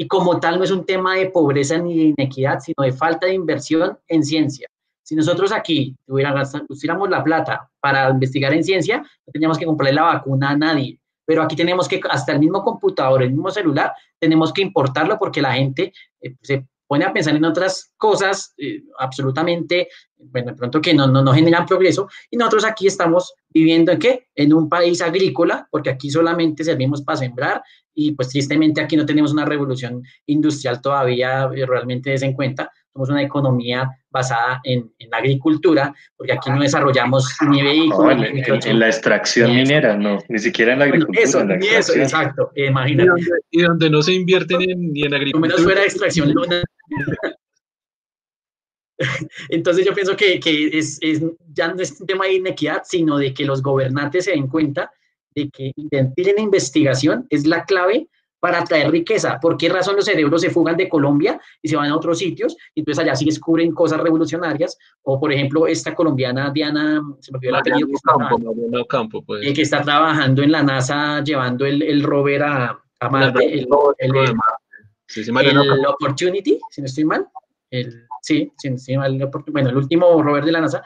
y 0.00 0.08
como 0.08 0.40
tal 0.40 0.56
no 0.56 0.64
es 0.64 0.70
un 0.70 0.86
tema 0.86 1.16
de 1.16 1.28
pobreza 1.28 1.76
ni 1.76 1.94
de 1.94 2.14
inequidad, 2.16 2.60
sino 2.60 2.84
de 2.84 2.90
falta 2.90 3.26
de 3.26 3.34
inversión 3.34 3.98
en 4.08 4.24
ciencia. 4.24 4.66
Si 5.02 5.14
nosotros 5.14 5.52
aquí 5.52 5.94
tuviéramos 6.06 7.10
la 7.10 7.22
plata 7.22 7.70
para 7.80 8.08
investigar 8.08 8.54
en 8.54 8.64
ciencia, 8.64 8.98
no 8.98 9.30
teníamos 9.30 9.58
que 9.58 9.66
comprarle 9.66 9.92
la 9.92 10.04
vacuna 10.04 10.50
a 10.50 10.56
nadie. 10.56 10.98
Pero 11.26 11.42
aquí 11.42 11.54
tenemos 11.54 11.86
que, 11.86 12.00
hasta 12.08 12.32
el 12.32 12.38
mismo 12.38 12.62
computador, 12.62 13.22
el 13.22 13.32
mismo 13.32 13.50
celular, 13.50 13.92
tenemos 14.18 14.54
que 14.54 14.62
importarlo 14.62 15.18
porque 15.18 15.42
la 15.42 15.52
gente 15.52 15.92
eh, 16.22 16.34
se 16.40 16.66
pone 16.90 17.04
a 17.04 17.12
pensar 17.12 17.36
en 17.36 17.44
otras 17.44 17.92
cosas 17.96 18.52
eh, 18.58 18.82
absolutamente, 18.98 19.90
bueno, 20.16 20.50
de 20.50 20.56
pronto 20.56 20.80
que 20.80 20.92
no, 20.92 21.06
no, 21.06 21.22
no, 21.22 21.32
generan 21.32 21.64
progreso, 21.64 22.08
y 22.28 22.36
nosotros 22.36 22.64
aquí 22.64 22.88
estamos 22.88 23.32
viviendo 23.48 23.92
en 23.92 24.00
qué? 24.00 24.26
En 24.34 24.52
un 24.52 24.68
país 24.68 25.00
agrícola, 25.00 25.68
porque 25.70 25.90
aquí 25.90 26.10
solamente 26.10 26.64
servimos 26.64 27.02
para 27.02 27.18
sembrar, 27.18 27.62
y 27.94 28.10
pues 28.10 28.30
tristemente 28.30 28.80
aquí 28.80 28.96
no 28.96 29.06
tenemos 29.06 29.32
una 29.32 29.44
revolución 29.44 30.02
industrial 30.26 30.82
todavía 30.82 31.48
eh, 31.54 31.64
realmente 31.64 32.10
des 32.10 32.22
en 32.22 32.32
cuenta, 32.32 32.72
somos 32.92 33.08
una 33.10 33.22
economía 33.22 33.88
basada 34.10 34.60
en, 34.64 34.92
en, 34.98 35.10
la 35.10 35.18
agricultura, 35.18 35.94
porque 36.16 36.32
aquí 36.32 36.50
no 36.50 36.60
desarrollamos 36.60 37.28
ni 37.48 37.62
vehículos. 37.62 38.66
en, 38.66 38.78
la 38.78 38.88
extracción 38.88 39.54
minera, 39.54 39.96
no, 39.96 40.18
ni 40.28 40.38
siquiera 40.38 40.72
en 40.72 40.80
la 40.80 40.86
agricultura. 40.86 41.22
eso, 41.22 41.44
ni 41.44 41.66
eso, 41.68 41.94
exacto, 41.94 42.50
imagínate. 42.56 43.10
Y 43.50 43.62
donde, 43.62 43.90
no 43.90 44.02
se 44.02 44.14
invierten 44.14 44.58
ni 44.92 45.02
en 45.04 45.14
agricultura. 45.14 45.48
menos 45.48 45.62
fuera 45.62 45.80
de 45.80 45.86
extracción 45.86 46.34
Entonces 49.48 49.86
yo 49.86 49.94
pienso 49.94 50.16
que, 50.16 50.38
que 50.40 50.66
es, 50.78 50.98
es, 51.00 51.22
ya 51.54 51.72
no 51.72 51.80
es 51.80 51.98
un 52.00 52.06
tema 52.06 52.26
de 52.26 52.34
inequidad, 52.34 52.82
sino 52.84 53.16
de 53.18 53.32
que 53.32 53.44
los 53.44 53.62
gobernantes 53.62 54.26
se 54.26 54.32
den 54.32 54.48
cuenta 54.48 54.90
de 55.34 55.48
que 55.50 55.72
invertir 55.76 56.28
en 56.30 56.40
investigación 56.40 57.26
es 57.30 57.46
la 57.46 57.64
clave 57.64 58.08
para 58.40 58.64
traer 58.64 58.90
riqueza. 58.90 59.38
¿Por 59.38 59.56
qué 59.56 59.68
razón 59.68 59.96
los 59.96 60.06
cerebros 60.06 60.40
se 60.40 60.50
fugan 60.50 60.76
de 60.76 60.88
Colombia 60.88 61.40
y 61.62 61.68
se 61.68 61.76
van 61.76 61.90
a 61.90 61.96
otros 61.96 62.18
sitios? 62.18 62.56
Y 62.74 62.80
entonces 62.80 63.04
allá 63.04 63.14
sí 63.14 63.26
descubren 63.26 63.72
cosas 63.72 64.00
revolucionaririo 64.00 64.66
O 65.02 65.20
por 65.20 65.32
ejemplo, 65.32 65.66
esta 65.66 65.94
colombiana 65.94 66.50
Diana, 66.50 67.02
se 67.20 67.30
me 67.30 67.38
olvidó 67.38 67.50
el 67.50 67.60
apellido, 67.60 67.88
que, 67.88 68.86
Campo, 68.88 69.22
pues. 69.22 69.46
el 69.46 69.54
que 69.54 69.62
está 69.62 69.82
trabajando 69.82 70.42
en 70.42 70.50
la 70.50 70.62
NASA 70.62 71.22
llevando 71.22 71.66
el, 71.66 71.82
el 71.82 72.02
rover 72.02 72.42
a, 72.42 72.80
a 73.00 73.08
Marte. 73.08 73.44
El, 73.44 73.68
el, 73.98 74.16
el, 74.16 75.86
Opportunity, 75.86 76.58
si 76.70 76.80
no 76.80 76.86
estoy 76.86 77.04
mal. 77.04 77.26
El, 77.70 78.06
sí, 78.22 78.50
si 78.56 78.70
no 78.70 78.76
estoy 78.76 78.96
mal, 78.96 79.30
bueno, 79.48 79.70
el 79.70 79.76
último 79.76 80.22
rover 80.22 80.44
de 80.44 80.52
la 80.52 80.60
NASA 80.62 80.82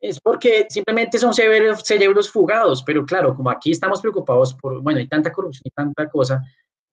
es 0.00 0.20
porque 0.20 0.66
simplemente 0.68 1.18
son 1.18 1.34
cerebros, 1.34 2.30
fugados, 2.30 2.82
pero 2.84 3.04
claro, 3.04 3.34
como 3.34 3.50
aquí 3.50 3.72
estamos 3.72 4.00
preocupados 4.00 4.54
por, 4.54 4.80
bueno, 4.80 5.00
hay 5.00 5.08
tanta 5.08 5.32
corrupción 5.32 5.62
y 5.64 5.70
tanta 5.70 6.08
cosa, 6.08 6.42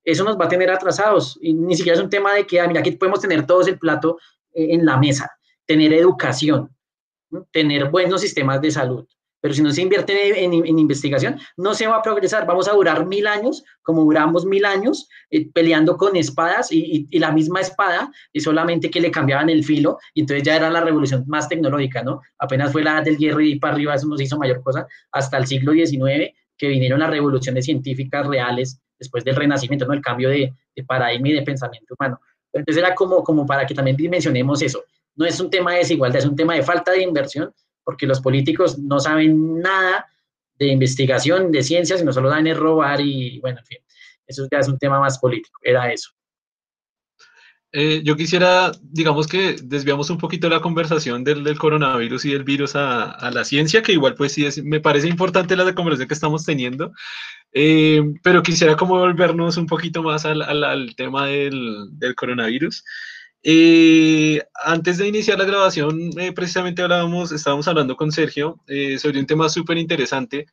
eso 0.06 0.23
nos 0.23 0.40
va 0.40 0.45
a 0.45 0.49
tener 0.49 0.72
atrasados. 0.72 1.38
Y 1.41 1.53
ni 1.53 1.76
siquiera 1.76 1.98
es 1.98 2.03
un 2.03 2.10
tema 2.10 2.34
de 2.34 2.45
que, 2.45 2.61
ah, 2.61 2.68
mira, 2.68 2.80
aquí 2.80 2.91
podemos 2.91 3.19
tener 3.19 3.45
todos 3.45 3.68
el 3.68 3.80
plato 3.80 4.18
eh, 4.53 4.68
en 4.72 4.86
la 4.86 4.98
mesa, 4.98 5.30
tener 5.65 5.91
educación, 5.94 6.69
tener 7.52 7.90
buenos 7.90 8.22
sistemas 8.22 8.61
de 8.61 8.72
salud, 8.72 9.06
pero 9.45 9.53
si 9.53 9.61
no 9.61 9.72
se 9.72 9.84
invierte 9.84 10.44
en, 10.44 10.53
investigación, 10.53 11.38
no 11.56 11.76
se 11.76 11.86
va 11.86 11.98
a 11.98 12.02
progresar. 12.02 12.48
Vamos 12.48 12.68
a 12.68 12.73
durar 12.73 13.06
mil 13.06 13.27
años, 13.27 13.64
como 13.84 14.03
duramos 14.03 14.44
mil 14.44 14.65
años, 14.65 15.07
eh, 15.30 15.48
peleando 15.52 15.98
con 15.98 16.15
espadas 16.15 16.72
y, 16.72 17.07
la 17.19 17.32
misma 17.32 17.61
espada, 17.61 18.11
y 18.34 18.40
solamente 18.40 18.90
que 18.90 18.99
le 18.99 19.11
cambiaban 19.11 19.52
el 19.52 19.64
filo, 19.64 19.99
y 20.15 20.22
entonces 20.22 20.41
ya 20.41 20.56
era 20.56 20.72
la 20.72 20.82
revolución 20.82 21.26
más 21.27 21.48
tecnológica, 21.48 22.02
¿no? 22.02 22.22
Apenas 22.40 22.72
fue 22.72 22.84
la 22.84 23.02
del 23.02 23.19
hierro 23.19 23.40
y 23.40 23.60
para 23.60 23.76
arriba, 23.76 23.94
eso 23.94 24.07
nos 24.07 24.19
hizo 24.19 24.36
mayor 24.36 24.64
cosa, 24.64 24.88
hasta 25.11 25.38
el 25.38 25.45
siglo 25.45 25.73
XIX, 25.73 26.34
que 26.57 26.68
vinieron 26.68 26.99
las 26.99 27.11
revoluciones 27.11 27.65
científicas 27.65 28.26
reales 28.26 28.82
después 28.98 29.24
del 29.24 29.36
renacimiento, 29.36 29.86
¿no? 29.86 29.94
El 29.94 30.02
cambio 30.02 30.30
de, 30.30 30.54
paradigma 30.88 31.30
y 31.30 31.34
de 31.34 31.42
pensamiento 31.42 31.96
humano. 31.98 32.20
Entonces 32.52 32.82
era 32.82 32.96
como, 32.96 33.24
como 33.24 33.46
para 33.46 33.66
que 33.66 33.74
también 33.74 33.98
dimensionemos 33.98 34.62
eso. 34.62 34.84
No 35.16 35.26
es 35.26 35.40
un 35.40 35.50
tema 35.50 35.72
de 35.72 35.80
desigualdad, 35.80 36.20
es 36.20 36.26
un 36.26 36.36
tema 36.36 36.56
de 36.56 36.64
falta 36.64 36.92
de 36.92 37.02
inversión, 37.02 37.54
porque 37.84 38.06
los 38.06 38.20
políticos 38.22 38.78
no 38.78 39.00
saben 39.00 39.60
nada 39.60 40.06
de 40.58 40.68
investigación, 40.68 41.52
de 41.52 41.64
ciencia, 41.64 41.98
sino 41.98 42.14
solo 42.14 42.30
dan 42.30 42.48
es 42.48 42.58
robar 42.58 43.02
y, 43.02 43.40
bueno, 43.40 43.60
en 43.60 43.66
fin, 43.66 43.78
eso 44.26 44.48
ya 44.52 44.60
es 44.60 44.68
un 44.68 44.78
tema 44.78 45.00
más 45.00 45.20
político, 45.20 45.60
era 45.62 45.92
eso. 45.92 46.12
Eh, 47.78 48.02
yo 48.06 48.16
quisiera, 48.16 48.72
digamos 48.82 49.28
que 49.28 49.58
desviamos 49.62 50.10
un 50.10 50.18
poquito 50.18 50.48
la 50.48 50.62
conversación 50.62 51.26
del, 51.26 51.44
del 51.44 51.58
coronavirus 51.58 52.24
y 52.24 52.32
del 52.32 52.46
virus 52.46 52.76
a, 52.78 53.12
a, 53.12 53.32
la 53.32 53.44
ciencia, 53.44 53.82
que 53.82 53.92
igual 53.92 54.16
pues 54.16 54.32
sí 54.32 54.46
es, 54.46 54.64
me 54.64 54.80
parece 54.80 55.10
importante 55.10 55.58
la 55.58 55.76
conversación 55.76 56.08
que 56.08 56.14
estamos 56.14 56.46
teniendo, 56.46 56.94
eh, 57.52 58.02
pero 58.24 58.44
quisiera 58.44 58.78
como 58.78 58.98
volvernos 58.98 59.58
un 59.58 59.66
poquito 59.66 60.02
más 60.04 60.26
al, 60.26 60.42
al, 60.42 60.64
al 60.64 60.96
tema 60.96 61.28
del, 61.28 61.90
del 61.92 62.16
coronavirus. 62.16 62.84
Eh, 63.44 64.42
antes 64.64 64.98
de 64.98 65.08
iniciar 65.08 65.38
la 65.38 65.46
grabación, 65.46 66.10
eh, 66.18 66.32
precisamente 66.32 66.82
hablábamos, 66.82 67.32
estábamos 67.32 67.68
hablando 67.68 67.96
con 67.96 68.12
Sergio 68.12 68.60
eh, 68.68 68.98
sobre 68.98 69.20
un 69.20 69.28
tema 69.28 69.50
súper 69.50 69.78
interesante 69.78 70.48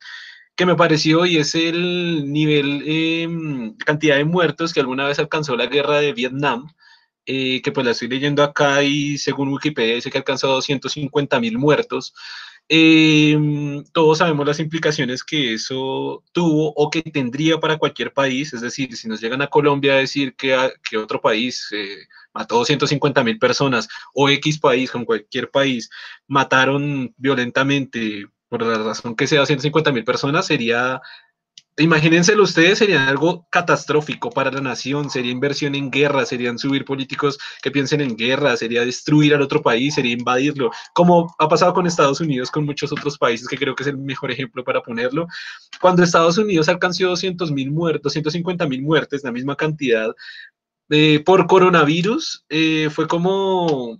que 0.55 0.65
me 0.67 0.75
pareció 0.75 1.25
y 1.25 1.37
es 1.37 1.55
el 1.55 2.31
nivel, 2.31 2.83
em, 2.85 3.75
cantidad 3.77 4.17
de 4.17 4.25
muertos 4.25 4.73
que 4.73 4.79
alguna 4.81 5.07
vez 5.07 5.17
alcanzó 5.19 5.55
la 5.55 5.65
guerra 5.67 5.99
de 6.01 6.13
Vietnam. 6.13 6.67
Eh, 7.25 7.61
que 7.61 7.71
pues 7.71 7.85
la 7.85 7.91
estoy 7.91 8.09
leyendo 8.09 8.43
acá 8.43 8.83
y 8.83 9.17
según 9.17 9.53
Wikipedia 9.53 9.95
dice 9.95 10.11
que 10.11 10.17
alcanzó 10.17 10.47
250 10.49 11.39
mil 11.39 11.57
muertos. 11.57 12.13
Eh, 12.69 13.37
todos 13.91 14.17
sabemos 14.19 14.45
las 14.47 14.59
implicaciones 14.59 15.23
que 15.23 15.53
eso 15.53 16.23
tuvo 16.31 16.73
o 16.75 16.89
que 16.89 17.01
tendría 17.01 17.59
para 17.59 17.77
cualquier 17.77 18.13
país, 18.13 18.53
es 18.53 18.61
decir, 18.61 18.95
si 18.95 19.07
nos 19.07 19.21
llegan 19.21 19.41
a 19.41 19.47
Colombia 19.47 19.93
a 19.93 19.97
decir 19.97 20.35
que, 20.35 20.57
que 20.89 20.97
otro 20.97 21.21
país 21.21 21.69
eh, 21.73 22.07
mató 22.33 22.55
250 22.55 23.23
mil 23.23 23.37
personas 23.39 23.87
o 24.13 24.29
X 24.29 24.59
país, 24.59 24.91
con 24.91 25.05
cualquier 25.05 25.49
país, 25.51 25.89
mataron 26.27 27.13
violentamente 27.17 28.27
por 28.49 28.63
la 28.63 28.77
razón 28.77 29.15
que 29.15 29.27
sea 29.27 29.45
150 29.45 29.91
mil 29.91 30.03
personas, 30.03 30.45
sería 30.45 31.01
Imagínenselo 31.77 32.43
ustedes, 32.43 32.77
sería 32.77 33.07
algo 33.07 33.47
catastrófico 33.49 34.29
para 34.29 34.51
la 34.51 34.61
nación, 34.61 35.09
sería 35.09 35.31
inversión 35.31 35.73
en 35.73 35.89
guerra, 35.89 36.23
serían 36.23 36.59
subir 36.59 36.85
políticos 36.85 37.39
que 37.63 37.71
piensen 37.71 38.01
en 38.01 38.15
guerra, 38.15 38.55
sería 38.55 38.85
destruir 38.85 39.33
al 39.33 39.41
otro 39.41 39.63
país, 39.63 39.95
sería 39.95 40.13
invadirlo, 40.13 40.69
como 40.93 41.33
ha 41.39 41.47
pasado 41.47 41.73
con 41.73 41.87
Estados 41.87 42.21
Unidos, 42.21 42.51
con 42.51 42.65
muchos 42.65 42.91
otros 42.91 43.17
países, 43.17 43.47
que 43.47 43.57
creo 43.57 43.73
que 43.73 43.81
es 43.81 43.89
el 43.89 43.97
mejor 43.97 44.29
ejemplo 44.29 44.63
para 44.63 44.83
ponerlo. 44.83 45.25
Cuando 45.81 46.03
Estados 46.03 46.37
Unidos 46.37 46.69
alcanzó 46.69 47.07
200 47.07 47.51
mil 47.51 47.71
muertos, 47.71 48.03
250 48.03 48.67
mil 48.67 48.83
muertes, 48.83 49.23
la 49.23 49.31
misma 49.31 49.55
cantidad, 49.55 50.13
eh, 50.89 51.21
por 51.25 51.47
coronavirus, 51.47 52.45
eh, 52.49 52.89
fue 52.91 53.07
como 53.07 53.99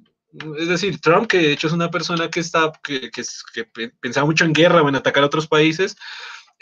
es 0.57 0.67
decir, 0.67 0.99
Trump, 0.99 1.27
que 1.27 1.37
de 1.37 1.53
hecho 1.53 1.67
es 1.67 1.73
una 1.73 1.91
persona 1.91 2.29
que 2.29 2.39
está, 2.39 2.71
que, 2.83 3.11
que, 3.11 3.23
que 3.53 3.89
pensaba 3.99 4.25
mucho 4.25 4.45
en 4.45 4.53
guerra 4.53 4.81
o 4.81 4.89
en 4.89 4.95
atacar 4.95 5.23
a 5.23 5.27
otros 5.27 5.47
países, 5.47 5.95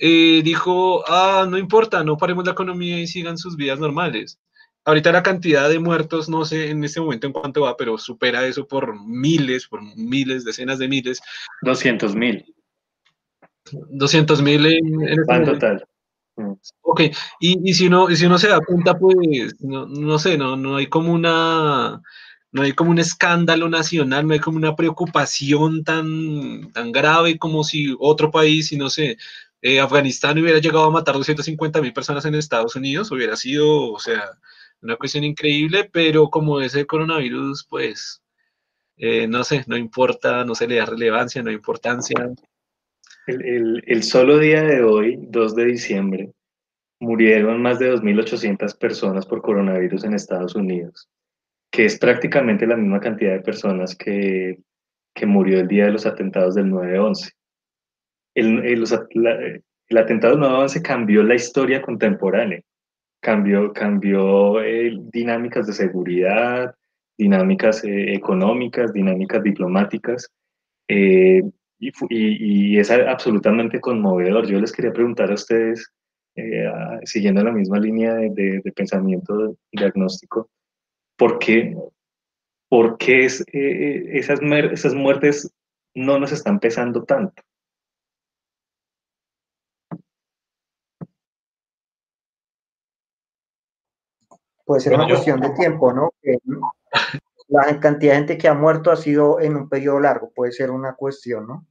eh, 0.04 0.42
dijo, 0.44 1.04
ah, 1.08 1.46
no 1.48 1.60
importa, 1.60 2.04
no 2.04 2.18
paremos 2.18 2.44
la 2.44 2.54
economía 2.54 3.00
y 3.00 3.06
sigan 3.06 3.38
sus 3.38 3.56
vidas 3.56 3.80
normales. 3.80 4.40
Ahorita 4.84 5.12
la 5.12 5.22
cantidad 5.22 5.70
de 5.70 5.78
muertos, 5.78 6.28
no 6.28 6.44
sé 6.44 6.72
en 6.72 6.84
este 6.84 7.00
momento 7.00 7.28
en 7.28 7.34
cuánto 7.34 7.62
va, 7.62 7.78
pero 7.78 8.00
supera 8.00 8.48
eso 8.48 8.68
por 8.68 9.00
miles, 9.06 9.68
por 9.68 9.84
miles, 9.96 10.44
decenas 10.44 10.80
de 10.80 10.88
miles. 10.88 11.22
200 11.62 12.16
mil. 12.16 12.44
200 13.72 14.42
mil 14.42 14.66
en, 14.66 15.02
en 15.08 15.20
este 15.20 15.46
total. 15.46 15.86
Ok, 16.82 17.02
y, 17.40 17.70
y, 17.70 17.74
si 17.76 17.86
uno, 17.86 18.10
y 18.10 18.16
si 18.16 18.26
uno 18.26 18.40
se 18.40 18.48
da 18.48 18.60
cuenta, 18.60 18.98
pues, 18.98 19.54
no, 19.60 19.86
no 19.86 20.18
sé, 20.18 20.36
no, 20.36 20.56
no 20.56 20.78
hay 20.78 20.88
como 20.88 21.14
una, 21.14 22.02
no 22.52 22.62
hay 22.64 22.74
como 22.74 22.90
un 22.90 22.98
escándalo 22.98 23.70
nacional, 23.70 24.28
no 24.28 24.34
hay 24.34 24.40
como 24.40 24.58
una 24.58 24.76
preocupación 24.76 25.84
tan, 25.84 26.72
tan 26.72 26.92
grave 26.92 27.38
como 27.38 27.64
si 27.64 27.96
otro 28.00 28.32
país, 28.32 28.72
y 28.72 28.78
no 28.78 28.90
sé, 28.90 29.18
eh, 29.62 29.80
Afganistán 29.80 30.40
hubiera 30.40 30.60
llegado 30.60 30.86
a 30.86 30.92
matar 30.92 31.16
250 31.16 31.82
mil 31.82 31.94
personas 31.94 32.26
en 32.26 32.36
Estados 32.36 32.76
Unidos, 32.76 33.12
hubiera 33.12 33.36
sido, 33.36 33.92
o 33.92 34.00
sea, 34.00 34.24
una 34.82 34.96
cuestión 34.96 35.24
increíble, 35.24 35.88
pero 35.92 36.30
como 36.30 36.60
ese 36.62 36.88
coronavirus, 36.88 37.68
pues, 37.70 38.24
eh, 38.98 39.28
no 39.28 39.44
sé, 39.44 39.64
no 39.68 39.78
importa, 39.78 40.44
no 40.46 40.56
se 40.56 40.68
le 40.68 40.78
da 40.78 40.86
relevancia, 40.86 41.44
no 41.44 41.50
hay 41.50 41.56
importancia. 41.56 42.16
El, 43.28 44.04
solo 44.04 44.40
día 44.40 44.64
de 44.64 44.84
hoy, 44.84 45.18
2 45.20 45.56
de 45.56 45.66
diciembre, 45.66 46.32
murieron 47.00 47.62
más 47.62 47.78
de 47.78 47.94
2.800 47.94 48.78
personas 48.78 49.28
por 49.28 49.44
coronavirus 49.44 50.06
en 50.06 50.16
Estados 50.16 50.56
Unidos, 50.56 51.08
que 51.72 51.86
es 51.86 52.00
prácticamente 52.00 52.66
la 52.66 52.76
misma 52.76 53.00
cantidad 53.00 53.34
de 53.34 53.42
personas 53.42 53.96
que, 53.96 54.60
que 55.14 55.26
murió 55.28 55.60
el 55.60 55.68
día 55.68 55.86
de 55.86 55.92
los 55.92 56.08
atentados 56.08 56.56
del 56.56 56.66
9-11 56.66 57.32
el, 58.36 58.66
el, 58.66 58.84
la, 59.16 59.40
el 59.92 59.98
atentado 59.98 60.38
no 60.38 60.46
avance 60.48 60.82
cambió 60.82 61.22
la 61.22 61.36
historia 61.36 61.82
contemporánea, 61.82 62.62
cambió, 63.22 63.74
cambió 63.74 64.62
eh, 64.62 64.98
dinámicas 65.12 65.68
de 65.68 65.74
seguridad, 65.74 66.74
dinámicas 67.18 67.84
eh, 67.84 68.14
económicas, 68.14 68.94
dinámicas 68.94 69.44
diplomáticas, 69.44 70.32
eh, 70.88 71.42
y, 71.80 71.92
y, 72.10 72.78
es 72.78 72.92
absolutamente 72.92 73.82
conmovedor. 73.82 74.46
Yo 74.48 74.60
les 74.60 74.72
quería 74.72 74.94
preguntar 74.94 75.32
a 75.32 75.34
ustedes, 75.34 75.92
siguiendo 77.04 77.44
la 77.44 77.52
misma 77.52 77.80
línea 77.80 78.14
de, 78.14 78.30
de, 78.30 78.62
de 78.64 78.72
pensamiento 78.72 79.58
diagnóstico, 79.72 80.50
¿por 81.18 81.40
qué, 81.40 81.76
por 82.70 82.98
qué 83.00 83.26
es, 83.26 83.44
esas, 83.52 84.40
esas 84.72 84.94
muertes 84.94 85.52
no 85.96 86.20
nos 86.20 86.32
están 86.32 86.60
pesando 86.60 87.04
tanto? 87.04 87.42
Puede 94.72 94.84
ser 94.84 94.94
una 94.94 95.06
cuestión 95.06 95.42
de 95.42 95.50
tiempo, 95.50 95.92
¿no? 95.92 96.14
la 97.50 97.78
cantidad 97.82 98.14
de 98.14 98.18
gente 98.20 98.38
que 98.38 98.48
ha 98.48 98.54
muerto 98.54 98.90
ha 98.90 98.96
sido 98.96 99.42
en 99.42 99.58
un 99.58 99.68
periodo 99.68 100.00
largo, 100.00 100.32
puede 100.34 100.54
ser 100.54 100.72
una 100.72 100.96
cuestión, 100.96 101.46
¿no? 101.46 101.68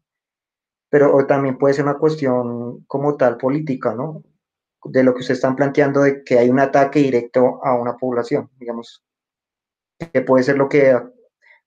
Pero 0.90 1.24
también 1.26 1.56
puede 1.56 1.72
ser 1.72 1.84
una 1.84 1.96
cuestión 1.96 2.84
como 2.86 3.16
tal 3.16 3.38
política, 3.38 3.94
¿no? 3.94 4.22
De 4.84 5.02
lo 5.02 5.14
que 5.14 5.22
se 5.22 5.32
están 5.32 5.56
planteando 5.56 6.02
de 6.02 6.22
que 6.22 6.38
hay 6.38 6.50
un 6.50 6.60
ataque 6.60 6.98
directo 6.98 7.64
a 7.64 7.74
una 7.74 7.96
población, 7.96 8.50
digamos, 8.58 9.02
que 10.12 10.20
puede 10.20 10.44
ser 10.44 10.58
lo 10.58 10.68
que 10.68 10.94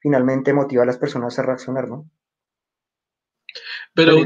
finalmente 0.01 0.53
motiva 0.53 0.83
a 0.83 0.85
las 0.85 0.99
personas 0.99 1.39
a 1.39 1.41
reaccionar, 1.41 1.87
¿no? 1.87 2.07
Pero 3.95 4.17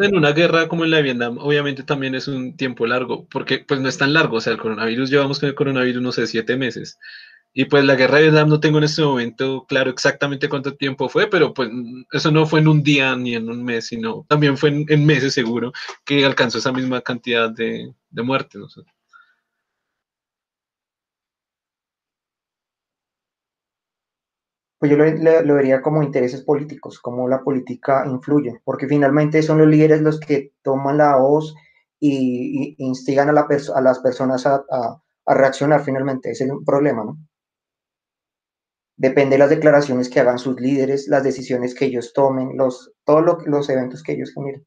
en 0.00 0.16
una 0.16 0.32
guerra 0.32 0.66
como 0.68 0.84
en 0.84 0.90
la 0.90 0.96
de 0.96 1.04
Vietnam, 1.04 1.38
obviamente 1.38 1.84
también 1.84 2.14
es 2.14 2.26
un 2.26 2.56
tiempo 2.56 2.86
largo, 2.86 3.26
porque 3.28 3.60
pues 3.60 3.80
no 3.80 3.88
es 3.88 3.96
tan 3.96 4.12
largo, 4.12 4.38
o 4.38 4.40
sea, 4.40 4.52
el 4.52 4.58
coronavirus, 4.58 5.10
llevamos 5.10 5.38
con 5.38 5.48
el 5.48 5.54
coronavirus, 5.54 6.02
no 6.02 6.12
sé, 6.12 6.26
siete 6.26 6.56
meses. 6.56 6.98
Y 7.54 7.66
pues 7.66 7.84
la 7.84 7.94
guerra 7.96 8.16
de 8.16 8.22
Vietnam 8.24 8.48
no 8.48 8.60
tengo 8.60 8.78
en 8.78 8.84
este 8.84 9.02
momento 9.02 9.66
claro 9.68 9.90
exactamente 9.90 10.48
cuánto 10.48 10.74
tiempo 10.74 11.08
fue, 11.08 11.28
pero 11.28 11.52
pues 11.52 11.70
eso 12.10 12.30
no 12.30 12.46
fue 12.46 12.60
en 12.60 12.68
un 12.68 12.82
día 12.82 13.14
ni 13.14 13.34
en 13.34 13.48
un 13.48 13.62
mes, 13.62 13.86
sino 13.86 14.24
también 14.28 14.56
fue 14.56 14.70
en, 14.70 14.86
en 14.88 15.06
meses 15.06 15.34
seguro 15.34 15.72
que 16.04 16.24
alcanzó 16.24 16.58
esa 16.58 16.72
misma 16.72 17.02
cantidad 17.02 17.50
de, 17.50 17.92
de 18.10 18.22
muertes. 18.22 18.60
¿no? 18.60 18.68
Pues 24.82 24.90
yo 24.90 24.98
lo, 24.98 25.42
lo, 25.42 25.54
vería 25.54 25.80
como 25.80 26.02
intereses 26.02 26.42
políticos, 26.42 26.98
como 26.98 27.28
la 27.28 27.44
política 27.44 28.02
influye, 28.04 28.60
porque 28.64 28.88
finalmente 28.88 29.40
son 29.40 29.58
los 29.58 29.68
líderes 29.68 30.00
los 30.00 30.18
que 30.18 30.54
toman 30.60 30.98
la 30.98 31.18
voz 31.18 31.54
y, 32.00 32.74
y 32.80 32.84
instigan 32.84 33.28
a, 33.28 33.32
la 33.32 33.46
a 33.76 33.80
las 33.80 34.00
personas 34.00 34.44
a, 34.44 34.56
a, 34.56 35.00
a, 35.26 35.34
reaccionar 35.34 35.84
finalmente, 35.84 36.32
ese 36.32 36.46
es 36.46 36.50
el 36.50 36.64
problema, 36.66 37.04
¿no? 37.04 37.16
Depende 38.96 39.36
de 39.36 39.38
las 39.38 39.50
declaraciones 39.50 40.08
que 40.08 40.18
hagan 40.18 40.40
sus 40.40 40.60
líderes, 40.60 41.06
las 41.06 41.22
decisiones 41.22 41.76
que 41.76 41.84
ellos 41.84 42.12
tomen, 42.12 42.56
los, 42.56 42.92
todos 43.04 43.24
lo, 43.24 43.38
los 43.46 43.70
eventos 43.70 44.02
que 44.02 44.14
ellos 44.14 44.32
generen. 44.34 44.66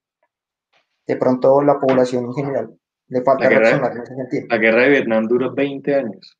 De 1.06 1.18
pronto 1.18 1.62
la 1.62 1.78
población 1.78 2.24
en 2.28 2.34
general 2.36 2.80
le 3.10 3.22
falta 3.22 3.44
la 3.44 3.50
guerra, 3.50 3.64
reaccionar 3.64 3.98
en 3.98 4.04
ese 4.04 4.16
sentido. 4.16 4.48
La 4.50 4.58
guerra 4.60 4.84
de 4.84 4.90
Vietnam 4.92 5.28
duró 5.28 5.54
20 5.54 5.94
años. 5.94 6.38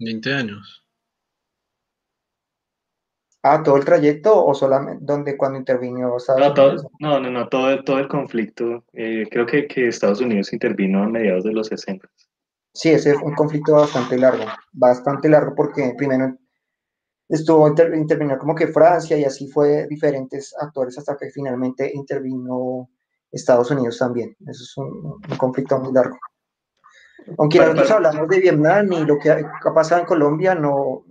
20 0.00 0.32
años. 0.32 0.85
Ah, 3.42 3.62
todo 3.62 3.76
el 3.76 3.84
trayecto 3.84 4.44
o 4.44 4.54
solamente 4.54 5.04
donde 5.04 5.36
cuando 5.36 5.58
intervino 5.58 6.16
no, 6.38 6.54
Todo, 6.54 6.90
no, 6.98 7.20
no, 7.20 7.30
no, 7.30 7.48
todo, 7.48 7.84
todo 7.84 7.98
el 7.98 8.08
conflicto. 8.08 8.84
Eh, 8.92 9.26
creo 9.30 9.46
que, 9.46 9.68
que, 9.68 9.86
Estados 9.86 10.20
Unidos 10.20 10.52
intervino 10.52 11.04
a 11.04 11.08
mediados 11.08 11.44
de 11.44 11.52
los 11.52 11.68
60. 11.68 12.08
Sí, 12.72 12.90
ese 12.90 13.14
fue 13.14 13.28
un 13.28 13.34
conflicto 13.34 13.74
bastante 13.74 14.18
largo, 14.18 14.44
bastante 14.72 15.28
largo 15.28 15.54
porque 15.54 15.94
primero 15.96 16.36
estuvo 17.28 17.66
intervino 17.68 18.38
como 18.38 18.54
que 18.54 18.68
Francia 18.68 19.16
y 19.16 19.24
así 19.24 19.48
fue 19.48 19.86
diferentes 19.88 20.54
actores 20.60 20.98
hasta 20.98 21.16
que 21.16 21.30
finalmente 21.30 21.90
intervino 21.94 22.90
Estados 23.30 23.70
Unidos 23.70 23.98
también. 23.98 24.36
Eso 24.46 24.62
es 24.62 24.76
un, 24.76 25.20
conflicto 25.38 25.78
muy 25.78 25.92
largo. 25.92 26.18
Aunque 27.38 27.58
nosotros 27.58 27.90
hablamos 27.90 28.28
de 28.28 28.40
Vietnam 28.40 28.92
y 28.92 29.04
lo 29.04 29.18
que 29.18 29.30
ha 29.30 29.74
pasado 29.74 30.02
en 30.02 30.06
Colombia, 30.06 30.54
no 30.54 31.04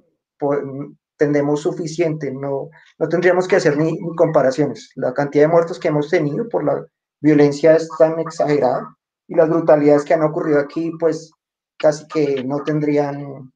tendemos 1.17 1.61
suficiente, 1.61 2.31
no, 2.31 2.69
no 2.97 3.07
tendríamos 3.07 3.47
que 3.47 3.57
hacer 3.57 3.77
ni, 3.77 3.97
comparaciones. 4.15 4.91
La 4.95 5.13
cantidad 5.13 5.45
de 5.45 5.51
muertos 5.51 5.79
que 5.79 5.87
hemos 5.89 6.09
tenido 6.09 6.47
por 6.49 6.63
la 6.63 6.85
violencia 7.21 7.75
es 7.75 7.89
tan 7.97 8.19
exagerada 8.19 8.95
y 9.27 9.35
las 9.35 9.49
brutalidades 9.49 10.03
que 10.03 10.13
han 10.13 10.23
ocurrido 10.23 10.59
aquí, 10.59 10.91
pues 10.99 11.31
casi 11.77 12.07
que 12.07 12.43
no 12.43 12.63
tendrían, 12.63 13.51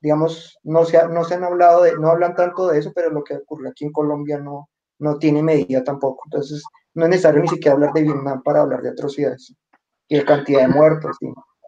digamos, 0.00 0.58
no 0.62 0.84
se, 0.84 1.06
no 1.08 1.24
se 1.24 1.34
han 1.34 1.44
hablado 1.44 1.82
de, 1.82 1.96
no 1.98 2.10
hablan 2.10 2.34
tanto 2.34 2.68
de 2.68 2.78
eso, 2.78 2.92
pero 2.94 3.10
lo 3.10 3.24
que 3.24 3.36
ocurre 3.36 3.68
aquí 3.68 3.84
en 3.84 3.92
Colombia 3.92 4.38
no, 4.38 4.68
no 4.98 5.18
tiene 5.18 5.42
medida 5.42 5.82
tampoco. 5.82 6.22
Entonces, 6.26 6.62
no 6.94 7.04
es 7.04 7.10
necesario 7.10 7.42
ni 7.42 7.48
siquiera 7.48 7.74
hablar 7.74 7.92
de 7.92 8.02
Vietnam 8.02 8.42
para 8.42 8.62
hablar 8.62 8.82
de 8.82 8.90
atrocidades 8.90 9.54
y 10.08 10.16
de 10.16 10.24
cantidad 10.24 10.62
de 10.62 10.68
muertos. 10.68 11.16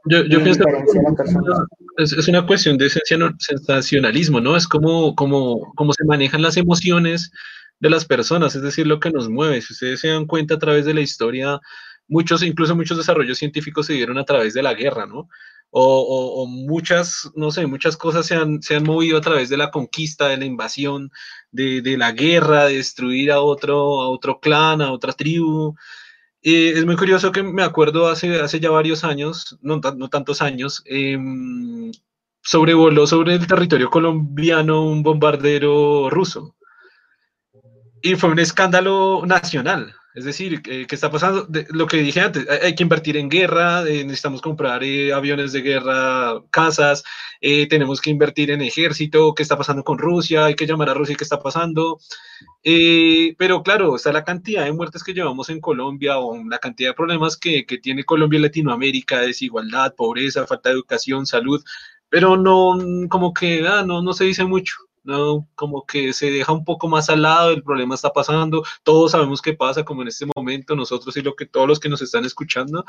Yo, 0.05 0.24
yo 0.24 0.43
pienso 0.43 0.65
que 0.65 2.03
es, 2.03 2.12
es, 2.12 2.29
una 2.29 2.45
cuestión 2.45 2.77
de 2.77 2.91
sensacionalismo, 2.91 4.41
¿no? 4.41 4.57
Es 4.57 4.66
como, 4.66 5.15
como, 5.15 5.73
como 5.74 5.93
se 5.93 6.05
manejan 6.05 6.43
las 6.43 6.57
emociones 6.57 7.31
de 7.79 7.91
las 7.91 8.05
personas, 8.05 8.55
es 8.55 8.62
decir, 8.62 8.87
lo 8.87 9.01
que 9.01 9.11
nos 9.11 9.29
mueve. 9.29 9.61
Si 9.61 9.73
ustedes 9.73 10.01
se 10.01 10.09
dan 10.09 10.27
cuenta 10.27 10.55
a 10.55 10.59
través 10.59 10.85
de 10.85 10.95
la 10.95 11.01
historia, 11.01 11.61
muchos, 12.09 12.43
incluso 12.43 12.74
muchos 12.77 12.97
desarrollos 12.97 13.39
científicos 13.39 13.87
se 13.87 13.95
dieron 13.95 14.19
a 14.19 14.24
través 14.24 14.55
de 14.55 14.62
la 14.62 14.74
guerra, 14.74 15.07
¿no? 15.07 15.29
O, 15.70 16.43
o, 16.43 16.47
muchas, 16.47 17.31
no 17.35 17.51
sé, 17.51 17.66
muchas 17.66 17.97
cosas 17.97 18.27
se 18.27 18.35
han, 18.35 18.61
se 18.61 18.77
han, 18.77 18.85
movido 18.85 19.16
a 19.16 19.23
través 19.23 19.49
de 19.49 19.57
la 19.57 19.70
conquista, 19.70 20.29
de 20.29 20.37
la 20.37 20.45
invasión, 20.45 21.11
de, 21.51 21.81
de 21.81 21.97
la 21.97 22.12
guerra, 22.12 22.66
de 22.66 22.77
destruir 22.77 23.33
a 23.33 23.41
otro, 23.41 24.03
a 24.03 24.09
otro 24.11 24.39
clan, 24.39 24.83
a 24.83 24.93
otra 24.93 25.15
tribu. 25.15 25.74
Eh, 26.43 26.73
es 26.77 26.85
muy 26.85 26.97
curioso 26.97 27.31
que 27.31 27.43
me 27.43 27.62
acuerdo 27.62 28.09
hace, 28.09 28.40
hace 28.40 28.59
ya 28.59 28.70
varios 28.70 29.05
años, 29.05 29.56
no, 29.62 29.81
no 29.97 30.09
tantos 30.09 30.43
años, 30.43 30.82
eh, 30.86 31.16
sobrevoló 32.43 33.06
sobre 33.06 33.35
el 33.35 33.47
territorio 33.47 33.89
colombiano 33.89 34.85
un 34.85 35.02
bombardero 35.05 36.10
ruso. 36.10 36.56
Y 38.02 38.16
fue 38.16 38.31
un 38.31 38.40
escándalo 38.40 39.23
nacional. 39.24 39.94
Es 40.15 40.25
decir, 40.25 40.61
¿qué, 40.61 40.87
está 40.91 41.11
pasando? 41.11 41.49
lo 41.71 41.87
que 41.87 41.97
dije 41.99 42.21
antes, 42.21 42.47
hay, 42.49 42.75
que 42.75 42.83
invertir 42.83 43.17
en 43.17 43.31
guerra, 43.31 43.89
eh, 43.89 44.05
necesitamos 44.05 44.43
comprar 44.43 44.85
eh, 44.85 45.11
aviones 45.11 45.53
de 45.53 45.63
guerra, 45.63 46.43
casas, 46.51 47.03
eh, 47.41 47.67
tenemos 47.67 47.99
que 48.01 48.11
invertir 48.11 48.51
en 48.51 48.61
ejército, 48.61 49.35
¿qué 49.35 49.43
está 49.43 49.57
pasando 49.57 49.83
con 49.83 49.97
Rusia? 49.97 50.45
Hay 50.45 50.55
que 50.55 50.67
llamar 50.67 50.91
a 50.91 50.95
Rusia, 50.95 51.17
¿qué 51.17 51.25
está 51.25 51.41
pasando? 51.41 51.99
pero 53.39 53.63
claro, 53.63 53.97
está 53.97 54.13
la 54.13 54.25
cantidad 54.25 54.65
de 54.65 54.73
muertes 54.73 55.03
que 55.03 55.15
llevamos 55.15 55.49
en 55.51 55.61
Colombia 55.61 56.19
o 56.19 56.37
la 56.45 56.59
cantidad 56.59 56.91
de 56.91 56.95
problemas 56.95 57.37
que, 57.37 57.67
que 57.67 57.79
tiene 57.79 58.05
Colombia 58.05 58.39
y 58.39 58.43
Latinoamérica, 58.43 59.21
desigualdad, 59.21 59.95
pobreza, 59.97 60.47
falta 60.47 60.69
de 60.69 60.77
educación, 60.77 61.27
salud, 61.27 61.63
pero 62.09 62.37
no, 62.37 62.79
como 63.09 63.33
que 63.33 63.67
ah, 63.67 63.83
no, 63.85 64.03
no 64.03 64.13
se 64.13 64.25
dice 64.25 64.45
mucho. 64.45 64.77
¿No? 65.05 65.49
Como 65.55 65.85
que 65.87 66.12
se 66.12 66.31
deja 66.31 66.53
un 66.53 66.65
poco 66.65 66.89
más 66.89 67.11
al 67.11 67.23
lado, 67.23 67.51
el 67.51 67.62
problema 67.62 67.95
está 67.95 68.12
pasando, 68.12 68.65
todos 68.83 69.12
sabemos 69.12 69.43
qué 69.43 69.55
pasa, 69.55 69.85
como 69.85 70.03
en 70.03 70.09
este 70.09 70.27
momento, 70.37 70.77
nosotros 70.77 71.16
y 71.16 71.23
lo 71.23 71.35
que 71.35 71.47
todos 71.47 71.69
los 71.69 71.81
que 71.81 71.89
nos 71.89 72.03
están 72.03 72.24
escuchando, 72.24 72.85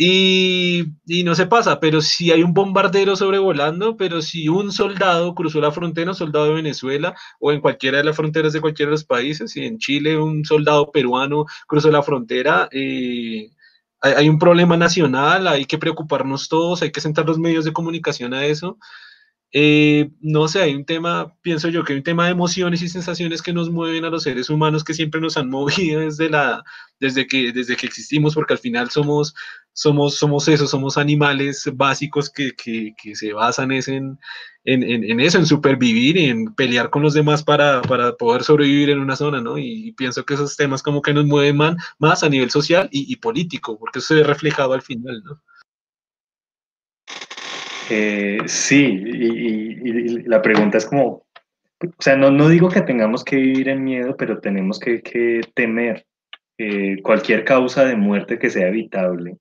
y, 0.00 0.94
no 1.24 1.34
se 1.34 1.46
pasa, 1.46 1.80
pero 1.80 2.00
si 2.00 2.30
hay 2.30 2.44
un 2.44 2.54
bombardero 2.54 3.16
sobrevolando, 3.16 3.96
pero 3.96 4.22
si 4.22 4.48
un 4.48 4.70
soldado 4.70 5.34
cruzó 5.34 5.60
la 5.60 5.72
frontera, 5.72 6.12
un 6.12 6.16
soldado 6.16 6.46
de 6.46 6.54
Venezuela 6.54 7.16
o 7.40 7.50
en 7.50 7.60
cualquiera 7.60 7.98
de 7.98 8.04
las 8.04 8.14
fronteras 8.14 8.52
de 8.52 8.60
cualquiera 8.60 8.90
de 8.90 8.92
los 8.92 9.04
países, 9.04 9.56
y 9.56 9.64
en 9.64 9.78
Chile 9.78 10.16
un 10.16 10.44
soldado 10.44 10.92
peruano 10.92 11.46
cruzó 11.66 11.90
la 11.90 12.04
frontera, 12.04 12.68
eh, 12.70 13.50
hay, 14.00 14.28
un 14.28 14.38
problema 14.38 14.76
nacional, 14.76 15.48
hay 15.48 15.64
que 15.64 15.78
preocuparnos 15.78 16.48
todos, 16.48 16.82
hay 16.82 16.92
que 16.92 17.00
sentar 17.00 17.26
los 17.26 17.38
medios 17.40 17.64
de 17.64 17.72
comunicación 17.72 18.32
a 18.34 18.46
eso. 18.46 18.78
Eh, 19.52 20.10
no 20.20 20.46
sé, 20.46 20.60
hay 20.60 20.74
un 20.74 20.84
tema, 20.84 21.34
pienso 21.40 21.68
yo 21.68 21.82
que 21.82 21.94
hay 21.94 21.98
un 21.98 22.04
tema 22.04 22.26
de 22.26 22.32
emociones 22.32 22.82
y 22.82 22.88
sensaciones 22.88 23.40
que 23.40 23.54
nos 23.54 23.70
mueven 23.70 24.04
a 24.04 24.10
los 24.10 24.24
seres 24.24 24.50
humanos 24.50 24.84
que 24.84 24.92
siempre 24.92 25.20
nos 25.22 25.38
han 25.38 25.48
movido 25.50 26.00
desde, 26.00 26.28
la, 26.28 26.62
desde, 27.00 27.26
que, 27.26 27.52
desde 27.52 27.76
que 27.76 27.86
existimos, 27.86 28.34
porque 28.34 28.52
al 28.54 28.58
final 28.58 28.90
somos, 28.90 29.34
somos, 29.72 30.16
somos 30.16 30.48
eso, 30.48 30.66
somos 30.66 30.98
animales 30.98 31.64
básicos 31.74 32.30
que, 32.30 32.52
que, 32.52 32.92
que 33.02 33.14
se 33.14 33.32
basan 33.32 33.72
en, 33.72 34.18
en, 34.64 34.82
en, 34.82 35.20
eso, 35.20 35.38
en 35.38 35.46
supervivir, 35.46 36.18
en 36.18 36.54
pelear 36.54 36.90
con 36.90 37.02
los 37.02 37.14
demás 37.14 37.42
para, 37.42 37.80
para, 37.82 38.16
poder 38.16 38.42
sobrevivir 38.44 38.90
en 38.90 39.00
una 39.00 39.16
zona, 39.16 39.40
¿no? 39.40 39.56
Y, 39.56 39.92
pienso 39.92 40.24
que 40.26 40.34
esos 40.34 40.56
temas 40.56 40.82
como 40.82 41.00
que 41.00 41.14
nos 41.14 41.24
mueven 41.24 41.56
más, 41.56 41.76
más 41.98 42.22
a 42.22 42.28
nivel 42.28 42.50
social 42.50 42.88
y, 42.92 43.10
y 43.10 43.16
político, 43.16 43.78
porque 43.78 44.00
eso 44.00 44.08
se 44.08 44.16
ve 44.16 44.24
reflejado 44.24 44.74
al 44.74 44.82
final, 44.82 45.22
¿no? 45.24 45.40
Eh, 47.90 48.38
sí, 48.46 49.02
y, 49.06 50.22
la 50.24 50.42
pregunta 50.42 50.78
es 50.78 50.86
como, 50.86 51.26
o 51.80 51.88
sea, 51.98 52.16
no, 52.16 52.30
no 52.30 52.48
digo 52.48 52.68
que 52.68 52.82
tengamos 52.82 53.24
que 53.24 53.36
vivir 53.36 53.68
en 53.68 53.84
miedo, 53.84 54.16
pero 54.16 54.40
tenemos 54.40 54.78
que, 54.78 55.00
que 55.00 55.40
temer 55.54 56.04
eh, 56.58 57.00
cualquier 57.02 57.44
causa 57.44 57.84
de 57.84 57.96
muerte 57.96 58.38
que 58.38 58.50
sea 58.50 58.68
evitable. 58.68 59.38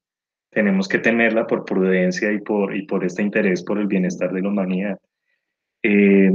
Tenemos 0.52 0.88
que 0.88 1.00
temerla 1.00 1.46
por 1.46 1.66
prudencia 1.66 2.32
y 2.32 2.40
por, 2.40 2.76
y 2.76 2.84
por 2.84 3.04
este 3.04 3.22
interés 3.22 3.64
por 3.64 3.80
el 3.80 3.88
bienestar 3.88 4.32
de 4.32 4.42
la 4.42 4.50
humanidad. 4.50 4.98
Eh, 5.84 6.32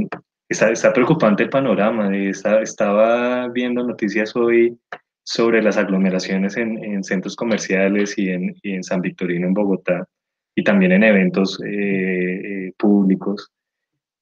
está, 0.48 0.70
está, 0.70 0.93
preocupante 0.93 1.44
el 1.44 1.51
panorama. 1.51 2.10
estaba 2.16 3.48
viendo 3.48 3.82
noticias 3.84 4.36
hoy 4.36 4.76
sobre 5.24 5.62
las 5.62 5.78
aglomeraciones 5.78 6.56
en, 6.56 6.82
en 6.84 7.02
centros 7.05 7.36
comerciales 7.36 8.18
y 8.18 8.28
en, 8.28 8.55
y 8.62 8.74
en 8.74 8.82
San 8.82 9.01
Victorino, 9.01 9.47
en 9.47 9.55
Bogotá 9.55 10.06
y 10.54 10.64
también 10.64 10.92
en 10.92 11.04
eventos 11.04 11.60
eh, 11.64 12.66
eh, 12.68 12.72
públicos. 12.76 13.50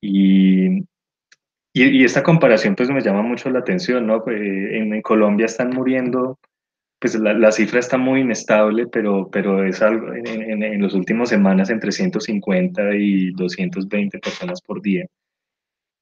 Y, 0.01 0.81
y, 1.73 2.05
esta 2.05 2.23
comparación 2.23 2.75
pues 2.75 2.91
me 2.91 3.03
llama 3.03 3.23
mucho 3.23 3.51
la 3.51 3.61
atención, 3.61 4.07
¿no? 4.07 4.25
Eh, 4.29 4.79
en, 4.79 5.03
Colombia 5.03 5.47
están 5.47 5.71
muriendo, 5.71 6.39
pues 6.99 7.15
la, 7.17 7.35
la, 7.35 7.53
cifra 7.53 7.81
está 7.81 7.99
muy 7.99 8.21
inestable, 8.21 8.87
pero, 8.87 9.29
pero 9.31 9.65
es 9.65 9.83
algo, 9.83 10.15
en, 10.15 10.27
en, 10.27 10.63
en 10.63 10.83
las 10.83 10.95
últimas 10.95 11.29
semanas 11.29 11.71
entre 11.71 11.93
150 11.93 12.95
y 12.97 13.33
220 13.33 14.19
personas 14.19 14.61
por 14.63 14.81
día. 14.83 15.07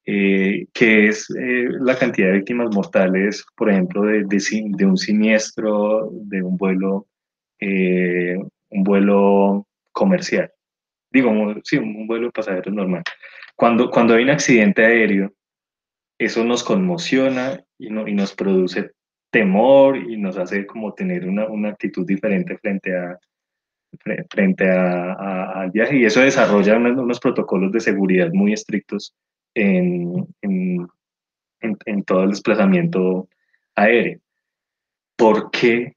que 0.05 1.07
es 1.07 1.27
la 1.29 1.95
cantidad 1.97 2.27
de 2.29 2.37
víctimas 2.39 2.73
mortales, 2.73 3.45
por 3.55 3.69
ejemplo, 3.69 4.03
de, 4.03 4.23
de, 4.25 4.39
de 4.77 4.85
un 4.85 4.97
siniestro, 4.97 6.09
de 6.11 6.41
un 6.41 6.57
vuelo, 6.57 7.07
un 7.61 8.83
vuelo 8.83 9.67
comercial. 9.91 10.51
Digo, 11.11 11.31
sí, 11.63 11.77
un 11.77 12.07
vuelo 12.07 12.27
de 12.27 12.31
pasajeros 12.31 12.73
normal. 12.73 13.03
Cuando, 13.55 13.89
cuando 13.89 14.13
hay 14.13 14.23
un 14.23 14.29
accidente 14.29 14.85
aéreo, 14.85 15.33
eso 16.19 16.43
nos 16.43 16.63
conmociona 16.63 17.63
y, 17.77 17.89
no, 17.89 18.07
y 18.07 18.13
nos 18.13 18.33
produce 18.35 18.91
temor 19.31 19.97
y 19.97 20.17
nos 20.17 20.37
hace 20.37 20.65
como 20.65 20.93
tener 20.93 21.27
una, 21.27 21.47
una 21.47 21.69
actitud 21.69 22.05
diferente 22.05 22.57
frente 22.57 22.95
a 22.95 23.17
frente 24.29 24.69
a, 24.69 25.61
al 25.61 25.71
viaje 25.71 25.97
y 25.97 26.05
eso 26.05 26.21
desarrolla 26.21 26.77
unos, 26.77 27.19
protocolos 27.19 27.71
de 27.71 27.79
seguridad 27.79 28.29
muy 28.31 28.53
estrictos 28.53 29.15
en, 29.55 30.27
en, 30.41 30.87
en, 31.61 31.77
en 31.85 32.03
todo 32.03 32.23
el 32.23 32.29
desplazamiento 32.29 33.27
aéreo. 33.75 34.19
¿Por 35.17 35.49
qué 35.51 35.95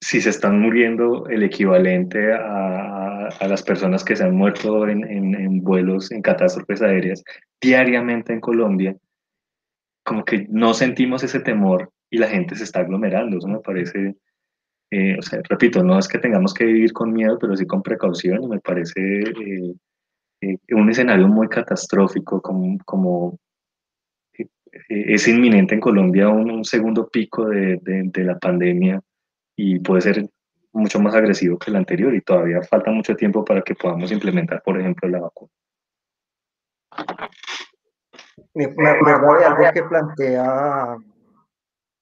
si 0.00 0.20
se 0.20 0.30
están 0.30 0.60
muriendo 0.60 1.26
el 1.28 1.42
equivalente 1.42 2.32
a, 2.32 3.28
a 3.28 3.48
las 3.48 3.62
personas 3.62 4.04
que 4.04 4.16
se 4.16 4.24
han 4.24 4.36
muerto 4.36 4.88
en, 4.88 5.04
en, 5.04 5.62
vuelos, 5.62 6.10
en 6.12 6.22
catástrofes 6.22 6.82
aéreas 6.82 7.24
diariamente 7.60 8.32
en 8.32 8.40
Colombia, 8.40 8.96
como 10.04 10.24
que 10.24 10.46
no 10.48 10.74
sentimos 10.74 11.22
ese 11.24 11.40
temor 11.40 11.90
y 12.10 12.18
la 12.18 12.28
gente 12.28 12.54
se 12.54 12.64
está 12.64 12.80
aglomerando. 12.80 13.38
Eso 13.38 13.48
me 13.48 13.60
parece, 13.60 14.16
eh, 14.90 15.16
o 15.18 15.22
sea, 15.22 15.40
repito, 15.48 15.82
no 15.82 15.98
es 15.98 16.06
que 16.06 16.18
tengamos 16.18 16.54
que 16.54 16.64
vivir 16.64 16.92
con 16.92 17.12
miedo, 17.12 17.38
pero 17.38 17.56
sí 17.56 17.66
con 17.66 17.82
precaución 17.82 18.44
y 18.44 18.48
me 18.48 18.60
parece 18.60 19.00
eh, 19.00 19.74
eh, 20.42 20.58
un 20.72 20.90
escenario 20.90 21.26
muy 21.28 21.48
catastrófico, 21.48 22.40
como, 22.40 22.78
como 22.84 23.38
es 24.88 25.26
inminente 25.26 25.74
en 25.74 25.80
Colombia 25.80 26.28
un, 26.28 26.50
un 26.50 26.64
segundo 26.64 27.08
pico 27.08 27.46
de, 27.48 27.80
de 27.82 28.24
la 28.24 28.38
pandemia 28.38 29.00
y 29.56 29.78
puede 29.80 30.02
ser 30.02 30.30
mucho 30.72 31.00
más 31.00 31.14
agresivo 31.14 31.58
que 31.58 31.70
el 31.70 31.76
anterior 31.76 32.14
y 32.14 32.20
todavía 32.20 32.62
falta 32.62 32.90
mucho 32.90 33.16
tiempo 33.16 33.44
para 33.44 33.62
que 33.62 33.74
podamos 33.74 34.12
implementar, 34.12 34.62
por 34.62 34.78
ejemplo, 34.78 35.08
la 35.08 35.20
vacuna. 35.20 35.50
Me, 38.54 38.64
acuerdo 38.64 39.38
de 39.38 39.44
algo 39.44 39.64
que 39.72 39.82
plantea, 39.82 40.96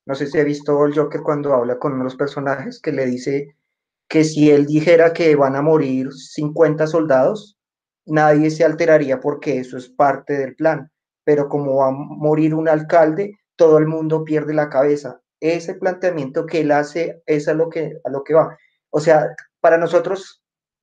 no 0.07 0.15
sé 0.15 0.27
si 0.27 0.39
he 0.39 0.45
visto 0.45 0.85
el 0.85 0.95
Joker 0.95 1.23
cuando 1.23 1.55
habla 1.55 1.79
con 1.79 1.93
uno 1.93 2.03
de 2.03 2.05
los 2.05 2.17
personajes, 2.17 2.81
que 2.81 2.93
le 2.93 3.07
dice 3.07 3.57
que 4.09 4.25
si 4.25 4.51
él 4.51 4.67
dijera 4.67 5.13
que 5.13 5.35
van 5.37 5.57
a 5.57 5.63
morir 5.63 6.13
50 6.13 6.87
soldados, 6.87 7.59
nadie 8.07 8.51
se 8.51 8.65
alteraría 8.65 9.21
porque 9.21 9.59
eso 9.59 9.77
es 9.77 9.89
parte 9.89 10.35
del 10.35 10.55
plan. 10.55 10.91
Pero 11.25 11.49
como 11.49 11.77
va 11.77 11.89
a 11.89 11.93
morir 11.93 12.55
un 12.55 12.69
alcalde, 12.69 13.33
todo 13.57 13.79
el 13.79 13.87
mundo 13.87 14.25
pierde 14.25 14.53
la 14.53 14.69
cabeza. 14.69 15.21
Ese 15.45 15.75
planteamiento 15.75 16.47
que 16.47 16.61
él 16.61 16.71
hace 16.71 17.23
es 17.27 17.49
a 17.49 17.55
lo 17.55 17.69
que, 17.69 17.99
a 18.03 18.09
lo 18.09 18.25
que 18.25 18.33
va. 18.33 18.57
O 18.89 18.99
sea, 18.99 19.29
para 19.61 19.77
nosotros, 19.77 20.43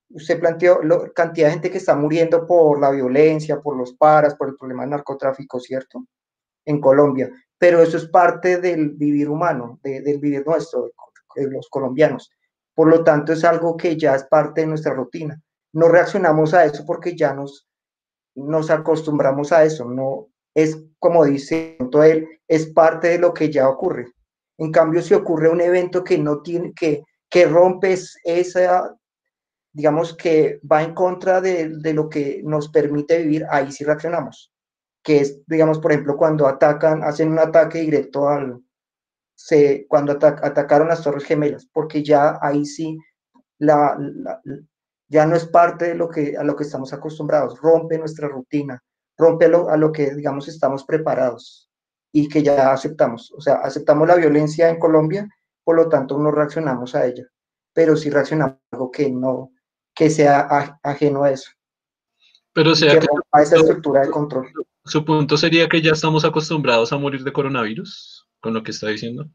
usted 0.09 0.39
planteó 0.39 0.83
la 0.83 1.09
cantidad 1.15 1.47
de 1.47 1.53
gente 1.53 1.71
que 1.71 1.79
está 1.79 1.95
muriendo 1.95 2.45
por 2.45 2.79
la 2.79 2.91
violencia, 2.91 3.59
por 3.59 3.75
los 3.75 3.93
paras, 3.93 4.35
por 4.35 4.49
el 4.49 4.55
problema 4.55 4.83
del 4.83 4.91
narcotráfico, 4.91 5.59
¿cierto? 5.59 6.05
En 6.65 6.79
Colombia. 6.79 7.31
Pero 7.57 7.81
eso 7.81 7.97
es 7.97 8.05
parte 8.05 8.57
del 8.57 8.91
vivir 8.91 9.29
humano, 9.29 9.79
del 9.81 10.19
vivir 10.19 10.45
nuestro, 10.45 10.91
de 11.35 11.49
los 11.49 11.67
colombianos. 11.67 12.29
Por 12.75 12.87
lo 12.87 13.03
tanto, 13.03 13.33
es 13.33 13.43
algo 13.43 13.75
que 13.75 13.97
ya 13.97 14.13
es 14.13 14.25
parte 14.25 14.61
de 14.61 14.67
nuestra 14.67 14.93
rutina. 14.93 15.41
No 15.73 15.87
reaccionamos 15.87 16.53
a 16.53 16.65
eso 16.65 16.85
porque 16.85 17.15
ya 17.15 17.33
nos, 17.33 17.67
nos 18.35 18.69
acostumbramos 18.69 19.51
a 19.51 19.63
eso. 19.63 19.85
No 19.85 20.27
es 20.53 20.77
como 20.99 21.25
dice 21.25 21.77
él, 22.03 22.27
es 22.47 22.67
parte 22.67 23.07
de 23.07 23.17
lo 23.17 23.33
que 23.33 23.51
ya 23.51 23.67
ocurre. 23.67 24.11
En 24.61 24.71
cambio, 24.71 25.01
si 25.01 25.15
ocurre 25.15 25.49
un 25.49 25.59
evento 25.59 26.03
que 26.03 26.19
no 26.19 26.43
tiene, 26.43 26.71
que, 26.75 27.03
que 27.27 27.45
rompe 27.47 27.97
esa, 28.23 28.95
digamos 29.73 30.15
que 30.15 30.59
va 30.71 30.83
en 30.83 30.93
contra 30.93 31.41
de, 31.41 31.69
de, 31.79 31.93
lo 31.95 32.07
que 32.07 32.41
nos 32.43 32.69
permite 32.69 33.17
vivir, 33.23 33.43
ahí 33.49 33.71
sí 33.71 33.83
reaccionamos. 33.83 34.53
Que 35.03 35.21
es, 35.21 35.41
digamos, 35.47 35.79
por 35.79 35.91
ejemplo, 35.91 36.15
cuando 36.15 36.45
atacan, 36.45 37.01
hacen 37.01 37.31
un 37.31 37.39
ataque 37.39 37.79
directo 37.79 38.29
al, 38.29 38.61
se, 39.33 39.87
cuando 39.87 40.11
atacaron 40.11 40.89
las 40.89 41.01
Torres 41.01 41.23
Gemelas, 41.23 41.67
porque 41.73 42.03
ya 42.03 42.37
ahí 42.39 42.63
sí 42.63 42.99
la, 43.57 43.97
ya 45.07 45.25
no 45.25 45.35
es 45.35 45.47
parte 45.47 45.85
de 45.85 45.95
lo 45.95 46.07
que, 46.07 46.37
a 46.37 46.43
lo 46.43 46.55
que 46.55 46.65
estamos 46.65 46.93
acostumbrados, 46.93 47.59
rompe 47.59 47.97
nuestra 47.97 48.27
rutina, 48.27 48.79
rompe 49.17 49.45
a 49.45 49.77
lo, 49.77 49.91
que, 49.91 50.13
digamos, 50.13 50.47
estamos 50.47 50.83
preparados 50.83 51.70
y 52.11 52.27
que 52.27 52.43
ya 52.43 52.71
aceptamos. 52.71 53.31
O 53.31 53.41
sea, 53.41 53.55
aceptamos 53.55 54.07
la 54.07 54.15
violencia 54.15 54.69
en 54.69 54.79
Colombia, 54.79 55.29
por 55.63 55.75
lo 55.75 55.89
tanto 55.89 56.17
no 56.17 56.31
reaccionamos 56.31 56.95
a 56.95 57.05
ella, 57.05 57.25
pero 57.73 57.95
sí 57.95 58.09
reaccionamos 58.09 58.55
a 58.55 58.75
algo 58.75 58.91
que 58.91 59.09
no, 59.09 59.51
que 59.95 60.09
sea 60.09 60.77
ajeno 60.83 61.23
a 61.23 61.31
eso. 61.31 61.51
Pero 62.53 62.75
sea 62.75 62.99
que, 62.99 63.07
a 63.31 63.41
esa 63.41 63.57
estructura 63.57 64.01
de 64.01 64.09
control. 64.09 64.51
Su 64.83 65.05
punto 65.05 65.37
sería 65.37 65.69
que 65.69 65.81
ya 65.81 65.91
estamos 65.91 66.25
acostumbrados 66.25 66.91
a 66.91 66.97
morir 66.97 67.23
de 67.23 67.31
coronavirus, 67.31 68.27
con 68.41 68.53
lo 68.53 68.63
que 68.63 68.71
está 68.71 68.87
diciendo. 68.87 69.29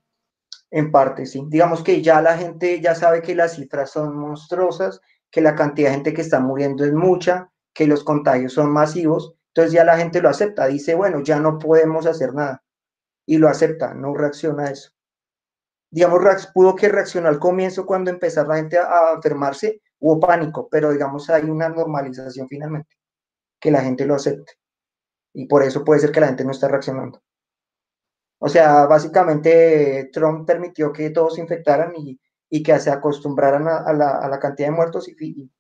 En 0.70 0.90
parte, 0.90 1.24
sí. 1.24 1.42
Digamos 1.46 1.82
que 1.82 2.02
ya 2.02 2.20
la 2.20 2.36
gente 2.36 2.80
ya 2.80 2.94
sabe 2.94 3.22
que 3.22 3.34
las 3.34 3.54
cifras 3.54 3.92
son 3.92 4.16
monstruosas, 4.18 5.00
que 5.30 5.40
la 5.40 5.54
cantidad 5.54 5.88
de 5.88 5.94
gente 5.94 6.14
que 6.14 6.20
está 6.20 6.40
muriendo 6.40 6.84
es 6.84 6.92
mucha, 6.92 7.50
que 7.72 7.86
los 7.86 8.04
contagios 8.04 8.52
son 8.52 8.70
masivos 8.70 9.36
entonces 9.56 9.72
ya 9.72 9.84
la 9.84 9.96
gente 9.96 10.20
lo 10.20 10.28
acepta, 10.28 10.66
dice, 10.66 10.94
bueno, 10.94 11.22
ya 11.22 11.40
no 11.40 11.58
podemos 11.58 12.04
hacer 12.04 12.34
nada. 12.34 12.62
Y 13.26 13.38
lo 13.38 13.48
acepta, 13.48 13.94
no 13.94 14.14
reacciona 14.14 14.64
a 14.64 14.70
eso. 14.70 14.90
Digamos, 15.90 16.20
pudo 16.54 16.74
que 16.74 16.88
reaccionó 16.88 17.28
al 17.28 17.38
comienzo 17.38 17.86
cuando 17.86 18.10
empezó 18.10 18.44
la 18.44 18.56
gente 18.56 18.78
a, 18.78 19.14
enfermarse, 19.14 19.82
hubo 19.98 20.20
pánico, 20.20 20.68
pero 20.70 20.92
digamos 20.92 21.28
hay 21.30 21.44
una 21.44 21.68
normalización 21.68 22.48
finalmente, 22.48 22.96
que 23.60 23.70
la 23.70 23.82
gente 23.82 24.06
lo 24.06 24.14
acepte. 24.14 24.52
Y 25.34 25.46
por 25.46 25.62
eso 25.62 25.84
puede 25.84 26.00
ser 26.00 26.12
que 26.12 26.20
la 26.20 26.28
gente 26.28 26.44
no 26.44 26.52
está 26.52 26.68
reaccionando. 26.68 27.22
O 28.38 28.48
sea, 28.48 28.86
básicamente 28.86 30.10
Trump 30.12 30.46
permitió 30.46 30.92
que 30.92 31.10
todos 31.10 31.34
se 31.34 31.40
infectaran 31.40 31.92
y, 31.96 32.62
que 32.62 32.78
se 32.78 32.90
acostumbraran 32.90 33.66
a, 33.68 33.92
la, 33.92 34.38
cantidad 34.40 34.68
de 34.68 34.74
muertos 34.74 35.08
y, 35.08 35.50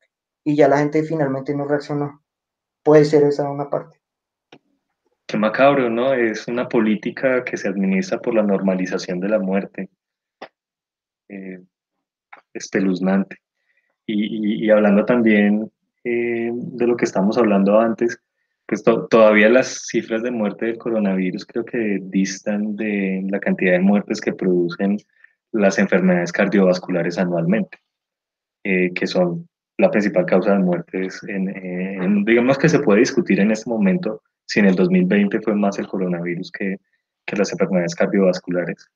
y 0.44 0.56
ya 0.56 0.68
la 0.68 0.78
gente 0.78 1.02
finalmente 1.02 1.54
no 1.54 1.66
reaccionó 1.66 2.22
puede 2.86 3.04
ser 3.04 3.24
esa 3.24 3.50
una 3.50 3.68
parte. 3.68 4.00
Qué 5.26 5.36
macabro, 5.36 5.90
¿no? 5.90 6.14
Es 6.14 6.46
una 6.46 6.68
política 6.68 7.44
que 7.44 7.56
se 7.56 7.68
administra 7.68 8.20
por 8.20 8.34
la 8.34 8.42
normalización 8.42 9.18
de 9.18 9.28
la 9.28 9.38
muerte. 9.38 9.88
Eh, 11.28 11.60
espeluznante. 12.54 13.38
Y, 14.06 14.70
hablando 14.70 15.04
también 15.04 15.70
eh, 16.04 16.50
de 16.52 16.86
lo 16.86 16.96
que 16.96 17.04
estamos 17.04 17.36
hablando 17.38 17.80
antes, 17.80 18.20
pues 18.66 18.82
todavía 18.82 19.48
las 19.48 19.86
cifras 19.88 20.22
de 20.22 20.30
muerte 20.30 20.66
del 20.66 20.78
coronavirus 20.78 21.44
creo 21.44 21.64
que 21.64 21.98
distan 22.00 22.76
de 22.76 23.24
la 23.28 23.40
cantidad 23.40 23.72
de 23.72 23.80
muertes 23.80 24.20
que 24.20 24.32
producen 24.32 24.98
las 25.52 25.78
enfermedades 25.78 26.32
cardiovasculares 26.32 27.18
anualmente, 27.18 27.78
eh, 28.64 28.92
que 28.94 29.06
son 29.06 29.48
la 29.78 29.90
principal 29.90 30.24
causa 30.24 30.52
de 30.52 30.60
muertes, 30.60 31.20
digamos 32.24 32.56
que 32.58 32.68
se 32.68 32.78
puede 32.78 33.00
discutir 33.00 33.40
en 33.40 33.50
este 33.50 33.68
momento 33.68 34.22
si 34.46 34.60
en 34.60 34.66
el 34.66 34.74
2020 34.74 35.40
fue 35.40 35.54
más 35.54 35.78
el 35.78 35.86
coronavirus 35.86 36.50
que, 36.52 36.76
que 37.26 37.36
las 37.36 37.52
enfermedades 37.52 37.94
cardiovasculares. 37.94 38.88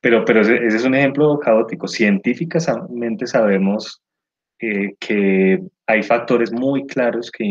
Pero, 0.00 0.24
pero 0.24 0.40
ese, 0.40 0.66
es 0.66 0.84
un 0.84 0.94
ejemplo 0.94 1.38
caótico. 1.38 1.86
Científicamente 1.86 3.26
sabemos 3.26 4.02
eh, 4.58 4.94
que 4.98 5.62
hay 5.86 6.02
factores 6.02 6.52
muy 6.52 6.86
claros 6.86 7.30
que 7.30 7.44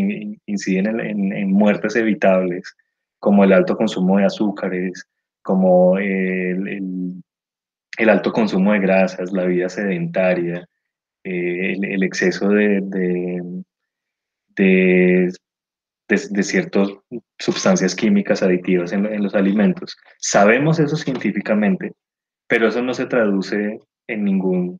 inciden 0.45 0.99
en, 0.99 1.33
en, 1.33 1.51
muertes 1.51 1.95
evitables, 1.95 2.75
como 3.19 3.43
el 3.43 3.53
alto 3.53 3.75
consumo 3.75 4.17
de 4.17 4.25
azúcares, 4.25 5.05
como 5.41 5.97
el, 5.97 6.67
el, 6.67 7.23
el 7.97 8.09
alto 8.09 8.31
consumo 8.31 8.73
de 8.73 8.79
grasas, 8.79 9.31
la 9.31 9.45
vida 9.45 9.69
sedentaria, 9.69 10.67
eh, 11.23 11.73
el, 11.73 12.03
exceso 12.03 12.49
de, 12.49 12.81
de, 12.81 13.63
de, 14.55 15.31
ciertas 16.17 16.89
sustancias 17.39 17.95
químicas 17.95 18.43
aditivas 18.43 18.91
en, 18.93 19.23
los 19.23 19.35
alimentos. 19.35 19.97
Sabemos 20.17 20.79
eso 20.79 20.95
científicamente, 20.95 21.93
pero 22.47 22.67
eso 22.67 22.81
no 22.81 22.93
se 22.93 23.05
traduce 23.05 23.79
en, 24.07 24.23
ningún, 24.23 24.79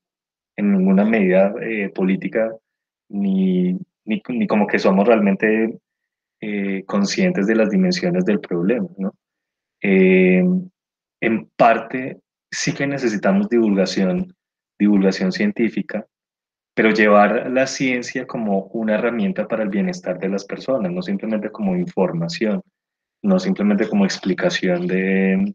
en 0.57 0.71
ninguna 0.71 1.05
medida 1.05 1.53
eh, 1.61 1.89
política 1.89 2.51
ni, 3.09 3.73
ni, 4.05 4.21
ni, 4.29 4.47
como 4.47 4.67
que 4.67 4.79
somos 4.79 5.07
realmente 5.07 5.79
eh, 6.41 6.83
conscientes 6.85 7.47
de 7.47 7.55
las 7.55 7.69
dimensiones 7.69 8.25
del 8.25 8.39
problema. 8.39 8.87
¿no? 8.97 9.13
en 9.83 11.49
parte 11.55 12.19
sí 12.51 12.73
que 12.73 12.85
necesitamos 12.85 13.49
divulgación, 13.49 14.35
divulgación 14.77 15.31
científica, 15.31 16.05
pero 16.73 16.91
llevar 16.91 17.51
la 17.51 17.67
ciencia 17.67 18.25
como 18.25 18.65
una 18.67 18.95
herramienta 18.95 19.47
para 19.47 19.63
el 19.63 19.69
bienestar 19.69 20.19
de 20.19 20.29
las 20.29 20.45
personas, 20.45 20.91
no 20.91 21.01
simplemente 21.01 21.49
como 21.51 21.75
información, 21.75 22.61
no 23.21 23.39
simplemente 23.39 23.87
como 23.87 24.05
explicación 24.05 24.87
de, 24.87 25.53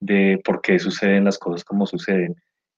de 0.00 0.40
por 0.44 0.60
qué 0.60 0.78
suceden 0.78 1.24
las 1.24 1.38
cosas 1.38 1.64
como 1.64 1.86
suceden. 1.86 2.34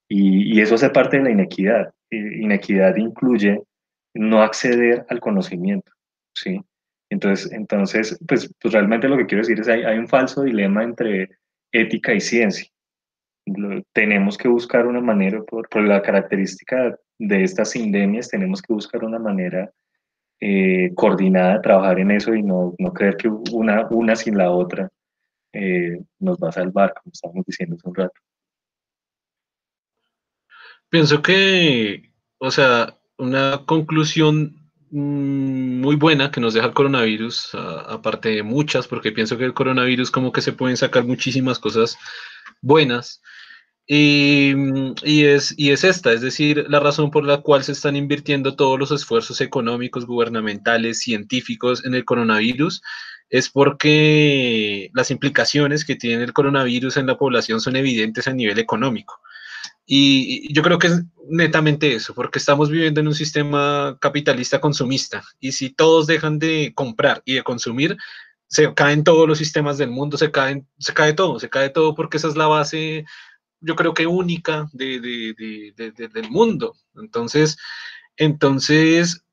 Y, 0.08 0.54
y 0.54 0.60
eso 0.60 0.74
hace 0.74 0.90
parte 0.90 1.16
de 1.16 1.24
la 1.24 1.30
inequidad. 1.30 1.92
Inequidad 2.10 2.96
incluye 2.96 3.62
no 4.14 4.42
acceder 4.42 5.06
al 5.08 5.20
conocimiento, 5.20 5.90
¿sí? 6.34 6.60
Entonces, 7.10 7.52
entonces 7.52 8.18
pues, 8.26 8.54
pues 8.60 8.72
realmente 8.72 9.08
lo 9.08 9.16
que 9.16 9.26
quiero 9.26 9.42
decir 9.42 9.60
es 9.60 9.68
hay, 9.68 9.82
hay 9.82 9.98
un 9.98 10.08
falso 10.08 10.42
dilema 10.42 10.82
entre 10.82 11.30
ética 11.72 12.12
y 12.14 12.20
ciencia. 12.20 12.68
tenemos 13.92 14.38
que 14.38 14.48
buscar 14.48 14.86
una 14.86 15.00
manera, 15.00 15.42
por, 15.42 15.68
por 15.68 15.82
la 15.82 16.00
característica 16.00 16.96
de 17.18 17.44
estas 17.44 17.74
endemias 17.76 18.28
tenemos 18.28 18.60
que 18.60 18.72
buscar 18.72 19.04
una 19.04 19.18
manera 19.18 19.72
eh, 20.40 20.92
coordinada 20.94 21.62
trabajar 21.62 22.00
en 22.00 22.10
eso 22.10 22.34
y 22.34 22.42
no, 22.42 22.74
no 22.78 22.92
creer 22.92 23.16
que 23.16 23.28
una, 23.28 23.86
una 23.90 24.16
sin 24.16 24.36
la 24.36 24.50
otra 24.50 24.90
eh, 25.52 26.02
nos 26.18 26.38
va 26.38 26.48
a 26.48 26.52
salvar, 26.52 26.94
como 26.94 27.12
estábamos 27.12 27.44
diciendo 27.46 27.76
hace 27.76 27.88
un 27.88 27.94
rato. 27.94 28.20
Pienso 30.88 31.22
que, 31.22 32.10
o 32.38 32.50
sea, 32.50 32.98
una 33.18 33.62
conclusión 33.66 34.56
mm, 34.90 35.80
muy 35.80 35.96
buena 35.96 36.30
que 36.30 36.40
nos 36.40 36.54
deja 36.54 36.66
el 36.66 36.74
coronavirus, 36.74 37.54
aparte 37.54 38.30
de 38.30 38.42
muchas, 38.42 38.88
porque 38.88 39.12
pienso 39.12 39.38
que 39.38 39.44
el 39.44 39.54
coronavirus 39.54 40.10
como 40.10 40.32
que 40.32 40.40
se 40.40 40.52
pueden 40.52 40.76
sacar 40.76 41.04
muchísimas 41.04 41.58
cosas 41.58 41.96
buenas, 42.62 43.22
y, 43.86 44.54
y, 45.02 45.24
es, 45.24 45.54
y 45.56 45.70
es 45.70 45.84
esta, 45.84 46.12
es 46.12 46.20
decir, 46.20 46.66
la 46.68 46.80
razón 46.80 47.10
por 47.10 47.24
la 47.24 47.38
cual 47.38 47.64
se 47.64 47.72
están 47.72 47.96
invirtiendo 47.96 48.54
todos 48.54 48.78
los 48.78 48.92
esfuerzos 48.92 49.40
económicos, 49.40 50.06
gubernamentales, 50.06 51.00
científicos 51.00 51.84
en 51.84 51.94
el 51.94 52.04
coronavirus, 52.04 52.82
es 53.28 53.48
porque 53.48 54.90
las 54.94 55.10
implicaciones 55.10 55.84
que 55.84 55.96
tiene 55.96 56.22
el 56.22 56.32
coronavirus 56.32 56.98
en 56.98 57.06
la 57.06 57.16
población 57.16 57.60
son 57.60 57.76
evidentes 57.76 58.28
a 58.28 58.32
nivel 58.32 58.58
económico. 58.58 59.20
Y 59.86 60.52
yo 60.54 60.62
creo 60.62 60.78
que 60.78 60.88
es 60.88 61.02
netamente 61.28 61.94
eso, 61.94 62.14
porque 62.14 62.38
estamos 62.38 62.70
viviendo 62.70 63.00
en 63.00 63.08
un 63.08 63.14
sistema 63.14 63.96
capitalista 64.00 64.60
consumista 64.60 65.24
y 65.40 65.52
si 65.52 65.70
todos 65.70 66.06
dejan 66.06 66.38
de 66.38 66.72
comprar 66.74 67.22
y 67.24 67.34
de 67.34 67.42
consumir, 67.42 67.96
se 68.46 68.74
caen 68.74 69.02
todos 69.02 69.26
los 69.26 69.38
sistemas 69.38 69.78
del 69.78 69.90
mundo, 69.90 70.18
se, 70.18 70.30
caen, 70.30 70.68
se 70.78 70.92
cae 70.92 71.14
todo, 71.14 71.40
se 71.40 71.48
cae 71.48 71.70
todo 71.70 71.94
porque 71.94 72.18
esa 72.18 72.28
es 72.28 72.36
la 72.36 72.46
base, 72.46 73.06
yo 73.62 73.76
creo 73.76 73.94
que 73.94 74.06
única 74.06 74.68
de, 74.72 75.72
del 76.12 76.30
mundo. 76.30 76.76
Entonces, 76.94 77.56
entonces, 78.16 79.24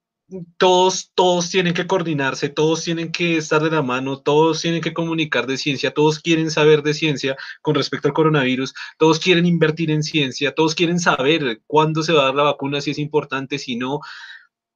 todos, 0.57 1.11
todos 1.15 1.49
tienen 1.49 1.73
que 1.73 1.87
coordinarse, 1.87 2.49
todos 2.49 2.83
tienen 2.83 3.11
que 3.11 3.37
estar 3.37 3.61
de 3.61 3.71
la 3.71 3.81
mano, 3.81 4.21
todos 4.21 4.61
tienen 4.61 4.81
que 4.81 4.93
comunicar 4.93 5.47
de 5.47 5.57
ciencia, 5.57 5.91
todos 5.91 6.19
quieren 6.19 6.51
saber 6.51 6.83
de 6.83 6.93
ciencia 6.93 7.35
con 7.61 7.75
respecto 7.75 8.07
al 8.07 8.13
coronavirus, 8.13 8.73
todos 8.97 9.19
quieren 9.19 9.45
invertir 9.45 9.91
en 9.91 10.03
ciencia, 10.03 10.53
todos 10.53 10.75
quieren 10.75 10.99
saber 10.99 11.61
cuándo 11.65 12.03
se 12.03 12.13
va 12.13 12.21
a 12.21 12.25
dar 12.25 12.35
la 12.35 12.43
vacuna, 12.43 12.81
si 12.81 12.91
es 12.91 12.99
importante, 12.99 13.57
si 13.57 13.75
no, 13.75 13.99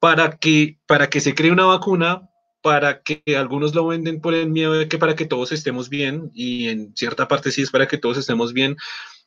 para 0.00 0.36
que, 0.36 0.78
para 0.86 1.08
que 1.08 1.20
se 1.20 1.34
cree 1.34 1.52
una 1.52 1.66
vacuna, 1.66 2.28
para 2.60 3.02
que 3.02 3.22
algunos 3.36 3.74
lo 3.74 3.86
venden 3.86 4.20
por 4.20 4.34
el 4.34 4.48
miedo 4.48 4.72
de 4.72 4.88
que 4.88 4.98
para 4.98 5.14
que 5.14 5.26
todos 5.26 5.52
estemos 5.52 5.88
bien, 5.88 6.30
y 6.34 6.68
en 6.68 6.96
cierta 6.96 7.28
parte 7.28 7.52
sí 7.52 7.62
es 7.62 7.70
para 7.70 7.86
que 7.86 7.98
todos 7.98 8.16
estemos 8.16 8.52
bien, 8.54 8.76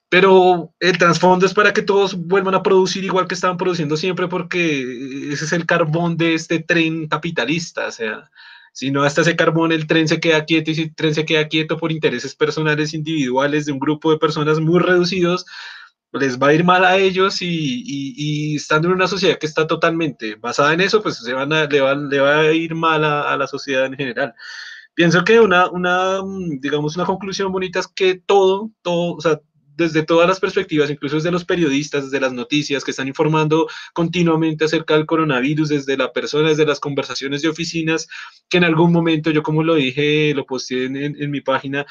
pero 0.10 0.74
el 0.80 0.98
trasfondo 0.98 1.46
es 1.46 1.54
para 1.54 1.74
que 1.74 1.82
todos 1.82 2.16
vuelvan 2.16 2.56
a 2.56 2.64
producir 2.64 3.04
igual 3.04 3.28
que 3.28 3.36
estaban 3.36 3.58
produciendo 3.58 3.98
siempre, 3.98 4.28
porque 4.28 5.32
ese 5.32 5.46
es 5.46 5.52
el 5.52 5.66
carbón 5.66 6.16
de 6.18 6.34
este 6.34 6.60
tren 6.60 7.08
capitalista. 7.08 7.88
O 7.88 7.92
sea, 7.92 8.30
si 8.72 8.90
no 8.92 9.04
hasta 9.04 9.22
ese 9.22 9.36
carbón, 9.36 9.72
el 9.72 9.86
tren 9.88 10.08
se 10.08 10.20
queda 10.20 10.46
quieto 10.46 10.72
y 10.72 10.76
si 10.76 10.82
el 10.84 10.96
tren 10.96 11.14
se 11.14 11.26
queda 11.26 11.48
quieto 11.48 11.78
por 11.78 11.92
intereses 11.92 12.36
personales 12.36 12.94
individuales 12.94 13.66
de 13.66 13.74
un 13.74 13.80
grupo 13.80 14.12
de 14.12 14.18
personas 14.18 14.60
muy 14.60 14.80
reducidos, 14.80 15.46
les 16.14 16.40
va 16.40 16.48
a 16.48 16.54
ir 16.54 16.64
mal 16.64 16.86
a 16.86 16.98
ellos 16.98 17.42
y, 17.42 18.56
estando 18.56 18.88
en 18.88 18.96
una 18.96 19.08
sociedad 19.08 19.38
que 19.38 19.46
está 19.46 19.68
totalmente 19.68 20.36
basada 20.36 20.74
en 20.74 20.82
eso, 20.82 21.04
pues 21.04 21.18
se 21.18 21.34
van 21.34 21.52
a, 21.52 21.66
le, 21.66 21.82
va, 21.82 22.40
a 22.40 22.54
ir 22.54 22.76
mal 22.76 23.04
a, 23.04 23.34
a 23.34 23.38
la 23.38 23.48
sociedad 23.48 23.86
en 23.86 23.96
general 23.96 24.34
pienso 24.98 25.24
que 25.24 25.40
una, 25.40 25.70
una, 25.70 26.22
digamos, 26.60 26.96
una 26.96 27.06
conclusión 27.06 27.52
bonita 27.52 27.80
es 27.80 27.88
que 27.88 28.16
todo, 28.26 28.72
todo, 28.82 29.14
o 29.14 29.22
sea, 29.22 29.40
desde 29.78 30.04
todas 30.04 30.28
las 30.28 30.40
perspectivas, 30.40 30.90
incluso 30.90 31.16
desde 31.16 31.32
los 31.32 31.46
periodistas, 31.46 32.06
desde 32.06 32.20
las 32.20 32.34
noticias 32.34 32.84
que 32.84 32.92
están 32.92 33.08
informando 33.08 33.68
continuamente 33.94 34.66
acerca 34.66 34.96
del 34.96 35.06
coronavirus, 35.06 35.70
desde 35.70 35.96
la 35.96 36.12
persona, 36.12 36.50
desde 36.50 36.66
las 36.66 36.80
conversaciones 36.80 37.42
de 37.42 37.50
oficinas, 37.50 38.08
que 38.50 38.58
en 38.58 38.64
algún 38.64 38.92
momento, 38.92 39.32
yo 39.32 39.44
como 39.44 39.64
lo 39.64 39.76
dije, 39.76 40.34
lo 40.34 40.46
posteé 40.46 40.86
en 40.86 41.32
mi 41.32 41.42
página, 41.42 41.86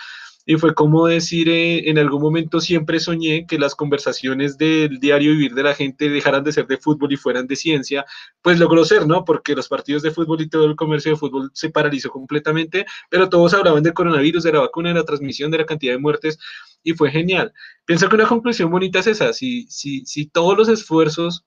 y 0.46 0.56
fue 0.56 0.74
como 0.74 1.06
decir, 1.08 1.48
eh, 1.48 1.90
en 1.90 1.98
algún 1.98 2.22
momento 2.22 2.60
siempre 2.60 3.00
soñé 3.00 3.46
que 3.46 3.58
las 3.58 3.74
conversaciones 3.74 4.56
del 4.56 5.00
diario 5.00 5.32
vivir 5.32 5.54
de 5.54 5.64
la 5.64 5.74
gente 5.74 6.08
dejaran 6.08 6.44
de 6.44 6.52
ser 6.52 6.68
de 6.68 6.78
fútbol 6.78 7.12
y 7.12 7.16
fueran 7.16 7.48
de 7.48 7.56
ciencia, 7.56 8.06
pues 8.42 8.60
logró 8.60 8.84
ser, 8.84 9.08
¿no? 9.08 9.24
Porque 9.24 9.56
los 9.56 9.66
partidos 9.66 10.02
de 10.02 10.12
fútbol 10.12 10.40
y 10.40 10.48
todo 10.48 10.66
el 10.66 10.76
comercio 10.76 11.10
de 11.10 11.18
fútbol 11.18 11.50
se 11.52 11.70
paralizó 11.70 12.10
completamente, 12.10 12.86
pero 13.10 13.28
todos 13.28 13.54
hablaban 13.54 13.82
del 13.82 13.92
coronavirus, 13.92 14.44
de 14.44 14.52
la 14.52 14.60
vacuna, 14.60 14.90
de 14.90 14.94
la 14.94 15.04
transmisión, 15.04 15.50
de 15.50 15.58
la 15.58 15.66
cantidad 15.66 15.94
de 15.94 15.98
muertes, 15.98 16.38
y 16.84 16.92
fue 16.92 17.10
genial. 17.10 17.52
Pienso 17.84 18.08
que 18.08 18.14
una 18.14 18.28
conclusión 18.28 18.70
bonita 18.70 19.00
es 19.00 19.08
esa, 19.08 19.32
si, 19.32 19.66
si, 19.68 20.06
si 20.06 20.26
todos 20.26 20.56
los 20.56 20.68
esfuerzos 20.68 21.44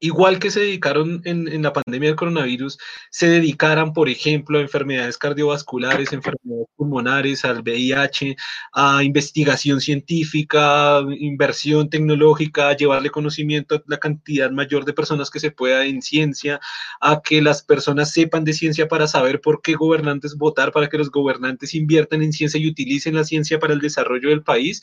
igual 0.00 0.38
que 0.38 0.50
se 0.50 0.60
dedicaron 0.60 1.22
en, 1.24 1.62
la 1.62 1.72
pandemia 1.72 2.10
del 2.10 2.16
coronavirus, 2.16 2.78
se 3.10 3.28
dedicaran, 3.28 3.92
por 3.92 4.08
ejemplo, 4.08 4.58
a 4.58 4.62
enfermedades 4.62 5.16
cardiovasculares, 5.16 6.12
enfermedades 6.12 6.66
pulmonares, 6.76 7.44
al 7.44 7.62
VIH, 7.62 8.36
a 8.72 9.02
investigación 9.02 9.80
científica, 9.80 11.00
inversión 11.18 11.88
tecnológica, 11.88 12.68
a 12.68 12.76
llevarle 12.76 13.10
conocimiento 13.10 13.76
a 13.76 13.82
la 13.86 13.98
cantidad 13.98 14.50
mayor 14.50 14.84
de 14.84 14.92
personas 14.92 15.30
que 15.30 15.40
se 15.40 15.50
pueda 15.50 15.86
en 15.86 16.02
ciencia, 16.02 16.60
a 17.00 17.22
que 17.22 17.40
las 17.40 17.62
personas 17.62 18.12
sepan 18.12 18.44
de 18.44 18.52
ciencia 18.52 18.88
para 18.88 19.08
saber 19.08 19.40
por 19.40 19.62
qué 19.62 19.74
gobernantes 19.74 20.36
votar, 20.36 20.72
para 20.72 20.88
que 20.88 20.98
los 20.98 21.10
gobernantes 21.10 21.74
inviertan 21.74 22.22
en 22.22 22.32
ciencia 22.32 22.60
y 22.60 22.68
utilicen 22.68 23.14
la 23.14 23.24
ciencia 23.24 23.58
para 23.58 23.72
el 23.72 23.80
desarrollo 23.80 24.28
del 24.28 24.42
país 24.42 24.82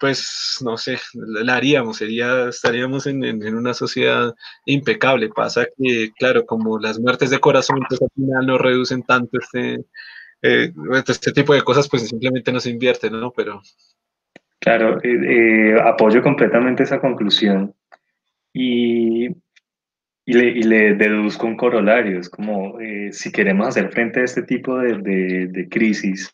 pues 0.00 0.58
no 0.64 0.76
sé, 0.76 0.98
la 1.14 1.56
haríamos, 1.56 1.98
sería, 1.98 2.48
estaríamos 2.48 3.06
en, 3.06 3.24
una 3.54 3.74
sociedad 3.74 4.34
impecable. 4.64 5.28
Pasa 5.28 5.66
que, 5.76 6.10
claro, 6.18 6.44
como 6.44 6.78
las 6.78 6.98
muertes 6.98 7.30
de 7.30 7.38
corazón 7.38 7.80
pues, 7.88 8.00
al 8.02 8.10
final 8.14 8.46
no 8.46 8.58
reducen 8.58 9.02
tanto 9.02 9.38
este, 9.38 9.84
eh, 10.42 10.72
este 11.06 11.32
tipo 11.32 11.54
de 11.54 11.62
cosas, 11.62 11.88
pues 11.88 12.08
simplemente 12.08 12.52
no 12.52 12.60
se 12.60 12.70
invierte, 12.70 13.10
¿no? 13.10 13.32
Pero... 13.32 13.62
Claro, 14.60 14.98
eh, 15.02 15.74
eh, 15.74 15.80
apoyo 15.80 16.22
completamente 16.22 16.82
esa 16.82 17.00
conclusión 17.00 17.74
y, 18.52 19.28
le, 20.24 20.94
deduzco 20.94 21.46
un 21.46 21.56
corolario, 21.56 22.18
es 22.18 22.28
como 22.28 22.76
si 23.12 23.30
queremos 23.30 23.68
hacer 23.68 23.92
frente 23.92 24.20
a 24.20 24.24
este 24.24 24.42
tipo 24.42 24.76
de, 24.78 25.46
de 25.46 25.68
crisis, 25.68 26.32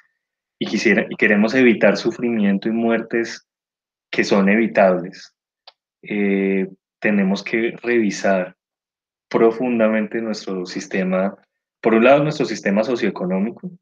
y, 0.62 0.64
quisiera, 0.64 1.06
y 1.10 1.16
queremos 1.16 1.56
evitar 1.56 1.96
sufrimiento 1.96 2.68
y 2.68 2.72
muertes 2.72 3.48
que 4.08 4.22
son 4.22 4.48
evitables, 4.48 5.34
eh, 6.02 6.68
tenemos 7.00 7.42
que 7.42 7.76
revisar 7.82 8.54
profundamente 9.28 10.20
nuestro 10.20 10.64
sistema, 10.64 11.36
por 11.80 11.94
un 11.94 12.04
lado 12.04 12.22
nuestro 12.22 12.46
sistema 12.46 12.84
socioeconómico 12.84 13.72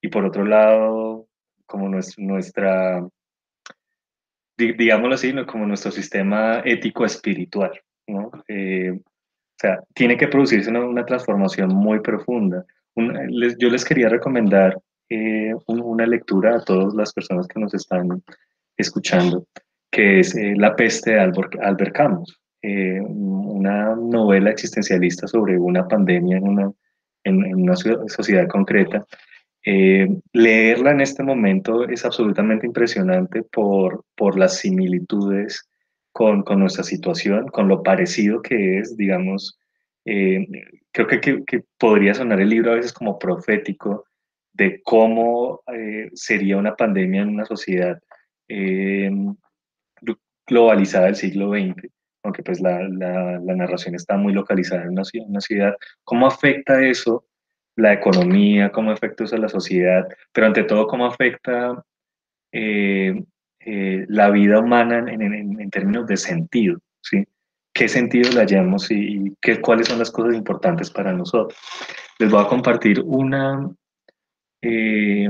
y 0.00 0.08
por 0.08 0.24
otro 0.24 0.46
lado 0.46 1.28
como 1.66 1.90
nuestra, 1.90 3.06
digámoslo 4.56 5.14
así, 5.14 5.34
como 5.44 5.66
nuestro 5.66 5.90
sistema 5.90 6.62
ético-espiritual. 6.64 7.82
¿no? 8.06 8.30
Eh, 8.48 8.92
o 8.92 9.58
sea, 9.58 9.80
tiene 9.92 10.16
que 10.16 10.28
producirse 10.28 10.70
una, 10.70 11.04
transformación 11.04 11.68
muy 11.68 12.00
profunda. 12.00 12.64
yo 12.96 13.68
les 13.68 13.84
quería 13.84 14.08
recomendar 14.08 14.80
eh, 15.10 15.54
una 15.66 16.06
lectura 16.06 16.56
a 16.56 16.64
todas 16.64 16.94
las 16.94 17.12
personas 17.12 17.46
que 17.46 17.60
nos 17.60 17.74
están 17.74 18.22
escuchando, 18.76 19.46
que 19.90 20.20
es 20.20 20.34
eh, 20.34 20.54
La 20.56 20.74
peste 20.74 21.12
de 21.12 21.20
Albert, 21.20 21.92
Camus, 21.92 22.40
eh, 22.62 23.00
una 23.02 23.94
novela 23.96 24.50
existencialista 24.50 25.26
sobre 25.28 25.58
una 25.58 25.86
pandemia 25.86 26.38
en 26.38 26.48
una, 26.48 26.72
en, 27.22 27.54
una 27.54 27.76
sociedad 27.76 28.48
concreta. 28.48 29.04
leerla 30.32 30.90
en 30.92 31.00
este 31.00 31.22
momento 31.22 31.86
es 31.88 32.04
absolutamente 32.04 32.66
impresionante 32.66 33.42
por, 33.42 34.04
por 34.16 34.38
las 34.38 34.58
similitudes 34.58 35.68
con, 36.12 36.42
con, 36.42 36.60
nuestra 36.60 36.84
situación, 36.84 37.48
con 37.48 37.68
lo 37.68 37.82
parecido 37.82 38.40
que 38.40 38.78
es, 38.78 38.96
digamos, 38.96 39.58
creo 40.04 41.06
que, 41.08 41.20
que, 41.20 41.44
que, 41.44 41.64
podría 41.78 42.14
sonar 42.14 42.40
el 42.40 42.50
libro 42.50 42.72
a 42.72 42.76
veces 42.76 42.92
como 42.92 43.18
profético 43.18 44.06
de 44.54 44.80
cómo 44.82 45.62
eh, 45.66 46.10
sería 46.14 46.56
una 46.56 46.74
pandemia 46.76 47.22
en 47.22 47.28
una 47.28 47.44
sociedad 47.44 48.00
eh, 48.48 49.10
globalizada 50.46 51.06
del 51.06 51.16
siglo 51.16 51.50
XX, 51.50 51.88
aunque 52.22 52.42
pues 52.42 52.60
la, 52.60 52.80
la, 52.88 53.38
narración 53.54 53.94
está 53.94 54.16
muy 54.16 54.32
localizada 54.32 54.82
en 54.82 54.90
una, 54.90 55.02
una, 55.26 55.40
ciudad, 55.40 55.74
cómo 56.04 56.26
afecta 56.26 56.82
eso 56.84 57.26
la 57.76 57.92
economía, 57.92 58.70
cómo 58.70 58.92
afecta 58.92 59.24
eso 59.24 59.36
a 59.36 59.40
la 59.40 59.48
sociedad, 59.48 60.06
pero 60.32 60.46
ante 60.46 60.62
todo 60.64 60.86
cómo 60.86 61.06
afecta 61.06 61.84
eh, 62.52 63.14
la 64.08 64.30
vida 64.30 64.60
humana 64.60 64.98
en, 64.98 65.20
en, 65.20 65.60
en, 65.60 65.70
términos 65.70 66.06
de 66.06 66.16
sentido, 66.16 66.78
¿sí? 67.00 67.26
¿Qué 67.72 67.88
sentido 67.88 68.30
le 68.30 68.40
hallamos 68.40 68.88
y, 68.90 68.94
y 68.94 69.36
qué, 69.40 69.60
cuáles 69.60 69.88
son 69.88 69.98
las 69.98 70.12
cosas 70.12 70.34
importantes 70.34 70.90
para 70.90 71.12
nosotros? 71.12 71.58
Les 72.20 72.30
voy 72.30 72.44
a 72.44 72.46
compartir 72.46 73.00
una, 73.00 73.68
eh, 74.64 75.28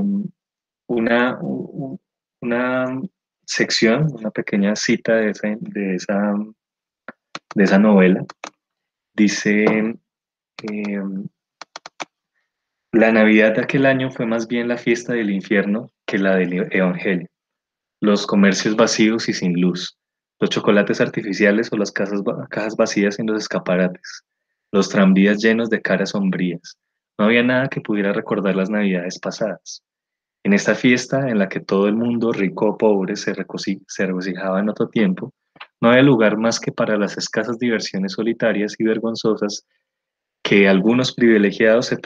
una, 0.87 1.37
una 2.41 3.01
sección, 3.45 4.07
una 4.13 4.31
pequeña 4.31 4.75
cita 4.75 5.15
de 5.15 5.31
esa, 5.31 5.47
de 5.59 5.95
esa, 5.95 6.33
de 7.53 7.63
esa 7.63 7.79
novela. 7.79 8.25
Dice, 9.13 9.65
eh, 10.63 11.01
la 12.91 13.11
Navidad 13.11 13.55
de 13.55 13.61
aquel 13.61 13.85
año 13.85 14.09
fue 14.09 14.25
más 14.25 14.47
bien 14.47 14.69
la 14.69 14.77
fiesta 14.77 15.13
del 15.13 15.29
infierno 15.29 15.91
que 16.05 16.17
la 16.17 16.37
del 16.37 16.67
Evangelio. 16.71 17.27
Los 18.01 18.25
comercios 18.25 18.75
vacíos 18.75 19.27
y 19.27 19.33
sin 19.33 19.59
luz, 19.59 19.97
los 20.39 20.49
chocolates 20.49 21.01
artificiales 21.01 21.71
o 21.71 21.77
las 21.77 21.91
cajas 21.91 22.75
vacías 22.77 23.19
en 23.19 23.27
los 23.27 23.43
escaparates, 23.43 24.23
los 24.71 24.89
tranvías 24.89 25.41
llenos 25.41 25.69
de 25.69 25.81
caras 25.81 26.11
sombrías, 26.11 26.77
no 27.17 27.25
había 27.25 27.43
nada 27.43 27.69
que 27.69 27.81
pudiera 27.81 28.13
recordar 28.13 28.55
las 28.55 28.69
navidades 28.69 29.19
pasadas. 29.19 29.83
En 30.43 30.53
esta 30.53 30.75
fiesta 30.75 31.29
en 31.29 31.39
la 31.39 31.49
que 31.49 31.59
todo 31.59 31.87
el 31.87 31.95
mundo, 31.95 32.31
rico 32.31 32.67
o 32.67 32.77
pobre, 32.77 33.15
se, 33.15 33.33
regocijaba 33.33 34.59
en 34.59 34.69
otro 34.69 34.89
tiempo, 34.89 35.33
no 35.81 35.89
había 35.89 36.03
lugar 36.03 36.37
más 36.37 36.59
que 36.59 36.71
para 36.71 36.97
las 36.97 37.17
escasas 37.17 37.57
diversiones 37.57 38.13
solitarias 38.13 38.75
y 38.77 38.83
vergonzosas 38.83 39.65
que 40.43 40.67
algunos 40.67 41.13
privilegiados 41.13 41.87
se, 41.87 41.97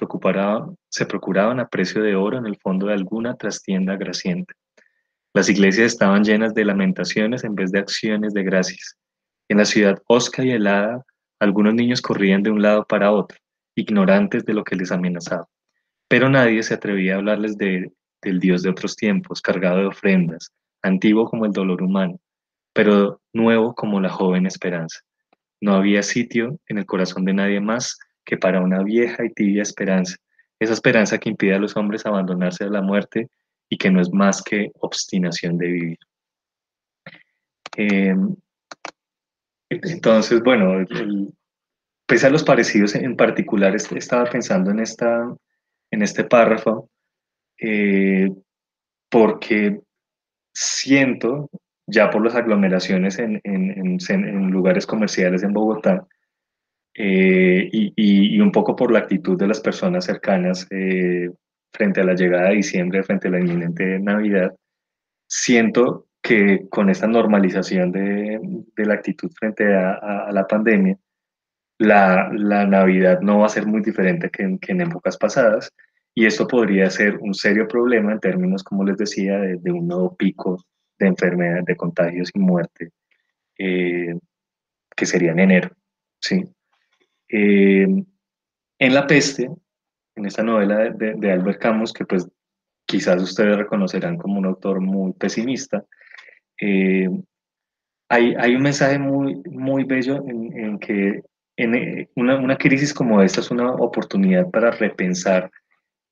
se 0.90 1.06
procuraban 1.06 1.60
a 1.60 1.68
precio 1.68 2.02
de 2.02 2.16
oro 2.16 2.38
en 2.38 2.46
el 2.46 2.58
fondo 2.58 2.88
de 2.88 2.94
alguna 2.94 3.36
trastienda 3.36 3.98
graciente. 3.98 4.54
Las 5.34 5.50
iglesias 5.50 5.88
estaban 5.88 6.24
llenas 6.24 6.54
de 6.54 6.64
lamentaciones 6.64 7.44
en 7.44 7.56
vez 7.56 7.72
de 7.72 7.80
acciones 7.80 8.34
de 8.34 8.44
gracias. 8.44 8.96
En 9.50 9.58
la 9.58 9.66
ciudad 9.66 10.02
osca 10.08 10.44
y 10.46 10.52
helada, 10.52 11.04
algunos 11.40 11.74
niños 11.74 12.02
corrían 12.02 12.42
de 12.42 12.52
un 12.52 12.62
lado 12.62 12.86
para 12.86 13.12
otro 13.12 13.38
ignorantes 13.76 14.46
de 14.46 14.54
lo 14.54 14.64
que 14.64 14.76
les 14.76 14.92
amenazaba. 14.92 15.48
pero 16.08 16.28
nadie 16.28 16.64
se 16.64 16.74
atrevía 16.74 17.14
a 17.14 17.18
hablarles 17.18 17.58
de, 17.58 17.92
del 18.22 18.40
Dios 18.40 18.64
de 18.64 18.70
otros 18.70 18.96
tiempos, 18.96 19.42
cargado 19.42 19.78
de 19.78 19.86
ofrendas, 19.86 20.52
antiguo 20.82 21.30
como 21.30 21.46
el 21.46 21.52
dolor 21.52 21.84
humano, 21.84 22.20
pero 22.74 23.22
nuevo 23.32 23.76
como 23.76 24.02
la 24.02 24.10
joven 24.10 24.48
esperanza. 24.48 25.02
No 25.62 25.76
había 25.76 26.02
sitio 26.02 26.60
en 26.68 26.80
el 26.80 26.86
corazón 26.86 27.26
de 27.26 27.34
nadie 27.34 27.60
más 27.60 28.00
que 28.26 28.38
para 28.38 28.62
una 28.62 28.82
vieja 28.84 29.26
y 29.26 29.34
tibia 29.34 29.62
esperanza, 29.62 30.18
esa 30.60 30.74
esperanza 30.74 31.18
que 31.18 31.30
impide 31.30 31.56
a 31.56 31.60
los 31.60 31.76
hombres 31.78 32.06
abandonarse 32.06 32.64
a 32.64 32.70
la 32.70 32.82
muerte 32.82 33.30
y 33.70 33.78
que 33.78 33.92
no 33.92 34.02
es 34.02 34.12
más 34.12 34.42
que 34.42 34.72
obstinación 34.80 35.58
de 35.58 35.68
vivir. 35.68 36.00
Em, 37.78 38.36
entonces, 39.70 40.42
bueno, 40.42 40.86
pese 42.10 42.26
a 42.26 42.32
los 42.32 42.44
parecidos 42.44 42.96
en 42.96 43.16
particular, 43.16 43.76
estaba 43.76 44.26
pensando 44.26 44.72
en, 44.72 44.80
esta, 44.80 45.32
en 45.92 46.02
este 46.02 46.24
párrafo, 46.24 46.90
eh, 47.60 48.28
porque 49.12 49.80
siento, 50.52 51.52
ya 51.86 52.10
por 52.10 52.26
las 52.26 52.34
aglomeraciones 52.34 53.20
en, 53.20 53.40
en, 53.44 54.50
lugares 54.50 54.88
comerciales 54.88 55.44
en 55.44 55.54
Bogotá, 55.54 56.08
eh, 56.96 57.70
y, 57.72 57.94
y, 57.96 58.42
un 58.42 58.52
poco 58.52 58.76
por 58.76 58.92
la 58.92 59.00
actitud 59.00 59.38
de 59.38 59.48
las 59.48 59.62
personas 59.62 60.06
cercanas 60.06 60.66
eh, 60.72 61.30
frente 61.72 62.02
a 62.02 62.06
la 62.06 62.16
llegada 62.16 62.50
de 62.50 62.56
diciembre, 62.56 63.04
frente 63.04 63.28
a 63.28 63.32
la 63.32 63.40
inminente 63.40 64.00
Navidad, 64.00 64.56
siento 65.28 66.08
que 66.24 66.68
con 66.70 66.90
esta 66.90 67.06
normalización 67.06 67.92
de, 67.92 68.40
de 68.76 68.86
la 68.86 68.96
actitud 68.96 69.30
frente 69.40 69.76
a, 69.76 69.94
a, 69.94 70.32
la 70.32 70.48
pandemia, 70.48 70.98
la, 71.80 72.30
la, 72.34 72.66
Navidad 72.66 73.22
no 73.22 73.40
va 73.40 73.46
a 73.46 73.50
ser 73.50 73.66
muy 73.66 73.82
diferente 73.82 74.30
que 74.30 74.44
en, 74.44 74.60
que 74.60 74.74
en 74.74 74.82
épocas 74.82 75.18
pasadas 75.18 75.74
y 76.14 76.26
esto 76.26 76.46
podría 76.46 76.90
ser 76.90 77.18
un 77.18 77.34
serio 77.34 77.68
problema 77.68 78.12
en 78.12 78.20
términos, 78.20 78.64
como 78.64 78.84
les 78.84 78.98
decía, 78.98 79.40
de, 79.40 79.72
un 79.72 79.88
nuevo 79.88 80.16
pico 80.18 80.58
de 80.98 81.08
enfermedades, 81.08 81.64
de 81.66 81.78
contagios 81.78 82.30
y 82.34 82.40
muerte, 82.40 82.92
eh, 83.58 84.20
que 84.96 85.06
sería 85.06 85.32
en 85.32 85.40
enero. 85.40 85.70
¿sí? 86.20 86.44
Eh, 87.30 87.88
en 88.80 88.94
La 88.94 89.08
Peste, 89.08 89.50
en 90.16 90.26
esta 90.26 90.44
novela 90.44 90.90
de, 90.90 91.14
de, 91.16 91.32
Albert 91.32 91.62
Camus, 91.62 91.94
que 91.94 92.06
pues 92.06 92.28
quizás 92.86 93.22
ustedes 93.22 93.56
reconocerán 93.56 94.18
como 94.18 94.40
un 94.40 94.46
autor 94.46 94.82
muy 94.82 95.14
pesimista, 95.14 95.86
eh, 96.60 97.08
hay, 98.10 98.34
hay, 98.38 98.56
un 98.56 98.64
mensaje 98.64 99.00
muy, 99.00 99.42
muy 99.46 99.86
bello 99.86 100.22
en 100.28 100.80
que 100.80 101.22
en 101.62 102.08
una, 102.16 102.38
una, 102.38 102.58
crisis 102.58 102.94
como 102.94 103.22
esta 103.22 103.42
es 103.42 103.52
una 103.52 103.74
oportunidad 103.74 104.50
para 104.50 104.72
repensar 104.72 105.52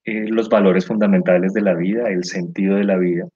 eh, 0.03 0.27
los 0.27 0.49
valores 0.49 0.85
fundamentales 0.85 1.53
de 1.53 1.61
la 1.61 1.73
vida, 1.73 2.09
el 2.09 2.25
sentido 2.25 2.75
de 2.75 2.83
la 2.83 2.97
vida. 2.97 3.29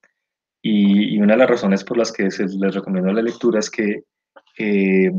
Y, 0.60 1.18
una 1.18 1.32
de 1.32 1.38
las 1.38 1.48
razones 1.48 1.82
por 1.82 1.96
las 1.96 2.12
que 2.12 2.24
les 2.24 2.74
recomiendo 2.74 3.10
la 3.12 3.22
lectura 3.22 3.60
es 3.60 3.70
que 3.70 4.02
eh, 4.58 5.10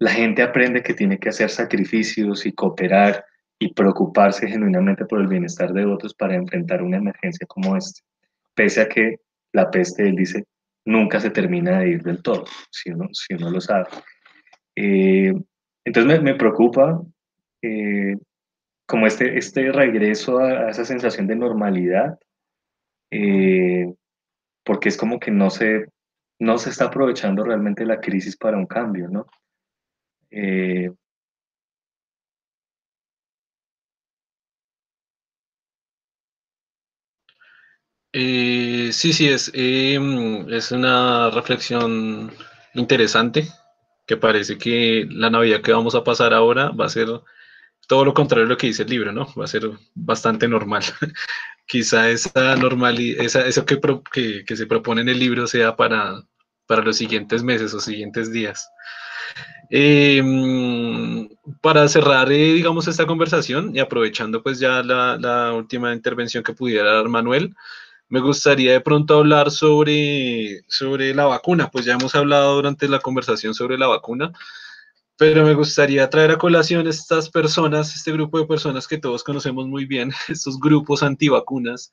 la 0.00 0.10
gente 0.10 0.42
aprende 0.42 0.82
que 0.82 0.94
tiene 0.94 1.18
que 1.18 1.28
hacer 1.28 1.48
sacrificios 1.48 2.44
y 2.44 2.52
cooperar 2.52 3.24
y 3.60 3.72
preocuparse 3.72 4.48
genuinamente 4.48 5.04
por 5.04 5.20
el 5.20 5.28
bienestar 5.28 5.72
de 5.72 5.84
otros 5.84 6.12
para 6.12 6.34
enfrentar 6.34 6.82
una 6.82 6.96
emergencia 6.96 7.46
como 7.46 7.76
esta. 7.76 8.00
Pese 8.52 8.80
a 8.80 8.88
que 8.88 9.20
la 9.52 9.70
peste, 9.70 10.08
él 10.08 10.16
dice, 10.16 10.44
nunca 10.84 11.20
se 11.20 11.30
termina 11.30 11.78
de 11.78 11.90
ir 11.90 12.02
del 12.02 12.20
todo, 12.20 12.46
si 12.70 12.90
uno, 12.90 13.08
si 13.12 13.34
uno 13.34 13.50
lo 13.50 13.60
sabe. 13.60 13.86
Eh, 14.74 15.32
entonces 15.88 16.22
me, 16.22 16.34
preocupa 16.34 17.00
como 18.86 19.06
este, 19.06 19.38
este 19.38 19.72
regreso 19.72 20.38
a, 20.38 20.70
esa 20.70 20.84
sensación 20.84 21.26
de 21.26 21.36
normalidad, 21.36 22.18
eh, 23.10 23.94
porque 24.64 24.90
es 24.90 24.98
como 24.98 25.18
que 25.18 25.30
no 25.30 25.48
se, 25.50 25.86
no 26.38 26.58
se 26.58 26.70
está 26.70 26.86
aprovechando 26.86 27.42
realmente 27.42 27.86
la 27.86 28.00
crisis 28.00 28.36
para 28.36 28.58
un 28.58 28.66
cambio, 28.66 29.08
¿no? 29.08 29.26
Eh, 30.30 30.90
eh, 38.12 38.90
sí, 38.92 39.12
sí, 39.14 39.28
es, 39.28 39.50
em, 39.54 40.50
es 40.52 40.70
una 40.70 41.30
reflexión 41.30 42.30
interesante 42.74 43.48
que 44.08 44.16
parece 44.16 44.56
que 44.56 45.06
la 45.10 45.28
Navidad 45.28 45.60
que 45.60 45.72
vamos 45.72 45.94
a 45.94 46.02
pasar 46.02 46.32
ahora 46.32 46.70
va 46.70 46.86
a 46.86 46.88
ser 46.88 47.08
todo 47.86 48.04
lo 48.06 48.14
contrario 48.14 48.46
de 48.46 48.50
lo 48.50 48.56
que 48.56 48.68
dice 48.68 48.82
el 48.82 48.88
libro, 48.88 49.12
¿no? 49.12 49.32
Va 49.38 49.44
a 49.44 49.48
ser 49.48 49.70
bastante 49.94 50.48
normal. 50.48 50.82
Quizá 51.66 52.08
esa 52.10 52.56
normalidad, 52.56 53.22
esa, 53.22 53.46
eso 53.46 53.66
que, 53.66 53.78
que, 54.10 54.44
que, 54.46 54.56
se 54.56 54.66
propone 54.66 55.02
en 55.02 55.10
el 55.10 55.18
libro 55.18 55.46
sea 55.46 55.76
para, 55.76 56.22
para 56.66 56.82
los 56.82 56.96
siguientes 56.96 57.42
meses 57.42 57.74
o 57.74 57.80
siguientes 57.80 58.32
días. 58.32 58.70
Eh, 59.70 60.22
para 61.60 61.86
cerrar, 61.88 62.32
eh, 62.32 62.54
digamos, 62.54 62.88
esta 62.88 63.06
conversación 63.06 63.76
y 63.76 63.80
aprovechando 63.80 64.42
pues 64.42 64.58
ya 64.58 64.82
la, 64.82 65.18
la, 65.18 65.52
última 65.52 65.92
intervención 65.92 66.42
que 66.42 66.54
pudiera 66.54 66.94
dar 66.94 67.08
Manuel, 67.10 67.54
me 68.08 68.20
gustaría 68.20 68.72
de 68.72 68.80
pronto 68.80 69.18
hablar 69.18 69.50
sobre, 69.50 70.62
sobre 70.68 71.14
la 71.14 71.26
vacuna, 71.26 71.70
pues 71.70 71.84
ya 71.84 71.94
hemos 71.94 72.14
hablado 72.14 72.54
durante 72.54 72.88
la 72.88 73.00
conversación 73.00 73.54
sobre 73.54 73.78
la 73.78 73.86
vacuna, 73.86 74.32
pero 75.16 75.44
me 75.44 75.54
gustaría 75.54 76.08
traer 76.08 76.30
a 76.30 76.38
colación 76.38 76.86
estas 76.86 77.28
personas, 77.28 77.94
este 77.94 78.12
grupo 78.12 78.38
de 78.38 78.46
personas 78.46 78.86
que 78.86 78.98
todos 78.98 79.24
conocemos 79.24 79.66
muy 79.66 79.84
bien, 79.84 80.12
estos 80.28 80.58
grupos 80.58 81.02
antivacunas 81.02 81.92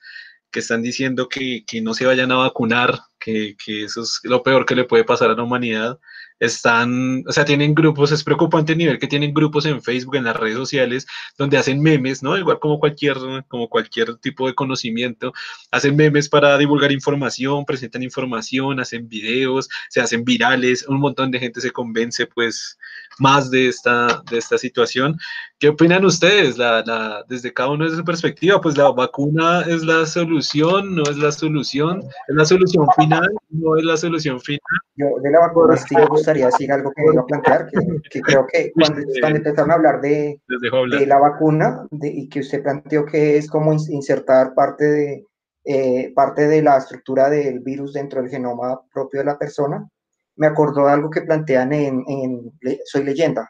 que 0.51 0.59
están 0.59 0.81
diciendo 0.81 1.27
que, 1.27 1.65
que 1.65 1.81
no 1.81 1.93
se 1.93 2.05
vayan 2.05 2.31
a 2.31 2.35
vacunar, 2.35 3.01
que, 3.25 3.55
que, 3.57 3.83
eso 3.85 4.03
es 4.03 4.19
lo 4.23 4.43
peor 4.43 4.65
que 4.67 4.75
le 4.75 4.83
puede 4.83 5.03
pasar 5.03 5.31
a 5.31 5.35
la 5.35 5.43
humanidad. 5.43 5.99
Están, 6.37 7.23
o 7.27 7.31
sea, 7.31 7.45
tienen 7.45 7.73
grupos, 7.73 8.11
es 8.11 8.23
preocupante 8.23 8.73
el 8.73 8.77
nivel 8.77 8.99
que 8.99 9.07
tienen 9.07 9.33
grupos 9.33 9.65
en 9.65 9.81
Facebook, 9.81 10.17
en 10.17 10.25
las 10.25 10.35
redes 10.35 10.57
sociales, 10.57 11.07
donde 11.37 11.57
hacen 11.57 11.81
memes, 11.81 12.21
¿no? 12.21 12.37
Igual 12.37 12.59
como 12.59 12.77
cualquier, 12.77 13.17
como 13.47 13.69
cualquier 13.69 14.17
tipo 14.17 14.45
de 14.45 14.53
conocimiento, 14.53 15.33
hacen 15.71 15.95
memes 15.95 16.29
para 16.29 16.57
divulgar 16.57 16.91
información, 16.91 17.65
presentan 17.65 18.03
información, 18.03 18.79
hacen 18.79 19.07
videos, 19.07 19.69
se 19.89 20.01
hacen 20.01 20.23
virales, 20.25 20.85
un 20.87 20.99
montón 20.99 21.31
de 21.31 21.39
gente 21.39 21.61
se 21.61 21.71
convence, 21.71 22.27
pues, 22.27 22.77
más 23.17 23.49
de 23.49 23.69
esta, 23.69 24.21
de 24.29 24.37
esta 24.37 24.57
situación. 24.57 25.17
¿Qué 25.57 25.69
opinan 25.69 26.03
ustedes? 26.03 26.57
La, 26.57 26.83
la, 26.85 27.23
desde 27.29 27.53
cada 27.53 27.69
uno 27.69 27.89
de 27.89 27.95
su 27.95 28.03
perspectiva, 28.03 28.59
pues 28.59 28.77
la 28.77 28.91
vacuna 28.91 29.61
es 29.61 29.83
la 29.83 30.05
solución, 30.05 30.95
no 30.95 31.03
es 31.03 31.17
la 31.17 31.31
solución, 31.31 32.01
es 32.27 32.35
la 32.35 32.45
solución 32.45 32.85
final, 32.97 33.14
no 33.49 33.77
es 33.77 33.83
la 33.83 33.97
solución 33.97 34.39
final. 34.39 34.59
Yo 34.95 35.07
de 35.21 35.31
la 35.31 35.39
vacuna 35.39 35.77
sí 35.77 35.95
me 35.95 36.05
gustaría 36.05 36.47
decir 36.47 36.71
algo 36.71 36.91
que 36.95 37.03
iba 37.11 37.21
a 37.21 37.25
plantear, 37.25 37.67
que, 37.67 37.79
que 38.09 38.21
creo 38.21 38.45
que 38.51 38.71
cuando, 38.75 39.01
cuando, 39.19 39.37
empezaron 39.37 39.71
a 39.71 39.73
hablar 39.75 40.01
de, 40.01 40.41
de 40.47 41.05
la 41.05 41.19
vacuna 41.19 41.87
de, 41.91 42.07
y 42.07 42.29
que 42.29 42.39
usted 42.39 42.63
planteó 42.63 43.05
que 43.05 43.37
es 43.37 43.49
como 43.49 43.73
insertar 43.73 44.53
parte 44.53 44.85
de, 44.85 45.25
eh, 45.67 46.13
parte 46.13 46.47
de 46.47 46.61
la 46.61 46.77
estructura 46.77 47.27
del 47.27 47.59
virus 47.59 47.93
dentro 47.93 48.21
del 48.21 48.29
genoma 48.29 48.79
propio 48.93 49.21
de 49.21 49.25
la 49.25 49.39
persona, 49.39 49.89
me 50.35 50.45
acordó 50.45 50.85
de 50.85 50.91
algo 50.91 51.09
que 51.09 51.23
plantean 51.23 51.73
en, 51.73 52.03
en 52.07 52.51
Soy 52.85 53.03
leyenda, 53.03 53.49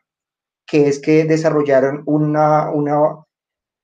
que 0.66 0.88
es 0.88 1.00
que 1.02 1.26
desarrollaron 1.26 2.04
una, 2.06 2.72
una, 2.72 3.02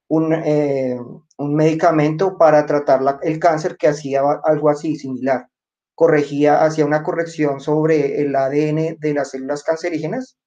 un, 0.07 0.33
eh, 0.33 0.97
un 1.39 1.55
medicamento 1.55 2.37
para 2.37 2.65
tratar 2.65 3.01
la, 3.01 3.19
el 3.21 3.37
cáncer 3.37 3.75
que 3.75 3.89
hacía 3.89 4.21
algo 4.45 4.69
así 4.69 4.95
similar. 4.95 5.47
Corregía, 5.95 6.63
hacía 6.63 6.85
una 6.85 7.03
corrección 7.03 7.59
sobre 7.59 8.21
el 8.21 8.35
ADN 8.35 8.97
de 8.99 9.13
las 9.13 9.31
células 9.31 9.63
cancerígenas, 9.63 10.37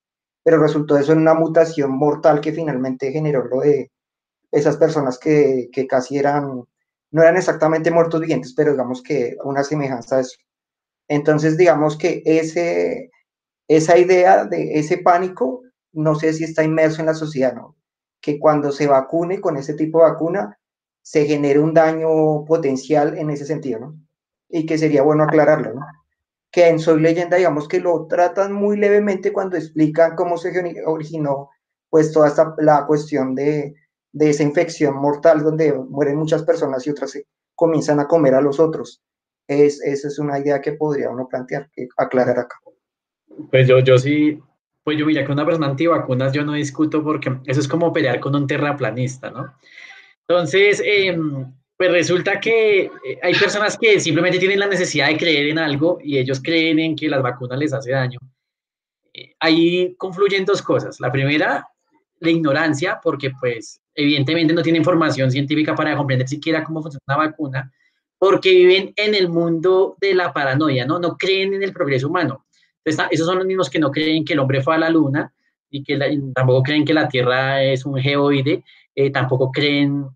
pero 0.44 0.58
resultó 0.62 0.98
eso 0.98 1.12
en 1.12 1.18
una 1.20 1.34
mutación 1.34 1.92
mortal 1.92 2.40
que 2.40 2.52
finalmente 2.52 3.12
generó 3.12 3.44
lo 3.44 3.60
de 3.60 3.90
esas 4.52 4.76
personas 4.76 5.18
que, 5.18 5.68
que 5.72 5.86
casi 5.86 6.18
eran, 6.18 6.64
no 7.10 7.22
eran 7.22 7.36
exactamente 7.36 7.90
muertos 7.90 8.20
vivientes, 8.20 8.54
pero 8.56 8.72
digamos 8.72 9.02
que 9.02 9.36
una 9.44 9.64
semejanza 9.64 10.16
a 10.18 10.20
eso. 10.20 10.36
Entonces, 11.08 11.56
digamos 11.56 11.98
que 11.98 12.22
ese, 12.24 13.10
esa 13.68 13.98
idea 13.98 14.44
de 14.46 14.78
ese 14.78 14.98
pánico, 14.98 15.62
no 15.92 16.14
sé 16.14 16.32
si 16.32 16.44
está 16.44 16.64
inmerso 16.64 17.00
en 17.00 17.06
la 17.06 17.14
sociedad, 17.14 17.54
¿no? 17.54 17.76
Que 18.20 18.38
cuando 18.38 18.72
se 18.72 18.86
vacune 18.86 19.40
con 19.40 19.56
ese 19.56 19.74
tipo 19.74 19.98
de 19.98 20.10
vacuna, 20.12 20.58
se 21.02 21.26
genere 21.26 21.60
un 21.60 21.74
daño 21.74 22.44
potencial 22.46 23.18
en 23.18 23.30
ese 23.30 23.44
sentido, 23.46 23.80
¿no? 23.80 24.03
Y 24.55 24.66
que 24.66 24.78
sería 24.78 25.02
bueno 25.02 25.24
aclararlo, 25.24 25.74
¿no? 25.74 25.86
Que 26.51 26.68
en 26.68 26.78
Soy 26.78 27.01
Leyenda, 27.01 27.36
digamos 27.36 27.66
que 27.66 27.81
lo 27.81 28.06
tratan 28.06 28.52
muy 28.52 28.76
levemente 28.76 29.32
cuando 29.32 29.56
explican 29.56 30.14
cómo 30.14 30.36
se 30.36 30.52
originó, 30.86 31.51
pues, 31.90 32.12
toda 32.12 32.28
esta, 32.28 32.55
la 32.59 32.86
cuestión 32.86 33.35
de, 33.35 33.74
de 34.12 34.31
esa 34.31 34.44
infección 34.44 34.97
mortal 34.97 35.43
donde 35.43 35.72
mueren 35.72 36.16
muchas 36.16 36.44
personas 36.44 36.86
y 36.86 36.90
otras 36.90 37.10
se 37.10 37.26
comienzan 37.56 37.98
a 37.98 38.06
comer 38.06 38.35
a 38.35 38.40
los 38.40 38.60
otros 38.60 39.02
es, 39.48 39.82
esa 39.82 40.09
es 40.09 40.18
una 40.18 40.39
idea 40.39 40.60
que 40.60 40.72
podría 40.72 41.10
uno 41.10 41.28
plantear, 41.28 41.68
aclarar 41.97 42.39
acá. 42.39 42.56
Pues 43.51 43.66
yo, 43.66 43.81
yo 43.81 43.98
sí, 43.98 44.40
pues 44.82 44.98
yo 44.98 45.06
mira, 45.06 45.24
con 45.24 45.35
una 45.35 45.44
persona 45.44 45.66
antivacunas 45.66 46.32
yo 46.32 46.44
no 46.44 46.52
discuto 46.52 47.02
porque 47.02 47.36
eso 47.47 47.60
es 47.60 47.68
como 47.68 47.93
pelear 47.93 48.20
con 48.20 48.35
un 48.35 48.47
terraplanista, 48.47 49.31
¿no? 49.31 49.52
Entonces, 50.26 50.82
em, 50.85 51.52
pues 51.76 51.90
resulta 51.90 52.38
que 52.38 52.82
eh, 52.82 52.90
hay 53.22 53.34
personas 53.34 53.76
que 53.76 53.98
simplemente 53.98 54.38
tienen 54.38 54.60
la 54.60 54.66
necesidad 54.66 55.09
de 55.09 55.16
creer 55.16 55.48
en 55.48 55.59
algo 55.59 55.98
y 56.02 56.18
ellos 56.18 56.40
creen 56.42 56.78
en 56.78 56.96
que 56.96 57.09
las 57.09 57.22
vacunas 57.22 57.59
les 57.59 57.72
hace 57.72 57.90
daño. 57.90 58.18
Eh, 59.12 59.34
ahí 59.40 59.94
confluyen 59.96 60.44
dos 60.44 60.62
cosas. 60.62 61.01
La 61.01 61.10
primera, 61.10 61.66
la 62.20 62.30
ignorancia, 62.30 63.01
porque 63.02 63.32
pues 63.40 63.80
evidentemente 63.94 64.55
no 64.55 64.62
tienen 64.62 64.80
información 64.80 65.30
científica 65.30 65.74
para 65.74 65.96
comprender 65.96 66.28
siquiera 66.28 66.64
cómo 66.64 66.82
funciona 66.82 67.02
una 67.09 67.26
vacuna, 67.26 67.72
porque 68.18 68.51
viven 68.51 68.92
en 68.96 69.14
el 69.14 69.28
mundo 69.28 69.96
de 70.01 70.14
la 70.14 70.32
paranoia, 70.32 70.86
¿no? 70.86 70.98
No 70.98 71.16
creen 71.16 71.55
en 71.55 71.62
el 71.62 71.72
progreso 71.72 72.09
humano. 72.09 72.46
Entonces, 72.84 73.06
esos 73.10 73.26
son 73.26 73.38
los 73.38 73.46
mismos 73.46 73.70
que 73.70 73.78
no 73.78 73.90
creen 73.90 74.24
que 74.24 74.34
el 74.34 74.38
hombre 74.38 74.62
fue 74.62 74.74
a 74.74 74.78
la 74.78 74.90
luna 74.90 75.32
y 75.70 75.82
que 75.82 75.98
tampoco 76.34 76.62
creen 76.62 76.84
que 76.84 76.94
la 76.94 77.09
Tierra 77.09 77.62
es 77.62 77.84
un 77.84 77.98
geoide, 77.98 78.62
eh, 78.94 79.10
tampoco 79.10 79.51
creen, 79.51 80.06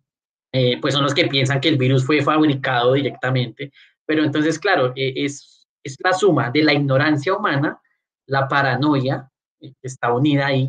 eh, 0.52 0.78
pues 0.80 0.94
son 0.94 1.02
los 1.02 1.14
que 1.14 1.26
piensan 1.26 1.60
que 1.60 1.68
el 1.68 1.76
virus 1.76 2.04
fue 2.04 2.22
fabricado 2.22 2.94
directamente. 2.94 3.72
Pero 4.06 4.24
entonces, 4.24 4.58
claro, 4.58 4.92
eh, 4.96 5.12
es, 5.16 5.66
es 5.82 5.96
la 6.02 6.12
suma 6.12 6.50
de 6.50 6.62
la 6.62 6.74
ignorancia 6.74 7.34
humana, 7.34 7.80
la 8.26 8.48
paranoia, 8.48 9.30
que 9.60 9.72
está 9.82 10.12
unida 10.12 10.46
ahí, 10.46 10.68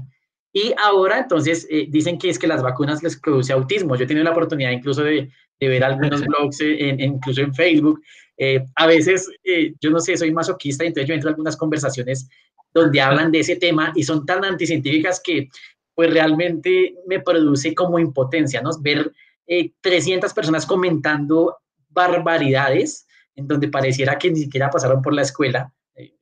y 0.52 0.74
ahora 0.84 1.20
entonces 1.20 1.68
dicen 1.90 2.18
que 2.18 2.30
es 2.30 2.40
que 2.40 2.48
las 2.48 2.64
vacunas 2.64 3.04
les 3.04 3.20
produce 3.20 3.54
autismo. 3.54 3.96
Yo 3.96 4.06
he 4.06 4.08
tenido 4.08 4.24
la 4.24 4.32
oportunidad 4.32 4.72
incluso 4.72 5.04
de, 5.04 5.30
de 5.60 5.68
ver 5.68 5.84
algunos 5.84 6.26
blogs, 6.26 6.60
en, 6.62 7.00
incluso 7.00 7.42
en 7.42 7.54
Facebook. 7.54 8.02
Eh, 8.38 8.66
a 8.76 8.88
veces, 8.88 9.30
eh, 9.44 9.74
yo 9.82 9.90
no 9.90 10.00
sé, 10.00 10.16
soy 10.16 10.32
masoquista, 10.32 10.86
entonces 10.86 11.08
yo 11.08 11.14
entro 11.14 11.30
en 11.30 11.34
algunas 11.34 11.58
conversaciones 11.58 12.30
donde 12.74 13.02
hablan 13.02 13.32
de 13.32 13.40
ese 13.40 13.58
tema 13.58 13.92
y 13.96 14.04
son 14.04 14.26
tan 14.26 14.46
anticientíficas 14.46 15.22
que 15.22 15.50
pues 15.94 16.14
realmente 16.14 16.96
me 17.06 17.20
produce 17.20 17.76
como 17.76 18.00
impotencia, 18.00 18.62
¿no? 18.62 18.70
Ver 18.80 19.12
300 19.82 20.32
eh, 20.32 20.36
personas 20.36 20.66
comentando 20.66 21.58
barbaridades 21.90 23.08
en 23.36 23.48
donde 23.48 23.68
pareciera 23.68 24.18
que 24.18 24.32
ni 24.32 24.42
siquiera 24.42 24.70
pasaron 24.70 25.02
por 25.02 25.14
la 25.14 25.24
escuela, 25.24 25.74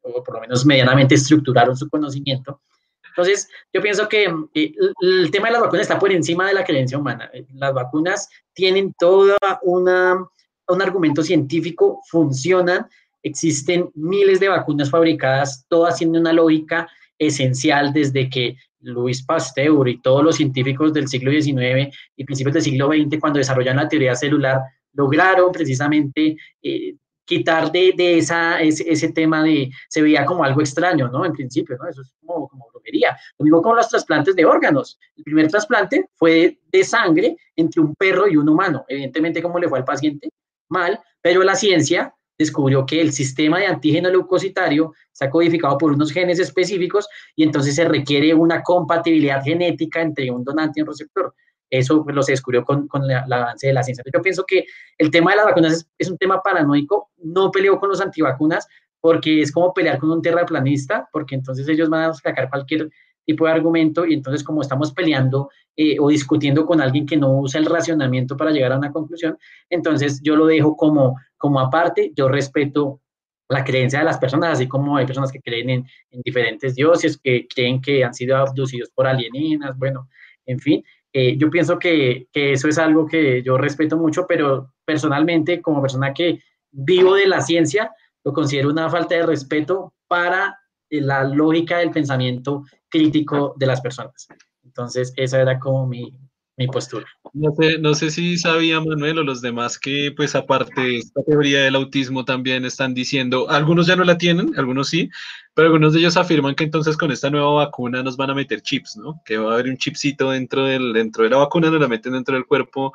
o 0.02 0.24
por 0.24 0.36
lo 0.36 0.41
menos 0.41 0.66
medianamente 0.66 1.16
estructuraron 1.16 1.76
su 1.76 1.90
conocimiento. 1.90 2.62
Entonces, 3.10 3.49
yo 3.74 3.82
pienso 3.82 4.08
que 4.08 4.26
el 4.54 5.32
tema 5.32 5.48
de 5.48 5.54
las 5.54 5.62
vacunas 5.62 5.82
está 5.82 5.98
por 5.98 6.12
encima 6.12 6.48
de 6.48 6.54
la 6.54 6.64
creencia 6.64 6.99
humana. 6.99 7.32
Las 7.56 7.74
vacunas 7.74 8.30
tienen 8.54 8.94
toda 8.99 9.36
una, 9.64 10.24
un 10.68 10.82
argumento 10.84 11.24
científico, 11.24 11.99
funcionan, 12.08 12.88
existen 13.24 13.90
miles 13.95 14.40
de 14.40 14.49
vacunas 14.49 14.91
fabricadas, 14.91 15.66
todas 15.68 15.98
tienen 15.98 16.22
una 16.22 16.32
lógica 16.34 16.88
esencial 17.18 17.91
desde 17.91 18.30
que 18.30 18.56
Luis 18.88 19.23
Pasteur 19.23 19.88
y 19.88 20.01
todos 20.01 20.23
los 20.23 20.35
científicos 20.35 20.93
del 20.93 21.07
siglo 21.07 21.31
XIX 21.31 21.95
y 22.15 22.23
principios 22.23 22.53
del 22.53 22.64
siglo 22.64 22.88
XX, 22.88 23.19
cuando 23.19 23.39
desarrollaron 23.39 23.84
la 23.84 23.89
teoría 23.89 24.15
celular, 24.15 24.61
lograron 24.93 25.51
precisamente 25.51 26.38
eh, 26.61 26.95
quitar 27.26 27.72
de, 27.72 27.93
de 27.95 28.18
esa, 28.18 28.61
ese, 28.61 28.89
ese, 28.89 29.11
tema 29.11 29.43
de, 29.43 29.69
se 29.89 30.01
veía 30.01 30.26
como 30.26 30.43
algo 30.43 30.61
extraño, 30.61 31.09
¿no? 31.09 31.26
En 31.26 31.34
principio, 31.34 31.77
¿no? 31.77 31.88
Eso 31.89 32.01
es 32.01 32.14
como, 32.26 32.47
como 32.47 32.68
brujería. 32.72 33.18
Lo 33.38 33.43
mismo 33.43 33.61
con 33.61 33.76
los 33.76 33.89
trasplantes 33.89 34.35
de 34.35 34.45
órganos. 34.45 34.97
El 35.18 35.23
primer 35.26 35.49
trasplante 35.49 36.09
fue 36.15 36.57
de 36.72 36.84
sangre 36.85 37.35
entre 37.55 37.81
un 37.81 37.93
perro 37.95 38.27
y 38.27 38.38
un 38.38 38.47
humano. 38.47 38.85
Evidentemente, 38.88 39.41
como 39.41 39.59
le 39.59 39.68
fue 39.68 39.80
al 39.80 39.85
paciente, 39.85 40.30
mal, 40.69 40.99
pero 41.22 41.43
la 41.43 41.55
ciencia 41.55 42.14
descubrió 42.38 42.85
que 42.85 43.01
el 43.01 43.11
sistema 43.11 43.59
de 43.59 43.68
antígeno 43.68 44.09
leucocitario 44.09 44.93
está 45.11 45.30
codificado 45.30 45.77
por 45.77 45.91
unos 45.91 46.11
genes 46.11 46.39
específicos 46.39 47.07
y 47.35 47.43
entonces 47.43 47.76
se 47.76 47.85
requiere 47.85 48.34
una 48.34 48.61
compatibilidad 48.61 49.43
genética 49.43 50.01
entre 50.01 50.30
un 50.30 50.43
donante 50.43 50.80
y 50.80 50.84
un 50.84 50.89
receptor. 50.89 51.34
Eso 51.69 52.05
lo 52.07 52.23
se 52.23 52.31
descubrió 52.31 52.64
con, 52.64 52.88
con 52.88 53.03
el 53.03 53.11
avance 53.11 53.68
de 53.68 53.73
la 53.73 53.84
ciencia. 53.84 54.03
Yo 54.14 54.22
pienso 54.22 54.45
que 54.45 54.65
el 54.97 55.11
tema 55.11 55.31
de 55.31 55.38
las 55.38 55.45
vacunas 55.47 55.73
es, 55.73 55.89
es, 55.97 56.09
un 56.09 56.18
tema 56.18 56.41
paranoico. 56.41 57.09
No 57.18 57.51
peleo 57.51 57.77
con 57.80 57.89
los 57.89 57.99
antivacunas 57.99 58.68
porque 59.01 59.41
es 59.41 59.51
como 59.51 59.73
pelear 59.73 59.97
con 59.99 60.11
un 60.11 60.22
terraplanista, 60.22 61.09
porque 61.11 61.35
entonces 61.35 61.68
ellos 61.68 61.89
van 61.89 62.09
a 62.09 62.14
sacar 62.14 62.49
cualquier 62.49 62.89
tipo 63.27 63.45
de 63.45 63.51
argumento 63.51 64.05
y 64.05 64.14
entonces 64.14 64.43
como 64.43 64.61
estamos 64.61 64.93
peleando 64.93 65.49
eh, 65.76 65.97
o 65.99 66.07
discutiendo 66.07 66.65
con 66.65 66.80
alguien 66.80 67.05
que 67.05 67.18
no 67.18 67.39
usa 67.39 67.59
el 67.59 67.65
racionamiento 67.65 68.38
para 68.38 68.51
llegar 68.51 68.72
a 68.72 68.77
una 68.77 68.91
conclusión, 68.91 69.38
entonces 69.69 70.22
yo 70.23 70.38
lo 70.38 70.45
dejo 70.45 70.77
como, 70.77 71.18
como 71.38 71.59
aparte, 71.59 72.11
yo 72.15 72.27
respeto 72.27 73.01
la 73.49 73.64
creencia 73.64 73.99
de 73.99 74.05
las 74.05 74.18
personas, 74.18 74.53
así 74.53 74.68
como 74.68 74.97
hay 74.97 75.05
personas 75.05 75.31
que 75.31 75.41
creen 75.41 75.69
en, 75.69 75.85
en 76.11 76.22
diferentes 76.22 76.76
dioses, 76.76 77.18
que 77.18 77.47
creen 77.47 77.81
que 77.81 78.03
han 78.03 78.14
sido 78.14 78.35
abducidos 78.38 78.89
por 78.89 79.07
alienígenas, 79.07 79.77
bueno, 79.77 80.09
en 80.45 80.59
fin, 80.59 80.84
eh, 81.14 81.38
yo 81.38 81.49
pienso 81.49 81.80
que, 81.80 82.27
que, 82.31 82.53
eso 82.53 82.68
es 82.68 82.77
algo 82.77 83.07
que 83.07 83.41
yo 83.41 83.57
respeto 83.57 83.97
mucho, 83.97 84.26
pero 84.27 84.73
personalmente, 84.85 85.61
como 85.61 85.81
persona 85.81 86.14
que 86.14 86.41
vivo 86.72 87.15
de 87.15 87.27
la 87.27 87.41
ciencia, 87.41 87.91
lo 88.23 88.34
considero 88.34 88.69
una 88.69 88.89
falta 88.89 89.15
de 89.15 89.26
respeto 89.26 89.93
para 90.07 90.59
eh, 90.89 91.01
la 91.01 91.23
lógica 91.23 91.80
del 91.80 91.91
pensamiento 91.91 92.65
crítico 92.89 93.55
de 93.57 93.65
las 93.65 93.81
personas. 93.81 94.27
Entonces, 94.64 95.14
esa 95.15 95.41
era 95.41 95.59
como 95.59 95.88
mi, 95.88 96.14
mi 96.58 96.68
postura. 96.68 97.06
No 97.34 97.52
sé, 97.54 97.78
no 97.78 97.94
sé 97.94 98.10
si 98.10 98.38
sabía 98.38 98.82
Manuel 98.82 99.20
o 99.20 99.24
los 99.24 99.42
demás 99.42 99.78
que, 99.78 100.12
pues 100.16 100.36
aparte 100.36 100.82
de 100.82 100.98
esta 100.98 101.24
teoría 101.24 101.62
del 101.62 101.76
autismo 101.76 102.26
también 102.26 102.66
están 102.66 102.96
diciendo, 102.96 103.50
algunos 103.50 103.86
ya 103.86 103.96
no 103.96 104.04
la 104.04 104.18
tienen, 104.18 104.58
algunos 104.58 104.90
sí, 104.90 105.10
pero 105.54 105.68
algunos 105.68 105.94
de 105.94 106.00
ellos 106.00 106.18
afirman 106.18 106.56
que 106.56 106.64
entonces 106.64 106.98
con 106.98 107.12
esta 107.12 107.30
nueva 107.30 107.52
vacuna 107.54 108.02
nos 108.02 108.18
van 108.18 108.32
a 108.32 108.36
meter 108.36 108.62
chips, 108.62 108.98
¿no? 108.98 109.22
Que 109.24 109.38
va 109.38 109.52
a 109.52 109.54
haber 109.54 109.68
un 109.68 109.78
chipcito 109.78 110.32
dentro, 110.32 110.66
del, 110.66 110.94
dentro 110.94 111.24
de 111.24 111.30
la 111.30 111.38
vacuna, 111.38 111.70
nos 111.70 111.80
la 111.80 111.88
meten 111.88 112.14
dentro 112.14 112.34
del 112.34 112.46
cuerpo. 112.46 112.92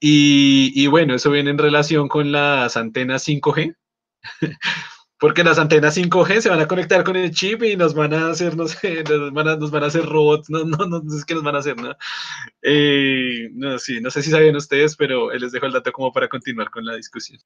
Y, 0.00 0.72
y 0.74 0.86
bueno, 0.86 1.14
eso 1.14 1.30
viene 1.30 1.50
en 1.50 1.58
relación 1.58 2.08
con 2.08 2.32
las 2.32 2.76
antenas 2.76 3.28
5G. 3.28 3.76
Porque 5.22 5.44
las 5.44 5.60
antenas 5.60 5.96
5G 5.96 6.40
se 6.40 6.48
van 6.48 6.58
a 6.58 6.66
conectar 6.66 7.04
con 7.04 7.14
el 7.14 7.30
chip 7.30 7.62
y 7.62 7.76
nos 7.76 7.94
van 7.94 8.12
a 8.12 8.30
hacer, 8.30 8.56
no 8.56 8.66
sé, 8.66 9.04
nos 9.08 9.32
van 9.32 9.46
a, 9.46 9.56
nos 9.56 9.70
van 9.70 9.84
a 9.84 9.86
hacer 9.86 10.04
robots, 10.04 10.50
no, 10.50 10.64
no, 10.64 10.84
no, 10.84 11.00
sé 11.08 11.22
qué 11.24 11.34
nos 11.34 11.44
van 11.44 11.54
a 11.54 11.60
hacer, 11.60 11.76
¿no? 11.76 11.94
Eh, 12.60 13.48
no, 13.52 13.78
sí, 13.78 14.00
no 14.00 14.10
sé 14.10 14.20
si 14.20 14.32
sabían 14.32 14.56
ustedes, 14.56 14.96
pero 14.96 15.30
les 15.30 15.52
dejo 15.52 15.66
el 15.66 15.74
dato 15.74 15.92
como 15.92 16.12
para 16.12 16.28
continuar 16.28 16.72
con 16.72 16.84
la 16.84 16.96
discusión. 16.96 17.38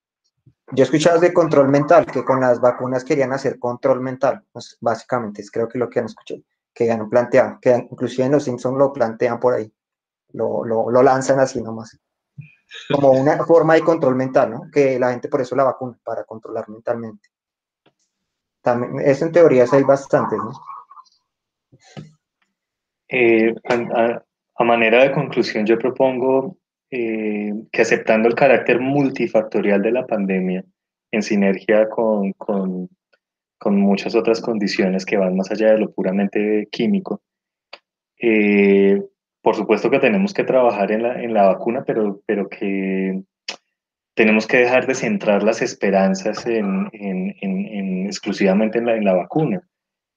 Yo 0.73 0.85
he 0.85 0.87
escuchado 0.87 1.21
de 1.21 1.35
control 1.35 1.69
mental, 1.69 2.07
que 2.07 2.25
con 2.25 2.41
las 2.41 2.63
vacunas 2.63 3.05
querían 3.05 3.35
hacer 3.35 3.59
control 3.59 4.01
mental, 4.01 4.43
pues 4.51 4.79
básicamente, 4.81 5.43
es 5.43 5.51
creo 5.51 5.69
que 5.69 5.79
lo 5.79 5.91
que 5.91 5.99
han 5.99 6.07
escuchado, 6.07 6.41
que 6.73 6.91
han 6.91 7.11
planteado, 7.11 7.59
que 7.61 7.89
inclusive 7.91 8.25
en 8.25 8.33
los 8.33 8.45
Simpsons 8.45 8.79
lo 8.79 8.91
plantean 8.91 9.39
por 9.39 9.53
ahí, 9.53 9.71
lo, 10.33 10.65
lo, 10.65 10.91
lo 10.91 11.03
lanzan 11.03 11.41
así 11.41 11.61
nomás, 11.61 12.01
como 12.91 13.11
una 13.11 13.45
forma 13.45 13.75
de 13.75 13.83
control 13.83 14.17
mental, 14.17 14.51
¿no? 14.51 14.63
Que 14.73 14.99
la 14.99 15.11
gente 15.11 15.29
por 15.29 15.43
eso 15.43 15.55
la 15.55 15.65
vacuna, 15.65 15.99
para 16.03 16.25
controlar 16.25 16.71
mentalmente. 16.71 17.36
También, 18.67 18.99
eso 18.99 19.27
en 19.27 19.31
teoría 19.31 19.65
hay 19.71 19.85
bastantes, 19.85 20.41
¿no? 20.41 20.51
Eh, 23.09 23.55
a, 23.63 24.21
a, 24.57 24.65
manera 24.65 25.05
de 25.05 25.13
conclusión, 25.13 25.65
yo 25.65 25.79
propongo 25.79 26.57
eh, 26.91 27.53
que 27.71 27.83
aceptando 27.83 28.29
el 28.29 28.35
carácter 28.35 28.81
multifactorial 28.81 29.81
de 29.83 29.93
la 29.93 30.05
pandemia, 30.05 30.65
en 31.13 31.23
sinergia 31.23 31.89
con, 31.89 32.33
con, 32.33 32.89
con, 33.57 33.81
muchas 33.81 34.17
otras 34.17 34.41
condiciones 34.41 35.07
que 35.07 35.17
van 35.17 35.37
más 35.37 35.53
allá 35.53 35.71
de 35.71 35.79
lo 35.79 35.93
puramente 35.93 36.67
químico, 36.73 37.23
eh, 38.21 39.01
por 39.43 39.55
supuesto 39.55 39.91
que 39.91 40.01
tenemos 40.01 40.35
que 40.35 40.43
trabajar 40.43 40.91
en 40.91 41.05
la, 41.05 41.23
en 41.23 41.33
la 41.33 41.47
vacuna, 41.47 41.85
pero, 41.87 42.21
pero 42.27 42.49
que 42.49 43.23
tenemos 44.17 44.47
que 44.47 44.57
dejar 44.57 44.87
de 44.87 44.95
centrar 44.95 45.43
las 45.43 45.61
esperanzas 45.61 46.47
en, 46.47 46.89
en, 46.95 47.37
en, 47.43 48.07
exclusivamente 48.07 48.79
en 48.79 48.87
la, 48.87 48.97
en 48.97 49.05
la 49.05 49.13
vacuna 49.13 49.61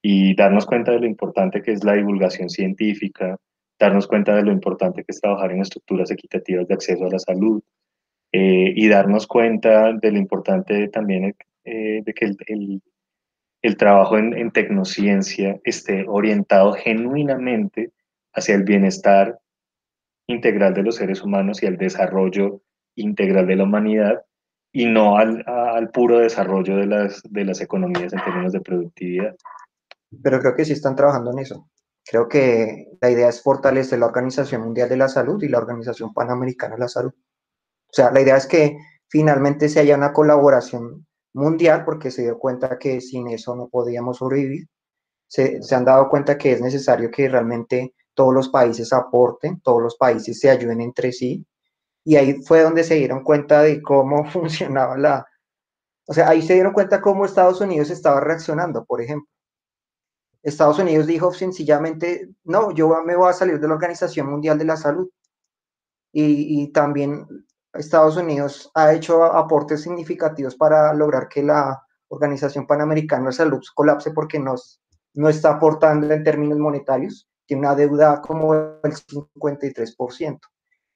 y 0.02 0.34
darnos 0.36 0.66
cuenta 0.66 0.94
de 0.94 1.02
lo 1.02 1.06
importante 1.06 1.62
que 1.62 1.74
es 1.74 1.84
la 1.84 1.94
divulgación 1.94 2.50
científica, 2.50 3.36
darnos 3.78 4.08
cuenta 4.08 4.34
de 4.38 4.44
lo 4.44 4.54
importante 4.54 5.04
que 5.04 5.12
es 5.12 5.20
trabajar 5.20 5.52
en 5.52 5.60
estructuras 5.60 6.10
equitativas 6.12 6.66
de 6.70 6.74
acceso 6.76 7.06
a 7.06 7.10
la 7.10 7.20
salud 7.20 7.62
eh, 8.32 8.72
y 8.74 8.88
darnos 8.88 9.28
cuenta 9.28 9.92
de 9.92 10.12
lo 10.14 10.18
importante 10.18 10.88
también 10.88 11.36
eh, 11.66 12.02
de 12.02 12.14
que 12.14 12.24
el, 12.24 12.38
el, 12.48 12.82
el 13.62 13.76
trabajo 13.76 14.18
en, 14.18 14.34
en, 14.34 14.52
tecnociencia 14.52 15.60
esté 15.66 16.06
orientado 16.08 16.72
genuinamente 16.72 17.92
hacia 18.32 18.56
el 18.56 18.64
bienestar 18.64 19.40
integral 20.26 20.74
de 20.74 20.84
los 20.84 20.96
seres 20.96 21.22
humanos 21.22 21.62
y 21.62 21.66
el 21.66 21.76
desarrollo 21.76 22.62
integral 23.00 23.48
de 23.48 23.56
la 23.56 23.64
humanidad 23.64 24.22
y 24.72 24.86
no 24.86 25.18
al, 25.18 25.44
al 25.48 25.90
puro 25.90 26.20
desarrollo 26.20 26.78
de 26.78 26.86
las, 26.86 27.22
de 27.24 27.44
las 27.44 27.62
economías 27.62 28.14
en 28.14 28.24
términos 28.24 28.54
de 28.54 28.62
productividad. 28.62 29.36
Pero 30.24 30.40
creo 30.40 30.56
que 30.56 30.66
sí 30.66 30.74
están 30.74 30.96
trabajando 30.96 31.32
en 31.32 31.40
eso. 31.40 31.70
Creo 32.06 32.28
que 32.28 32.88
la 33.02 33.12
idea 33.12 33.30
es 33.30 33.42
fortalecer 33.42 34.00
la 34.00 34.08
Organización 34.08 34.62
Mundial 34.62 34.90
de 34.90 34.98
la 34.98 35.08
Salud 35.08 35.42
y 35.44 35.48
la 35.48 35.60
Organización 35.60 36.14
Panamericana 36.14 36.76
de 36.76 36.82
la 36.82 36.88
Salud. 36.88 37.12
O 37.12 37.94
sea, 37.94 38.12
la 38.12 38.22
idea 38.22 38.38
es 38.38 38.48
que 38.48 38.78
finalmente 39.08 39.70
se 39.70 39.80
haya 39.80 39.96
una 39.96 40.14
colaboración 40.14 41.06
mundial 41.34 41.86
porque 41.86 42.12
se 42.12 42.24
dio 42.24 42.38
cuenta 42.38 42.78
que 42.80 43.02
sin 43.02 43.28
eso 43.28 43.56
no 43.56 43.68
podíamos 43.70 44.18
sobrevivir. 44.18 44.68
Se, 45.28 45.62
se, 45.62 45.76
han 45.76 45.86
dado 45.86 46.10
cuenta 46.10 46.38
que 46.38 46.54
es 46.54 46.62
necesario 46.62 47.12
que 47.12 47.30
realmente 47.30 47.94
todos 48.16 48.34
los 48.34 48.50
países 48.50 48.92
aporten, 48.94 49.62
todos 49.62 49.82
los 49.82 49.96
países 49.96 50.40
se 50.40 50.50
ayuden 50.50 50.82
entre 50.82 51.12
sí 51.12 51.46
Y 52.10 52.16
ahí 52.16 52.42
fue 52.42 52.64
donde 52.64 52.84
se 52.84 52.96
dieron 52.96 53.24
cuenta 53.24 53.62
de 53.62 53.84
cómo 53.84 54.26
funcionaba 54.32 54.98
la... 54.98 55.28
O 56.08 56.14
sea, 56.16 56.28
ahí 56.28 56.42
se 56.42 56.56
dieron 56.56 56.74
cuenta 56.74 57.02
cómo 57.02 57.24
Estados 57.24 57.62
Unidos 57.62 57.92
estaba 57.92 58.20
reaccionando, 58.20 58.84
por 58.84 59.00
ejemplo. 59.00 59.30
Estados 60.42 60.80
Unidos 60.80 61.06
dijo 61.06 61.32
sencillamente, 61.32 62.28
no, 62.46 62.72
yo 62.72 63.04
me 63.04 63.16
voy 63.16 63.30
a 63.30 63.34
salir 63.34 63.60
de 63.60 63.68
la 63.68 63.76
Organización 63.76 64.28
Mundial 64.28 64.58
de 64.58 64.66
la 64.66 64.76
Salud. 64.76 65.08
Y, 66.12 66.72
también 66.72 67.28
Estados 67.74 68.18
Unidos 68.18 68.72
ha 68.74 68.92
hecho 68.92 69.24
aportes 69.24 69.84
significativos 69.84 70.56
para 70.56 70.92
lograr 70.96 71.30
que 71.30 71.44
la 71.44 71.80
Organización 72.08 72.66
Panamericana 72.66 73.28
de 73.28 73.34
Salud 73.34 73.62
colapse 73.76 74.10
porque 74.10 74.40
nos, 74.40 74.82
no 75.14 75.30
está 75.30 75.52
aportando 75.52 76.12
en 76.12 76.24
términos 76.24 76.58
monetarios, 76.58 77.30
tiene 77.46 77.68
una 77.68 77.76
deuda 77.76 78.20
como 78.20 78.56
el 78.56 78.82
53%. 78.82 80.40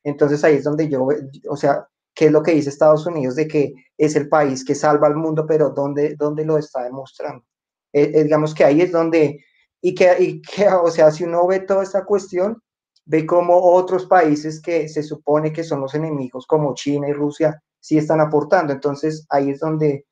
Entonces 0.04 0.44
ahí 0.44 0.56
es 0.56 0.64
donde 0.64 0.90
yo, 0.90 1.08
o 1.50 1.58
sea, 1.58 1.88
¿qué 2.14 2.26
es 2.26 2.32
lo 2.32 2.44
que 2.44 2.54
dice 2.54 2.70
Estados 2.70 3.06
Unidos 3.06 3.36
de 3.36 3.48
que 3.48 3.74
es 3.98 4.16
el 4.16 4.30
país 4.30 4.64
que 4.64 4.76
salva 4.76 5.08
al 5.08 5.16
mundo, 5.16 5.46
pero 5.48 5.70
dónde, 5.70 6.16
dónde 6.16 6.46
lo 6.46 6.58
está 6.58 6.84
demostrando? 6.84 7.46
Eh, 7.94 8.12
eh, 8.14 8.24
digamos 8.24 8.54
que 8.54 8.64
ahí 8.64 8.82
es 8.82 8.92
donde, 8.92 9.44
y 9.82 9.96
que, 9.96 10.16
y 10.20 10.42
que, 10.42 10.68
o 10.68 10.90
sea, 10.90 11.12
si 11.12 11.24
uno 11.24 11.48
ve 11.48 11.62
toda 11.62 11.84
esta 11.84 12.04
cuestión, 12.06 12.62
ve 13.06 13.26
como 13.26 13.58
otros 13.60 14.06
países 14.06 14.62
que 14.62 14.88
se 14.88 15.04
supone 15.04 15.52
que 15.52 15.64
son 15.64 15.82
los 15.82 15.94
enemigos, 15.96 16.48
como 16.48 16.74
China 16.74 17.10
y 17.10 17.14
Rusia, 17.14 17.62
sí 17.80 17.98
están 17.98 18.22
aportando. 18.22 18.74
Entonces 18.74 19.26
ahí 19.30 19.52
es 19.52 19.60
donde 19.60 20.06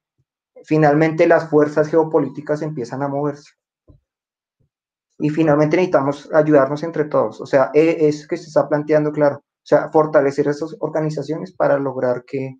finalmente 0.64 1.28
las 1.28 1.50
fuerzas 1.50 1.88
geopolíticas 1.90 2.62
empiezan 2.62 3.02
a 3.02 3.08
moverse. 3.08 3.52
Y 5.20 5.30
finalmente 5.30 5.78
necesitamos 5.78 6.30
ayudarnos 6.34 6.84
entre 6.84 7.06
todos. 7.06 7.42
O 7.42 7.46
sea, 7.46 7.72
e, 7.74 8.08
es 8.08 8.28
que 8.28 8.38
se 8.38 8.48
está 8.48 8.68
planteando, 8.68 9.12
claro, 9.12 9.44
sea, 9.78 9.90
fortalecer 9.92 10.48
esas 10.48 10.76
organizaciones 10.80 11.54
para 11.54 11.78
lograr 11.80 12.24
que 12.26 12.58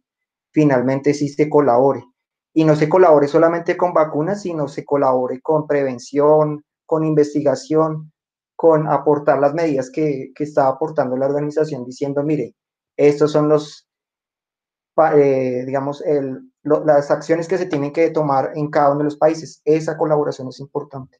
finalmente 0.52 1.14
sí 1.14 1.30
se 1.30 1.50
colabore. 1.50 2.04
Y 2.54 2.66
no 2.66 2.76
se 2.76 2.90
colabore 2.90 3.28
solamente 3.28 3.78
con 3.78 3.94
vacunas, 3.94 4.42
sino 4.42 4.68
se 4.68 4.84
colabore 4.84 5.42
con 5.42 5.68
prevención, 5.68 6.64
con 6.86 7.06
investigación, 7.06 8.12
con 8.56 8.88
aportar 8.88 9.40
las 9.40 9.54
medidas 9.54 9.90
que, 9.90 10.32
que 10.36 10.44
está 10.44 10.68
aportando 10.68 11.16
la 11.16 11.28
organización 11.28 11.86
diciendo, 11.86 12.24
mire, 12.24 12.56
estos 12.98 13.32
son 13.32 13.50
los, 13.50 13.88
eh, 15.16 15.64
digamos, 15.66 16.02
el, 16.06 16.52
las 16.64 17.10
acciones 17.10 17.48
que 17.48 17.58
se 17.58 17.66
tienen 17.66 17.94
que 17.94 18.12
tomar 18.12 18.52
en 18.56 18.70
cada 18.70 18.90
uno 18.90 19.00
de 19.00 19.06
los 19.06 19.18
países. 19.18 19.62
Esa 19.66 19.98
colaboración 19.98 20.50
es 20.50 20.60
importante. 20.60 21.18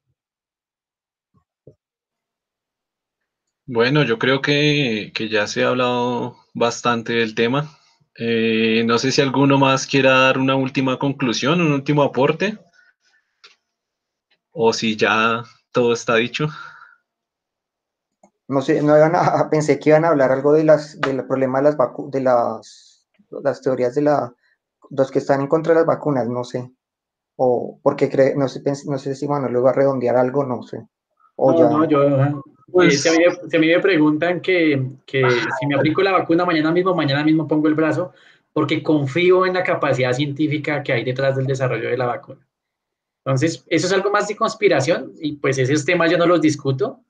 Bueno, 3.74 4.02
yo 4.02 4.18
creo 4.18 4.42
que, 4.42 5.12
que 5.14 5.30
ya 5.30 5.46
se 5.46 5.64
ha 5.64 5.68
hablado 5.68 6.36
bastante 6.52 7.14
del 7.14 7.34
tema. 7.34 7.70
Eh, 8.18 8.84
no 8.86 8.98
sé 8.98 9.10
si 9.12 9.22
alguno 9.22 9.58
más 9.58 9.86
quiera 9.86 10.10
dar 10.18 10.36
una 10.36 10.56
última 10.56 10.98
conclusión, 10.98 11.62
un 11.62 11.72
último 11.72 12.02
aporte, 12.02 12.58
o 14.50 14.74
si 14.74 14.94
ya 14.94 15.42
todo 15.72 15.94
está 15.94 16.16
dicho 16.16 16.48
no 18.52 18.60
sé, 18.60 18.82
no 18.82 18.94
iban 18.94 19.16
a, 19.16 19.48
pensé 19.50 19.78
que 19.78 19.88
iban 19.88 20.04
a 20.04 20.08
hablar 20.08 20.30
algo 20.32 20.52
de 20.52 20.64
las, 20.64 21.00
del 21.00 21.26
problema 21.26 21.62
de 21.62 21.64
las 21.64 21.78
de 22.10 22.20
las, 22.20 23.08
las 23.42 23.62
teorías 23.62 23.94
de 23.94 24.02
la, 24.02 24.34
los 24.90 25.10
que 25.10 25.18
están 25.20 25.40
en 25.40 25.46
contra 25.46 25.72
de 25.72 25.80
las 25.80 25.86
vacunas, 25.86 26.28
no 26.28 26.44
sé. 26.44 26.70
O 27.36 27.80
porque 27.82 28.10
cree, 28.10 28.36
no 28.36 28.48
sé, 28.48 28.62
no 28.86 28.98
sé 28.98 29.14
si 29.14 29.26
bueno, 29.26 29.48
luego 29.48 29.68
a 29.68 29.72
redondear 29.72 30.16
algo, 30.16 30.44
no 30.44 30.62
sé. 30.62 30.86
O 31.36 31.58
ya... 31.58 31.70
no, 31.70 31.86
yo, 31.86 32.42
pues, 32.70 33.02
si, 33.02 33.08
a 33.08 33.58
mí, 33.58 33.66
me 33.66 33.80
preguntan 33.80 34.40
que, 34.40 34.82
que 35.06 35.28
si 35.58 35.66
me 35.66 35.74
aplico 35.74 36.02
la 36.02 36.12
vacuna 36.12 36.44
mañana 36.44 36.70
mismo, 36.70 36.94
mañana 36.94 37.24
mismo 37.24 37.48
pongo 37.48 37.68
el 37.68 37.74
brazo, 37.74 38.12
porque 38.52 38.82
confío 38.82 39.46
en 39.46 39.54
la 39.54 39.62
capacidad 39.62 40.12
científica 40.12 40.82
que 40.82 40.92
hay 40.92 41.04
detrás 41.04 41.36
del 41.36 41.46
desarrollo 41.46 41.88
de 41.88 41.96
la 41.96 42.06
vacuna. 42.06 42.46
Entonces, 43.24 43.64
eso 43.68 43.86
es 43.86 43.92
algo 43.92 44.10
más 44.10 44.28
de 44.28 44.36
conspiración 44.36 45.12
y 45.20 45.36
pues 45.36 45.58
esos 45.58 45.84
temas 45.84 46.10
yo 46.10 46.18
no 46.18 46.26
los 46.26 46.40
discuto, 46.40 47.00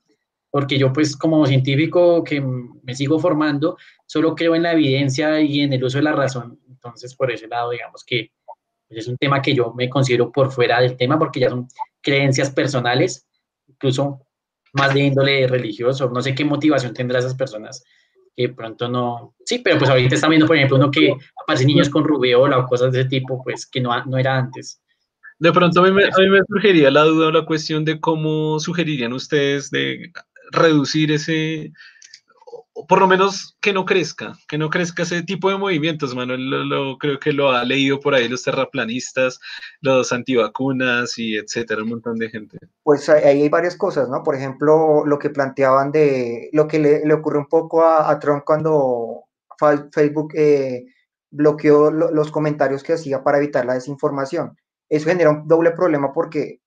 porque 0.51 0.77
yo 0.77 0.93
pues 0.93 1.17
como 1.17 1.45
científico 1.47 2.23
que 2.23 2.39
me 2.39 2.93
sigo 2.93 3.17
formando, 3.19 3.77
solo 4.05 4.35
creo 4.35 4.55
en 4.55 4.63
la 4.63 4.73
evidencia 4.73 5.41
y 5.41 5.61
en 5.61 5.73
el 5.73 5.83
uso 5.83 5.97
de 5.97 6.03
la 6.03 6.11
razón. 6.11 6.59
Entonces, 6.69 7.15
por 7.15 7.31
ese 7.31 7.47
lado, 7.47 7.71
digamos 7.71 8.03
que 8.03 8.31
pues, 8.87 9.01
es 9.01 9.07
un 9.07 9.17
tema 9.17 9.41
que 9.41 9.55
yo 9.55 9.73
me 9.73 9.89
considero 9.89 10.31
por 10.31 10.51
fuera 10.51 10.79
del 10.81 10.95
tema 10.95 11.17
porque 11.17 11.39
ya 11.39 11.49
son 11.49 11.67
creencias 12.01 12.51
personales, 12.51 13.25
incluso 13.67 14.19
más 14.73 14.93
de 14.93 15.01
índole 15.01 15.47
religioso. 15.47 16.09
No 16.09 16.21
sé 16.21 16.35
qué 16.35 16.43
motivación 16.45 16.93
tendrá 16.93 17.19
esas 17.19 17.35
personas 17.35 17.83
que 18.35 18.49
pronto 18.49 18.89
no... 18.89 19.35
Sí, 19.45 19.59
pero 19.59 19.77
pues 19.77 19.89
ahorita 19.89 20.15
están 20.15 20.31
viendo, 20.31 20.47
por 20.47 20.55
ejemplo, 20.55 20.77
uno 20.77 20.91
que 20.91 21.13
aparece 21.41 21.65
niños 21.65 21.89
con 21.89 22.03
rubeola 22.03 22.57
o 22.57 22.65
cosas 22.65 22.91
de 22.91 23.01
ese 23.01 23.09
tipo, 23.09 23.43
pues 23.43 23.65
que 23.67 23.79
no, 23.79 24.03
no 24.05 24.17
era 24.17 24.37
antes. 24.37 24.81
De 25.39 25.51
pronto 25.51 25.81
a 25.81 25.83
mí, 25.83 25.91
me, 25.91 26.05
a 26.05 26.17
mí 26.17 26.29
me 26.29 26.41
surgiría 26.47 26.89
la 26.89 27.03
duda 27.03 27.27
o 27.27 27.31
la 27.31 27.45
cuestión 27.45 27.85
de 27.85 27.99
cómo 27.99 28.59
sugerirían 28.59 29.13
ustedes 29.13 29.69
de 29.69 30.11
reducir 30.51 31.11
ese, 31.11 31.71
por 32.87 32.99
lo 32.99 33.07
menos 33.07 33.57
que 33.61 33.73
no 33.73 33.85
crezca, 33.85 34.33
que 34.47 34.57
no 34.57 34.69
crezca 34.69 35.03
ese 35.03 35.23
tipo 35.23 35.49
de 35.49 35.57
movimientos, 35.57 36.15
Manuel, 36.15 36.49
lo, 36.69 36.97
creo 36.97 37.19
que 37.19 37.33
lo 37.33 37.51
ha 37.51 37.63
leído 37.63 37.99
por 37.99 38.13
ahí 38.13 38.27
los 38.27 38.43
terraplanistas, 38.43 39.39
los 39.81 40.11
antivacunas 40.11 41.17
y 41.17 41.37
etcétera, 41.37 41.83
un 41.83 41.89
montón 41.89 42.17
de 42.17 42.29
gente. 42.29 42.57
Pues 42.83 43.09
ahí 43.09 43.41
hay 43.41 43.49
varias 43.49 43.75
cosas, 43.75 44.09
¿no? 44.09 44.23
Por 44.23 44.35
ejemplo, 44.35 45.05
lo 45.05 45.19
que 45.19 45.29
planteaban 45.29 45.91
de, 45.91 46.49
lo 46.53 46.67
que 46.67 46.79
le, 46.79 47.05
le 47.05 47.13
ocurrió 47.13 47.41
un 47.41 47.47
poco 47.47 47.85
a, 47.85 48.19
Trump 48.19 48.43
cuando 48.45 49.23
Facebook 49.91 50.33
eh, 50.35 50.85
bloqueó 51.31 51.91
los 51.91 52.31
comentarios 52.31 52.83
que 52.83 52.93
hacía 52.93 53.23
para 53.23 53.37
evitar 53.37 53.65
la 53.65 53.73
desinformación. 53.73 54.55
Eso 54.89 55.09
genera 55.09 55.31
un 55.31 55.47
doble 55.47 55.71
problema 55.71 56.13
porque 56.13 56.59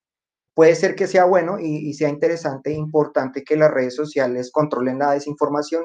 puede 0.57 0.75
ser 0.75 0.95
que 0.95 1.07
sea 1.07 1.27
bueno 1.27 1.59
y, 1.61 1.93
sea 1.93 2.09
interesante 2.09 2.71
e 2.71 2.75
importante 2.75 3.45
que 3.45 3.57
las 3.57 3.71
redes 3.71 3.95
sociales 3.95 4.51
controlen 4.51 4.99
la 4.99 5.13
desinformación, 5.13 5.85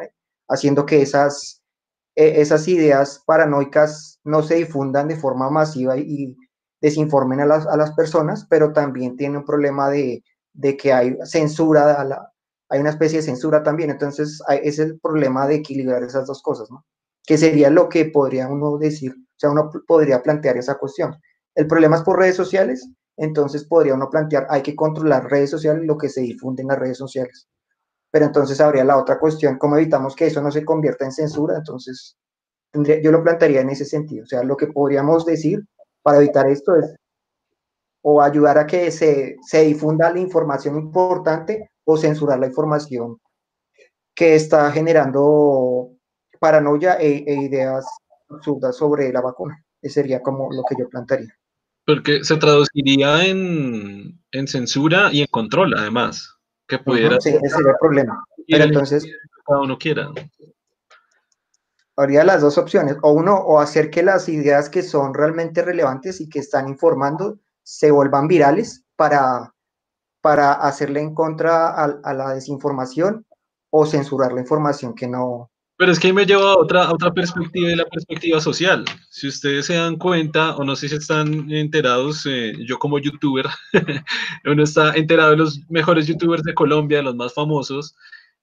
haciendo 0.51 0.85
que 0.85 1.01
esas, 1.01 1.61
e, 2.15 2.41
esas 2.41 2.67
ideas 2.67 3.23
paranoicas 3.25 4.19
no 4.23 4.43
se 4.43 4.55
difundan 4.55 5.07
de 5.07 5.15
forma 5.15 5.49
masiva 5.49 5.97
y, 5.97 6.35
desinformen 6.81 7.39
a 7.39 7.45
las, 7.45 7.67
a 7.67 7.77
las, 7.77 7.91
personas, 7.93 8.47
pero 8.49 8.73
también 8.73 9.15
tiene 9.15 9.37
un 9.37 9.45
problema 9.45 9.91
de, 9.91 10.23
de 10.53 10.75
que 10.75 10.91
hay 10.91 11.15
censura, 11.25 11.93
a 11.93 12.03
la, 12.03 12.31
hay 12.69 12.79
una 12.79 12.89
especie 12.89 13.19
de 13.19 13.23
censura 13.23 13.61
también, 13.61 13.91
entonces 13.91 14.41
es 14.63 14.79
el 14.79 14.99
problema 14.99 15.45
de 15.45 15.55
equilibrar 15.55 16.01
esas 16.03 16.25
dos 16.25 16.41
cosas. 16.41 16.69
Que 17.23 17.37
sería 17.37 17.69
lo 17.69 17.87
que 17.87 18.05
podría 18.05 18.47
uno 18.47 18.77
decir, 18.77 19.13
o 19.13 19.35
sea, 19.37 19.51
uno 19.51 19.69
podría 19.87 20.23
plantear 20.23 20.57
esa 20.57 20.75
cuestión. 20.75 21.15
El 21.53 21.67
problema 21.67 21.97
es 21.97 22.01
por 22.01 22.17
redes 22.17 22.35
sociales, 22.35 22.89
entonces 23.17 23.65
podría 23.65 23.93
uno 23.93 24.09
plantear, 24.09 24.47
hay 24.49 24.63
que 24.63 24.75
controlar 24.75 25.29
redes 25.29 25.49
sociales, 25.49 25.83
lo 25.85 25.97
que 25.97 26.09
se 26.09 26.21
difunde 26.21 26.61
en 26.61 26.69
las 26.69 26.79
redes 26.79 26.97
sociales. 26.97 27.47
Pero 28.11 28.25
entonces 28.25 28.59
habría 28.59 28.83
la 28.83 28.97
otra 28.97 29.17
cuestión, 29.19 29.57
¿cómo 29.57 29.77
evitamos 29.77 30.15
que 30.15 30.27
eso 30.27 30.41
no 30.41 30.51
se 30.51 30.65
convierta 30.65 31.05
en 31.05 31.11
censura? 31.11 31.57
Entonces, 31.57 32.17
yo 32.73 33.11
lo 33.11 33.23
plantearía 33.23 33.61
en 33.61 33.69
ese 33.69 33.85
sentido. 33.85 34.23
O 34.23 34.27
sea, 34.27 34.43
lo 34.43 34.57
que 34.57 34.67
podríamos 34.67 35.25
decir 35.25 35.63
para 36.01 36.17
evitar 36.17 36.47
esto 36.47 36.75
es 36.75 36.95
o 38.03 38.21
ayudar 38.21 38.57
a 38.57 38.65
que 38.65 38.91
se, 38.91 39.37
se 39.45 39.61
difunda 39.63 40.11
la 40.11 40.19
información 40.19 40.75
importante 40.77 41.69
o 41.85 41.97
censurar 41.97 42.39
la 42.39 42.47
información 42.47 43.19
que 44.15 44.35
está 44.35 44.71
generando 44.71 45.91
paranoia 46.39 46.99
e, 46.99 47.23
e 47.25 47.33
ideas 47.43 47.85
absurdas 48.29 48.75
sobre 48.75 49.11
la 49.11 49.21
vacuna. 49.21 49.63
Ese 49.81 50.01
sería 50.01 50.21
como 50.21 50.51
lo 50.51 50.63
que 50.67 50.75
yo 50.79 50.89
plantearía. 50.89 51.33
Porque 51.85 52.23
se 52.23 52.37
traduciría 52.37 53.25
en, 53.25 54.19
censura 54.47 55.09
y 55.11 55.21
en 55.21 55.27
control, 55.27 55.73
además. 55.75 56.35
Que 56.71 56.79
pudiera. 56.79 57.19
sí, 57.19 57.31
ese 57.31 57.49
sería 57.49 57.71
el 57.71 57.77
problema. 57.81 58.23
Pero 58.47 58.63
entonces. 58.63 59.05
Cada 59.45 59.59
uno 59.59 59.77
quiera. 59.77 60.09
Habría 61.97 62.23
las 62.23 62.39
dos 62.39 62.57
opciones. 62.57 62.95
O 63.01 63.11
uno, 63.11 63.35
o 63.35 63.59
hacer 63.59 63.89
que 63.89 64.03
las 64.03 64.29
ideas 64.29 64.69
que 64.69 64.81
son 64.81 65.13
realmente 65.13 65.63
relevantes 65.63 66.21
y 66.21 66.29
que 66.29 66.39
están 66.39 66.69
informando 66.69 67.39
se 67.61 67.91
vuelvan 67.91 68.29
virales 68.29 68.85
para, 68.95 69.53
para 70.21 70.53
hacerle 70.53 71.01
en 71.01 71.13
contra 71.13 71.75
a 71.75 72.13
la 72.13 72.33
desinformación 72.33 73.25
o 73.69 73.85
censurar 73.85 74.31
la 74.31 74.39
información 74.39 74.95
que 74.95 75.09
no, 75.09 75.50
pero 75.81 75.93
es 75.93 75.99
que 75.99 76.13
me 76.13 76.27
lleva 76.27 76.51
a 76.51 76.57
otra, 76.59 76.91
otra 76.93 77.11
perspectiva 77.11 77.69
de 77.69 77.75
la 77.75 77.85
perspectiva 77.85 78.39
social. 78.39 78.85
Si 79.09 79.27
ustedes 79.27 79.65
se 79.65 79.73
dan 79.73 79.95
cuenta, 79.95 80.55
o 80.57 80.63
no 80.63 80.75
sé 80.75 80.87
si 80.87 80.93
están 80.93 81.51
enterados, 81.51 82.23
eh, 82.27 82.53
yo 82.67 82.77
como 82.77 82.99
youtuber, 82.99 83.47
uno 84.45 84.63
está 84.63 84.93
enterado 84.93 85.31
de 85.31 85.37
los 85.37 85.59
mejores 85.69 86.05
youtubers 86.05 86.43
de 86.43 86.53
Colombia, 86.53 87.01
los 87.01 87.15
más 87.15 87.33
famosos, 87.33 87.95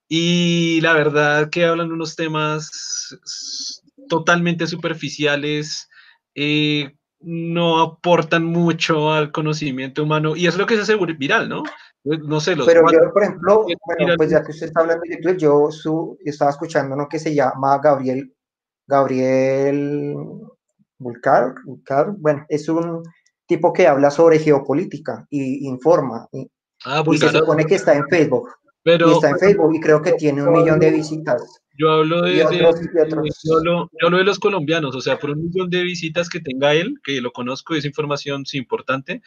y 0.08 0.80
la 0.80 0.94
verdad 0.94 1.48
que 1.48 1.64
hablan 1.64 1.92
unos 1.92 2.16
temas 2.16 3.16
totalmente 4.08 4.66
superficiales, 4.66 5.88
eh, 6.34 6.96
no 7.20 7.80
aportan 7.80 8.46
mucho 8.46 9.12
al 9.12 9.30
conocimiento 9.30 10.02
humano, 10.02 10.34
y 10.34 10.48
es 10.48 10.58
lo 10.58 10.66
que 10.66 10.74
se 10.74 10.82
hace 10.82 10.96
viral, 10.96 11.48
¿no? 11.48 11.62
No 12.24 12.40
sé, 12.40 12.56
los 12.56 12.66
Pero 12.66 12.82
yo, 12.90 13.12
por 13.12 13.22
ejemplo, 13.22 13.66
bueno, 13.86 14.14
pues 14.16 14.30
ya 14.30 14.42
que 14.42 14.52
usted 14.52 14.66
está 14.66 14.80
hablando 14.80 15.02
de 15.02 15.16
YouTube, 15.16 15.36
yo 15.36 15.70
su, 15.70 16.18
estaba 16.24 16.50
escuchando 16.50 16.94
uno 16.94 17.08
que 17.08 17.18
se 17.18 17.34
llama 17.34 17.78
Gabriel, 17.78 18.32
Gabriel 18.86 20.14
Vulcar, 20.98 21.54
bueno, 22.18 22.46
es 22.48 22.68
un 22.68 23.02
tipo 23.46 23.72
que 23.72 23.86
habla 23.86 24.10
sobre 24.10 24.38
geopolítica 24.38 25.26
y 25.30 25.66
informa. 25.68 26.26
Y, 26.32 26.50
Ah, 26.84 27.02
y 27.10 27.18
se 27.18 27.30
supone 27.30 27.64
que 27.64 27.74
está 27.74 27.94
en 27.94 28.06
Facebook. 28.08 28.48
Pero 28.82 29.10
y 29.10 29.12
está 29.14 29.30
en 29.30 29.38
Facebook 29.38 29.74
y 29.74 29.80
creo 29.80 30.00
que 30.00 30.12
tiene 30.12 30.42
un 30.42 30.52
millón 30.52 30.78
de 30.78 30.90
visitas. 30.90 31.42
yo 31.76 31.90
hablo 31.90 32.22
de, 32.22 32.32
de- 32.32 32.44
otros, 32.44 32.86
otros. 33.04 33.40
yo 33.44 33.56
hablo, 33.56 33.90
yo 34.00 34.06
hablo 34.06 34.18
de 34.18 34.24
los 34.24 34.38
colombianos, 34.38 34.94
o 34.94 35.00
sea, 35.00 35.18
por 35.18 35.30
un 35.30 35.42
millón 35.42 35.68
de 35.68 35.82
visitas 35.82 36.28
que 36.28 36.40
tenga 36.40 36.74
él, 36.74 36.94
que 37.02 37.20
lo 37.20 37.32
conozco, 37.32 37.74
es 37.74 37.84
información 37.84 38.46
sí, 38.46 38.58
importante. 38.58 39.22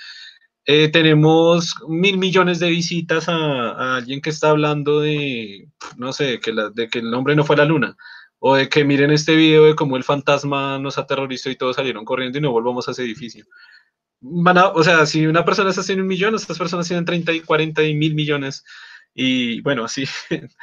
Eh, 0.65 0.89
tenemos 0.89 1.75
mil 1.87 2.17
millones 2.17 2.59
de 2.59 2.69
visitas 2.69 3.27
a, 3.29 3.35
a 3.71 3.95
alguien 3.97 4.21
que 4.21 4.29
está 4.29 4.49
hablando 4.51 4.99
de, 5.01 5.67
no 5.97 6.13
sé, 6.13 6.39
que 6.39 6.53
la- 6.53 6.69
de 6.69 6.87
que 6.89 6.99
el 6.99 7.13
hombre 7.13 7.35
no 7.35 7.43
fue 7.45 7.57
la 7.57 7.65
luna, 7.65 7.97
o 8.39 8.55
de 8.55 8.69
que 8.69 8.83
miren 8.85 9.11
este 9.11 9.35
video 9.35 9.65
de 9.65 9.75
cómo 9.75 9.97
el 9.97 10.03
fantasma 10.03 10.79
nos 10.79 10.97
aterrorizó 10.97 11.49
y 11.49 11.55
todos 11.57 11.75
salieron 11.77 12.05
corriendo 12.05 12.37
y 12.37 12.41
no 12.41 12.51
volvamos 12.51 12.87
a 12.87 12.91
ese 12.91 13.03
edificio. 13.03 13.45
Van 14.21 14.57
a- 14.57 14.69
o 14.69 14.83
sea, 14.83 15.05
si 15.05 15.25
una 15.27 15.45
persona 15.45 15.69
está 15.69 15.81
haciendo 15.81 16.03
un 16.03 16.07
millón, 16.09 16.35
estas 16.35 16.57
personas 16.57 16.87
tienen 16.87 17.05
30 17.05 17.33
y 17.33 17.41
40 17.41 17.83
y 17.83 17.95
mil 17.95 18.15
millones. 18.15 18.63
Y 19.15 19.61
bueno, 19.61 19.83
así. 19.85 20.05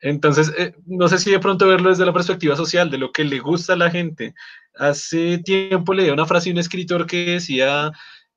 Entonces, 0.00 0.52
eh, 0.58 0.74
no 0.86 1.08
sé 1.08 1.18
si 1.18 1.30
de 1.30 1.38
pronto 1.40 1.66
verlo 1.68 1.88
desde 1.90 2.06
la 2.06 2.12
perspectiva 2.12 2.56
social, 2.56 2.90
de 2.90 2.98
lo 2.98 3.12
que 3.12 3.24
le 3.24 3.38
gusta 3.40 3.72
a 3.72 3.76
la 3.76 3.90
gente. 3.90 4.34
Hace 4.74 5.38
tiempo 5.38 5.94
leí 5.94 6.10
una 6.10 6.26
frase 6.26 6.50
de 6.50 6.54
un 6.54 6.58
escritor 6.60 7.06
que 7.06 7.24
decía, 7.26 7.92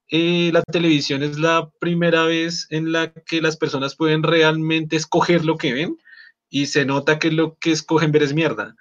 eh, 0.10 0.50
la 0.52 0.64
televisión 0.64 1.24
es 1.24 1.38
la 1.38 1.70
primera 1.80 2.26
vez 2.26 2.68
en 2.72 2.92
la 2.92 3.12
que 3.14 3.42
las 3.42 3.58
personas 3.58 3.96
pueden 3.96 4.24
realmente 4.24 4.96
escoger 4.96 5.46
lo 5.46 5.58
que 5.58 5.74
ven 5.74 5.98
y 6.50 6.66
se 6.66 6.86
nota 6.86 7.20
que 7.20 7.32
lo 7.32 7.58
que 7.60 7.72
escogen 7.72 8.12
ver 8.12 8.24
es 8.24 8.34
mierda. 8.34 8.76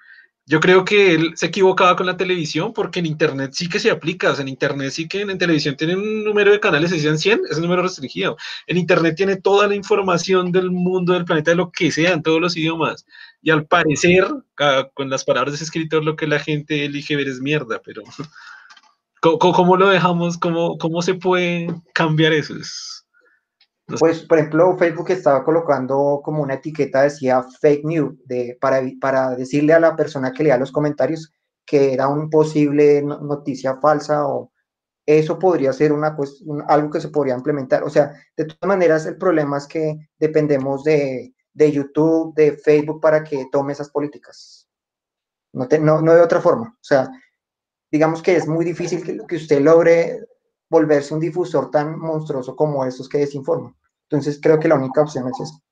Yo 0.47 0.61
creo 0.61 0.83
que 0.87 1.13
él 1.13 1.33
se 1.37 1.45
equivocaba 1.45 1.95
con 1.95 2.07
la 2.07 2.17
televisión 2.17 2.73
porque 2.73 3.01
en 3.01 3.07
Internet 3.07 3.51
sí 3.53 3.69
que 3.69 3.79
se 3.79 3.91
aplica, 3.91 4.31
o 4.31 4.35
sea, 4.35 4.41
en 4.41 4.49
Internet 4.49 4.93
sí 4.93 5.07
que 5.07 5.21
en, 5.21 5.37
televisión 5.37 5.77
tienen 5.77 5.99
un 5.99 6.25
número 6.25 6.51
de 6.51 6.59
canales, 6.61 6.91
decían 6.91 7.19
100, 7.19 7.43
es 7.51 7.57
un 7.59 7.65
número 7.65 7.83
restringido. 7.83 8.39
En 8.67 8.79
Internet 8.79 9.15
tiene 9.15 9.37
toda 9.37 9.69
la 9.69 9.75
información 9.75 10.51
del 10.51 10.71
mundo, 10.71 11.13
del 11.13 11.27
planeta, 11.27 11.51
de 11.51 11.59
lo 11.59 11.71
que 11.71 11.93
sea, 11.93 12.15
en 12.15 12.23
todos 12.23 12.41
los 12.41 12.57
idiomas. 12.57 13.05
Y 13.43 13.51
al 13.51 13.67
parecer, 13.67 14.27
con 14.95 15.11
las 15.11 15.25
palabras 15.25 15.59
de 15.59 15.63
escritor, 15.63 16.03
lo 16.03 16.17
que 16.17 16.27
la 16.27 16.39
gente 16.39 16.87
elige 16.87 17.17
ver 17.17 17.29
es 17.29 17.41
mierda, 17.41 17.83
pero 17.85 18.03
¿cómo, 19.23 19.39
cómo- 19.39 19.77
lo 19.77 19.89
dejamos? 19.89 20.39
¿Cómo, 20.39 20.77
¿Cómo 20.79 21.03
se 21.03 21.15
puede 21.15 21.69
cambiar 21.95 22.33
eso? 22.33 22.55
Es- 22.57 23.05
Pues, 23.99 24.21
por 24.21 24.39
ejemplo, 24.39 24.77
Facebook 24.77 25.11
estaba 25.11 25.43
colocando 25.45 26.21
como 26.23 26.43
una 26.43 26.55
etiqueta, 26.55 27.03
decía 27.03 27.43
fake 27.61 27.85
news, 27.85 28.15
de, 28.27 28.59
para, 28.61 28.83
para 29.01 29.31
decirle 29.35 29.73
a 29.73 29.81
la 29.81 29.97
persona 29.97 30.33
que 30.33 30.45
lea 30.45 30.59
los 30.59 30.71
comentarios 30.73 31.33
que 31.65 31.93
era 31.95 32.09
un 32.09 32.29
posible 32.31 33.03
no- 33.03 33.19
noticia 33.21 33.77
falsa 33.81 34.27
o 34.27 34.53
eso 35.07 35.39
podría 35.39 35.73
ser 35.73 35.93
una, 35.93 36.15
pues, 36.15 36.43
un- 36.43 36.63
algo 36.69 36.91
que 36.91 37.01
se 37.01 37.09
podría 37.09 37.35
implementar. 37.35 37.83
O 37.83 37.89
sea, 37.91 38.13
de 38.37 38.45
todas 38.45 38.69
maneras, 38.69 39.07
el 39.07 39.17
problema 39.17 39.57
es 39.57 39.67
que 39.67 39.97
dependemos 40.19 40.85
de, 40.85 41.35
de 41.55 41.73
YouTube, 41.73 42.35
de 42.35 42.53
Facebook 42.59 43.01
para 43.01 43.25
que 43.25 43.47
tome 43.51 43.73
esas 43.73 43.91
políticas. 43.91 44.69
No, 45.55 45.67
te- 45.67 45.79
no, 45.79 46.03
no 46.03 46.13
de 46.15 46.21
otra 46.21 46.41
forma. 46.43 46.75
O 46.75 46.85
sea, 46.85 47.09
digamos 47.91 48.23
que 48.23 48.37
es 48.37 48.47
muy 48.47 48.65
difícil 48.65 49.03
que, 49.03 49.19
que 49.27 49.37
usted 49.37 49.61
logre 49.61 50.21
volverse 50.71 51.15
un 51.15 51.21
difusor 51.21 51.71
tan 51.71 51.99
monstruoso 51.99 52.55
como 52.55 52.85
esos 52.85 53.09
que 53.09 53.19
desinforman. 53.19 53.75
Entonces 54.11 54.39
creo 54.43 54.59
que 54.59 54.69
la 54.69 54.75
única 54.77 55.03
opción 55.03 55.27
es 55.29 55.41
eso. 55.41 55.63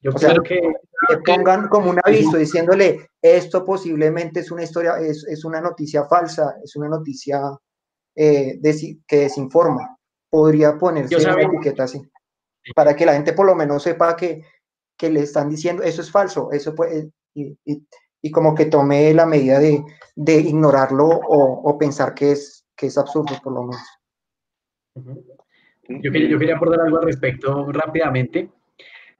Yo 0.00 0.12
O 0.14 0.18
sea, 0.18 0.30
creo 0.30 0.42
que 0.42 0.60
Que 1.08 1.16
pongan 1.18 1.68
como 1.68 1.90
un 1.90 1.98
aviso 2.04 2.36
diciéndole 2.36 3.10
esto 3.20 3.64
posiblemente 3.64 4.40
es 4.40 4.50
una 4.50 4.62
historia, 4.62 4.98
es, 4.98 5.24
es 5.28 5.44
una 5.44 5.60
noticia 5.60 6.04
falsa, 6.04 6.56
es 6.62 6.76
una 6.76 6.88
noticia 6.88 7.40
eh, 8.14 8.60
que 9.06 9.16
desinforma. 9.16 9.96
Podría 10.28 10.78
ponerse 10.78 11.16
una 11.16 11.42
etiqueta 11.42 11.84
así, 11.84 12.00
para 12.74 12.94
que 12.94 13.04
la 13.04 13.14
gente 13.14 13.32
por 13.32 13.46
lo 13.46 13.54
menos 13.54 13.82
sepa 13.82 14.14
que, 14.14 14.44
que 14.96 15.10
le 15.10 15.20
están 15.20 15.48
diciendo 15.48 15.82
eso 15.82 16.02
es 16.02 16.10
falso, 16.10 16.52
eso 16.52 16.74
puede, 16.74 17.10
y, 17.34 17.58
y- 17.64 17.86
y 18.22 18.30
como 18.30 18.54
que 18.54 18.66
tome 18.66 19.12
la 19.14 19.26
medida 19.26 19.58
de, 19.58 19.82
de 20.16 20.34
ignorarlo 20.40 21.06
o, 21.06 21.62
o 21.70 21.78
pensar 21.78 22.14
que 22.14 22.32
es, 22.32 22.66
que 22.76 22.86
es 22.86 22.98
absurdo 22.98 23.34
por 23.42 23.52
lo 23.52 23.62
menos. 23.64 23.82
Yo 25.88 26.12
yo 26.12 26.38
quería 26.38 26.56
aportar 26.56 26.80
algo 26.80 26.98
al 26.98 27.04
respecto 27.06 27.70
rápidamente. 27.72 28.48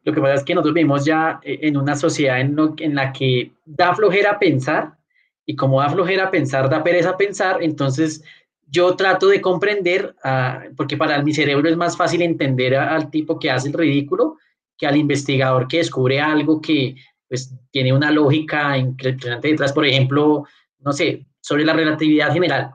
Lo 0.04 0.12
que 0.14 0.20
pasa 0.20 0.34
es 0.34 0.44
que 0.44 0.54
nosotros 0.54 0.74
vivimos 0.74 1.04
ya 1.04 1.40
eh, 1.42 1.58
en 1.62 1.76
una 1.76 1.94
sociedad 1.96 2.40
en, 2.40 2.56
lo- 2.56 2.74
en 2.78 2.94
la 2.94 3.12
que 3.12 3.52
da 3.66 3.94
flojera 3.94 4.38
pensar 4.38 4.94
y 5.44 5.56
como 5.56 5.80
da 5.80 5.90
flojera 5.90 6.30
pensar, 6.30 6.70
da 6.70 6.82
pereza 6.82 7.16
pensar, 7.16 7.62
entonces 7.62 8.22
yo 8.68 8.94
trato 8.94 9.26
de 9.28 9.40
comprender, 9.40 10.14
ah, 10.22 10.62
porque 10.76 10.96
para 10.96 11.20
mi 11.22 11.34
cerebro 11.34 11.68
es 11.68 11.76
más 11.76 11.96
fácil 11.96 12.22
entender 12.22 12.76
a- 12.76 12.94
al 12.94 13.10
tipo 13.10 13.38
que 13.38 13.50
hace 13.50 13.68
el 13.68 13.74
ridículo 13.74 14.36
que 14.78 14.86
al 14.86 14.96
investigador 14.96 15.66
que 15.68 15.78
descubre 15.78 16.20
algo 16.20 16.60
que 16.60 16.94
pues 17.30 17.54
tiene 17.70 17.94
una 17.94 18.10
lógica 18.10 18.76
impresionante 18.76 19.48
detrás, 19.48 19.72
por 19.72 19.86
ejemplo, 19.86 20.44
no 20.80 20.92
sé, 20.92 21.26
sobre 21.40 21.64
la 21.64 21.72
relatividad 21.72 22.32
general. 22.32 22.72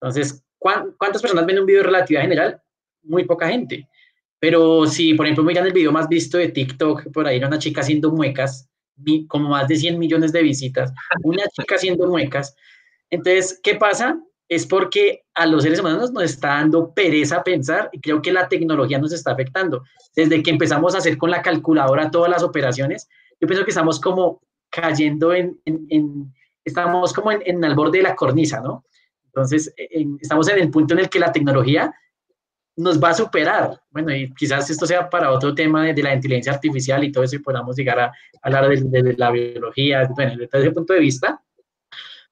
Entonces, 0.00 0.42
¿cuán- 0.58 0.94
¿cuántas 0.98 1.22
personas 1.22 1.46
ven 1.46 1.60
un 1.60 1.66
video 1.66 1.82
de 1.82 1.86
relatividad 1.88 2.22
general? 2.22 2.62
Muy 3.02 3.24
poca 3.24 3.48
gente. 3.48 3.86
Pero 4.40 4.86
si, 4.86 5.14
por 5.14 5.26
ejemplo, 5.26 5.44
miran 5.44 5.66
el 5.66 5.72
video 5.74 5.92
más 5.92 6.08
visto 6.08 6.38
de 6.38 6.48
TikTok, 6.48 7.12
por 7.12 7.26
ahí 7.26 7.36
era 7.36 7.46
una 7.48 7.58
chica 7.58 7.82
haciendo 7.82 8.10
muecas, 8.10 8.68
como 9.28 9.50
más 9.50 9.68
de 9.68 9.76
100 9.76 9.98
millones 9.98 10.32
de 10.32 10.42
visitas, 10.42 10.92
una 11.22 11.44
chica 11.48 11.74
haciendo 11.76 12.06
muecas. 12.08 12.56
Entonces, 13.10 13.60
¿qué 13.62 13.74
pasa? 13.74 14.18
Es 14.48 14.66
porque 14.66 15.24
a 15.34 15.46
los 15.46 15.62
seres 15.62 15.80
humanos 15.80 16.10
nos 16.12 16.24
está 16.24 16.48
dando 16.48 16.92
pereza 16.94 17.42
pensar 17.42 17.90
y 17.92 18.00
creo 18.00 18.22
que 18.22 18.32
la 18.32 18.48
tecnología 18.48 18.98
nos 18.98 19.12
está 19.12 19.32
afectando. 19.32 19.84
Desde 20.16 20.42
que 20.42 20.50
empezamos 20.50 20.94
a 20.94 20.98
hacer 20.98 21.18
con 21.18 21.30
la 21.30 21.42
calculadora 21.42 22.10
todas 22.10 22.30
las 22.30 22.42
operaciones, 22.42 23.08
yo 23.40 23.46
pienso 23.48 23.64
que 23.64 23.70
estamos 23.70 24.00
como 24.00 24.40
cayendo 24.70 25.32
en, 25.34 25.60
en- 25.64 25.86
en- 25.90 26.34
estamos 26.64 27.12
como 27.12 27.30
en, 27.32 27.42
en 27.44 27.62
el 27.64 27.74
borde 27.74 27.98
de 27.98 28.04
la 28.04 28.14
cornisa, 28.16 28.60
¿no? 28.60 28.84
Entonces, 29.26 29.72
en- 29.76 30.18
estamos 30.20 30.48
en 30.48 30.58
el 30.58 30.70
punto 30.70 30.94
en 30.94 31.00
el 31.00 31.08
que 31.08 31.18
la 31.18 31.32
tecnología 31.32 31.92
nos 32.76 33.02
va 33.02 33.10
a 33.10 33.14
superar. 33.14 33.80
Bueno, 33.90 34.14
y 34.14 34.32
quizás 34.34 34.68
esto 34.70 34.84
sea 34.86 35.08
para 35.08 35.30
otro 35.30 35.54
tema 35.54 35.84
de, 35.86 35.94
de 35.94 36.02
la 36.02 36.14
inteligencia 36.14 36.52
artificial 36.52 37.04
y 37.04 37.12
todo 37.12 37.22
eso, 37.24 37.36
y 37.36 37.40
podamos 37.40 37.76
llegar 37.76 38.00
a, 38.00 38.12
hablar 38.42 38.68
de, 38.68 38.80
de- 38.82 39.02
de 39.02 39.14
la 39.16 39.30
biología, 39.30 40.08
bueno, 40.14 40.36
desde 40.36 40.58
ese 40.58 40.70
punto 40.72 40.92
de 40.92 41.00
vista. 41.00 41.40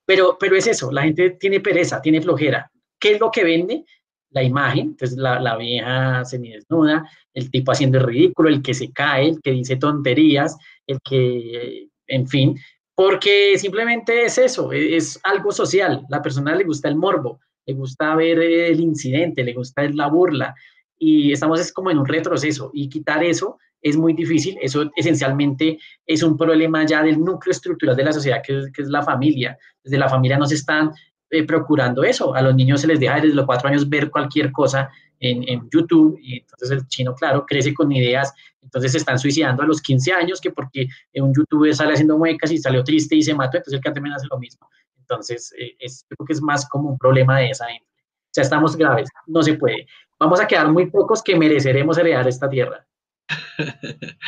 Pero, 0.05 0.37
pero 0.39 0.57
es 0.57 0.67
eso, 0.67 0.91
la 0.91 1.03
gente 1.03 1.31
tiene 1.31 1.61
pereza, 1.61 2.01
tiene 2.03 2.21
flojera. 2.21 2.71
¿Qué 2.99 3.13
es 3.13 3.21
lo 3.21 3.31
que 3.31 3.45
vende? 3.45 3.85
La 4.33 4.43
imagen, 4.43 4.89
entonces 4.89 5.17
la, 5.17 5.41
la 5.41 5.57
vieja 5.57 6.25
semidesnuda, 6.25 7.09
el 7.35 7.51
tipo 7.51 7.73
haciendo 7.73 7.99
el 7.99 8.05
ridículo, 8.05 8.49
el 8.49 8.63
que 8.63 8.75
se 8.75 8.91
cae, 8.93 9.29
el 9.29 9.41
que 9.43 9.53
dice 9.53 9.77
tonterías, 9.77 10.57
el 10.87 10.99
que, 11.03 11.89
en 12.07 12.27
fin, 12.27 12.59
porque 12.95 13.59
simplemente 13.59 14.25
es 14.25 14.39
eso, 14.39 14.73
es, 14.73 15.17
es 15.17 15.21
algo 15.25 15.53
social. 15.53 16.05
La 16.09 16.23
persona 16.23 16.55
le 16.55 16.65
gusta 16.65 16.89
el 16.89 16.97
morbo, 16.97 17.41
le 17.67 17.75
gusta 17.75 18.15
ver 18.15 18.39
el 18.39 18.81
incidente, 18.81 19.45
le 19.45 19.55
gusta 19.55 19.83
la 19.91 20.09
burla, 20.09 20.55
y 20.99 21.33
estamos 21.33 21.61
es 21.61 21.73
como 21.73 21.91
en 21.91 21.99
un 21.99 22.07
retroceso, 22.07 22.71
y 22.73 22.89
quitar 22.89 23.25
eso 23.25 23.59
es 23.83 23.97
muy 23.97 24.13
difícil, 24.13 24.57
eso 24.63 24.91
esencialmente 24.95 25.79
es 26.07 26.23
un 26.23 26.37
problema 26.37 26.87
ya 26.87 27.03
del 27.03 27.19
núcleo 27.19 27.51
estructural 27.51 27.97
de 27.97 28.05
la 28.05 28.13
sociedad, 28.13 28.41
que 28.41 28.59
es, 28.59 28.73
que 28.73 28.83
es 28.83 28.89
la 28.89 29.03
familia. 29.03 29.59
Desde 29.83 29.99
la 29.99 30.09
familia 30.09 30.39
no 30.39 30.47
se 30.47 30.55
están 30.55 30.93
eh, 31.33 31.45
procurando 31.45 32.05
eso, 32.05 32.35
a 32.35 32.43
los 32.43 32.55
niños 32.55 32.83
se 32.83 32.87
les 32.87 33.01
deja 33.01 33.15
desde 33.15 33.35
los 33.35 33.47
cuatro 33.47 33.69
años 33.69 33.89
ver 33.89 34.11
cualquier 34.11 34.53
cosa 34.53 34.91
en, 35.19 35.49
en 35.49 35.69
YouTube, 35.73 36.19
y 36.23 36.41
entonces 36.41 36.71
el 36.71 36.87
chino, 36.89 37.15
claro, 37.15 37.47
crece 37.47 37.73
con 37.73 37.91
ideas, 37.91 38.35
entonces 38.61 38.93
se 38.93 38.99
están 38.99 39.19
suicidando 39.19 39.63
a 39.63 39.67
los 39.67 39.81
15 39.81 40.13
años, 40.13 40.41
que 40.43 40.51
porque 40.51 40.89
un 41.15 41.33
youtuber 41.35 41.75
sale 41.75 41.95
haciendo 41.95 42.19
muecas 42.19 42.51
y 42.53 42.59
salió 42.59 42.85
triste 42.85 43.17
y 43.17 43.23
se 43.23 43.35
mató, 43.35 43.57
entonces 43.57 43.79
el 43.79 43.83
que 43.83 43.91
también 43.91 44.15
hace 44.15 44.27
lo 44.31 44.39
mismo. 44.39 44.69
Entonces, 44.99 45.55
eh, 45.59 45.75
es, 45.79 46.05
creo 46.09 46.27
que 46.27 46.33
es 46.35 46.43
más 46.43 46.69
como 46.69 46.91
un 46.91 46.99
problema 46.99 47.39
de 47.39 47.51
esa 47.51 47.71
índole. 47.71 47.91
O 47.91 48.35
sea, 48.35 48.45
estamos 48.45 48.77
graves, 48.77 49.09
no 49.27 49.43
se 49.43 49.55
puede. 49.55 49.87
Vamos 50.19 50.39
a 50.41 50.47
quedar 50.47 50.71
muy 50.71 50.91
pocos 50.91 51.23
que 51.23 51.37
mereceremos 51.37 51.99
heredar 51.99 52.29
esta 52.29 52.49
tierra. 52.49 52.87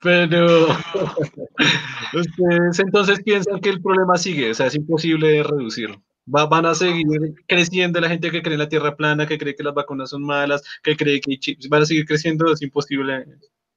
Pero 0.00 0.66
ustedes 2.14 2.78
entonces 2.78 3.22
piensan 3.22 3.60
que 3.60 3.70
el 3.70 3.80
problema 3.80 4.16
sigue, 4.18 4.50
o 4.50 4.54
sea, 4.54 4.66
es 4.66 4.74
imposible 4.74 5.42
reducirlo. 5.42 6.02
Va- 6.26 6.46
van 6.46 6.66
a 6.66 6.74
seguir 6.74 7.34
creciendo 7.46 8.00
la 8.00 8.08
gente 8.08 8.30
que 8.30 8.42
cree 8.42 8.54
en 8.54 8.60
la 8.60 8.68
tierra 8.68 8.96
plana, 8.96 9.26
que 9.26 9.38
cree 9.38 9.54
que 9.54 9.62
las 9.62 9.74
vacunas 9.74 10.10
son 10.10 10.22
malas, 10.22 10.62
que 10.82 10.96
cree 10.96 11.20
que 11.20 11.32
hay 11.32 11.38
chips, 11.38 11.68
van 11.68 11.82
a 11.82 11.86
seguir 11.86 12.06
creciendo, 12.06 12.52
es 12.52 12.62
imposible 12.62 13.26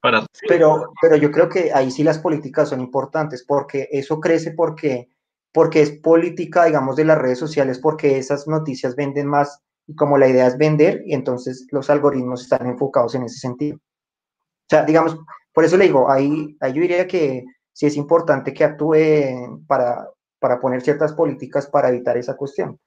parar. 0.01 0.25
Pero, 0.47 0.93
pero 1.01 1.15
yo 1.17 1.31
creo 1.31 1.49
que 1.49 1.71
ahí 1.73 1.91
sí 1.91 2.03
las 2.03 2.19
políticas 2.19 2.69
son 2.69 2.79
importantes 2.81 3.43
porque 3.45 3.89
eso 3.91 4.19
crece 4.19 4.51
porque, 4.51 5.09
porque 5.51 5.81
es 5.81 5.91
política, 5.91 6.65
digamos, 6.65 6.95
de 6.95 7.05
las 7.05 7.17
redes 7.17 7.39
sociales, 7.39 7.79
porque 7.79 8.17
esas 8.17 8.47
noticias 8.47 8.95
venden 8.95 9.27
más 9.27 9.59
y 9.87 9.95
como 9.95 10.17
la 10.17 10.27
idea 10.27 10.47
es 10.47 10.57
vender, 10.57 11.01
y 11.05 11.13
entonces 11.13 11.65
los 11.71 11.89
algoritmos 11.89 12.41
están 12.43 12.67
enfocados 12.67 13.15
en 13.15 13.23
ese 13.23 13.39
sentido. 13.39 13.77
O 13.77 14.69
sea, 14.69 14.85
digamos, 14.85 15.17
por 15.53 15.63
eso 15.65 15.77
le 15.77 15.85
digo, 15.85 16.11
ahí, 16.11 16.57
ahí 16.59 16.73
yo 16.73 16.81
diría 16.81 17.07
que 17.07 17.43
sí 17.73 17.85
es 17.85 17.95
importante 17.97 18.53
que 18.53 18.63
actúe 18.65 19.63
para, 19.67 20.09
para 20.39 20.59
poner 20.59 20.81
ciertas 20.81 21.13
políticas 21.13 21.67
para 21.67 21.89
evitar 21.89 22.17
esa 22.17 22.35
cuestión. 22.35 22.79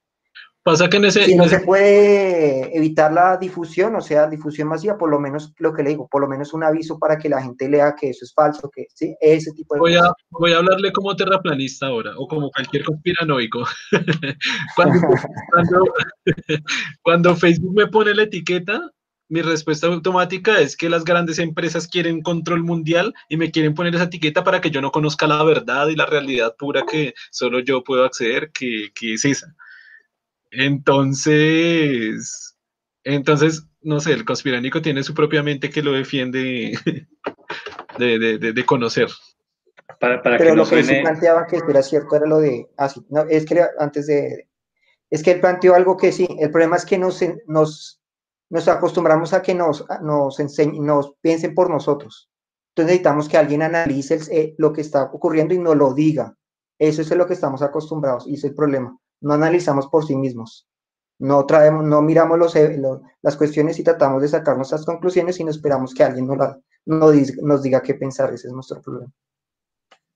Pasa 0.63 0.87
que 0.87 0.97
en 0.97 1.05
ese... 1.05 1.23
Si 1.25 1.35
no 1.35 1.47
se 1.47 1.61
puede 1.61 2.77
evitar 2.77 3.11
la 3.11 3.35
difusión, 3.37 3.95
o 3.95 4.01
sea, 4.01 4.27
difusión 4.27 4.67
masiva, 4.67 4.95
por 4.95 5.09
lo 5.09 5.19
menos 5.19 5.53
lo 5.57 5.73
que 5.73 5.81
le 5.81 5.89
digo, 5.89 6.07
por 6.07 6.21
lo 6.21 6.27
menos 6.27 6.53
un 6.53 6.63
aviso 6.63 6.99
para 6.99 7.17
que 7.17 7.29
la 7.29 7.41
gente 7.41 7.67
lea 7.67 7.95
que 7.99 8.11
eso 8.11 8.25
es 8.25 8.31
falso, 8.31 8.69
que 8.69 8.85
sí, 8.93 9.15
ese 9.19 9.51
tipo 9.53 9.73
de 9.73 9.79
voy 9.79 9.95
A, 9.95 10.13
voy 10.29 10.53
a 10.53 10.57
hablarle 10.57 10.93
como 10.93 11.15
terraplanista 11.15 11.87
ahora, 11.87 12.11
o 12.15 12.27
como 12.27 12.51
cualquier 12.51 12.83
conspiranoico. 12.83 13.63
cuando, 14.75 14.99
cuando, 15.51 15.93
cuando 17.01 17.35
Facebook 17.35 17.73
me 17.75 17.87
pone 17.87 18.13
la 18.13 18.23
etiqueta, 18.23 18.91
mi 19.31 19.41
respuesta 19.41 19.87
automática 19.87 20.59
es 20.59 20.75
que 20.75 20.89
las 20.89 21.05
grandes 21.05 21.39
empresas 21.39 21.87
quieren 21.87 22.21
control 22.21 22.63
mundial 22.63 23.13
y 23.29 23.37
me 23.37 23.49
quieren 23.49 23.73
poner 23.73 23.95
esa 23.95 24.03
etiqueta 24.03 24.43
para 24.43 24.59
que 24.59 24.71
yo 24.71 24.81
no 24.81 24.91
conozca 24.91 25.25
la 25.25 25.41
verdad 25.43 25.87
y 25.87 25.95
la 25.95 26.05
realidad 26.05 26.53
pura 26.59 26.83
que 26.85 27.13
solo 27.31 27.61
yo 27.61 27.81
puedo 27.81 28.03
acceder, 28.03 28.51
que, 28.51 28.91
que 28.93 29.13
es 29.13 29.23
esa. 29.23 29.55
Entonces, 30.51 32.57
entonces, 33.05 33.65
no 33.81 34.01
sé, 34.01 34.11
el 34.11 34.25
conspiránico 34.25 34.81
tiene 34.81 35.01
su 35.01 35.13
propia 35.13 35.41
mente 35.41 35.69
que 35.69 35.81
lo 35.81 35.93
defiende 35.93 36.77
de, 37.97 38.19
de, 38.19 38.51
de, 38.51 38.65
conocer. 38.65 39.07
Para, 39.97 40.21
para 40.21 40.37
Pero 40.37 40.55
lo 40.55 40.67
que 40.67 40.83
se 40.83 41.03
planteaba 41.03 41.47
que 41.47 41.61
era 41.69 41.81
cierto 41.81 42.17
era 42.17 42.25
lo 42.25 42.39
de, 42.39 42.67
ah, 42.77 42.91
no, 43.07 43.21
es 43.29 43.45
que 43.45 43.63
antes 43.79 44.07
de, 44.07 44.49
es 45.09 45.23
que 45.23 45.31
él 45.31 45.39
planteó 45.39 45.73
algo 45.73 45.95
que 45.95 46.11
sí, 46.11 46.27
el 46.37 46.51
problema 46.51 46.75
es 46.75 46.85
que 46.85 46.97
nos, 46.97 47.23
nos, 47.47 48.00
nos 48.51 48.67
acostumbramos 48.67 49.33
a 49.33 49.41
que 49.41 49.55
nos, 49.55 49.83
nos, 50.03 50.37
nos 50.73 51.13
piensen 51.21 51.55
por 51.55 51.71
nosotros. 51.71 52.29
Entonces 52.69 52.91
necesitamos 52.91 53.27
que 53.27 53.37
alguien 53.37 53.63
analice 53.63 54.19
eh, 54.31 54.53
lo 54.59 54.71
que 54.71 54.81
está 54.81 55.05
ocurriendo 55.11 55.55
y 55.55 55.57
nos 55.57 55.75
lo 55.75 55.93
diga. 55.93 56.35
Eso 56.77 57.01
es 57.01 57.09
lo 57.15 57.25
que 57.25 57.33
estamos 57.33 57.63
acostumbrados 57.63 58.27
y 58.27 58.35
ese 58.35 58.47
es 58.47 58.51
el 58.51 58.55
problema 58.55 58.95
no 59.21 59.33
analizamos 59.33 59.87
por 59.87 60.05
sí 60.05 60.15
mismos. 60.15 60.67
No 61.19 61.45
traemos, 61.45 61.85
no 61.85 62.01
miramos 62.01 62.37
los, 62.39 62.55
eh, 62.55 62.79
las 63.21 63.37
cuestiones 63.37 63.77
y 63.79 63.83
tratamos 63.83 64.21
de 64.23 64.27
sacar 64.27 64.57
nuestras 64.57 64.83
conclusiones 64.85 65.39
y 65.39 65.43
no 65.43 65.51
esperamos 65.51 65.93
que 65.93 66.03
alguien 66.03 66.25
nos, 66.25 66.37
la, 66.37 66.59
nos, 66.85 67.61
diga 67.61 67.81
qué 67.81 67.93
pensar. 67.93 68.33
Ese 68.33 68.47
es 68.47 68.53
nuestro 68.53 68.81
problema. 68.81 69.11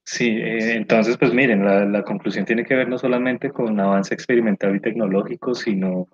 Sí, 0.04 0.30
eh, 0.30 0.74
entonces, 0.74 1.18
pues 1.18 1.34
miren, 1.34 1.64
la, 1.64 1.86
la, 1.86 2.04
conclusión 2.04 2.46
tiene 2.46 2.66
que 2.66 2.76
ver 2.76 2.88
no 2.88 2.98
solamente 2.98 3.52
con 3.52 3.80
avance 3.80 4.14
experimental 4.14 4.76
y 4.76 4.80
tecnológico, 4.80 5.54
sino 5.54 6.10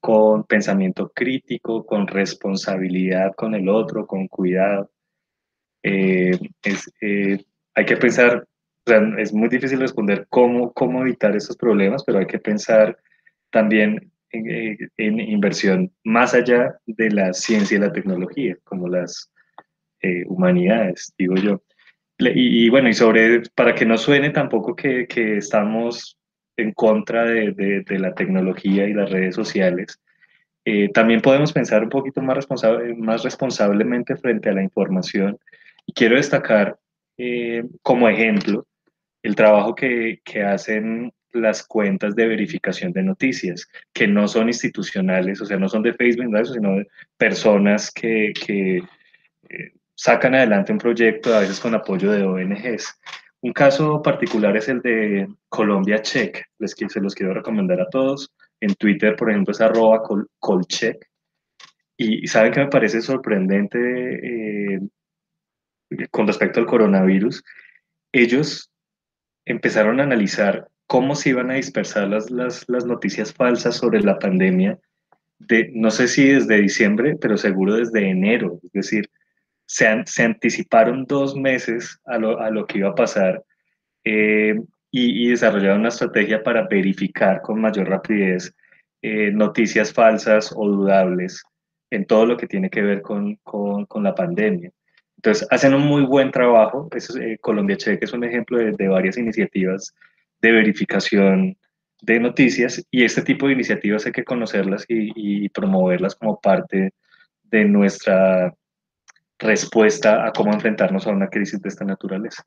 con 0.00 0.44
pensamiento 0.44 1.10
crítico, 1.14 1.84
con 1.84 2.06
responsabilidad 2.06 3.32
con 3.36 3.54
el 3.54 3.68
otro, 3.68 4.06
con 4.06 4.28
cuidado. 4.28 4.90
Eh, 5.82 6.38
es, 6.62 6.92
hay 7.74 7.84
que 7.84 7.96
pensar 7.96 8.46
o 8.86 8.90
sea, 8.90 9.02
es 9.18 9.32
muy 9.32 9.48
difícil 9.48 9.80
responder 9.80 10.26
cómo, 10.28 10.72
cómo 10.72 11.02
evitar 11.02 11.34
esos 11.34 11.56
problemas, 11.56 12.04
pero 12.04 12.20
hay 12.20 12.26
que 12.26 12.38
pensar 12.38 12.96
también 13.50 14.12
en, 14.30 14.48
eh, 14.48 14.78
en 14.96 15.18
inversión 15.18 15.92
más 16.04 16.34
allá 16.34 16.78
de 16.86 17.10
la 17.10 17.32
ciencia 17.32 17.76
y 17.76 17.80
la 17.80 17.92
tecnología, 17.92 18.56
como 18.62 18.86
las 18.86 19.32
eh, 20.02 20.24
humanidades, 20.28 21.12
digo 21.18 21.34
yo. 21.34 21.62
Y, 22.18 22.70
bueno, 22.70 22.88
y 22.88 22.94
sobre, 22.94 23.42
para 23.56 23.74
que 23.74 23.84
no 23.84 23.98
suene 23.98 24.30
tampoco 24.30 24.76
que, 24.76 25.06
que 25.08 25.38
estamos 25.38 26.16
en 26.56 26.72
contra 26.72 27.24
de, 27.24 27.52
de, 27.86 27.98
la 27.98 28.14
tecnología 28.14 28.86
y 28.86 28.94
las 28.94 29.10
redes 29.10 29.34
sociales, 29.34 30.00
eh, 30.64 30.90
también 30.92 31.20
podemos 31.20 31.52
pensar 31.52 31.84
un 31.84 31.90
poquito 31.90 32.20
más, 32.22 32.36
responsable, 32.36 32.94
más 32.94 33.22
responsablemente 33.22 34.16
frente 34.16 34.48
a 34.48 34.54
la 34.54 34.62
información. 34.62 35.38
Y 35.86 35.92
quiero 35.92 36.16
destacar 36.16 36.78
como 37.82 38.08
ejemplo 38.10 38.66
el 39.22 39.34
trabajo 39.34 39.74
que, 39.74 40.20
que 40.22 40.42
hacen 40.42 41.12
las 41.40 41.66
cuentas 41.66 42.14
de 42.16 42.26
verificación 42.26 42.92
de 42.92 43.02
noticias, 43.02 43.68
que 43.92 44.06
no 44.06 44.28
son 44.28 44.48
institucionales, 44.48 45.40
o 45.40 45.46
sea, 45.46 45.58
no 45.58 45.68
son 45.68 45.82
de 45.82 45.94
Facebook, 45.94 46.26
sino 46.46 46.76
de 46.76 46.88
personas 47.16 47.90
que, 47.90 48.32
que 48.32 48.78
eh, 49.48 49.72
sacan 49.94 50.34
adelante 50.34 50.72
un 50.72 50.78
proyecto, 50.78 51.34
a 51.34 51.40
veces 51.40 51.60
con 51.60 51.74
apoyo 51.74 52.10
de 52.10 52.22
ONGs. 52.22 52.98
Un 53.46 53.52
caso 53.52 54.02
particular 54.02 54.56
es 54.56 54.68
el 54.68 54.80
de 54.82 55.28
Colombia 55.48 56.02
Check, 56.02 56.46
les, 56.58 56.72
se 56.72 57.00
los 57.00 57.14
quiero 57.14 57.32
recomendar 57.32 57.80
a 57.80 57.88
todos. 57.88 58.34
En 58.60 58.74
Twitter, 58.74 59.14
por 59.14 59.30
ejemplo, 59.30 59.52
es 59.52 59.60
arroba 59.60 60.02
colcheck. 60.40 60.96
Y, 61.96 62.26
saben 62.26 62.52
que 62.52 62.58
me 62.58 62.66
parece 62.66 63.00
sorprendente 63.00 63.78
eh, 64.74 64.80
con 66.10 66.26
respecto 66.26 66.58
al 66.58 66.66
coronavirus. 66.66 67.44
Ellos 68.10 68.68
empezaron 69.44 70.00
a 70.00 70.02
analizar 70.02 70.66
cómo 70.88 71.14
se 71.14 71.28
iban 71.28 71.52
a 71.52 71.54
dispersar 71.54 72.08
las, 72.08 72.68
noticias 72.68 73.32
falsas 73.32 73.76
sobre 73.76 74.00
la 74.00 74.18
pandemia, 74.18 74.76
de, 75.38 75.70
no 75.72 75.92
sé 75.92 76.08
si 76.08 76.30
desde 76.30 76.62
diciembre, 76.62 77.16
pero 77.20 77.36
seguro 77.36 77.76
desde 77.76 78.10
enero. 78.10 78.58
Es 78.64 78.72
decir, 78.72 79.08
se, 79.66 79.86
anticiparon 80.22 81.04
dos 81.06 81.36
meses 81.36 82.00
a 82.06 82.18
lo, 82.18 82.66
que 82.66 82.78
iba 82.78 82.90
a 82.90 82.94
pasar 82.94 83.44
eh, 84.04 84.54
y, 84.90 85.28
desarrollaron 85.28 85.80
una 85.80 85.88
estrategia 85.88 86.42
para 86.42 86.66
verificar 86.68 87.42
con 87.42 87.60
mayor 87.60 87.88
rapidez 87.88 88.54
eh, 89.02 89.30
noticias 89.32 89.92
falsas 89.92 90.52
o 90.56 90.66
dudables 90.66 91.42
en 91.90 92.06
todo 92.06 92.26
lo 92.26 92.36
que 92.36 92.46
tiene 92.46 92.70
que 92.70 92.82
ver 92.82 93.02
con, 93.02 93.38
la 94.02 94.14
pandemia. 94.14 94.70
Entonces, 95.16 95.46
hacen 95.50 95.74
un 95.74 95.82
muy 95.82 96.02
buen 96.02 96.30
trabajo. 96.30 96.88
Eso, 96.94 97.18
eh, 97.18 97.38
Colombia 97.40 97.76
Check 97.76 98.02
es 98.02 98.12
un 98.12 98.24
ejemplo 98.24 98.58
de, 98.58 98.88
varias 98.88 99.18
iniciativas 99.18 99.94
de 100.40 100.52
verificación 100.52 101.56
de 102.02 102.20
noticias 102.20 102.84
y 102.90 103.04
este 103.04 103.22
tipo 103.22 103.46
de 103.46 103.54
iniciativas 103.54 104.04
hay 104.06 104.12
que 104.12 104.24
conocerlas 104.24 104.84
y, 104.88 105.48
promoverlas 105.50 106.14
como 106.14 106.38
parte 106.40 106.92
de 107.44 107.64
nuestra 107.64 108.54
respuesta 109.38 110.26
a 110.26 110.32
cómo 110.32 110.52
enfrentarnos 110.52 111.06
a 111.06 111.10
una 111.10 111.28
crisis 111.28 111.60
de 111.60 111.68
esta 111.68 111.84
naturaleza. 111.84 112.42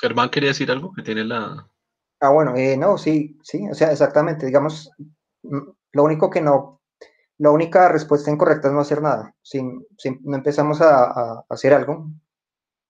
Germán 0.00 0.30
quería 0.30 0.50
decir 0.50 0.70
algo, 0.70 0.92
que 0.92 1.02
tiene 1.02 1.24
la, 1.24 1.70
Ah, 2.22 2.30
bueno, 2.30 2.54
eh, 2.54 2.76
no, 2.76 2.98
sí, 2.98 3.36
sí, 3.42 3.68
o 3.68 3.74
sea, 3.74 3.90
exactamente, 3.90 4.46
digamos, 4.46 4.92
mm, 5.42 5.58
lo 5.92 6.04
único 6.04 6.30
que 6.30 6.40
no, 6.40 6.80
la 7.38 7.50
única 7.50 7.88
respuesta 7.88 8.30
incorrecta 8.30 8.68
es 8.68 8.74
no 8.74 8.80
hacer 8.80 9.02
nada. 9.02 9.34
Si, 9.42 9.60
no 9.60 10.36
empezamos 10.36 10.80
a, 10.80 11.44
hacer 11.48 11.74
algo, 11.74 12.06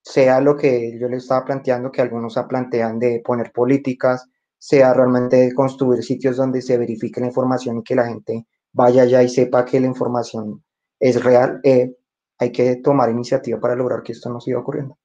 sea 0.02 0.40
lo 0.42 0.54
que 0.56 0.98
yo 1.00 1.08
le 1.08 1.16
estaba 1.16 1.46
planteando, 1.46 1.90
que 1.90 2.02
algunos 2.02 2.38
plantean 2.46 2.98
de 2.98 3.22
poner 3.24 3.52
políticas, 3.52 4.28
sea 4.62 4.94
realmente 4.94 5.52
construir 5.54 6.04
sitios 6.04 6.36
donde 6.36 6.62
se 6.62 6.78
verifique 6.78 7.20
la 7.20 7.26
información 7.26 7.78
y 7.78 7.82
que 7.82 7.96
la 7.96 8.06
gente 8.06 8.46
vaya 8.72 9.02
allá 9.02 9.20
y 9.20 9.28
sepa 9.28 9.64
que 9.64 9.80
la 9.80 9.88
información 9.88 10.62
es 11.00 11.20
real, 11.20 11.60
eh, 11.64 11.96
hay 12.38 12.52
que 12.52 12.76
tomar 12.76 13.10
iniciativa 13.10 13.58
para 13.58 13.74
lograr 13.74 14.04
que 14.04 14.12
esto 14.12 14.30
no 14.30 14.40
siga 14.40 14.60
ocurriendo. 14.60 14.96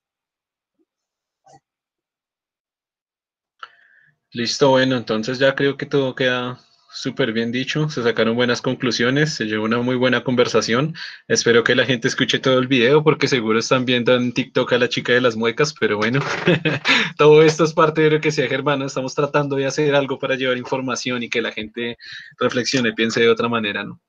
Listo, 4.32 4.70
bueno, 4.70 4.96
entonces 4.96 5.40
ya 5.40 5.56
creo 5.56 5.76
que 5.76 5.88
todo 5.88 6.14
queda 6.14 6.60
súper 6.98 7.32
bien 7.32 7.52
dicho, 7.52 7.90
se 7.90 8.02
sacaron 8.02 8.36
buenas 8.36 8.62
conclusiones, 8.62 9.34
se 9.34 9.46
llevó 9.46 9.66
una 9.66 9.80
muy 9.82 9.96
buena 9.96 10.24
conversación. 10.24 10.96
Espero 11.28 11.64
que 11.64 11.76
la 11.76 11.86
gente 11.86 12.08
escuche 12.08 12.40
todo 12.40 12.58
el 12.58 12.68
video 12.68 13.04
porque 13.04 13.28
seguro 13.28 13.60
están 13.60 13.86
viendo 13.86 14.16
en 14.16 14.34
TikTok 14.34 14.74
a 14.74 14.78
la 14.80 14.90
chica 14.90 15.14
de 15.14 15.22
las 15.22 15.36
muecas, 15.36 15.76
pero 15.80 15.98
bueno, 15.98 16.20
todo 17.18 17.44
esto 17.44 17.66
es 17.66 17.74
parte 17.74 18.02
de 18.02 18.12
lo 18.12 18.22
que 18.22 18.32
sea 18.32 18.48
Germán, 18.48 18.82
estamos 18.82 19.14
tratando 19.14 19.56
de 19.56 19.68
hacer 19.68 19.94
algo 19.94 20.18
para 20.18 20.36
llevar 20.36 20.58
información 20.58 21.22
y 21.22 21.30
que 21.30 21.42
la 21.42 21.52
gente 21.52 21.98
reflexione, 22.40 22.94
piense 22.94 23.22
de 23.22 23.30
otra 23.30 23.48
manera, 23.48 23.84
¿no? 23.84 24.02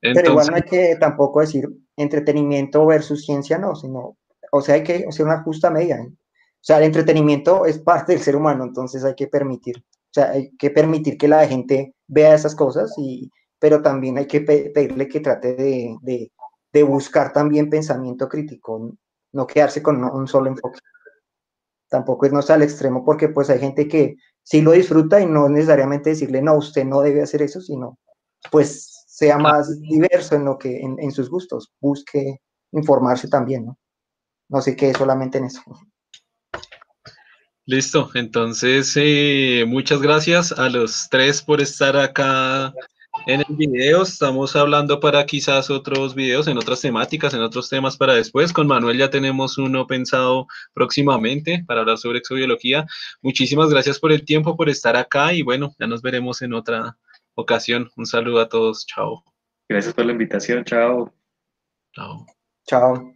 pero 0.00 0.30
igual 0.30 0.48
no 0.50 0.56
hay 0.56 0.62
que 0.62 0.96
tampoco 1.00 1.40
decir 1.40 1.68
entretenimiento 1.96 2.84
versus 2.86 3.24
ciencia, 3.24 3.58
no, 3.58 3.74
sino, 3.74 4.18
o 4.52 4.60
sea, 4.60 4.74
hay 4.74 4.82
que 4.82 5.06
hacer 5.08 5.24
una 5.24 5.42
justa 5.42 5.70
medida. 5.70 5.96
¿eh? 5.96 6.08
O 6.08 6.64
sea, 6.66 6.78
el 6.78 6.84
entretenimiento 6.84 7.64
es 7.64 7.78
parte 7.78 8.12
del 8.12 8.22
ser 8.22 8.36
humano, 8.36 8.64
entonces 8.64 9.04
hay 9.04 9.14
que 9.14 9.26
permitir, 9.26 9.82
sea, 10.16 10.30
hay 10.30 10.50
que 10.56 10.70
permitir 10.70 11.16
que 11.18 11.28
la 11.28 11.46
gente 11.46 11.94
vea 12.08 12.34
esas 12.34 12.54
cosas, 12.54 12.92
y, 12.98 13.30
pero 13.58 13.82
también 13.82 14.18
hay 14.18 14.26
que 14.26 14.40
pedirle 14.40 15.08
que 15.08 15.20
trate 15.20 15.54
de, 15.54 15.96
de, 16.02 16.32
de 16.72 16.82
buscar 16.82 17.32
también 17.32 17.70
pensamiento 17.70 18.28
crítico, 18.28 18.92
no 19.32 19.46
quedarse 19.46 19.82
con 19.82 20.02
un 20.04 20.26
solo 20.26 20.48
enfoque. 20.48 20.78
Tampoco 21.88 22.26
es 22.26 22.32
no 22.32 22.40
al 22.48 22.62
extremo, 22.62 23.04
porque 23.04 23.28
pues 23.28 23.48
hay 23.48 23.60
gente 23.60 23.86
que 23.86 24.16
sí 24.42 24.60
lo 24.60 24.72
disfruta 24.72 25.20
y 25.20 25.26
no 25.26 25.48
necesariamente 25.48 26.10
decirle, 26.10 26.42
no, 26.42 26.56
usted 26.56 26.84
no 26.84 27.00
debe 27.00 27.22
hacer 27.22 27.42
eso, 27.42 27.60
sino 27.60 27.98
pues 28.50 29.04
sea 29.06 29.38
más 29.38 29.80
diverso 29.80 30.36
en 30.36 30.44
lo 30.44 30.58
que, 30.58 30.80
en, 30.80 30.96
en 31.00 31.10
sus 31.10 31.30
gustos, 31.30 31.72
busque 31.80 32.40
informarse 32.72 33.28
también, 33.28 33.66
¿no? 33.66 33.78
No 34.48 34.60
sé 34.60 34.76
qué 34.76 34.92
solamente 34.94 35.38
en 35.38 35.46
eso. 35.46 35.62
Listo, 37.68 38.10
entonces 38.14 38.92
eh, 38.94 39.64
muchas 39.66 40.00
gracias 40.00 40.52
a 40.52 40.68
los 40.68 41.08
tres 41.10 41.42
por 41.42 41.60
estar 41.60 41.96
acá 41.96 42.72
en 43.26 43.40
el 43.40 43.56
video. 43.56 44.02
Estamos 44.02 44.54
hablando 44.54 45.00
para 45.00 45.26
quizás 45.26 45.68
otros 45.68 46.14
videos 46.14 46.46
en 46.46 46.58
otras 46.58 46.80
temáticas, 46.80 47.34
en 47.34 47.40
otros 47.40 47.68
temas 47.68 47.96
para 47.96 48.14
después. 48.14 48.52
Con 48.52 48.68
Manuel 48.68 48.98
ya 48.98 49.10
tenemos 49.10 49.58
uno 49.58 49.84
pensado 49.88 50.46
próximamente 50.74 51.64
para 51.66 51.80
hablar 51.80 51.98
sobre 51.98 52.18
exobiología. 52.20 52.86
Muchísimas 53.20 53.68
gracias 53.68 53.98
por 53.98 54.12
el 54.12 54.24
tiempo, 54.24 54.56
por 54.56 54.68
estar 54.68 54.96
acá 54.96 55.32
y 55.32 55.42
bueno, 55.42 55.74
ya 55.76 55.88
nos 55.88 56.02
veremos 56.02 56.42
en 56.42 56.54
otra 56.54 56.96
ocasión. 57.34 57.90
Un 57.96 58.06
saludo 58.06 58.40
a 58.40 58.48
todos. 58.48 58.86
Chao. 58.86 59.24
Gracias 59.68 59.92
por 59.92 60.06
la 60.06 60.12
invitación. 60.12 60.64
Chao. 60.64 61.12
Chao. 61.92 62.26
Chao. 62.68 63.15